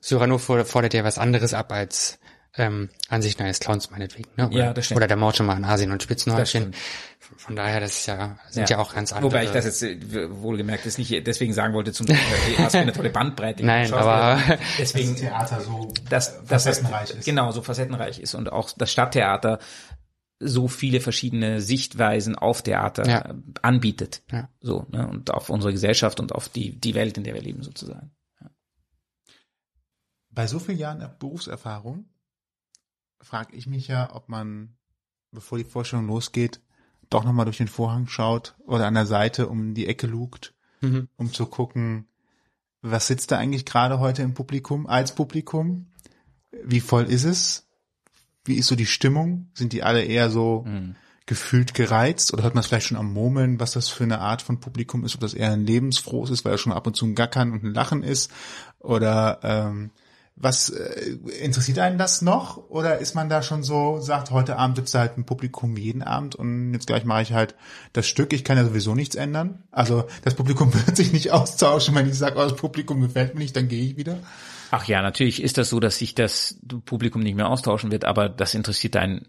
Cyrano 0.00 0.38
fordert 0.38 0.68
fordert 0.68 0.94
ja 0.94 1.04
was 1.04 1.18
anderes 1.18 1.52
ab 1.52 1.70
als 1.70 2.18
ähm, 2.56 2.88
Ansichten 3.08 3.42
eines 3.42 3.60
Clowns 3.60 3.90
meinetwegen, 3.90 4.28
ne? 4.36 4.48
Oder, 4.48 4.56
Ja, 4.56 4.72
das 4.72 4.86
stimmt. 4.86 4.96
Oder 4.96 5.06
der 5.06 5.16
Mortimer 5.16 5.56
in 5.56 5.64
Asien 5.64 5.92
und 5.92 6.02
Spitzenhäubchen. 6.02 6.72
Das 6.72 7.42
Von 7.42 7.56
daher, 7.56 7.80
das 7.80 7.98
ist 7.98 8.06
ja, 8.06 8.38
sind 8.50 8.70
ja, 8.70 8.78
auch 8.78 8.94
ganz 8.94 9.12
andere. 9.12 9.30
Wobei 9.30 9.44
ich 9.44 9.50
das 9.50 9.64
jetzt 9.64 9.82
äh, 9.82 10.30
wohlgemerkt 10.30 10.86
ist 10.86 10.98
nicht 10.98 11.26
deswegen 11.26 11.52
sagen 11.52 11.74
wollte 11.74 11.92
zum 11.92 12.06
Beispiel, 12.06 12.64
was 12.64 12.72
für 12.72 12.78
eine 12.78 12.92
tolle 12.92 13.10
Bandbreite. 13.10 13.62
Nein, 13.66 13.92
aber 13.92 14.40
deswegen 14.78 15.16
Theater 15.16 15.60
so 15.60 15.92
dass, 16.08 16.44
dass 16.44 16.64
facettenreich 16.64 17.10
ist. 17.10 17.24
Genau, 17.24 17.50
so 17.52 17.62
facettenreich 17.62 18.20
ist 18.20 18.34
und 18.34 18.50
auch 18.50 18.70
das 18.76 18.90
Stadttheater 18.90 19.58
so 20.38 20.68
viele 20.68 21.00
verschiedene 21.00 21.60
Sichtweisen 21.60 22.36
auf 22.36 22.62
Theater 22.62 23.08
Ja. 23.08 23.30
äh, 23.30 23.34
anbietet. 23.62 24.22
Ja. 24.30 24.50
So, 24.60 24.86
ne, 24.90 25.08
und 25.08 25.30
auf 25.30 25.48
unsere 25.50 25.72
Gesellschaft 25.72 26.20
und 26.20 26.32
auf 26.32 26.48
die, 26.48 26.78
die 26.78 26.94
Welt, 26.94 27.16
in 27.16 27.24
der 27.24 27.34
wir 27.34 27.42
leben 27.42 27.62
sozusagen. 27.62 28.12
Bei 30.30 30.46
so 30.46 30.58
vielen 30.58 30.78
Jahren 30.78 31.10
Berufserfahrung 31.18 32.10
frage 33.26 33.56
ich 33.56 33.66
mich 33.66 33.88
ja, 33.88 34.14
ob 34.14 34.28
man, 34.28 34.76
bevor 35.32 35.58
die 35.58 35.64
Vorstellung 35.64 36.06
losgeht, 36.06 36.60
doch 37.10 37.24
nochmal 37.24 37.44
durch 37.44 37.58
den 37.58 37.68
Vorhang 37.68 38.06
schaut 38.06 38.54
oder 38.66 38.86
an 38.86 38.94
der 38.94 39.06
Seite 39.06 39.48
um 39.48 39.74
die 39.74 39.86
Ecke 39.86 40.06
lugt, 40.06 40.54
Mhm. 40.80 41.08
um 41.16 41.32
zu 41.32 41.46
gucken, 41.46 42.06
was 42.82 43.06
sitzt 43.06 43.30
da 43.32 43.38
eigentlich 43.38 43.64
gerade 43.64 43.98
heute 43.98 44.22
im 44.22 44.34
Publikum, 44.34 44.86
als 44.86 45.14
Publikum? 45.14 45.86
Wie 46.64 46.80
voll 46.80 47.04
ist 47.04 47.24
es? 47.24 47.66
Wie 48.44 48.54
ist 48.56 48.68
so 48.68 48.76
die 48.76 48.86
Stimmung? 48.86 49.50
Sind 49.54 49.72
die 49.72 49.82
alle 49.82 50.02
eher 50.04 50.30
so 50.30 50.64
gefühlt 51.24 51.74
gereizt 51.74 52.32
oder 52.32 52.44
hört 52.44 52.54
man 52.54 52.60
es 52.60 52.68
vielleicht 52.68 52.86
schon 52.86 52.96
am 52.96 53.12
Murmeln, 53.12 53.58
was 53.58 53.72
das 53.72 53.88
für 53.88 54.04
eine 54.04 54.20
Art 54.20 54.42
von 54.42 54.60
Publikum 54.60 55.04
ist, 55.04 55.14
ob 55.16 55.20
das 55.20 55.34
eher 55.34 55.50
ein 55.52 55.66
lebensfrohes 55.66 56.30
ist, 56.30 56.44
weil 56.44 56.54
es 56.54 56.60
schon 56.60 56.72
ab 56.72 56.86
und 56.86 56.94
zu 56.94 57.06
ein 57.06 57.16
Gackern 57.16 57.50
und 57.52 57.64
ein 57.64 57.74
Lachen 57.74 58.04
ist 58.04 58.30
oder 58.78 59.40
ähm, 59.42 59.90
was 60.36 60.68
äh, 60.68 61.16
interessiert 61.40 61.78
einen 61.78 61.96
das 61.96 62.20
noch? 62.20 62.68
Oder 62.68 62.98
ist 62.98 63.14
man 63.14 63.30
da 63.30 63.42
schon 63.42 63.62
so 63.62 64.00
sagt 64.00 64.30
heute 64.30 64.58
Abend 64.58 64.76
sitzt 64.76 64.94
da 64.94 65.00
halt 65.00 65.16
ein 65.16 65.24
Publikum 65.24 65.76
jeden 65.78 66.02
Abend 66.02 66.34
und 66.34 66.74
jetzt 66.74 66.86
gleich 66.86 67.04
mache 67.04 67.22
ich 67.22 67.32
halt 67.32 67.54
das 67.94 68.06
Stück 68.06 68.34
ich 68.34 68.44
kann 68.44 68.58
ja 68.58 68.64
sowieso 68.64 68.94
nichts 68.94 69.16
ändern. 69.16 69.64
Also 69.70 70.04
das 70.22 70.34
Publikum 70.34 70.72
wird 70.86 70.96
sich 70.96 71.12
nicht 71.12 71.32
austauschen 71.32 71.94
wenn 71.94 72.08
ich 72.08 72.18
sage 72.18 72.36
oh, 72.38 72.42
das 72.42 72.56
Publikum 72.56 73.00
gefällt 73.00 73.34
mir 73.34 73.40
nicht 73.40 73.56
dann 73.56 73.68
gehe 73.68 73.82
ich 73.82 73.96
wieder. 73.96 74.18
Ach 74.70 74.84
ja, 74.84 75.00
natürlich 75.00 75.42
ist 75.42 75.58
das 75.58 75.70
so, 75.70 75.80
dass 75.80 75.98
sich 75.98 76.14
das 76.14 76.58
Publikum 76.84 77.22
nicht 77.22 77.36
mehr 77.36 77.48
austauschen 77.48 77.90
wird, 77.90 78.04
aber 78.04 78.28
das 78.28 78.54
interessiert 78.54 78.96
einen 78.96 79.28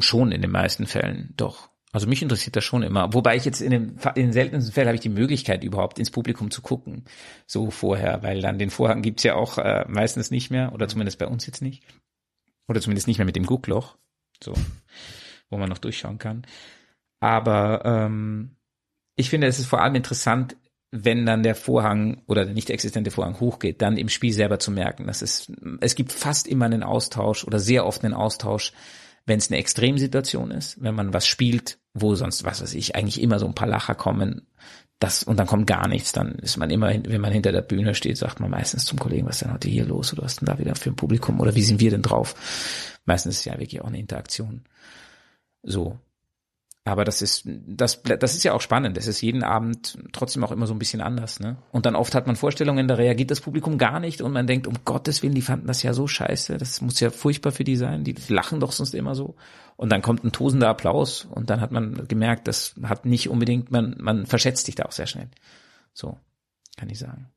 schon 0.00 0.32
in 0.32 0.40
den 0.40 0.50
meisten 0.50 0.86
Fällen 0.86 1.34
doch. 1.36 1.67
Also 1.92 2.06
mich 2.06 2.22
interessiert 2.22 2.54
das 2.54 2.64
schon 2.64 2.82
immer. 2.82 3.14
Wobei 3.14 3.36
ich 3.36 3.46
jetzt 3.46 3.62
in 3.62 3.70
den, 3.70 3.98
in 4.14 4.26
den 4.26 4.32
seltensten 4.32 4.74
Fällen 4.74 4.88
habe 4.88 4.96
ich 4.96 5.00
die 5.02 5.08
Möglichkeit 5.08 5.64
überhaupt 5.64 5.98
ins 5.98 6.10
Publikum 6.10 6.50
zu 6.50 6.60
gucken. 6.60 7.04
So 7.46 7.70
vorher, 7.70 8.22
weil 8.22 8.42
dann 8.42 8.58
den 8.58 8.70
Vorhang 8.70 9.00
gibt's 9.00 9.22
ja 9.22 9.34
auch 9.34 9.56
äh, 9.56 9.86
meistens 9.88 10.30
nicht 10.30 10.50
mehr 10.50 10.72
oder 10.74 10.86
zumindest 10.86 11.18
bei 11.18 11.26
uns 11.26 11.46
jetzt 11.46 11.62
nicht. 11.62 11.82
Oder 12.68 12.82
zumindest 12.82 13.08
nicht 13.08 13.18
mehr 13.18 13.24
mit 13.24 13.36
dem 13.36 13.46
Guckloch. 13.46 13.96
So, 14.42 14.52
wo 15.48 15.56
man 15.56 15.70
noch 15.70 15.78
durchschauen 15.78 16.18
kann. 16.18 16.46
Aber 17.20 17.82
ähm, 17.84 18.56
ich 19.16 19.30
finde, 19.30 19.46
es 19.46 19.58
ist 19.58 19.66
vor 19.66 19.82
allem 19.82 19.94
interessant, 19.94 20.56
wenn 20.90 21.26
dann 21.26 21.42
der 21.42 21.54
Vorhang 21.54 22.22
oder 22.26 22.44
der 22.44 22.54
nicht 22.54 22.70
existente 22.70 23.10
Vorhang 23.10 23.40
hochgeht, 23.40 23.82
dann 23.82 23.96
im 23.96 24.08
Spiel 24.08 24.32
selber 24.32 24.58
zu 24.58 24.70
merken, 24.70 25.06
dass 25.06 25.22
es, 25.22 25.52
es 25.80 25.94
gibt 25.94 26.12
fast 26.12 26.46
immer 26.46 26.64
einen 26.64 26.82
Austausch 26.82 27.44
oder 27.44 27.58
sehr 27.58 27.84
oft 27.84 28.04
einen 28.04 28.14
Austausch, 28.14 28.72
wenn 29.28 29.38
es 29.38 29.50
eine 29.50 29.58
Extremsituation 29.58 30.50
ist, 30.50 30.82
wenn 30.82 30.94
man 30.94 31.12
was 31.12 31.26
spielt, 31.26 31.78
wo 31.94 32.14
sonst, 32.14 32.44
was 32.44 32.62
weiß 32.62 32.74
ich, 32.74 32.96
eigentlich 32.96 33.20
immer 33.20 33.38
so 33.38 33.46
ein 33.46 33.54
paar 33.54 33.68
Lacher 33.68 33.94
kommen, 33.94 34.46
das, 34.98 35.22
und 35.22 35.38
dann 35.38 35.46
kommt 35.46 35.68
gar 35.68 35.86
nichts, 35.86 36.10
dann 36.12 36.34
ist 36.36 36.56
man 36.56 36.70
immer, 36.70 36.88
wenn 36.88 37.20
man 37.20 37.32
hinter 37.32 37.52
der 37.52 37.62
Bühne 37.62 37.94
steht, 37.94 38.16
sagt 38.16 38.40
man 38.40 38.50
meistens 38.50 38.84
zum 38.84 38.98
Kollegen, 38.98 39.26
was 39.26 39.36
ist 39.36 39.42
denn 39.42 39.52
heute 39.52 39.68
hier 39.68 39.84
los 39.84 40.12
oder 40.12 40.24
was 40.24 40.32
ist 40.32 40.40
denn 40.40 40.46
da 40.46 40.58
wieder 40.58 40.74
für 40.74 40.90
ein 40.90 40.96
Publikum 40.96 41.38
oder 41.38 41.54
wie 41.54 41.62
sind 41.62 41.78
wir 41.78 41.90
denn 41.90 42.02
drauf? 42.02 42.34
Meistens 43.04 43.38
ist 43.38 43.44
ja 43.44 43.52
wirklich 43.52 43.80
auch 43.80 43.86
eine 43.86 44.00
Interaktion. 44.00 44.64
So. 45.62 45.98
Aber 46.88 47.04
das 47.04 47.20
ist, 47.20 47.42
das, 47.44 48.02
das 48.02 48.34
ist 48.34 48.44
ja 48.44 48.54
auch 48.54 48.62
spannend. 48.62 48.96
Das 48.96 49.06
ist 49.06 49.20
jeden 49.20 49.42
Abend 49.44 49.98
trotzdem 50.12 50.42
auch 50.42 50.52
immer 50.52 50.66
so 50.66 50.72
ein 50.72 50.78
bisschen 50.78 51.02
anders, 51.02 51.38
ne? 51.38 51.58
Und 51.70 51.84
dann 51.84 51.94
oft 51.94 52.14
hat 52.14 52.26
man 52.26 52.34
Vorstellungen, 52.34 52.88
da 52.88 52.94
reagiert 52.94 53.30
das 53.30 53.42
Publikum 53.42 53.76
gar 53.76 54.00
nicht 54.00 54.22
und 54.22 54.32
man 54.32 54.46
denkt, 54.46 54.66
um 54.66 54.74
Gottes 54.86 55.22
Willen, 55.22 55.34
die 55.34 55.42
fanden 55.42 55.66
das 55.66 55.82
ja 55.82 55.92
so 55.92 56.06
scheiße. 56.06 56.56
Das 56.56 56.80
muss 56.80 56.98
ja 57.00 57.10
furchtbar 57.10 57.52
für 57.52 57.62
die 57.62 57.76
sein. 57.76 58.04
Die 58.04 58.14
lachen 58.28 58.58
doch 58.58 58.72
sonst 58.72 58.94
immer 58.94 59.14
so. 59.14 59.36
Und 59.76 59.92
dann 59.92 60.00
kommt 60.00 60.24
ein 60.24 60.32
tosender 60.32 60.70
Applaus 60.70 61.28
und 61.30 61.50
dann 61.50 61.60
hat 61.60 61.72
man 61.72 62.08
gemerkt, 62.08 62.48
das 62.48 62.74
hat 62.82 63.04
nicht 63.04 63.28
unbedingt, 63.28 63.70
man, 63.70 63.94
man 63.98 64.24
verschätzt 64.24 64.64
sich 64.64 64.74
da 64.74 64.84
auch 64.84 64.92
sehr 64.92 65.06
schnell. 65.06 65.28
So, 65.92 66.16
kann 66.78 66.88
ich 66.88 66.98
sagen. 66.98 67.30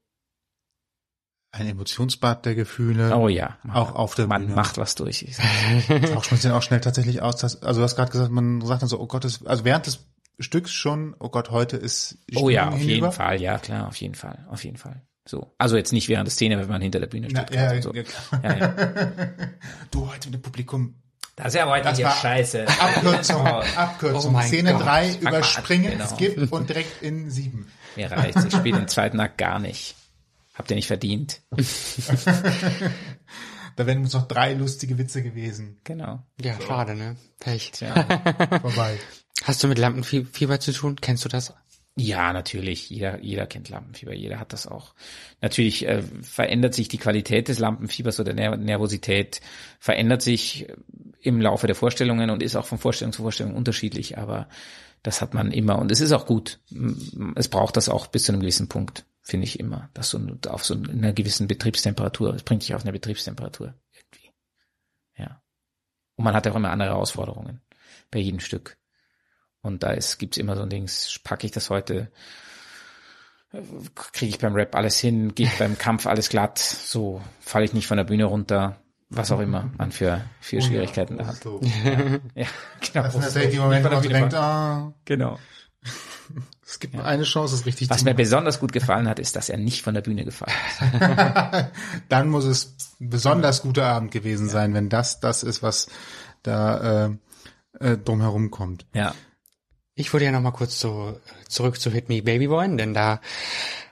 Ein 1.54 1.68
Emotionsbad 1.68 2.46
der 2.46 2.56
Gefühle 2.56 3.16
Oh 3.16 3.28
ja. 3.28 3.58
man- 3.64 3.76
auch 3.76 3.94
auf 3.96 4.16
der 4.16 4.28
Man 4.28 4.44
Bühne 4.44 4.56
macht 4.56 4.78
was 4.78 4.96
durch. 4.96 5.26
Taucht 5.88 6.32
man 6.32 6.40
sich 6.40 6.42
dann 6.42 6.54
auch 6.54 6.62
schnell 6.64 6.80
tatsächlich 6.82 7.22
aus 7.22 7.36
dass, 7.38 7.62
also 7.62 7.82
du 7.82 7.84
hast 7.84 7.96
gerade 7.96 8.12
gesagt 8.12 8.32
man 8.32 8.62
sagt 8.62 8.82
dann 8.84 8.90
so 8.90 9.00
oh 9.00 9.08
Gott 9.08 9.24
das, 9.26 9.46
also 9.46 9.66
während 9.66 9.86
des 9.86 10.06
Stücks 10.40 10.72
schon 10.72 11.16
oh 11.20 11.30
Gott 11.30 11.52
heute 11.52 11.78
ist 11.78 12.18
Oh 12.36 12.50
ja, 12.50 12.70
auf 12.70 12.76
hinüber. 12.76 12.92
jeden 12.94 13.12
Fall, 13.12 13.42
ja 13.42 13.58
klar, 13.60 13.88
auf 13.90 13.98
jeden 13.98 14.16
Fall, 14.16 14.46
auf 14.50 14.64
jeden 14.64 14.78
Fall. 14.78 15.02
So. 15.28 15.54
Also 15.60 15.78
jetzt 15.78 15.94
nicht 15.94 16.10
während 16.10 16.28
der 16.28 16.32
Szene, 16.32 16.58
wenn 16.58 16.68
man 16.68 16.82
hinter 16.82 17.00
der 17.00 17.06
Bühne 17.08 17.28
Na, 17.32 17.42
steht. 17.44 17.56
ja, 17.56 17.72
und 17.74 17.82
so. 17.84 17.94
ja, 17.94 18.04
ja, 18.44 18.58
ja. 18.58 18.68
du 19.92 20.10
heute 20.10 20.30
mit 20.30 20.36
dem 20.36 20.42
Publikum 20.42 20.96
Das 21.36 21.48
ist 21.48 21.56
ja 21.56 21.68
heute 21.70 21.84
Das 21.84 21.98
hier 21.98 22.08
war 22.08 22.16
scheiße. 22.16 22.66
Abkürzung, 22.68 23.42
Oh, 23.46 23.62
Abkürzung. 23.76 24.36
Oh 24.36 24.42
Szene 24.42 24.72
Gott. 24.74 24.82
3 24.86 25.10
Fang 25.12 25.24
mal 25.24 25.28
an, 25.30 25.36
überspringen, 25.36 25.92
genau. 25.92 26.06
skip 26.08 26.52
und 26.52 26.70
direkt 26.70 27.04
in 27.04 27.30
7. 27.30 27.68
Mir 27.98 28.10
reicht's. 28.12 28.46
Ich 28.46 28.54
spiele 28.56 28.80
den 28.80 28.88
zweiten 28.88 29.20
Akt 29.20 29.38
gar 29.38 29.60
nicht. 29.60 29.96
Habt 30.54 30.72
ihr 30.72 30.76
nicht 30.76 30.88
verdient. 30.88 31.42
Da 33.76 33.88
wären 33.88 34.00
uns 34.00 34.14
noch 34.14 34.28
drei 34.28 34.54
lustige 34.54 34.98
Witze 34.98 35.24
gewesen. 35.24 35.80
Genau. 35.84 36.22
Ja, 36.42 36.60
schade, 36.60 36.96
ne? 36.96 37.16
Pech. 37.40 37.72
Tja. 37.72 37.94
Vorbei. 38.62 39.00
Hast 39.44 39.64
du 39.64 39.68
mit 39.68 39.78
Lampenfieber 39.78 40.60
zu 40.60 40.74
tun? 40.74 40.98
Kennst 41.00 41.26
du 41.26 41.30
das? 41.30 41.54
Ja, 41.96 42.32
natürlich. 42.32 42.90
Jeder, 42.90 43.22
jeder 43.22 43.48
kennt 43.48 43.70
Lampenfieber. 43.70 44.14
Jeder 44.14 44.40
hat 44.40 44.54
das 44.54 44.68
auch. 44.68 44.94
Natürlich 45.42 45.88
äh, 45.88 46.04
verändert 46.22 46.74
sich 46.74 46.88
die 46.88 46.98
Qualität 46.98 47.48
des 47.48 47.60
Lampenfiebers 47.60 48.20
oder 48.20 48.34
der 48.34 48.56
Nervosität 48.58 49.42
verändert 49.80 50.22
sich 50.22 50.68
im 51.20 51.42
Laufe 51.42 51.68
der 51.68 51.76
Vorstellungen 51.76 52.30
und 52.30 52.44
ist 52.44 52.56
auch 52.56 52.66
von 52.66 52.78
Vorstellung 52.78 53.14
zu 53.14 53.24
Vorstellung 53.24 53.56
unterschiedlich. 53.56 54.18
Aber 54.18 54.48
das 55.04 55.22
hat 55.22 55.34
man 55.34 55.52
immer 55.52 55.80
und 55.80 55.92
es 55.92 56.02
ist 56.02 56.12
auch 56.12 56.26
gut. 56.26 56.60
Es 57.36 57.48
braucht 57.48 57.78
das 57.78 57.90
auch 57.90 58.08
bis 58.08 58.24
zu 58.24 58.32
einem 58.32 58.42
gewissen 58.42 58.70
Punkt, 58.70 59.06
finde 59.22 59.46
ich 59.46 59.60
immer. 59.60 59.90
dass 59.94 60.10
so 60.10 60.20
auf 60.48 60.64
so 60.64 60.76
einer 60.76 61.14
gewissen 61.14 61.48
Betriebstemperatur. 61.48 62.36
Es 62.36 62.44
bringt 62.44 62.64
dich 62.64 62.76
auf 62.76 62.84
eine 62.84 62.92
Betriebstemperatur 62.92 63.74
irgendwie. 63.92 64.32
Ja. 65.18 65.42
Und 66.16 66.26
man 66.26 66.36
hat 66.36 66.48
auch 66.48 66.56
immer 66.56 66.72
andere 66.72 66.90
Herausforderungen 66.90 67.62
bei 68.12 68.20
jedem 68.20 68.40
Stück. 68.40 68.78
Und 69.62 69.84
da 69.84 69.92
ist, 69.92 70.18
gibt's 70.18 70.38
immer 70.38 70.56
so 70.56 70.64
ein 70.64 70.70
Dings, 70.70 71.20
packe 71.24 71.46
ich 71.46 71.52
das 71.52 71.70
heute, 71.70 72.12
kriege 73.96 74.30
ich 74.30 74.40
beim 74.40 74.54
Rap 74.54 74.76
alles 74.76 74.98
hin, 74.98 75.36
geht 75.36 75.58
beim 75.60 75.78
Kampf 75.78 76.08
alles 76.08 76.30
glatt, 76.30 76.58
so 76.58 77.22
falle 77.42 77.66
ich 77.66 77.74
nicht 77.74 77.88
von 77.88 77.98
der 77.98 78.06
Bühne 78.06 78.26
runter, 78.26 78.82
was 79.12 79.32
auch 79.32 79.40
immer 79.40 79.70
man 79.78 79.92
für, 79.92 80.22
für 80.40 80.58
oh 80.58 80.62
Schwierigkeiten 80.62 81.18
da 81.18 81.28
hat. 81.28 81.44
So. 81.44 81.60
Ja, 82.36 82.48
genau. 82.80 83.04
Das 83.04 83.14
sind 83.14 83.22
natürlich 83.22 83.50
die 83.52 83.60
Momente, 83.60 83.90
wo 83.92 83.96
man 83.96 84.04
denkt, 84.04 84.34
ah, 84.34 84.94
Genau. 85.06 85.38
es 86.66 86.80
gibt 86.80 86.94
nur 86.94 87.06
eine 87.06 87.24
Chance, 87.24 87.56
es 87.56 87.66
richtig 87.66 87.90
Was 87.90 87.98
zu 88.00 88.06
mir 88.06 88.12
machen. 88.12 88.18
besonders 88.18 88.60
gut 88.60 88.72
gefallen 88.72 89.08
hat, 89.10 89.20
ist, 89.20 89.36
dass 89.36 89.50
er 89.50 89.58
nicht 89.58 89.82
von 89.84 89.94
der 89.94 90.02
Bühne 90.02 90.24
gefallen 90.24 90.54
ist. 90.70 91.66
Dann 92.10 92.30
muss 92.30 92.46
es 92.46 92.76
ein 93.00 93.10
besonders 93.10 93.62
guter 93.62 93.86
Abend 93.86 94.12
gewesen 94.12 94.48
sein, 94.48 94.74
wenn 94.74 94.90
das 94.90 95.20
das 95.20 95.44
ist, 95.44 95.62
was 95.62 95.88
da 96.44 97.06
äh, 97.06 97.10
äh, 97.80 97.98
drumherum 97.98 98.52
kommt. 98.52 98.86
Ja. 98.94 99.14
Ich 100.02 100.12
würde 100.14 100.26
ja 100.26 100.32
noch 100.32 100.42
mal 100.42 100.52
kurz 100.52 100.80
so 100.80 101.20
zurück 101.48 101.80
zu 101.80 101.92
Hit 101.92 102.10
Me 102.10 102.22
Baby 102.22 102.50
wollen, 102.50 102.78
denn 102.78 102.94
da 102.94 103.22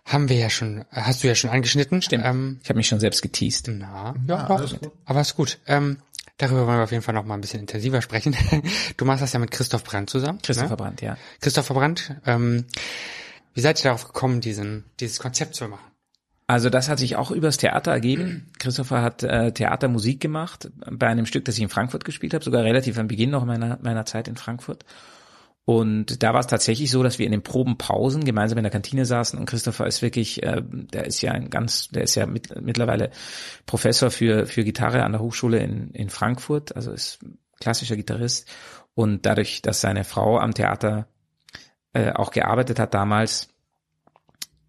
haben 0.06 0.28
wir 0.28 0.38
ja 0.38 0.50
schon, 0.50 0.86
hast 0.92 1.24
du 1.24 1.28
ja 1.28 1.36
schon 1.36 1.50
angeschnitten. 1.52 2.02
Stimmt. 2.02 2.26
Ähm, 2.26 2.60
Ich 2.64 2.70
habe 2.70 2.78
mich 2.78 2.88
schon 2.88 3.00
selbst 3.00 3.22
geteased. 3.22 3.68
na, 3.70 4.16
ja, 4.28 4.48
Ja, 4.48 4.58
doch. 4.58 4.76
Aber 5.06 5.22
ist 5.22 5.36
gut. 5.36 5.60
Ähm, 5.68 5.98
darüber 6.38 6.66
wollen 6.66 6.78
wir 6.80 6.84
auf 6.84 6.92
jeden 6.92 7.04
Fall 7.04 7.14
noch 7.14 7.26
mal 7.26 7.36
ein 7.36 7.42
bisschen 7.42 7.60
intensiver 7.60 8.02
sprechen. 8.02 8.36
Du 8.98 9.06
machst 9.06 9.22
das 9.22 9.34
ja 9.34 9.40
mit 9.40 9.52
Christoph 9.52 9.84
Brandt 9.84 10.10
zusammen. 10.10 10.40
Christopher 10.42 10.72
Ne? 10.72 10.78
Brandt, 10.78 11.02
ja. 11.02 11.16
Christopher 11.42 11.74
Brandt. 11.76 12.16
Ähm, 12.26 12.66
wie 13.54 13.62
seid 13.62 13.80
ihr 13.80 13.84
darauf 13.84 14.06
gekommen, 14.06 14.42
diesen, 14.42 14.86
dieses 15.00 15.20
Konzept 15.20 15.54
zu 15.56 15.68
machen? 15.68 15.86
Also 16.48 16.72
das 16.72 16.90
hat 16.90 16.98
sich 16.98 17.16
auch 17.16 17.30
übers 17.30 17.58
Theater 17.58 17.92
ergeben. 17.92 18.50
Christopher 18.58 19.04
hat 19.04 19.22
äh, 19.22 19.52
Theatermusik 19.52 20.20
gemacht 20.20 20.72
bei 20.90 21.06
einem 21.06 21.28
Stück, 21.28 21.46
das 21.46 21.56
ich 21.58 21.62
in 21.62 21.70
Frankfurt 21.70 22.04
gespielt 22.06 22.34
habe, 22.34 22.44
sogar 22.44 22.64
relativ 22.64 22.98
am 22.98 23.08
Beginn 23.08 23.30
noch 23.30 23.46
meiner, 23.46 23.78
meiner 23.84 24.06
Zeit 24.06 24.28
in 24.28 24.36
Frankfurt. 24.36 24.84
Und 25.70 26.24
da 26.24 26.34
war 26.34 26.40
es 26.40 26.48
tatsächlich 26.48 26.90
so, 26.90 27.04
dass 27.04 27.20
wir 27.20 27.28
in 27.28 27.32
den 27.32 27.44
Probenpausen 27.44 28.26
gemeinsam 28.26 28.58
in 28.58 28.64
der 28.64 28.72
Kantine 28.72 29.06
saßen 29.06 29.38
und 29.38 29.46
Christopher 29.46 29.86
ist 29.86 30.02
wirklich, 30.02 30.42
äh, 30.42 30.64
der 30.64 31.06
ist 31.06 31.22
ja 31.22 31.32
ein 31.32 31.52
ganz, 31.52 31.90
der 31.90 32.02
ist 32.02 32.16
ja 32.16 32.26
mit, 32.26 32.60
mittlerweile 32.60 33.12
Professor 33.68 34.10
für, 34.10 34.48
für 34.48 34.64
Gitarre 34.64 35.04
an 35.04 35.12
der 35.12 35.22
Hochschule 35.22 35.60
in, 35.60 35.92
in 35.92 36.10
Frankfurt, 36.10 36.76
also 36.76 36.92
ist 36.92 37.20
klassischer 37.60 37.96
Gitarrist. 37.96 38.50
Und 38.96 39.28
dadurch, 39.28 39.62
dass 39.62 39.80
seine 39.80 40.06
Frau 40.06 40.40
am 40.40 40.56
Theater 40.56 41.08
äh, 41.94 42.14
auch 42.14 42.32
gearbeitet 42.32 42.80
hat 42.80 42.96
damals, 42.96 43.50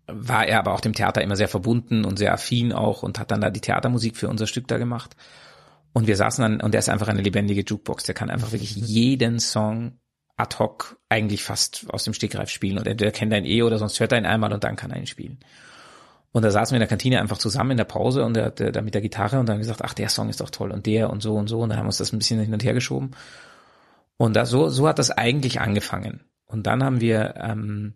war 0.06 0.46
er 0.46 0.58
aber 0.58 0.74
auch 0.74 0.82
dem 0.82 0.92
Theater 0.92 1.22
immer 1.22 1.36
sehr 1.36 1.48
verbunden 1.48 2.04
und 2.04 2.18
sehr 2.18 2.34
affin 2.34 2.74
auch 2.74 3.02
und 3.02 3.18
hat 3.18 3.30
dann 3.30 3.40
da 3.40 3.48
die 3.48 3.62
Theatermusik 3.62 4.18
für 4.18 4.28
unser 4.28 4.46
Stück 4.46 4.68
da 4.68 4.76
gemacht. 4.76 5.16
Und 5.94 6.06
wir 6.06 6.16
saßen 6.16 6.42
dann, 6.42 6.60
und 6.60 6.74
er 6.74 6.80
ist 6.80 6.90
einfach 6.90 7.08
eine 7.08 7.22
lebendige 7.22 7.62
Jukebox, 7.62 8.04
der 8.04 8.14
kann 8.14 8.28
einfach 8.28 8.52
wirklich 8.52 8.76
jeden 8.76 9.40
Song 9.40 9.98
ad 10.40 10.58
hoc 10.58 10.96
eigentlich 11.08 11.42
fast 11.42 11.86
aus 11.90 12.04
dem 12.04 12.14
Stegreif 12.14 12.50
spielen. 12.50 12.78
Und 12.78 12.86
entweder 12.86 13.10
kennt 13.10 13.32
ihn 13.32 13.44
eh 13.44 13.62
oder 13.62 13.78
sonst 13.78 14.00
hört 14.00 14.12
er 14.12 14.18
ihn 14.18 14.26
einmal 14.26 14.52
und 14.52 14.64
dann 14.64 14.76
kann 14.76 14.90
er 14.90 14.98
ihn 14.98 15.06
spielen. 15.06 15.38
Und 16.32 16.42
da 16.44 16.50
saßen 16.50 16.72
wir 16.72 16.76
in 16.76 16.80
der 16.80 16.88
Kantine 16.88 17.20
einfach 17.20 17.38
zusammen 17.38 17.72
in 17.72 17.76
der 17.76 17.84
Pause 17.84 18.24
und 18.24 18.36
er, 18.36 18.50
der, 18.50 18.70
der 18.70 18.82
mit 18.82 18.94
der 18.94 19.00
Gitarre 19.00 19.40
und 19.40 19.48
dann 19.48 19.58
gesagt, 19.58 19.82
ach, 19.82 19.94
der 19.94 20.08
Song 20.08 20.28
ist 20.28 20.40
doch 20.40 20.50
toll 20.50 20.70
und 20.70 20.86
der 20.86 21.10
und 21.10 21.22
so 21.22 21.34
und 21.34 21.48
so. 21.48 21.60
Und 21.60 21.70
dann 21.70 21.78
haben 21.78 21.86
wir 21.86 21.88
uns 21.88 21.98
das 21.98 22.12
ein 22.12 22.18
bisschen 22.18 22.40
hin 22.40 22.52
und 22.52 22.62
her 22.62 22.74
geschoben. 22.74 23.10
Und 24.16 24.36
da, 24.36 24.46
so, 24.46 24.68
so 24.68 24.86
hat 24.86 24.98
das 24.98 25.10
eigentlich 25.10 25.60
angefangen. 25.60 26.20
Und 26.46 26.66
dann 26.66 26.84
haben 26.84 27.00
wir, 27.00 27.34
ähm, 27.36 27.94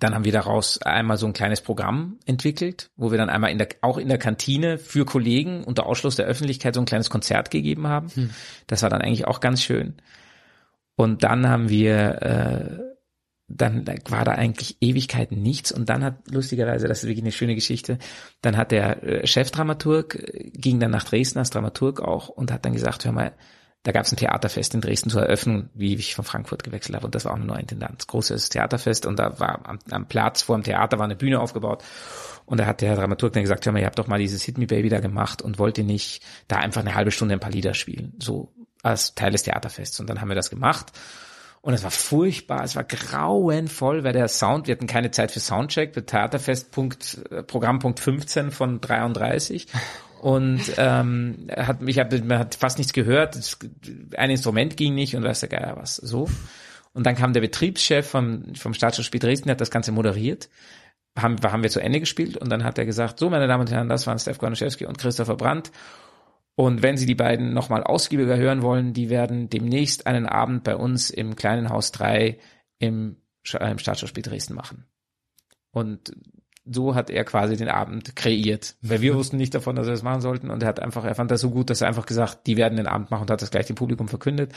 dann 0.00 0.14
haben 0.14 0.24
wir 0.24 0.32
daraus 0.32 0.82
einmal 0.82 1.16
so 1.16 1.26
ein 1.26 1.32
kleines 1.32 1.60
Programm 1.60 2.18
entwickelt, 2.24 2.90
wo 2.96 3.10
wir 3.12 3.18
dann 3.18 3.30
einmal 3.30 3.50
in 3.50 3.58
der, 3.58 3.68
auch 3.82 3.98
in 3.98 4.08
der 4.08 4.18
Kantine 4.18 4.78
für 4.78 5.04
Kollegen 5.04 5.62
unter 5.62 5.86
Ausschluss 5.86 6.16
der 6.16 6.26
Öffentlichkeit 6.26 6.74
so 6.74 6.80
ein 6.80 6.86
kleines 6.86 7.10
Konzert 7.10 7.50
gegeben 7.50 7.86
haben. 7.86 8.10
Das 8.66 8.82
war 8.82 8.90
dann 8.90 9.02
eigentlich 9.02 9.26
auch 9.28 9.40
ganz 9.40 9.62
schön. 9.62 9.94
Und 11.02 11.22
dann 11.24 11.48
haben 11.48 11.68
wir, 11.68 12.22
äh, 12.22 12.78
dann 13.48 13.86
war 14.08 14.24
da 14.24 14.32
eigentlich 14.32 14.76
Ewigkeiten 14.80 15.42
nichts. 15.42 15.72
Und 15.72 15.88
dann 15.88 16.04
hat 16.04 16.30
lustigerweise, 16.30 16.88
das 16.88 17.02
ist 17.02 17.08
wirklich 17.08 17.24
eine 17.24 17.32
schöne 17.32 17.54
Geschichte, 17.54 17.98
dann 18.40 18.56
hat 18.56 18.70
der 18.70 19.02
äh, 19.02 19.26
Chefdramaturg, 19.26 20.14
äh, 20.14 20.50
ging 20.50 20.80
dann 20.80 20.90
nach 20.90 21.04
Dresden 21.04 21.38
als 21.38 21.50
Dramaturg 21.50 22.00
auch 22.00 22.28
und 22.28 22.52
hat 22.52 22.64
dann 22.64 22.72
gesagt, 22.72 23.04
hör 23.04 23.12
mal, 23.12 23.32
da 23.84 23.90
gab 23.90 24.04
es 24.04 24.12
ein 24.12 24.16
Theaterfest 24.16 24.74
in 24.74 24.80
Dresden 24.80 25.10
zur 25.10 25.22
Eröffnung, 25.22 25.68
wie 25.74 25.94
ich 25.96 26.14
von 26.14 26.24
Frankfurt 26.24 26.62
gewechselt 26.62 26.94
habe. 26.94 27.06
Und 27.06 27.16
das 27.16 27.24
war 27.24 27.32
auch 27.32 27.36
eine 27.36 27.46
neue 27.46 27.60
Intendanz. 27.60 28.06
Großes 28.06 28.48
Theaterfest. 28.50 29.06
Und 29.06 29.18
da 29.18 29.40
war 29.40 29.68
am, 29.68 29.80
am 29.90 30.06
Platz 30.06 30.42
vor 30.42 30.56
dem 30.56 30.62
Theater 30.62 30.98
war 30.98 31.04
eine 31.04 31.16
Bühne 31.16 31.40
aufgebaut. 31.40 31.82
Und 32.46 32.60
da 32.60 32.66
hat 32.66 32.80
der 32.80 32.94
Dramaturg 32.94 33.32
dann 33.32 33.42
gesagt, 33.42 33.66
hör 33.66 33.72
mal, 33.72 33.80
ihr 33.80 33.86
habt 33.86 33.98
doch 33.98 34.06
mal 34.06 34.20
dieses 34.20 34.44
Hit 34.44 34.56
Me 34.56 34.66
Baby 34.66 34.88
da 34.88 35.00
gemacht 35.00 35.42
und 35.42 35.58
wollt 35.58 35.78
ihr 35.78 35.84
nicht 35.84 36.22
da 36.46 36.58
einfach 36.58 36.82
eine 36.82 36.94
halbe 36.94 37.10
Stunde 37.10 37.34
ein 37.34 37.40
paar 37.40 37.50
Lieder 37.50 37.74
spielen, 37.74 38.14
so 38.20 38.52
als 38.82 39.14
Teil 39.14 39.32
des 39.32 39.44
Theaterfests. 39.44 40.00
Und 40.00 40.10
dann 40.10 40.20
haben 40.20 40.28
wir 40.28 40.34
das 40.34 40.50
gemacht. 40.50 40.92
Und 41.62 41.74
es 41.74 41.84
war 41.84 41.92
furchtbar, 41.92 42.64
es 42.64 42.74
war 42.74 42.82
grauenvoll, 42.82 44.02
weil 44.02 44.12
der 44.12 44.26
Sound, 44.26 44.66
wir 44.66 44.74
hatten 44.74 44.88
keine 44.88 45.12
Zeit 45.12 45.30
für 45.30 45.38
Soundcheck, 45.38 45.94
für 45.94 46.04
Theaterfest 46.04 46.72
Punkt, 46.72 47.20
äh, 47.30 47.44
Programmpunkt 47.44 48.00
15 48.00 48.50
von 48.50 48.80
33 48.80 49.68
und 50.20 50.60
ähm, 50.76 51.48
hat, 51.56 51.78
ich 51.86 52.00
hab, 52.00 52.12
man 52.12 52.38
hat 52.38 52.56
fast 52.56 52.78
nichts 52.78 52.92
gehört, 52.92 53.36
es, 53.36 53.58
ein 54.16 54.30
Instrument 54.30 54.76
ging 54.76 54.94
nicht 54.94 55.14
und 55.14 55.22
weiß 55.22 55.40
der 55.40 55.48
Geier 55.48 55.76
was, 55.76 55.96
so. 55.96 56.28
Und 56.94 57.06
dann 57.06 57.14
kam 57.14 57.32
der 57.32 57.40
Betriebschef 57.40 58.08
vom, 58.08 58.54
vom 58.56 58.74
Staatsschauspiel 58.74 59.20
Dresden, 59.20 59.46
der 59.46 59.54
hat 59.54 59.60
das 59.60 59.70
Ganze 59.70 59.92
moderiert, 59.92 60.48
haben, 61.16 61.36
haben 61.42 61.62
wir 61.62 61.70
zu 61.70 61.80
Ende 61.80 62.00
gespielt. 62.00 62.36
Und 62.36 62.50
dann 62.50 62.64
hat 62.64 62.76
er 62.76 62.86
gesagt, 62.86 63.18
so 63.18 63.30
meine 63.30 63.46
Damen 63.46 63.62
und 63.62 63.70
Herren, 63.70 63.88
das 63.88 64.06
waren 64.06 64.18
Steph 64.18 64.38
Gornaschewski 64.38 64.86
und 64.86 64.98
Christopher 64.98 65.36
Brandt 65.36 65.70
und 66.54 66.82
wenn 66.82 66.96
Sie 66.96 67.06
die 67.06 67.14
beiden 67.14 67.54
nochmal 67.54 67.82
ausgiebiger 67.82 68.36
hören 68.36 68.62
wollen, 68.62 68.92
die 68.92 69.08
werden 69.08 69.48
demnächst 69.48 70.06
einen 70.06 70.26
Abend 70.26 70.64
bei 70.64 70.76
uns 70.76 71.10
im 71.10 71.34
kleinen 71.36 71.70
Haus 71.70 71.92
3 71.92 72.38
im, 72.78 73.16
äh, 73.52 73.70
im 73.70 73.78
Staatsschauspiel 73.78 74.22
Dresden 74.22 74.54
machen. 74.54 74.84
Und 75.70 76.12
so 76.64 76.94
hat 76.94 77.10
er 77.10 77.24
quasi 77.24 77.56
den 77.56 77.68
Abend 77.68 78.14
kreiert. 78.14 78.76
Weil 78.82 79.00
wir 79.00 79.14
wussten 79.14 79.36
nicht 79.36 79.54
davon, 79.54 79.74
dass 79.74 79.86
wir 79.86 79.92
das 79.92 80.02
machen 80.02 80.20
sollten. 80.20 80.50
Und 80.50 80.62
er 80.62 80.68
hat 80.68 80.80
einfach, 80.80 81.04
er 81.04 81.14
fand 81.14 81.30
das 81.30 81.40
so 81.40 81.50
gut, 81.50 81.70
dass 81.70 81.80
er 81.80 81.88
einfach 81.88 82.06
gesagt, 82.06 82.46
die 82.46 82.56
werden 82.56 82.76
den 82.76 82.86
Abend 82.86 83.10
machen 83.10 83.22
und 83.22 83.30
hat 83.30 83.42
das 83.42 83.50
gleich 83.50 83.66
dem 83.66 83.74
Publikum 83.74 84.06
verkündet. 84.06 84.52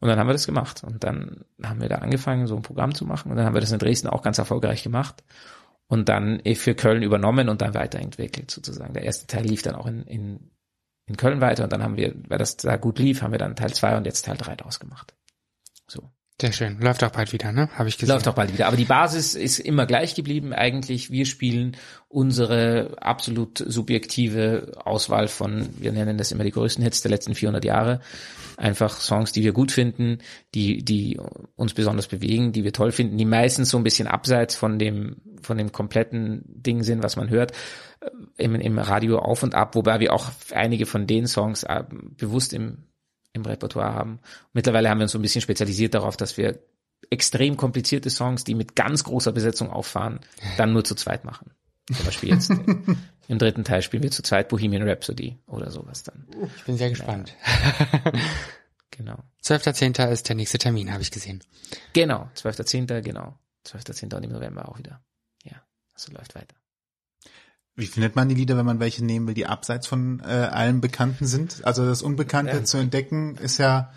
Und 0.00 0.08
dann 0.08 0.18
haben 0.18 0.28
wir 0.28 0.32
das 0.32 0.46
gemacht. 0.46 0.82
Und 0.84 1.04
dann 1.04 1.44
haben 1.62 1.80
wir 1.80 1.88
da 1.88 1.96
angefangen, 1.96 2.46
so 2.46 2.56
ein 2.56 2.62
Programm 2.62 2.94
zu 2.94 3.04
machen. 3.04 3.30
Und 3.30 3.36
dann 3.36 3.44
haben 3.44 3.54
wir 3.54 3.60
das 3.60 3.72
in 3.72 3.78
Dresden 3.78 4.08
auch 4.08 4.22
ganz 4.22 4.38
erfolgreich 4.38 4.82
gemacht. 4.82 5.22
Und 5.88 6.08
dann 6.08 6.40
eh 6.44 6.54
für 6.54 6.74
Köln 6.74 7.02
übernommen 7.02 7.48
und 7.48 7.60
dann 7.60 7.74
weiterentwickelt 7.74 8.50
sozusagen. 8.50 8.94
Der 8.94 9.02
erste 9.02 9.26
Teil 9.26 9.44
lief 9.44 9.62
dann 9.62 9.74
auch 9.74 9.86
in, 9.86 10.04
in, 10.04 10.50
in 11.06 11.16
Köln 11.16 11.40
weiter. 11.40 11.64
Und 11.64 11.72
dann 11.72 11.82
haben 11.82 11.96
wir, 11.96 12.14
weil 12.28 12.38
das 12.38 12.56
da 12.56 12.76
gut 12.76 12.98
lief, 12.98 13.22
haben 13.22 13.32
wir 13.32 13.38
dann 13.38 13.56
Teil 13.56 13.72
zwei 13.72 13.96
und 13.96 14.06
jetzt 14.06 14.24
Teil 14.24 14.36
drei 14.36 14.54
draus 14.56 14.80
gemacht. 14.80 15.14
So. 15.86 16.10
Sehr 16.40 16.52
schön. 16.52 16.80
Läuft 16.80 17.04
auch 17.04 17.10
bald 17.10 17.32
wieder, 17.32 17.52
ne? 17.52 17.68
Habe 17.76 17.88
ich 17.88 17.98
gesehen. 17.98 18.12
Läuft 18.14 18.26
auch 18.26 18.34
bald 18.34 18.52
wieder. 18.52 18.66
Aber 18.66 18.76
die 18.76 18.84
Basis 18.84 19.34
ist 19.34 19.60
immer 19.60 19.86
gleich 19.86 20.14
geblieben 20.14 20.52
eigentlich. 20.52 21.10
Wir 21.10 21.24
spielen 21.24 21.76
unsere 22.08 22.96
absolut 23.00 23.62
subjektive 23.64 24.72
Auswahl 24.84 25.28
von, 25.28 25.68
wir 25.78 25.92
nennen 25.92 26.18
das 26.18 26.32
immer 26.32 26.42
die 26.42 26.50
größten 26.50 26.82
Hits 26.82 27.02
der 27.02 27.12
letzten 27.12 27.34
400 27.34 27.64
Jahre. 27.64 28.00
Einfach 28.56 29.00
Songs, 29.00 29.32
die 29.32 29.42
wir 29.42 29.52
gut 29.52 29.72
finden, 29.72 30.18
die, 30.54 30.84
die 30.84 31.18
uns 31.56 31.74
besonders 31.74 32.06
bewegen, 32.06 32.52
die 32.52 32.64
wir 32.64 32.72
toll 32.72 32.92
finden, 32.92 33.18
die 33.18 33.24
meistens 33.24 33.70
so 33.70 33.76
ein 33.76 33.84
bisschen 33.84 34.06
abseits 34.06 34.54
von 34.54 34.78
dem, 34.78 35.16
von 35.42 35.58
dem 35.58 35.72
kompletten 35.72 36.42
Ding 36.46 36.82
sind, 36.82 37.02
was 37.02 37.16
man 37.16 37.30
hört, 37.30 37.52
äh, 38.00 38.10
im, 38.36 38.54
im 38.54 38.78
Radio 38.78 39.18
auf 39.18 39.42
und 39.42 39.54
ab, 39.54 39.74
wobei 39.74 40.00
wir 40.00 40.12
auch 40.12 40.30
einige 40.52 40.86
von 40.86 41.06
den 41.06 41.26
Songs 41.26 41.62
äh, 41.62 41.84
bewusst 41.90 42.52
im, 42.52 42.84
im 43.32 43.42
Repertoire 43.42 43.94
haben. 43.94 44.20
Mittlerweile 44.52 44.88
haben 44.88 44.98
wir 44.98 45.04
uns 45.04 45.12
so 45.12 45.18
ein 45.18 45.22
bisschen 45.22 45.42
spezialisiert 45.42 45.94
darauf, 45.94 46.16
dass 46.16 46.36
wir 46.36 46.58
extrem 47.10 47.56
komplizierte 47.56 48.10
Songs, 48.10 48.44
die 48.44 48.54
mit 48.54 48.76
ganz 48.76 49.04
großer 49.04 49.32
Besetzung 49.32 49.70
auffahren, 49.70 50.20
dann 50.56 50.72
nur 50.72 50.84
zu 50.84 50.94
zweit 50.94 51.24
machen. 51.24 51.52
Zum 51.92 52.06
Beispiel 52.06 52.30
jetzt 52.30 52.50
äh, 52.50 52.56
im 53.28 53.38
dritten 53.38 53.64
Teil 53.64 53.82
spielen 53.82 54.02
wir 54.02 54.10
zu 54.10 54.22
zweit 54.22 54.48
Bohemian 54.48 54.88
Rhapsody 54.88 55.38
oder 55.46 55.70
sowas 55.70 56.02
dann. 56.02 56.26
Ich 56.56 56.64
bin 56.64 56.76
sehr 56.76 56.90
gespannt. 56.90 57.34
Genau. 58.94 59.16
12.10. 59.42 60.10
ist 60.10 60.28
der 60.28 60.36
nächste 60.36 60.58
Termin, 60.58 60.92
habe 60.92 61.02
ich 61.02 61.10
gesehen. 61.10 61.42
Genau, 61.94 62.30
12.10., 62.36 63.00
genau. 63.00 63.38
12.10. 63.66 64.14
und 64.14 64.22
im 64.24 64.32
November 64.32 64.68
auch 64.68 64.78
wieder. 64.78 65.00
Ja, 65.44 65.62
also 65.94 66.12
läuft 66.12 66.34
weiter. 66.34 66.54
Wie 67.74 67.86
findet 67.86 68.16
man 68.16 68.28
die 68.28 68.34
Lieder, 68.34 68.56
wenn 68.58 68.66
man 68.66 68.80
welche 68.80 69.02
nehmen 69.02 69.26
will, 69.26 69.34
die 69.34 69.46
abseits 69.46 69.86
von 69.86 70.20
äh, 70.20 70.24
allen 70.26 70.82
Bekannten 70.82 71.26
sind? 71.26 71.64
Also 71.64 71.86
das 71.86 72.02
Unbekannte 72.02 72.52
Ja. 72.58 72.64
zu 72.64 72.76
entdecken 72.76 73.36
ist 73.36 73.56
ja, 73.58 73.92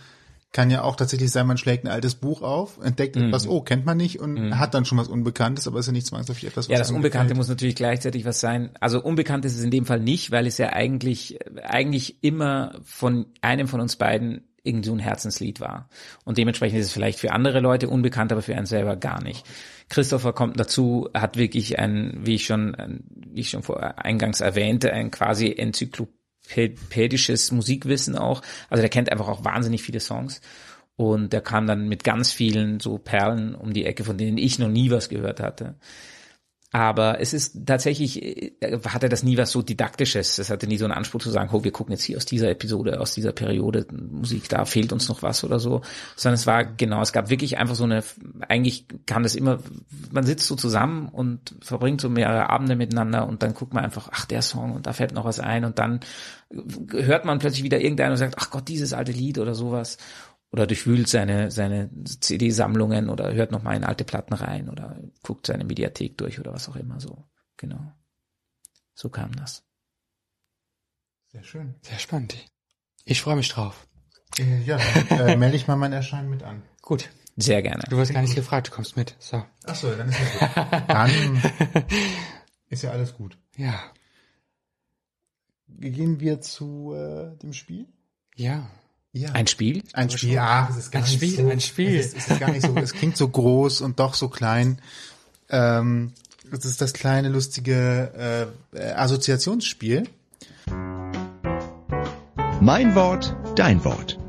kann 0.56 0.72
ja 0.72 0.84
auch 0.84 0.95
tatsächlich 0.95 1.32
sein, 1.32 1.47
man 1.47 1.58
schlägt 1.58 1.84
ein 1.84 1.91
altes 1.91 2.16
Buch 2.16 2.41
auf, 2.41 2.80
entdeckt 2.82 3.18
Mhm. 3.18 3.26
etwas, 3.26 3.45
oh, 3.45 3.60
kennt 3.60 3.86
man 3.86 3.97
nicht 3.97 4.22
und 4.22 4.58
hat 4.58 4.74
dann 4.74 4.86
schon 4.86 4.97
was 4.97 5.10
Unbekanntes, 5.10 5.68
aber 5.68 5.80
ist 5.80 5.88
ja 5.88 5.91
nicht 5.91 6.08
zwangsläufig 6.08 6.45
etwas, 6.45 6.70
was 6.70 6.72
Ja, 6.72 6.78
das 6.78 6.91
Unbekannte 6.91 7.26
gefällt. 7.26 7.38
muss 7.38 7.49
natürlich 7.49 7.76
gleichzeitig 7.76 8.24
was 8.24 8.39
sein. 8.39 8.70
Also 8.80 9.03
unbekannt 9.03 9.43
ist 9.43 9.58
es 9.58 9.64
in 9.66 9.70
dem 9.70 9.86
Fall 9.86 9.99
nicht, 9.99 10.32
weil 10.32 10.47
es 10.47 10.58
ja 10.58 10.70
eigentlich, 10.72 11.38
eigentlich 11.62 12.24
immer 12.24 12.80
von 12.86 13.26
einem 13.41 13.68
von 13.68 13.82
uns 13.82 13.97
beiden 13.97 14.45
irgendwie 14.64 14.88
so 14.88 14.93
ein 14.95 14.99
Herzenslied 14.99 15.60
war. 15.60 15.89
Und 16.24 16.38
dementsprechend 16.38 16.80
ist 16.80 16.86
es 16.88 16.93
vielleicht 16.93 17.20
für 17.20 17.34
andere 17.34 17.60
Leute 17.60 17.89
unbekannt, 17.89 18.32
aber 18.32 18.41
für 18.41 18.56
einen 18.56 18.66
selber 18.66 18.95
gar 18.95 19.22
nicht. 19.22 19.45
Christopher 19.89 20.32
kommt 20.32 20.58
dazu, 20.58 21.10
hat 21.14 21.36
wirklich 21.38 21.78
ein, 21.80 22.18
wie 22.24 22.36
ich 22.36 22.45
schon, 22.45 23.03
wie 23.28 23.41
ich 23.41 23.49
schon 23.49 23.62
vor 23.62 23.99
eingangs 24.03 24.39
erwähnte, 24.39 24.93
ein 24.93 25.12
quasi 25.12 25.49
enzyklopädisches 26.46 27.52
Musikwissen 27.52 28.18
auch. 28.18 28.41
Also 28.70 28.82
der 28.82 28.89
kennt 28.89 29.12
einfach 29.12 29.28
auch 29.28 29.43
wahnsinnig 29.43 29.82
viele 29.84 30.00
Songs. 30.00 30.41
Und 30.98 31.34
der 31.34 31.41
kam 31.41 31.68
dann 31.68 31.89
mit 31.89 32.04
ganz 32.04 32.32
vielen 32.32 32.80
so 32.80 32.98
Perlen 32.98 33.54
um 33.54 33.74
die 33.74 33.86
Ecke, 33.86 34.06
von 34.06 34.18
denen 34.18 34.38
ich 34.38 34.60
noch 34.60 34.70
nie 34.70 34.91
was 34.91 35.10
gehört 35.10 35.41
hatte. 35.41 35.76
Aber 36.76 37.21
es 37.21 37.32
ist 37.32 37.65
tatsächlich, 37.65 38.21
äh, 38.21 38.51
hatte 38.86 39.07
das 39.07 39.23
nie 39.23 39.38
was 39.38 39.49
so 39.49 39.61
Didaktisches. 39.61 40.39
Es 40.39 40.49
hatte 40.49 40.67
nie 40.67 40.78
so 40.78 40.84
einen 40.84 40.93
Anspruch 40.93 41.21
zu 41.21 41.30
sagen, 41.30 41.49
oh, 41.53 41.63
wir 41.63 41.71
gucken 41.71 41.93
jetzt 41.93 42.03
hier 42.03 42.17
aus 42.17 42.26
dieser 42.26 42.49
Episode, 42.49 42.99
aus 42.99 43.13
dieser 43.13 43.32
Periode 43.32 43.88
Musik, 43.93 44.49
da 44.49 44.65
fehlt 44.65 44.91
uns 44.91 45.07
noch 45.07 45.23
was 45.23 45.45
oder 45.45 45.57
so. 45.57 45.84
Sondern 46.17 46.34
es 46.34 46.45
war 46.47 46.65
genau, 46.65 47.01
es 47.01 47.13
gab 47.13 47.30
wirklich 47.30 47.57
einfach 47.57 47.76
so 47.76 47.86
eine, 47.86 48.03
eigentlich 48.49 48.88
kam 49.05 49.23
das 49.23 49.36
immer, 49.36 49.59
man 50.11 50.26
sitzt 50.26 50.47
so 50.47 50.57
zusammen 50.57 51.07
und 51.07 51.55
verbringt 51.61 52.01
so 52.01 52.09
mehrere 52.09 52.49
Abende 52.49 52.76
miteinander 52.76 53.26
und 53.26 53.41
dann 53.41 53.53
guckt 53.53 53.73
man 53.73 53.86
einfach, 53.86 54.09
ach, 54.11 54.26
der 54.26 54.41
Song 54.41 54.73
und 54.73 54.86
da 54.86 54.91
fällt 54.91 55.13
noch 55.13 55.23
was 55.23 55.39
ein 55.39 55.63
und 55.63 55.80
dann 55.80 56.01
hört 56.91 57.23
man 57.23 57.39
plötzlich 57.39 57.63
wieder 57.63 57.80
irgendeiner 57.80 58.11
und 58.11 58.17
sagt, 58.17 58.36
ach 58.38 58.49
Gott, 58.49 58.67
dieses 58.67 58.91
alte 58.91 59.13
Lied 59.13 59.38
oder 59.38 59.55
sowas. 59.55 59.97
Oder 60.56 60.68
durchwühlt 60.68 61.10
seine, 61.10 61.51
seine 61.51 61.89
CD-Sammlungen 62.06 63.10
oder 63.10 63.34
hört 63.34 63.51
noch 63.51 63.62
mal 63.62 63.76
in 63.76 63.84
alte 63.84 64.06
Platten 64.06 64.34
rein 64.34 64.70
oder 64.70 64.97
guckt 65.22 65.47
seine 65.47 65.66
Mediathek 65.66 66.18
durch 66.18 66.39
oder 66.39 66.53
was 66.53 66.70
auch 66.70 66.78
immer 66.78 67.01
so. 67.01 67.26
Genau. 67.58 67.91
So 68.93 69.10
kam 69.10 69.34
das. 69.34 69.66
Sehr 71.28 71.43
schön. 71.43 71.76
Sehr 71.82 71.99
spannend. 71.99 72.38
Ich 73.03 73.22
freue 73.22 73.36
mich 73.36 73.49
drauf. 73.49 73.86
Äh, 74.39 74.62
ja, 74.62 74.80
dann, 75.10 75.28
äh, 75.28 75.36
melde 75.36 75.58
ich 75.58 75.68
mal 75.68 75.76
mein 75.76 75.91
Erscheinen 75.91 76.30
mit 76.30 76.41
an. 76.43 76.64
Gut. 76.82 77.10
Sehr 77.36 77.62
gerne. 77.62 77.84
Du 77.89 77.97
wirst 77.97 78.14
gar 78.14 78.22
nicht 78.22 78.36
gefragt, 78.36 78.68
du 78.68 78.72
kommst 78.72 78.95
mit. 78.95 79.14
So. 79.20 79.43
Ach 79.66 79.76
so, 79.76 79.93
dann 79.93 80.08
ist 80.08 80.18
ja 80.18 80.47
gut. 80.47 80.89
Dann 80.89 81.84
ist 82.70 82.82
ja 82.82 82.91
alles 82.91 83.14
gut. 83.14 83.38
Ja. 83.58 83.78
Gehen 85.68 86.22
wir 86.22 86.39
zu 86.39 86.93
äh, 86.93 87.36
dem 87.39 87.51
Spiel? 87.51 87.89
Ja. 88.38 88.70
Ja. 89.16 89.30
Ein 89.32 89.47
Spiel? 89.47 89.82
Ein 89.93 90.09
Spiel, 90.09 90.38
ach, 90.39 90.70
es 90.72 90.76
ist 90.76 90.91
gar 90.91 91.01
Ein 91.01 91.05
nicht 91.05 91.16
Spiel, 91.16 91.38
so, 91.38 91.49
ein 91.49 91.61
Spiel. 91.61 91.99
Es 91.99 92.07
ist, 92.07 92.18
es 92.18 92.28
ist 92.28 92.39
gar 92.41 92.51
nicht 92.51 92.63
so, 92.63 92.76
es 92.76 92.91
klingt 92.91 93.16
so 93.16 93.30
groß 93.30 93.80
und 93.80 93.97
doch 93.97 94.13
so 94.13 94.28
klein. 94.28 94.80
Ähm, 95.47 96.11
es 96.51 96.66
ist 96.66 96.82
das 96.82 96.91
kleine, 96.91 97.30
lustige 97.30 98.51
äh, 98.74 98.91
Assoziationsspiel. 98.91 100.09
Mein 102.59 102.93
Wort, 102.95 103.34
dein 103.55 103.86
Wort. 103.86 104.20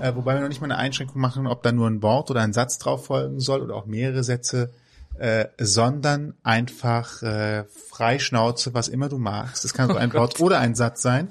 Äh, 0.00 0.14
wobei 0.14 0.32
wir 0.32 0.40
noch 0.40 0.48
nicht 0.48 0.62
mal 0.62 0.72
eine 0.72 0.78
Einschränkung 0.78 1.20
machen, 1.20 1.46
ob 1.46 1.62
da 1.62 1.70
nur 1.70 1.86
ein 1.86 2.02
Wort 2.02 2.30
oder 2.30 2.40
ein 2.40 2.54
Satz 2.54 2.78
drauf 2.78 3.04
folgen 3.04 3.38
soll 3.38 3.60
oder 3.60 3.74
auch 3.74 3.84
mehrere 3.84 4.24
Sätze, 4.24 4.70
äh, 5.18 5.44
sondern 5.58 6.32
einfach 6.42 7.22
äh, 7.22 7.64
Freischnauze, 7.90 8.72
was 8.72 8.88
immer 8.88 9.10
du 9.10 9.18
magst. 9.18 9.66
Es 9.66 9.74
kann 9.74 9.90
so 9.90 9.96
ein 9.98 10.14
Wort 10.14 10.40
oder 10.40 10.58
ein 10.58 10.74
Satz 10.74 11.02
sein. 11.02 11.28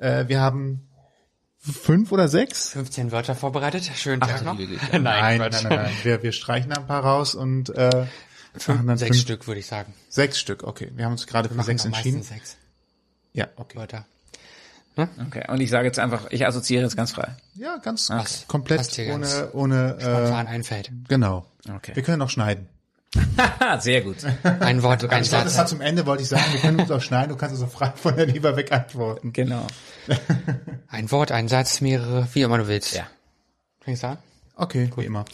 Äh, 0.00 0.28
wir 0.28 0.42
haben 0.42 0.82
fünf 1.60 2.10
oder 2.12 2.28
sechs? 2.28 2.70
15 2.70 3.12
Wörter 3.12 3.34
vorbereitet. 3.34 3.90
Schönen 3.94 4.20
Tag 4.20 4.44
noch. 4.44 4.58
nein, 4.58 5.02
nein, 5.02 5.38
nein, 5.38 5.50
nein, 5.50 5.62
nein. 5.68 5.92
Wir, 6.02 6.22
wir 6.22 6.32
streichen 6.32 6.70
da 6.70 6.76
ein 6.80 6.86
paar 6.86 7.04
raus 7.04 7.34
und 7.34 7.70
äh, 7.76 8.06
machen 8.66 8.86
dann 8.86 8.98
Sechs 8.98 9.16
fünf, 9.16 9.22
Stück, 9.22 9.46
würde 9.46 9.60
ich 9.60 9.66
sagen. 9.66 9.92
sechs 10.08 10.38
Stück. 10.38 10.64
Okay, 10.64 10.90
wir 10.94 11.04
haben 11.04 11.12
uns 11.12 11.26
gerade 11.26 11.48
für 11.48 11.62
sechs 11.62 11.84
entschieden. 11.84 12.22
Sechs 12.22 12.56
Ja, 13.32 13.48
okay. 13.56 13.78
Wörter. 13.78 14.06
Okay. 14.96 15.44
Und 15.48 15.60
ich 15.60 15.70
sage 15.70 15.86
jetzt 15.86 15.98
einfach, 15.98 16.26
ich 16.30 16.46
assoziiere 16.46 16.82
jetzt 16.82 16.96
ganz 16.96 17.12
frei. 17.12 17.34
Ja, 17.54 17.78
ganz 17.78 18.10
Was? 18.10 18.46
komplett 18.48 18.98
ohne, 19.10 19.50
ohne 19.52 19.96
Spontan 19.98 20.46
äh, 20.46 20.50
einfällt. 20.50 20.90
genau. 21.08 21.46
Okay. 21.76 21.92
Wir 21.94 22.02
können 22.02 22.18
noch 22.18 22.28
schneiden. 22.28 22.68
Haha, 23.36 23.80
sehr 23.80 24.02
gut. 24.02 24.18
Ein 24.44 24.82
Wort, 24.82 25.02
ein 25.02 25.08
glaube, 25.08 25.20
das 25.20 25.30
Satz. 25.30 25.56
war 25.56 25.66
zum 25.66 25.80
Ende, 25.80 26.06
wollte 26.06 26.22
ich 26.22 26.28
sagen, 26.28 26.44
wir 26.52 26.60
können 26.60 26.80
uns 26.80 26.90
auch 26.90 27.00
schneiden, 27.00 27.30
du 27.30 27.36
kannst 27.36 27.54
also 27.54 27.66
frei 27.66 27.92
von 27.96 28.14
der 28.16 28.26
Leber 28.26 28.56
weg 28.56 28.72
antworten. 28.72 29.32
Genau. 29.32 29.66
Ein 30.88 31.10
Wort, 31.10 31.30
ein 31.30 31.46
Satz, 31.46 31.80
mehrere, 31.80 32.26
wie 32.32 32.42
immer 32.42 32.58
du 32.58 32.66
willst. 32.66 32.94
Ja. 32.94 33.06
Fängst 33.80 34.02
du 34.02 34.08
an? 34.08 34.18
Okay, 34.56 34.90
wie 34.96 35.04
immer. 35.04 35.24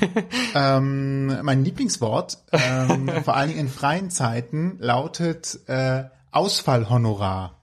ähm, 0.54 1.26
mein 1.42 1.64
Lieblingswort, 1.64 2.38
ähm, 2.52 3.10
vor 3.22 3.36
allen 3.36 3.48
Dingen 3.48 3.60
in 3.60 3.68
freien 3.68 4.10
Zeiten, 4.10 4.78
lautet 4.80 5.60
äh, 5.68 6.04
Ausfallhonorar. 6.30 7.60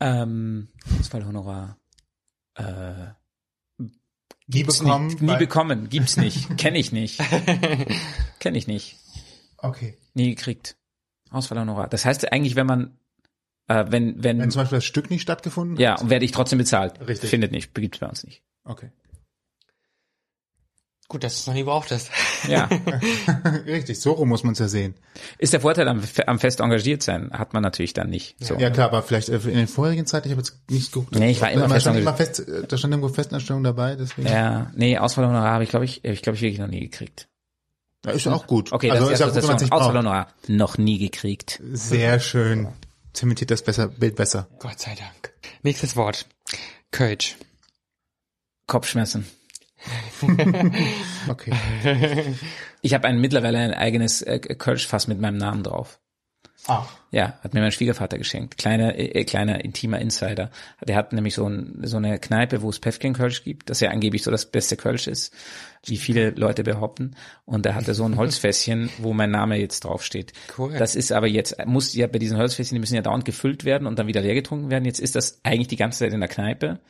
Ähm, 0.00 0.68
Ausfallhonorar. 0.98 1.76
Äh, 2.54 2.62
Nie 4.48 4.58
gibt's 4.62 4.78
bekommen. 4.78 5.06
nicht, 5.08 5.22
nie 5.22 5.36
bekommen, 5.36 5.88
gibt's 5.88 6.16
nicht, 6.16 6.56
kenne 6.58 6.78
ich 6.78 6.92
nicht, 6.92 7.18
kenne 8.38 8.56
ich 8.58 8.66
nicht, 8.66 8.96
Okay. 9.58 9.96
nie 10.14 10.34
gekriegt. 10.34 10.76
Ausfallhonorar. 11.30 11.88
Das 11.88 12.04
heißt 12.04 12.30
eigentlich, 12.32 12.54
wenn 12.54 12.66
man, 12.66 12.98
äh, 13.66 13.84
wenn, 13.88 14.22
wenn, 14.22 14.38
Wenn 14.38 14.50
zum 14.52 14.62
Beispiel 14.62 14.78
das 14.78 14.84
Stück 14.84 15.10
nicht 15.10 15.22
stattgefunden 15.22 15.76
ja, 15.78 15.94
hat. 15.94 16.02
und 16.02 16.10
werde 16.10 16.24
ich 16.24 16.30
trotzdem 16.30 16.58
bezahlt. 16.58 17.00
Richtig. 17.06 17.28
Findet 17.30 17.50
nicht, 17.50 17.74
gibt's 17.74 17.98
bei 17.98 18.06
uns 18.08 18.22
nicht. 18.24 18.42
Okay. 18.64 18.90
Gut, 21.08 21.24
dass 21.24 21.34
du 21.34 21.38
es 21.40 21.46
noch 21.48 21.54
nie 21.54 21.64
brauchtest. 21.64 22.10
Ja. 22.48 22.68
Richtig, 23.66 24.00
so 24.00 24.12
rum 24.12 24.28
muss 24.28 24.44
man 24.44 24.52
es 24.52 24.58
ja 24.58 24.68
sehen. 24.68 24.94
Ist 25.38 25.52
der 25.52 25.60
Vorteil 25.60 25.88
am, 25.88 26.02
am 26.26 26.38
fest 26.38 26.60
engagiert 26.60 27.02
sein, 27.02 27.30
hat 27.32 27.52
man 27.52 27.62
natürlich 27.62 27.92
dann 27.92 28.10
nicht. 28.10 28.36
So. 28.44 28.54
Ja 28.56 28.70
klar, 28.70 28.88
aber 28.88 29.02
vielleicht 29.02 29.28
äh, 29.28 29.36
in 29.36 29.56
den 29.56 29.68
vorherigen 29.68 30.06
Zeiten, 30.06 30.28
ich 30.28 30.32
habe 30.32 30.40
jetzt 30.40 30.58
nicht 30.70 30.92
geguckt. 30.92 31.14
Nee, 31.14 31.30
ich 31.30 31.40
war 31.40 31.50
immer 31.50 31.62
da 31.62 31.68
fest 31.68 31.82
stand 31.82 31.98
engagiert. 31.98 32.20
immer 32.20 32.26
fest, 32.26 32.48
äh, 32.64 32.66
da 32.66 32.76
stand 32.76 32.92
irgendwo 32.94 33.12
Festanstellung 33.12 33.62
dabei, 33.62 33.96
deswegen. 33.96 34.28
Ja, 34.28 34.70
nee, 34.74 34.98
Ausfallhonorar 34.98 35.52
habe 35.52 35.64
ich, 35.64 35.70
glaube 35.70 35.84
ich, 35.84 36.04
ich 36.04 36.22
glaube 36.22 36.36
ich 36.36 36.42
wirklich 36.42 36.60
noch 36.60 36.68
nie 36.68 36.80
gekriegt. 36.80 37.28
Ja, 38.04 38.12
ist 38.12 38.26
auch 38.28 38.46
gut. 38.46 38.72
Okay, 38.72 38.90
also 38.90 39.04
das 39.10 39.14
ist 39.14 39.20
ja 39.20 39.26
gut, 39.26 39.36
wenn 39.36 39.68
man. 39.68 39.72
Ausfallhonorar 39.72 40.28
noch 40.48 40.78
nie 40.78 40.98
gekriegt. 40.98 41.60
Sehr 41.72 42.20
schön. 42.20 42.68
Zementiert 43.12 43.50
das 43.50 43.62
besser, 43.62 43.88
Bild 43.88 44.14
besser. 44.14 44.46
Gott 44.58 44.78
sei 44.78 44.94
Dank. 44.94 45.32
Nächstes 45.62 45.96
Wort. 45.96 46.26
Kölsch. 46.92 47.36
Kopfschmerzen. 48.66 49.26
Okay. 51.28 51.52
Ich 52.82 52.94
habe 52.94 53.08
ein 53.08 53.20
mittlerweile 53.20 53.58
ein 53.58 53.74
eigenes 53.74 54.22
äh, 54.22 54.38
Kölschfass 54.38 55.08
mit 55.08 55.20
meinem 55.20 55.38
Namen 55.38 55.64
drauf. 55.64 55.98
Ach. 56.68 56.88
Ja, 57.10 57.38
hat 57.42 57.54
mir 57.54 57.60
mein 57.60 57.72
Schwiegervater 57.72 58.18
geschenkt. 58.18 58.58
Kleiner, 58.58 58.98
äh, 58.98 59.24
kleiner 59.24 59.64
intimer 59.64 60.00
Insider. 60.00 60.50
Der 60.86 60.96
hat 60.96 61.12
nämlich 61.12 61.34
so, 61.34 61.48
ein, 61.48 61.80
so 61.82 61.96
eine 61.96 62.18
Kneipe, 62.18 62.62
wo 62.62 62.70
es 62.70 62.80
Päffchen-Kölsch 62.80 63.44
gibt, 63.44 63.70
das 63.70 63.80
ja 63.80 63.90
angeblich 63.90 64.22
so 64.22 64.30
das 64.30 64.46
beste 64.46 64.76
Kölsch 64.76 65.06
ist, 65.06 65.34
wie 65.84 65.96
viele 65.96 66.30
Leute 66.30 66.64
behaupten. 66.64 67.14
Und 67.44 67.66
da 67.66 67.74
hatte 67.74 67.94
so 67.94 68.04
ein 68.04 68.16
Holzfässchen, 68.18 68.90
wo 68.98 69.12
mein 69.12 69.30
Name 69.30 69.58
jetzt 69.58 69.84
draufsteht. 69.84 70.32
Cool. 70.58 70.74
Das 70.76 70.96
ist 70.96 71.12
aber 71.12 71.28
jetzt, 71.28 71.56
muss 71.66 71.94
ja 71.94 72.06
bei 72.06 72.18
diesen 72.18 72.36
Holzfässchen, 72.36 72.74
die 72.74 72.80
müssen 72.80 72.96
ja 72.96 73.02
dauernd 73.02 73.24
gefüllt 73.24 73.64
werden 73.64 73.86
und 73.86 73.98
dann 73.98 74.08
wieder 74.08 74.20
leer 74.20 74.34
getrunken 74.34 74.70
werden. 74.70 74.84
Jetzt 74.84 75.00
ist 75.00 75.14
das 75.14 75.40
eigentlich 75.44 75.68
die 75.68 75.76
ganze 75.76 76.00
Zeit 76.00 76.12
in 76.12 76.20
der 76.20 76.28
Kneipe 76.28 76.80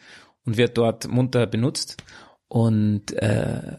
und 0.47 0.57
wird 0.57 0.79
dort 0.79 1.09
munter 1.09 1.47
benutzt. 1.47 2.03
Und 2.49 3.13
äh, 3.13 3.77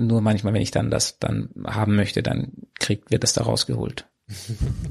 nur 0.00 0.20
manchmal, 0.20 0.52
wenn 0.54 0.62
ich 0.62 0.70
dann 0.70 0.90
das 0.90 1.18
dann 1.18 1.50
haben 1.64 1.96
möchte, 1.96 2.22
dann 2.22 2.52
kriegt, 2.78 3.10
wird 3.10 3.22
das 3.22 3.32
da 3.32 3.42
rausgeholt. 3.42 4.08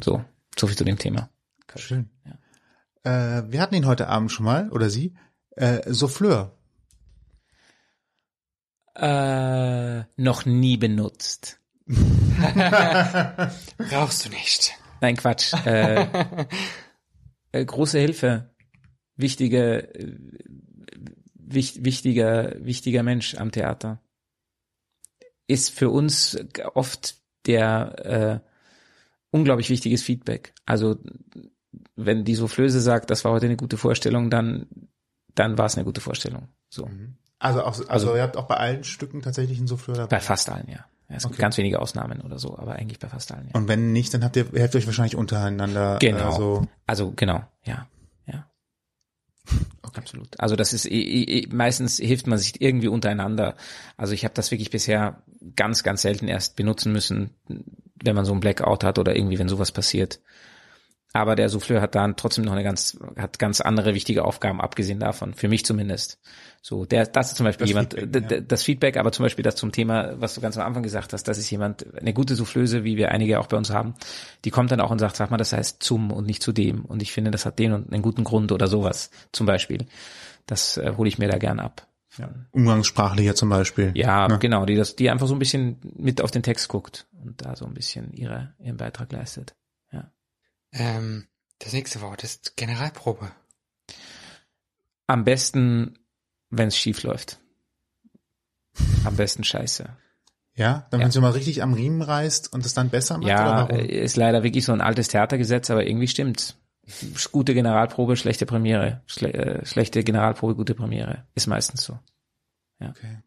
So, 0.04 0.24
so 0.58 0.68
viel 0.68 0.78
zu 0.78 0.86
dem 0.86 0.98
Thema. 0.98 1.30
Schön. 1.76 2.10
Äh, 3.04 3.44
wir 3.48 3.62
hatten 3.62 3.76
ihn 3.76 3.86
heute 3.86 4.08
Abend 4.08 4.32
schon 4.32 4.46
mal, 4.46 4.70
oder 4.70 4.90
sie, 4.90 5.14
äh, 5.56 5.82
Souffleur. 5.92 6.58
Äh, 8.96 10.04
noch 10.16 10.46
nie 10.46 10.78
benutzt. 10.78 11.60
Brauchst 13.78 14.26
du 14.26 14.30
nicht. 14.30 14.74
Nein, 15.02 15.18
Quatsch. 15.18 15.54
Äh, 15.66 16.08
äh, 17.52 17.66
große 17.66 18.00
Hilfe. 18.00 18.56
Wichtige, 19.18 19.94
äh, 19.94 20.18
wich, 21.36 21.84
wichtiger, 21.84 22.56
wichtiger 22.60 23.04
Mensch 23.04 23.36
am 23.36 23.52
Theater. 23.52 24.02
Ist 25.48 25.70
für 25.72 25.90
uns 25.90 26.38
oft 26.74 27.16
der 27.46 28.42
äh, 28.44 28.50
unglaublich 29.32 29.70
wichtiges 29.70 30.02
Feedback. 30.04 30.54
Also 30.66 30.98
wenn 31.96 32.24
die 32.24 32.36
Soufflöse 32.36 32.80
sagt, 32.82 33.10
das 33.12 33.24
war 33.26 33.32
heute 33.32 33.46
eine 33.46 33.58
gute 33.58 33.78
Vorstellung, 33.78 34.30
dann 34.30 34.68
dann 35.36 35.58
war 35.58 35.66
es 35.66 35.76
eine 35.76 35.84
gute 35.86 36.00
Vorstellung. 36.02 36.48
So 36.70 36.90
Also 37.40 37.62
auch, 37.62 37.66
also, 37.68 37.88
Also- 37.90 38.16
ihr 38.16 38.22
habt 38.24 38.38
auch 38.38 38.48
bei 38.48 38.56
allen 38.58 38.84
Stücken 38.86 39.22
tatsächlich 39.22 39.58
einen 39.58 39.68
Souffleur 39.68 39.98
dabei. 39.98 40.16
bei 40.16 40.20
fast 40.22 40.50
allen, 40.50 40.68
ja. 40.70 40.86
Ja, 41.10 41.18
es 41.18 41.24
gibt 41.24 41.36
Okay. 41.36 41.42
ganz 41.44 41.58
wenige 41.58 41.80
Ausnahmen 41.82 42.22
oder 42.22 42.40
so, 42.40 42.58
aber 42.58 42.74
eigentlich 42.78 42.98
bei 42.98 43.08
fast 43.10 43.32
allen. 43.32 43.50
Ja. 43.50 43.54
Und 43.60 43.68
wenn 43.68 43.92
nicht, 43.92 44.12
dann 44.14 44.24
habt 44.24 44.36
ihr, 44.38 44.48
helft 44.54 44.76
euch 44.76 44.88
wahrscheinlich 44.88 45.16
untereinander. 45.16 45.98
Genau. 46.00 46.30
Äh, 46.30 46.36
so. 46.38 46.68
Also 46.88 47.12
genau, 47.16 47.44
ja. 47.64 47.88
Absolut. 49.94 50.40
Also 50.40 50.56
das 50.56 50.74
ist 50.74 50.90
meistens 51.54 51.98
hilft 51.98 52.28
man 52.28 52.38
sich 52.38 52.62
irgendwie 52.62 52.88
untereinander. 52.88 53.56
Also 53.98 54.14
ich 54.14 54.24
habe 54.26 54.34
das 54.34 54.52
wirklich 54.52 54.70
bisher 54.70 55.22
ganz, 55.56 55.84
ganz 55.84 56.02
selten 56.02 56.28
erst 56.28 56.56
benutzen 56.56 56.92
müssen, 56.92 57.30
wenn 58.04 58.16
man 58.16 58.26
so 58.26 58.34
ein 58.34 58.40
Blackout 58.40 58.84
hat 58.84 59.00
oder 59.00 59.16
irgendwie, 59.16 59.40
wenn 59.40 59.50
sowas 59.50 59.72
passiert. 59.72 60.20
Aber 61.16 61.38
der 61.38 61.48
Souffleur 61.48 61.80
hat 61.80 61.96
dann 61.96 62.18
trotzdem 62.18 62.44
noch 62.44 62.52
eine 62.52 62.64
ganz, 62.64 63.00
hat 63.16 63.40
ganz 63.40 63.62
andere 63.62 63.94
wichtige 63.94 64.26
Aufgaben, 64.26 64.60
abgesehen 64.60 65.00
davon, 65.00 65.34
für 65.34 65.48
mich 65.48 65.64
zumindest. 65.64 66.20
So, 66.62 66.84
der, 66.84 67.06
das 67.06 67.30
ist 67.30 67.38
zum 67.38 67.46
Beispiel 67.46 67.64
Das 67.64 67.70
jemand, 67.70 67.94
Feedback, 67.94 68.32
ja. 68.32 68.42
das 68.42 68.64
Feedback, 68.64 68.98
aber 68.98 69.14
zum 69.14 69.24
Beispiel 69.24 69.42
das 69.44 69.56
zum 69.56 69.72
Thema, 69.72 70.20
was 70.20 70.36
du 70.36 70.42
ganz 70.42 70.58
am 70.58 70.68
Anfang 70.68 70.84
gesagt 70.84 71.14
hast, 71.14 71.26
das 71.26 71.38
ist 71.38 71.50
jemand, 71.50 71.86
eine 71.96 72.12
gute 72.12 72.36
Soufflöse, 72.36 72.84
wie 72.84 72.98
wir 72.98 73.12
einige 73.12 73.40
auch 73.40 73.48
bei 73.48 73.56
uns 73.56 73.70
haben, 73.70 73.94
die 74.44 74.52
kommt 74.52 74.72
dann 74.72 74.82
auch 74.82 74.92
und 74.92 75.00
sagt, 75.00 75.16
sag 75.16 75.32
mal, 75.32 75.38
das 75.38 75.54
heißt 75.54 75.82
zum 75.82 76.12
und 76.12 76.28
nicht 76.28 76.44
zu 76.44 76.52
dem. 76.52 76.84
Und 76.84 77.02
ich 77.02 77.14
finde, 77.14 77.32
das 77.32 77.46
hat 77.46 77.60
den 77.60 77.72
und 77.72 77.94
einen 77.94 78.02
guten 78.02 78.26
Grund 78.26 78.52
oder 78.52 78.68
sowas, 78.68 79.10
zum 79.32 79.46
Beispiel. 79.46 79.86
Das 80.48 80.76
äh, 80.76 80.96
hole 80.98 81.08
ich 81.08 81.18
mir 81.18 81.30
da 81.30 81.38
gern 81.38 81.62
ab. 81.62 81.88
Ja, 82.18 82.30
Umgangssprachlicher 82.52 83.36
zum 83.36 83.48
Beispiel. 83.48 83.94
ja 83.96 84.28
Ne? 84.28 84.38
genau, 84.40 84.66
die 84.66 84.76
das, 84.76 84.98
die 84.98 85.10
einfach 85.10 85.28
so 85.28 85.34
ein 85.34 85.40
bisschen 85.40 85.78
mit 85.96 86.22
auf 86.22 86.32
den 86.32 86.44
Text 86.44 86.68
guckt 86.68 87.08
und 87.24 87.46
da 87.46 87.56
so 87.56 87.66
ein 87.66 87.74
bisschen 87.74 88.12
ihre, 88.12 88.54
ihren 88.60 88.76
Beitrag 88.76 89.14
leistet. 89.14 89.56
Ja. 90.76 90.82
Ähm, 90.98 91.28
das 91.60 91.74
nächste 91.74 92.02
Wort 92.02 92.24
ist 92.24 92.56
Generalprobe. 92.58 93.32
Am 95.08 95.24
besten, 95.24 95.98
wenn 96.50 96.68
es 96.68 96.78
schief 96.78 97.04
läuft. 97.04 97.40
Am 99.06 99.16
besten 99.16 99.44
scheiße. 99.44 99.90
Ja, 100.56 100.88
dann 100.90 101.00
Ja. 101.02 101.06
wenn 101.06 101.12
du 101.12 101.22
mal 101.22 101.32
richtig 101.32 101.62
am 101.64 101.74
Riemen 101.74 102.02
reißt 102.02 102.52
und 102.54 102.66
es 102.66 102.74
dann 102.74 102.90
besser 102.90 103.18
macht, 103.18 103.26
oder 103.26 103.34
Ja, 103.34 103.56
warum? 103.70 103.76
äh, 103.80 103.86
ist 103.86 104.16
leider 104.16 104.44
wirklich 104.44 104.66
so 104.66 104.72
ein 104.74 104.82
altes 104.82 105.08
Theatergesetz, 105.10 105.70
aber 105.70 105.86
irgendwie 105.86 106.08
stimmt's. 106.08 106.56
Gute 107.32 107.54
Generalprobe, 107.54 108.16
schlechte 108.16 108.46
Premiere. 108.46 109.02
Schle 109.08 109.34
äh, 109.34 109.66
schlechte 109.66 110.04
Generalprobe, 110.04 110.56
gute 110.56 110.76
Premiere. 110.76 111.26
Ist 111.36 111.48
meistens 111.48 111.84
so. 111.84 112.00
Okay. 112.80 113.20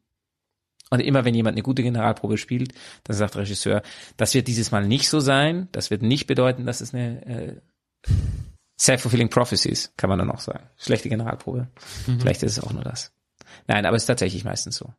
Und 0.90 1.00
immer 1.00 1.24
wenn 1.24 1.34
jemand 1.34 1.54
eine 1.54 1.62
gute 1.62 1.82
Generalprobe 1.82 2.38
spielt, 2.38 2.72
dann 3.04 3.16
sagt 3.16 3.34
der 3.34 3.42
Regisseur, 3.42 3.82
das 4.16 4.34
wird 4.34 4.48
dieses 4.48 4.70
Mal 4.70 4.86
nicht 4.86 5.08
so 5.08 5.20
sein. 5.20 5.68
Das 5.72 5.90
wird 5.90 6.02
nicht 6.02 6.26
bedeuten, 6.26 6.66
dass 6.66 6.80
es 6.80 6.94
eine 6.94 7.26
äh, 7.26 7.60
self-fulfilling 8.80 9.28
prophecies, 9.28 9.92
kann 9.96 10.08
man 10.08 10.18
dann 10.18 10.30
auch 10.30 10.40
sagen. 10.40 10.64
Schlechte 10.78 11.08
Generalprobe. 11.08 11.68
Vielleicht 12.18 12.42
ist 12.42 12.58
es 12.58 12.64
auch 12.64 12.72
nur 12.72 12.84
das. 12.84 13.12
Nein, 13.66 13.86
aber 13.86 13.96
es 13.96 14.04
ist 14.04 14.06
tatsächlich 14.06 14.44
meistens 14.44 14.76
so. 14.76 14.92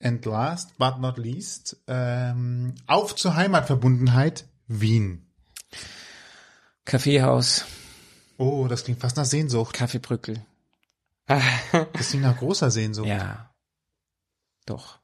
And 0.00 0.24
last 0.24 0.78
but 0.78 1.00
not 1.00 1.18
least, 1.18 1.76
ähm, 1.88 2.74
auf 2.86 3.16
zur 3.16 3.34
Heimatverbundenheit 3.34 4.46
Wien. 4.68 5.26
Kaffeehaus, 6.84 7.64
Oh, 8.38 8.68
das 8.68 8.84
klingt 8.84 9.00
fast 9.00 9.16
nach 9.16 9.24
Sehnsucht. 9.24 9.74
Kaffeebrückel. 9.74 10.44
Das 11.26 12.08
klingt 12.08 12.22
nach 12.22 12.38
großer 12.38 12.70
Sehnsucht. 12.70 13.08
Ja. 13.08 13.47
Doch. 14.68 14.98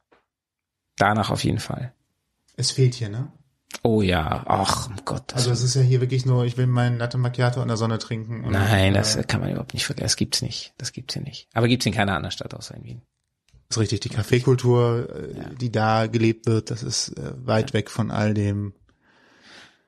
Danach 0.97 1.29
auf 1.29 1.43
jeden 1.43 1.59
Fall. 1.59 1.93
Es 2.55 2.71
fehlt 2.71 2.93
hier, 2.93 3.09
ne? 3.09 3.31
Oh 3.83 4.01
ja, 4.01 4.43
ach, 4.47 4.87
um 4.89 4.95
Gott. 5.03 5.33
Also 5.35 5.51
es 5.51 5.61
ist 5.61 5.75
ja 5.75 5.81
hier 5.81 5.99
wirklich 6.01 6.25
nur, 6.25 6.45
ich 6.45 6.55
will 6.57 6.67
meinen 6.67 6.97
Latte 6.97 7.17
Macchiato 7.17 7.61
in 7.61 7.67
der 7.67 7.77
Sonne 7.77 7.99
trinken. 7.99 8.49
Nein, 8.49 8.93
das 8.93 9.15
äh, 9.15 9.23
kann 9.23 9.41
man 9.41 9.49
überhaupt 9.49 9.73
nicht 9.73 9.85
vergessen. 9.85 10.05
Das 10.05 10.15
gibt's 10.15 10.41
nicht. 10.41 10.73
Das 10.77 10.93
gibt's 10.93 11.13
hier 11.13 11.23
nicht. 11.23 11.49
Aber 11.53 11.67
gibt's 11.67 11.85
in 11.85 11.93
keiner 11.93 12.15
anderen 12.15 12.31
Stadt 12.31 12.53
außer 12.53 12.75
in 12.75 12.83
Wien. 12.85 13.01
ist 13.69 13.77
richtig. 13.77 13.99
Die 14.01 14.09
Kaffeekultur, 14.09 15.09
äh, 15.13 15.37
Ja. 15.37 15.49
die 15.49 15.71
da 15.71 16.07
gelebt 16.07 16.45
wird, 16.45 16.71
das 16.71 16.83
ist 16.83 17.09
äh, 17.17 17.33
weit 17.45 17.73
weg 17.73 17.89
von 17.91 18.11
all 18.11 18.33
dem, 18.33 18.73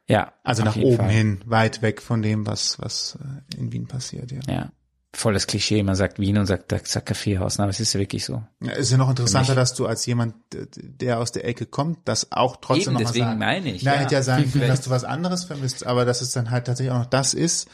Ja. 0.08 0.34
also 0.44 0.64
nach 0.64 0.76
oben 0.76 0.98
Fall. 0.98 1.10
hin, 1.10 1.42
weit 1.46 1.82
weg 1.82 2.02
von 2.02 2.22
dem, 2.22 2.46
was 2.46 2.80
was 2.82 3.18
in 3.56 3.72
Wien 3.72 3.88
passiert. 3.88 4.32
Ja. 4.32 4.42
Ja. 4.50 4.72
Volles 5.14 5.48
Klischee. 5.48 5.82
Man 5.84 5.96
sagt 5.96 6.20
Wien 6.20 6.38
und 6.38 6.46
sagt, 6.46 6.72
sagt 6.88 7.06
Kaffeehaus. 7.08 7.58
Na, 7.58 7.64
aber 7.64 7.72
es 7.72 7.80
ist 7.80 7.94
ja 7.94 8.00
wirklich 8.00 8.26
so. 8.26 8.44
Ja, 8.62 8.72
ist 8.74 8.92
ja 8.92 8.98
noch 8.98 9.10
interessanter, 9.10 9.56
dass 9.56 9.74
du 9.74 9.86
als 9.88 10.06
jemand, 10.06 10.36
der 10.52 11.20
aus 11.20 11.32
der 11.32 11.46
Ecke 11.46 11.66
kommt, 11.66 12.00
das 12.06 12.32
auch 12.32 12.58
trotzdem 12.58 12.94
Eben, 12.94 12.94
noch 12.94 13.00
deswegen 13.10 13.26
sagen. 13.26 13.40
meine 13.40 13.72
ich, 13.74 13.84
Nein, 13.84 13.96
ja. 13.96 14.00
hätte 14.02 14.14
ja 14.16 14.22
sagen 14.24 14.52
können, 14.52 14.68
dass 14.68 14.82
du 14.82 14.90
was 14.90 15.04
anderes 15.06 15.46
vermisst, 15.46 15.86
aber 15.88 16.06
dass 16.06 16.22
es 16.22 16.32
dann 16.32 16.52
halt 16.52 16.66
tatsächlich 16.66 16.92
auch 16.92 17.00
noch 17.00 17.06
das 17.06 17.34
ist, 17.34 17.68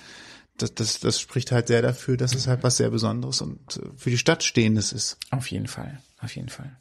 das, 0.58 0.76
das, 0.76 1.00
das 1.00 1.20
spricht 1.20 1.52
halt 1.52 1.68
sehr 1.68 1.82
dafür, 1.82 2.16
dass 2.16 2.36
es 2.36 2.46
halt 2.48 2.62
was 2.64 2.78
sehr 2.78 2.92
Besonderes 2.92 3.42
und 3.42 3.78
äh, 3.78 3.82
für 3.98 4.12
die 4.12 4.18
Stadt 4.20 4.44
Stehendes 4.44 4.94
ist. 4.94 5.18
Auf 5.32 5.48
jeden 5.50 5.68
Fall. 5.68 6.00
Auf 6.22 6.36
jeden 6.36 6.50
Fall. 6.50 6.78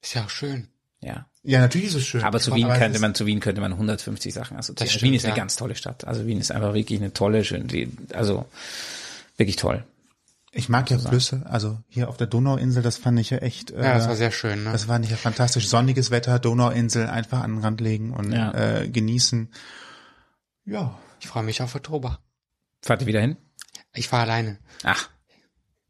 Ist 0.00 0.14
ja 0.14 0.24
auch 0.24 0.30
schön. 0.30 0.68
Ja. 1.00 1.26
Ja, 1.42 1.60
natürlich 1.60 1.88
ist 1.88 1.94
es 1.96 2.06
schön. 2.06 2.22
Aber 2.22 2.38
zu 2.40 2.54
Wien 2.54 2.68
könnte 2.68 2.98
man, 3.00 3.14
zu 3.14 3.26
Wien 3.26 3.40
könnte 3.40 3.60
man 3.60 3.72
150 3.72 4.32
Sachen 4.32 4.56
assoziieren. 4.56 4.76
Das 4.76 4.88
Also 4.90 4.98
stimmt, 4.98 5.10
Wien 5.10 5.14
ist 5.16 5.24
eine 5.24 5.32
ja. 5.32 5.36
ganz 5.36 5.56
tolle 5.56 5.74
Stadt. 5.74 6.04
Also 6.04 6.26
Wien 6.26 6.38
ist 6.38 6.52
einfach 6.52 6.74
wirklich 6.74 7.00
eine 7.00 7.12
tolle, 7.12 7.44
schöne, 7.44 7.64
die- 7.64 7.90
also 8.12 8.46
wirklich 9.38 9.56
toll. 9.56 9.86
Ich 10.50 10.68
mag 10.68 10.90
ja 10.90 10.98
Flüsse, 10.98 11.42
also 11.46 11.78
hier 11.88 12.08
auf 12.08 12.16
der 12.16 12.26
Donauinsel, 12.26 12.82
das 12.82 12.96
fand 12.96 13.18
ich 13.20 13.30
ja 13.30 13.38
echt. 13.38 13.70
Äh, 13.70 13.82
Ja, 13.84 13.94
das 13.94 14.08
war 14.08 14.16
sehr 14.16 14.30
schön, 14.30 14.64
ne? 14.64 14.72
Das 14.72 14.84
fand 14.84 15.04
ich 15.04 15.10
ja 15.10 15.16
fantastisch. 15.18 15.68
Sonniges 15.68 16.10
Wetter, 16.10 16.38
Donauinsel, 16.38 17.06
einfach 17.06 17.42
an 17.42 17.56
den 17.56 17.64
Rand 17.64 17.80
legen 17.80 18.12
und 18.12 18.32
Ja. 18.32 18.52
äh, 18.80 18.88
genießen. 18.88 19.52
Ja. 20.64 20.98
Ich 21.20 21.28
freue 21.28 21.42
mich 21.42 21.60
auf 21.62 21.74
Oktober. 21.74 22.18
Fahrt 22.82 23.02
ihr 23.02 23.06
wieder 23.06 23.20
hin? 23.20 23.36
Ich 23.94 24.10
war 24.10 24.20
alleine. 24.20 24.58
Ach, 24.84 25.08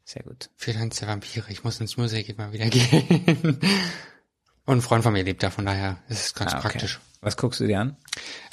sehr 0.05 0.23
gut. 0.25 0.51
Für 0.57 0.73
Tanz 0.73 0.99
der 0.99 1.09
Vampire. 1.09 1.45
Ich 1.51 1.63
muss 1.65 1.81
ins 1.81 1.97
Museum 1.97 2.37
mal 2.37 2.53
wieder 2.53 2.67
gehen. 2.71 3.61
Und 4.65 4.79
ein 4.79 4.83
Freund 4.83 5.03
von 5.05 5.13
mir 5.13 5.23
lebt 5.23 5.43
da, 5.43 5.51
von 5.51 5.67
daher 5.67 5.99
ist 6.09 6.27
es 6.27 6.35
ganz 6.35 6.53
Ah, 6.53 6.59
okay. 6.59 6.69
praktisch. 6.69 7.01
Was 7.21 7.37
guckst 7.37 7.61
du 7.61 7.67
dir 7.67 7.81
an? 7.81 7.97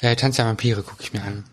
Äh, 0.00 0.16
Tanz 0.16 0.36
der 0.36 0.46
Vampire 0.46 0.82
gucke 0.82 1.02
ich 1.02 1.12
mir 1.12 1.22
an. 1.22 1.44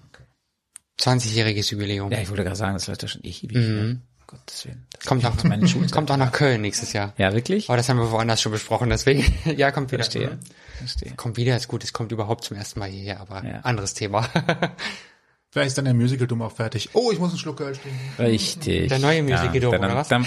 20-jähriges 1.04 1.72
Jubiläum. 1.72 2.12
Ja, 2.12 2.20
ich 2.20 2.30
wollte 2.30 2.44
gerade 2.44 2.56
sagen, 2.56 2.74
das 2.74 2.88
läuft 2.88 3.02
ja 3.02 3.08
schon 3.08 3.22
ewig. 3.24 3.52
Ne? 3.52 4.00
Gottes 4.26 4.66
Willen. 4.66 4.86
Das 4.92 5.06
kommt 5.06 5.26
auch, 5.26 5.68
Schulen. 5.68 5.92
kommt 5.92 6.10
auch 6.10 6.18
nach 6.18 6.32
Köln 6.32 6.62
nächstes 6.62 6.94
Jahr. 6.94 7.14
Ja, 7.18 7.34
wirklich? 7.34 7.70
Aber 7.70 7.78
das 7.78 7.90
haben 7.90 7.98
wir 7.98 8.10
woanders 8.12 8.42
schon 8.42 8.52
besprochen, 8.52 8.90
deswegen, 8.90 9.26
ja, 9.58 9.72
kommt 9.72 9.92
wieder. 9.92 10.04
Verstehe. 10.04 10.40
Verstehe. 10.78 11.12
Kommt 11.16 11.38
wieder, 11.38 11.56
ist 11.58 11.68
gut, 11.68 11.84
es 11.84 11.92
kommt 11.94 12.12
überhaupt 12.12 12.44
zum 12.46 12.58
ersten 12.58 12.80
Mal 12.80 12.90
hierher, 12.90 13.20
aber 13.20 13.44
Ja. 13.46 13.60
anderes 13.62 13.94
Thema. 13.94 14.28
Vielleicht 15.52 15.68
ist 15.68 15.78
dann 15.78 15.86
der 15.86 15.94
Musical-Dumm 15.94 16.42
auch 16.42 16.52
fertig. 16.52 16.90
Oh, 16.94 17.12
ich 17.12 17.20
muss 17.20 17.30
einen 17.30 17.38
Schluck 17.38 17.58
Kölsch 17.58 17.80
trinken. 17.80 18.00
Richtig. 18.18 18.88
Der 18.90 18.98
neue 18.98 19.22
Musical 19.22 19.60
Dome, 19.60 19.78
dann- 19.80 19.86
oder 19.92 19.96
was? 19.98 20.08
dann- 20.08 20.26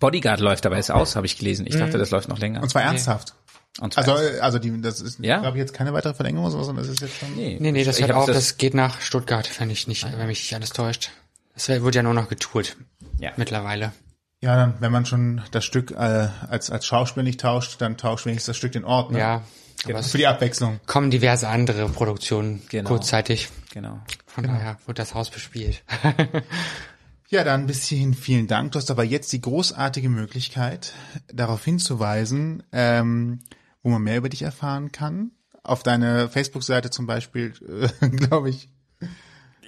Bodyguard 0.00 0.40
läuft 0.40 0.66
aber 0.66 0.76
jetzt 0.76 0.90
aus, 0.90 1.16
habe 1.16 1.26
ich 1.26 1.38
gelesen. 1.38 1.66
Ich 1.66 1.76
dachte, 1.76 1.98
das 1.98 2.10
läuft 2.10 2.28
noch 2.28 2.38
länger. 2.38 2.62
Und 2.62 2.68
zwar 2.68 2.82
ernsthaft. 2.82 3.34
Also, 3.80 4.16
äh, 4.16 4.38
also 4.40 4.58
die, 4.58 4.80
das 4.80 5.00
ist, 5.00 5.18
Ja. 5.20 5.40
glaube 5.40 5.58
ich, 5.58 5.60
jetzt 5.60 5.74
keine 5.74 5.92
weitere 5.92 6.14
Verlängerung, 6.14 6.50
sondern 6.50 6.76
das 6.76 6.88
ist 6.88 7.00
jetzt 7.00 7.18
schon. 7.18 7.34
nee, 7.36 7.58
nee, 7.60 7.72
nee, 7.72 7.84
das 7.84 8.00
hört 8.00 8.10
hab 8.10 8.16
auf, 8.18 8.26
das, 8.26 8.56
geht 8.56 8.74
nach 8.74 9.00
Stuttgart, 9.00 9.48
wenn 9.60 9.70
ich 9.70 9.86
nicht, 9.86 10.04
wenn 10.04 10.26
mich 10.26 10.40
nicht 10.40 10.54
alles 10.54 10.70
täuscht. 10.70 11.10
Es 11.54 11.68
wird 11.68 11.94
ja 11.94 12.02
nur 12.02 12.14
noch 12.14 12.28
getourt. 12.28 12.76
Ja. 13.18 13.32
Mittlerweile. 13.36 13.92
Ja, 14.42 14.56
dann, 14.56 14.74
wenn 14.80 14.92
man 14.92 15.06
schon 15.06 15.40
das 15.50 15.64
Stück 15.64 15.90
äh, 15.92 16.28
als 16.48 16.70
als 16.70 16.84
Schauspiel 16.86 17.22
nicht 17.22 17.40
tauscht, 17.40 17.80
dann 17.80 17.96
tauscht 17.96 18.26
wenigstens 18.26 18.46
das 18.52 18.56
Stück 18.58 18.72
den 18.72 18.84
Ort. 18.84 19.10
Ne? 19.10 19.18
Ja. 19.18 19.42
Aber 19.84 19.98
es 20.00 20.10
Für 20.10 20.18
die 20.18 20.26
Abwechslung. 20.26 20.80
kommen 20.86 21.10
diverse 21.10 21.48
andere 21.48 21.88
Produktionen 21.88 22.62
Genau. 22.68 22.88
kurzzeitig. 22.88 23.48
Genau. 23.72 24.00
Von 24.26 24.44
daher 24.44 24.78
wird 24.86 24.98
das 24.98 25.14
Haus 25.14 25.30
bespielt. 25.30 25.82
Ja, 27.28 27.42
dann 27.42 27.66
bis 27.66 27.84
hierhin 27.86 28.14
vielen 28.14 28.46
Dank. 28.46 28.70
Du 28.72 28.78
hast 28.78 28.88
aber 28.90 29.02
jetzt 29.02 29.32
die 29.32 29.40
großartige 29.40 30.08
Möglichkeit, 30.08 30.92
darauf 31.26 31.64
hinzuweisen, 31.64 32.62
ähm, 32.70 33.40
wo 33.86 33.90
man 33.90 34.02
mehr 34.02 34.16
über 34.16 34.28
dich 34.28 34.42
erfahren 34.42 34.90
kann. 34.90 35.30
Auf 35.62 35.84
deine 35.84 36.28
Facebook-Seite 36.28 36.90
zum 36.90 37.06
Beispiel, 37.06 37.52
äh, 38.00 38.08
glaube 38.10 38.50
ich. 38.50 38.68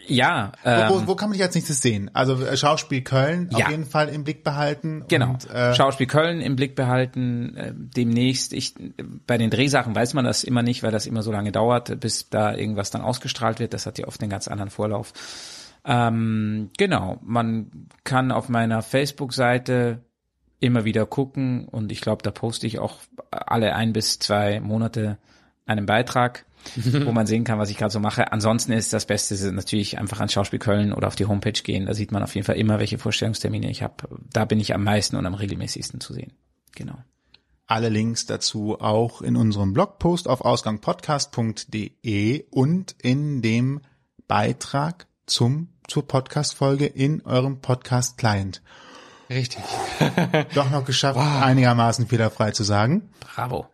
Ja, 0.08 0.52
Wo, 0.64 0.68
ähm, 0.70 0.88
wo, 0.88 1.06
wo 1.08 1.14
kann 1.16 1.28
man 1.28 1.34
dich 1.36 1.42
als 1.46 1.54
nächstes 1.54 1.80
sehen? 1.82 2.10
Also 2.14 2.42
äh, 2.42 2.56
Schauspiel 2.56 3.02
Köln 3.02 3.48
Ja. 3.52 3.66
auf 3.66 3.70
jeden 3.70 3.84
Fall 3.86 4.08
im 4.08 4.24
Blick 4.24 4.42
behalten. 4.42 5.04
Genau. 5.06 5.30
Und, 5.30 5.48
äh, 5.50 5.72
Schauspiel 5.74 6.06
Köln 6.08 6.40
im 6.40 6.56
Blick 6.56 6.74
behalten. 6.74 7.56
Äh, 7.56 7.72
demnächst, 7.76 8.52
ich 8.54 8.74
bei 9.26 9.38
den 9.38 9.50
Drehsachen 9.50 9.94
weiß 9.94 10.14
man 10.14 10.24
das 10.24 10.42
immer 10.42 10.62
nicht, 10.62 10.82
weil 10.82 10.90
das 10.90 11.06
immer 11.06 11.22
so 11.22 11.30
lange 11.30 11.52
dauert, 11.52 12.00
bis 12.00 12.28
da 12.28 12.54
irgendwas 12.56 12.90
dann 12.90 13.02
ausgestrahlt 13.02 13.60
wird. 13.60 13.72
Das 13.72 13.86
hat 13.86 13.98
ja 13.98 14.08
oft 14.08 14.20
einen 14.20 14.30
ganz 14.30 14.48
anderen 14.48 14.70
Vorlauf. 14.70 15.12
Ähm, 15.84 16.70
genau. 16.76 17.18
Man 17.22 17.86
kann 18.02 18.32
auf 18.32 18.48
meiner 18.48 18.82
Facebook-Seite 18.82 20.02
immer 20.60 20.84
wieder 20.84 21.06
gucken 21.06 21.68
und 21.68 21.92
ich 21.92 22.00
glaube, 22.00 22.22
da 22.22 22.30
poste 22.30 22.66
ich 22.66 22.78
auch 22.78 22.96
alle 23.30 23.74
ein 23.74 23.92
bis 23.92 24.18
zwei 24.18 24.60
Monate 24.60 25.18
einen 25.66 25.86
Beitrag, 25.86 26.44
wo 26.76 27.12
man 27.12 27.26
sehen 27.26 27.44
kann, 27.44 27.58
was 27.58 27.70
ich 27.70 27.76
gerade 27.76 27.92
so 27.92 28.00
mache. 28.00 28.32
Ansonsten 28.32 28.72
ist 28.72 28.92
das 28.92 29.06
Beste 29.06 29.52
natürlich 29.52 29.98
einfach 29.98 30.18
ans 30.18 30.32
Schauspiel 30.32 30.58
Köln 30.58 30.92
oder 30.92 31.06
auf 31.06 31.14
die 31.14 31.26
Homepage 31.26 31.52
gehen. 31.52 31.86
Da 31.86 31.94
sieht 31.94 32.10
man 32.10 32.22
auf 32.22 32.34
jeden 32.34 32.46
Fall 32.46 32.56
immer, 32.56 32.78
welche 32.78 32.98
Vorstellungstermine 32.98 33.70
ich 33.70 33.82
habe. 33.82 34.08
Da 34.32 34.44
bin 34.44 34.58
ich 34.58 34.74
am 34.74 34.82
meisten 34.82 35.16
und 35.16 35.26
am 35.26 35.34
regelmäßigsten 35.34 36.00
zu 36.00 36.12
sehen. 36.12 36.32
Genau. 36.74 36.98
Alle 37.66 37.90
Links 37.90 38.26
dazu 38.26 38.80
auch 38.80 39.22
in 39.22 39.36
unserem 39.36 39.74
Blogpost 39.74 40.26
auf 40.26 40.40
ausgangpodcast.de 40.40 42.46
und 42.50 42.96
in 43.02 43.42
dem 43.42 43.80
Beitrag 44.26 45.06
zum 45.26 45.68
zur 45.86 46.06
Podcast-Folge 46.06 46.86
in 46.86 47.22
eurem 47.22 47.60
Podcast-Client. 47.60 48.62
Richtig. 49.30 49.62
Doch 50.54 50.70
noch 50.70 50.84
geschafft, 50.84 51.18
einigermaßen 51.18 52.06
fehlerfrei 52.08 52.50
zu 52.52 52.64
sagen. 52.64 53.10
Bravo. 53.20 53.66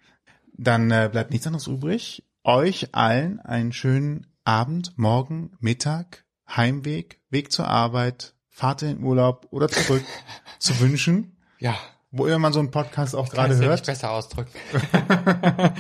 Dann 0.57 0.91
äh, 0.91 1.09
bleibt 1.11 1.31
nichts 1.31 1.47
anderes 1.47 1.67
übrig. 1.67 2.25
Euch 2.43 2.89
allen 2.95 3.41
einen 3.41 3.73
schönen 3.73 4.27
Abend, 4.45 4.99
Morgen, 4.99 5.53
Mittag, 5.61 6.25
Heimweg, 6.49 7.21
Weg 7.31 7.51
zur 7.53 7.67
Arbeit, 7.69 8.35
Fahrt 8.51 8.83
in 8.83 8.89
den 8.97 9.03
Urlaub 9.05 9.47
oder 9.51 9.69
zurück 9.69 10.05
zu 10.59 10.79
wünschen, 10.81 11.37
Ja. 11.59 11.77
wo 12.11 12.27
immer 12.27 12.39
man 12.39 12.53
so 12.53 12.59
einen 12.61 12.71
Podcast 12.71 13.15
auch 13.17 13.31
gerade 13.31 13.57
hört. 13.57 13.71
nicht 13.73 13.87
besser 13.87 14.11
ausdrücken. 14.11 14.53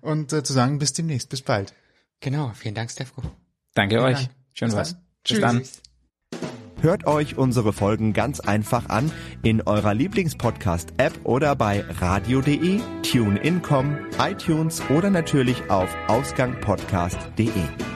Und 0.00 0.32
äh, 0.32 0.42
zu 0.42 0.52
sagen, 0.52 0.78
bis 0.78 0.92
demnächst, 0.92 1.28
bis 1.28 1.42
bald. 1.42 1.74
Genau. 2.20 2.50
Vielen 2.54 2.74
Dank, 2.74 2.90
Stefko. 2.90 3.22
Danke 3.74 4.02
euch. 4.02 4.16
Dank. 4.16 4.30
Schön 4.52 4.68
Bis 4.68 4.76
was. 4.76 4.92
dann. 4.94 5.00
Bis 5.22 5.24
Tschüss. 5.24 5.40
dann. 5.40 5.62
Hört 6.82 7.06
euch 7.06 7.38
unsere 7.38 7.72
Folgen 7.72 8.12
ganz 8.12 8.40
einfach 8.40 8.88
an 8.88 9.12
in 9.44 9.62
eurer 9.62 9.94
Lieblingspodcast-App 9.94 11.12
oder 11.22 11.54
bei 11.54 11.84
radio.de, 12.00 12.80
TuneIn.com, 13.02 13.98
iTunes 14.18 14.82
oder 14.90 15.08
natürlich 15.08 15.70
auf 15.70 15.88
ausgangpodcast.de. 16.08 17.91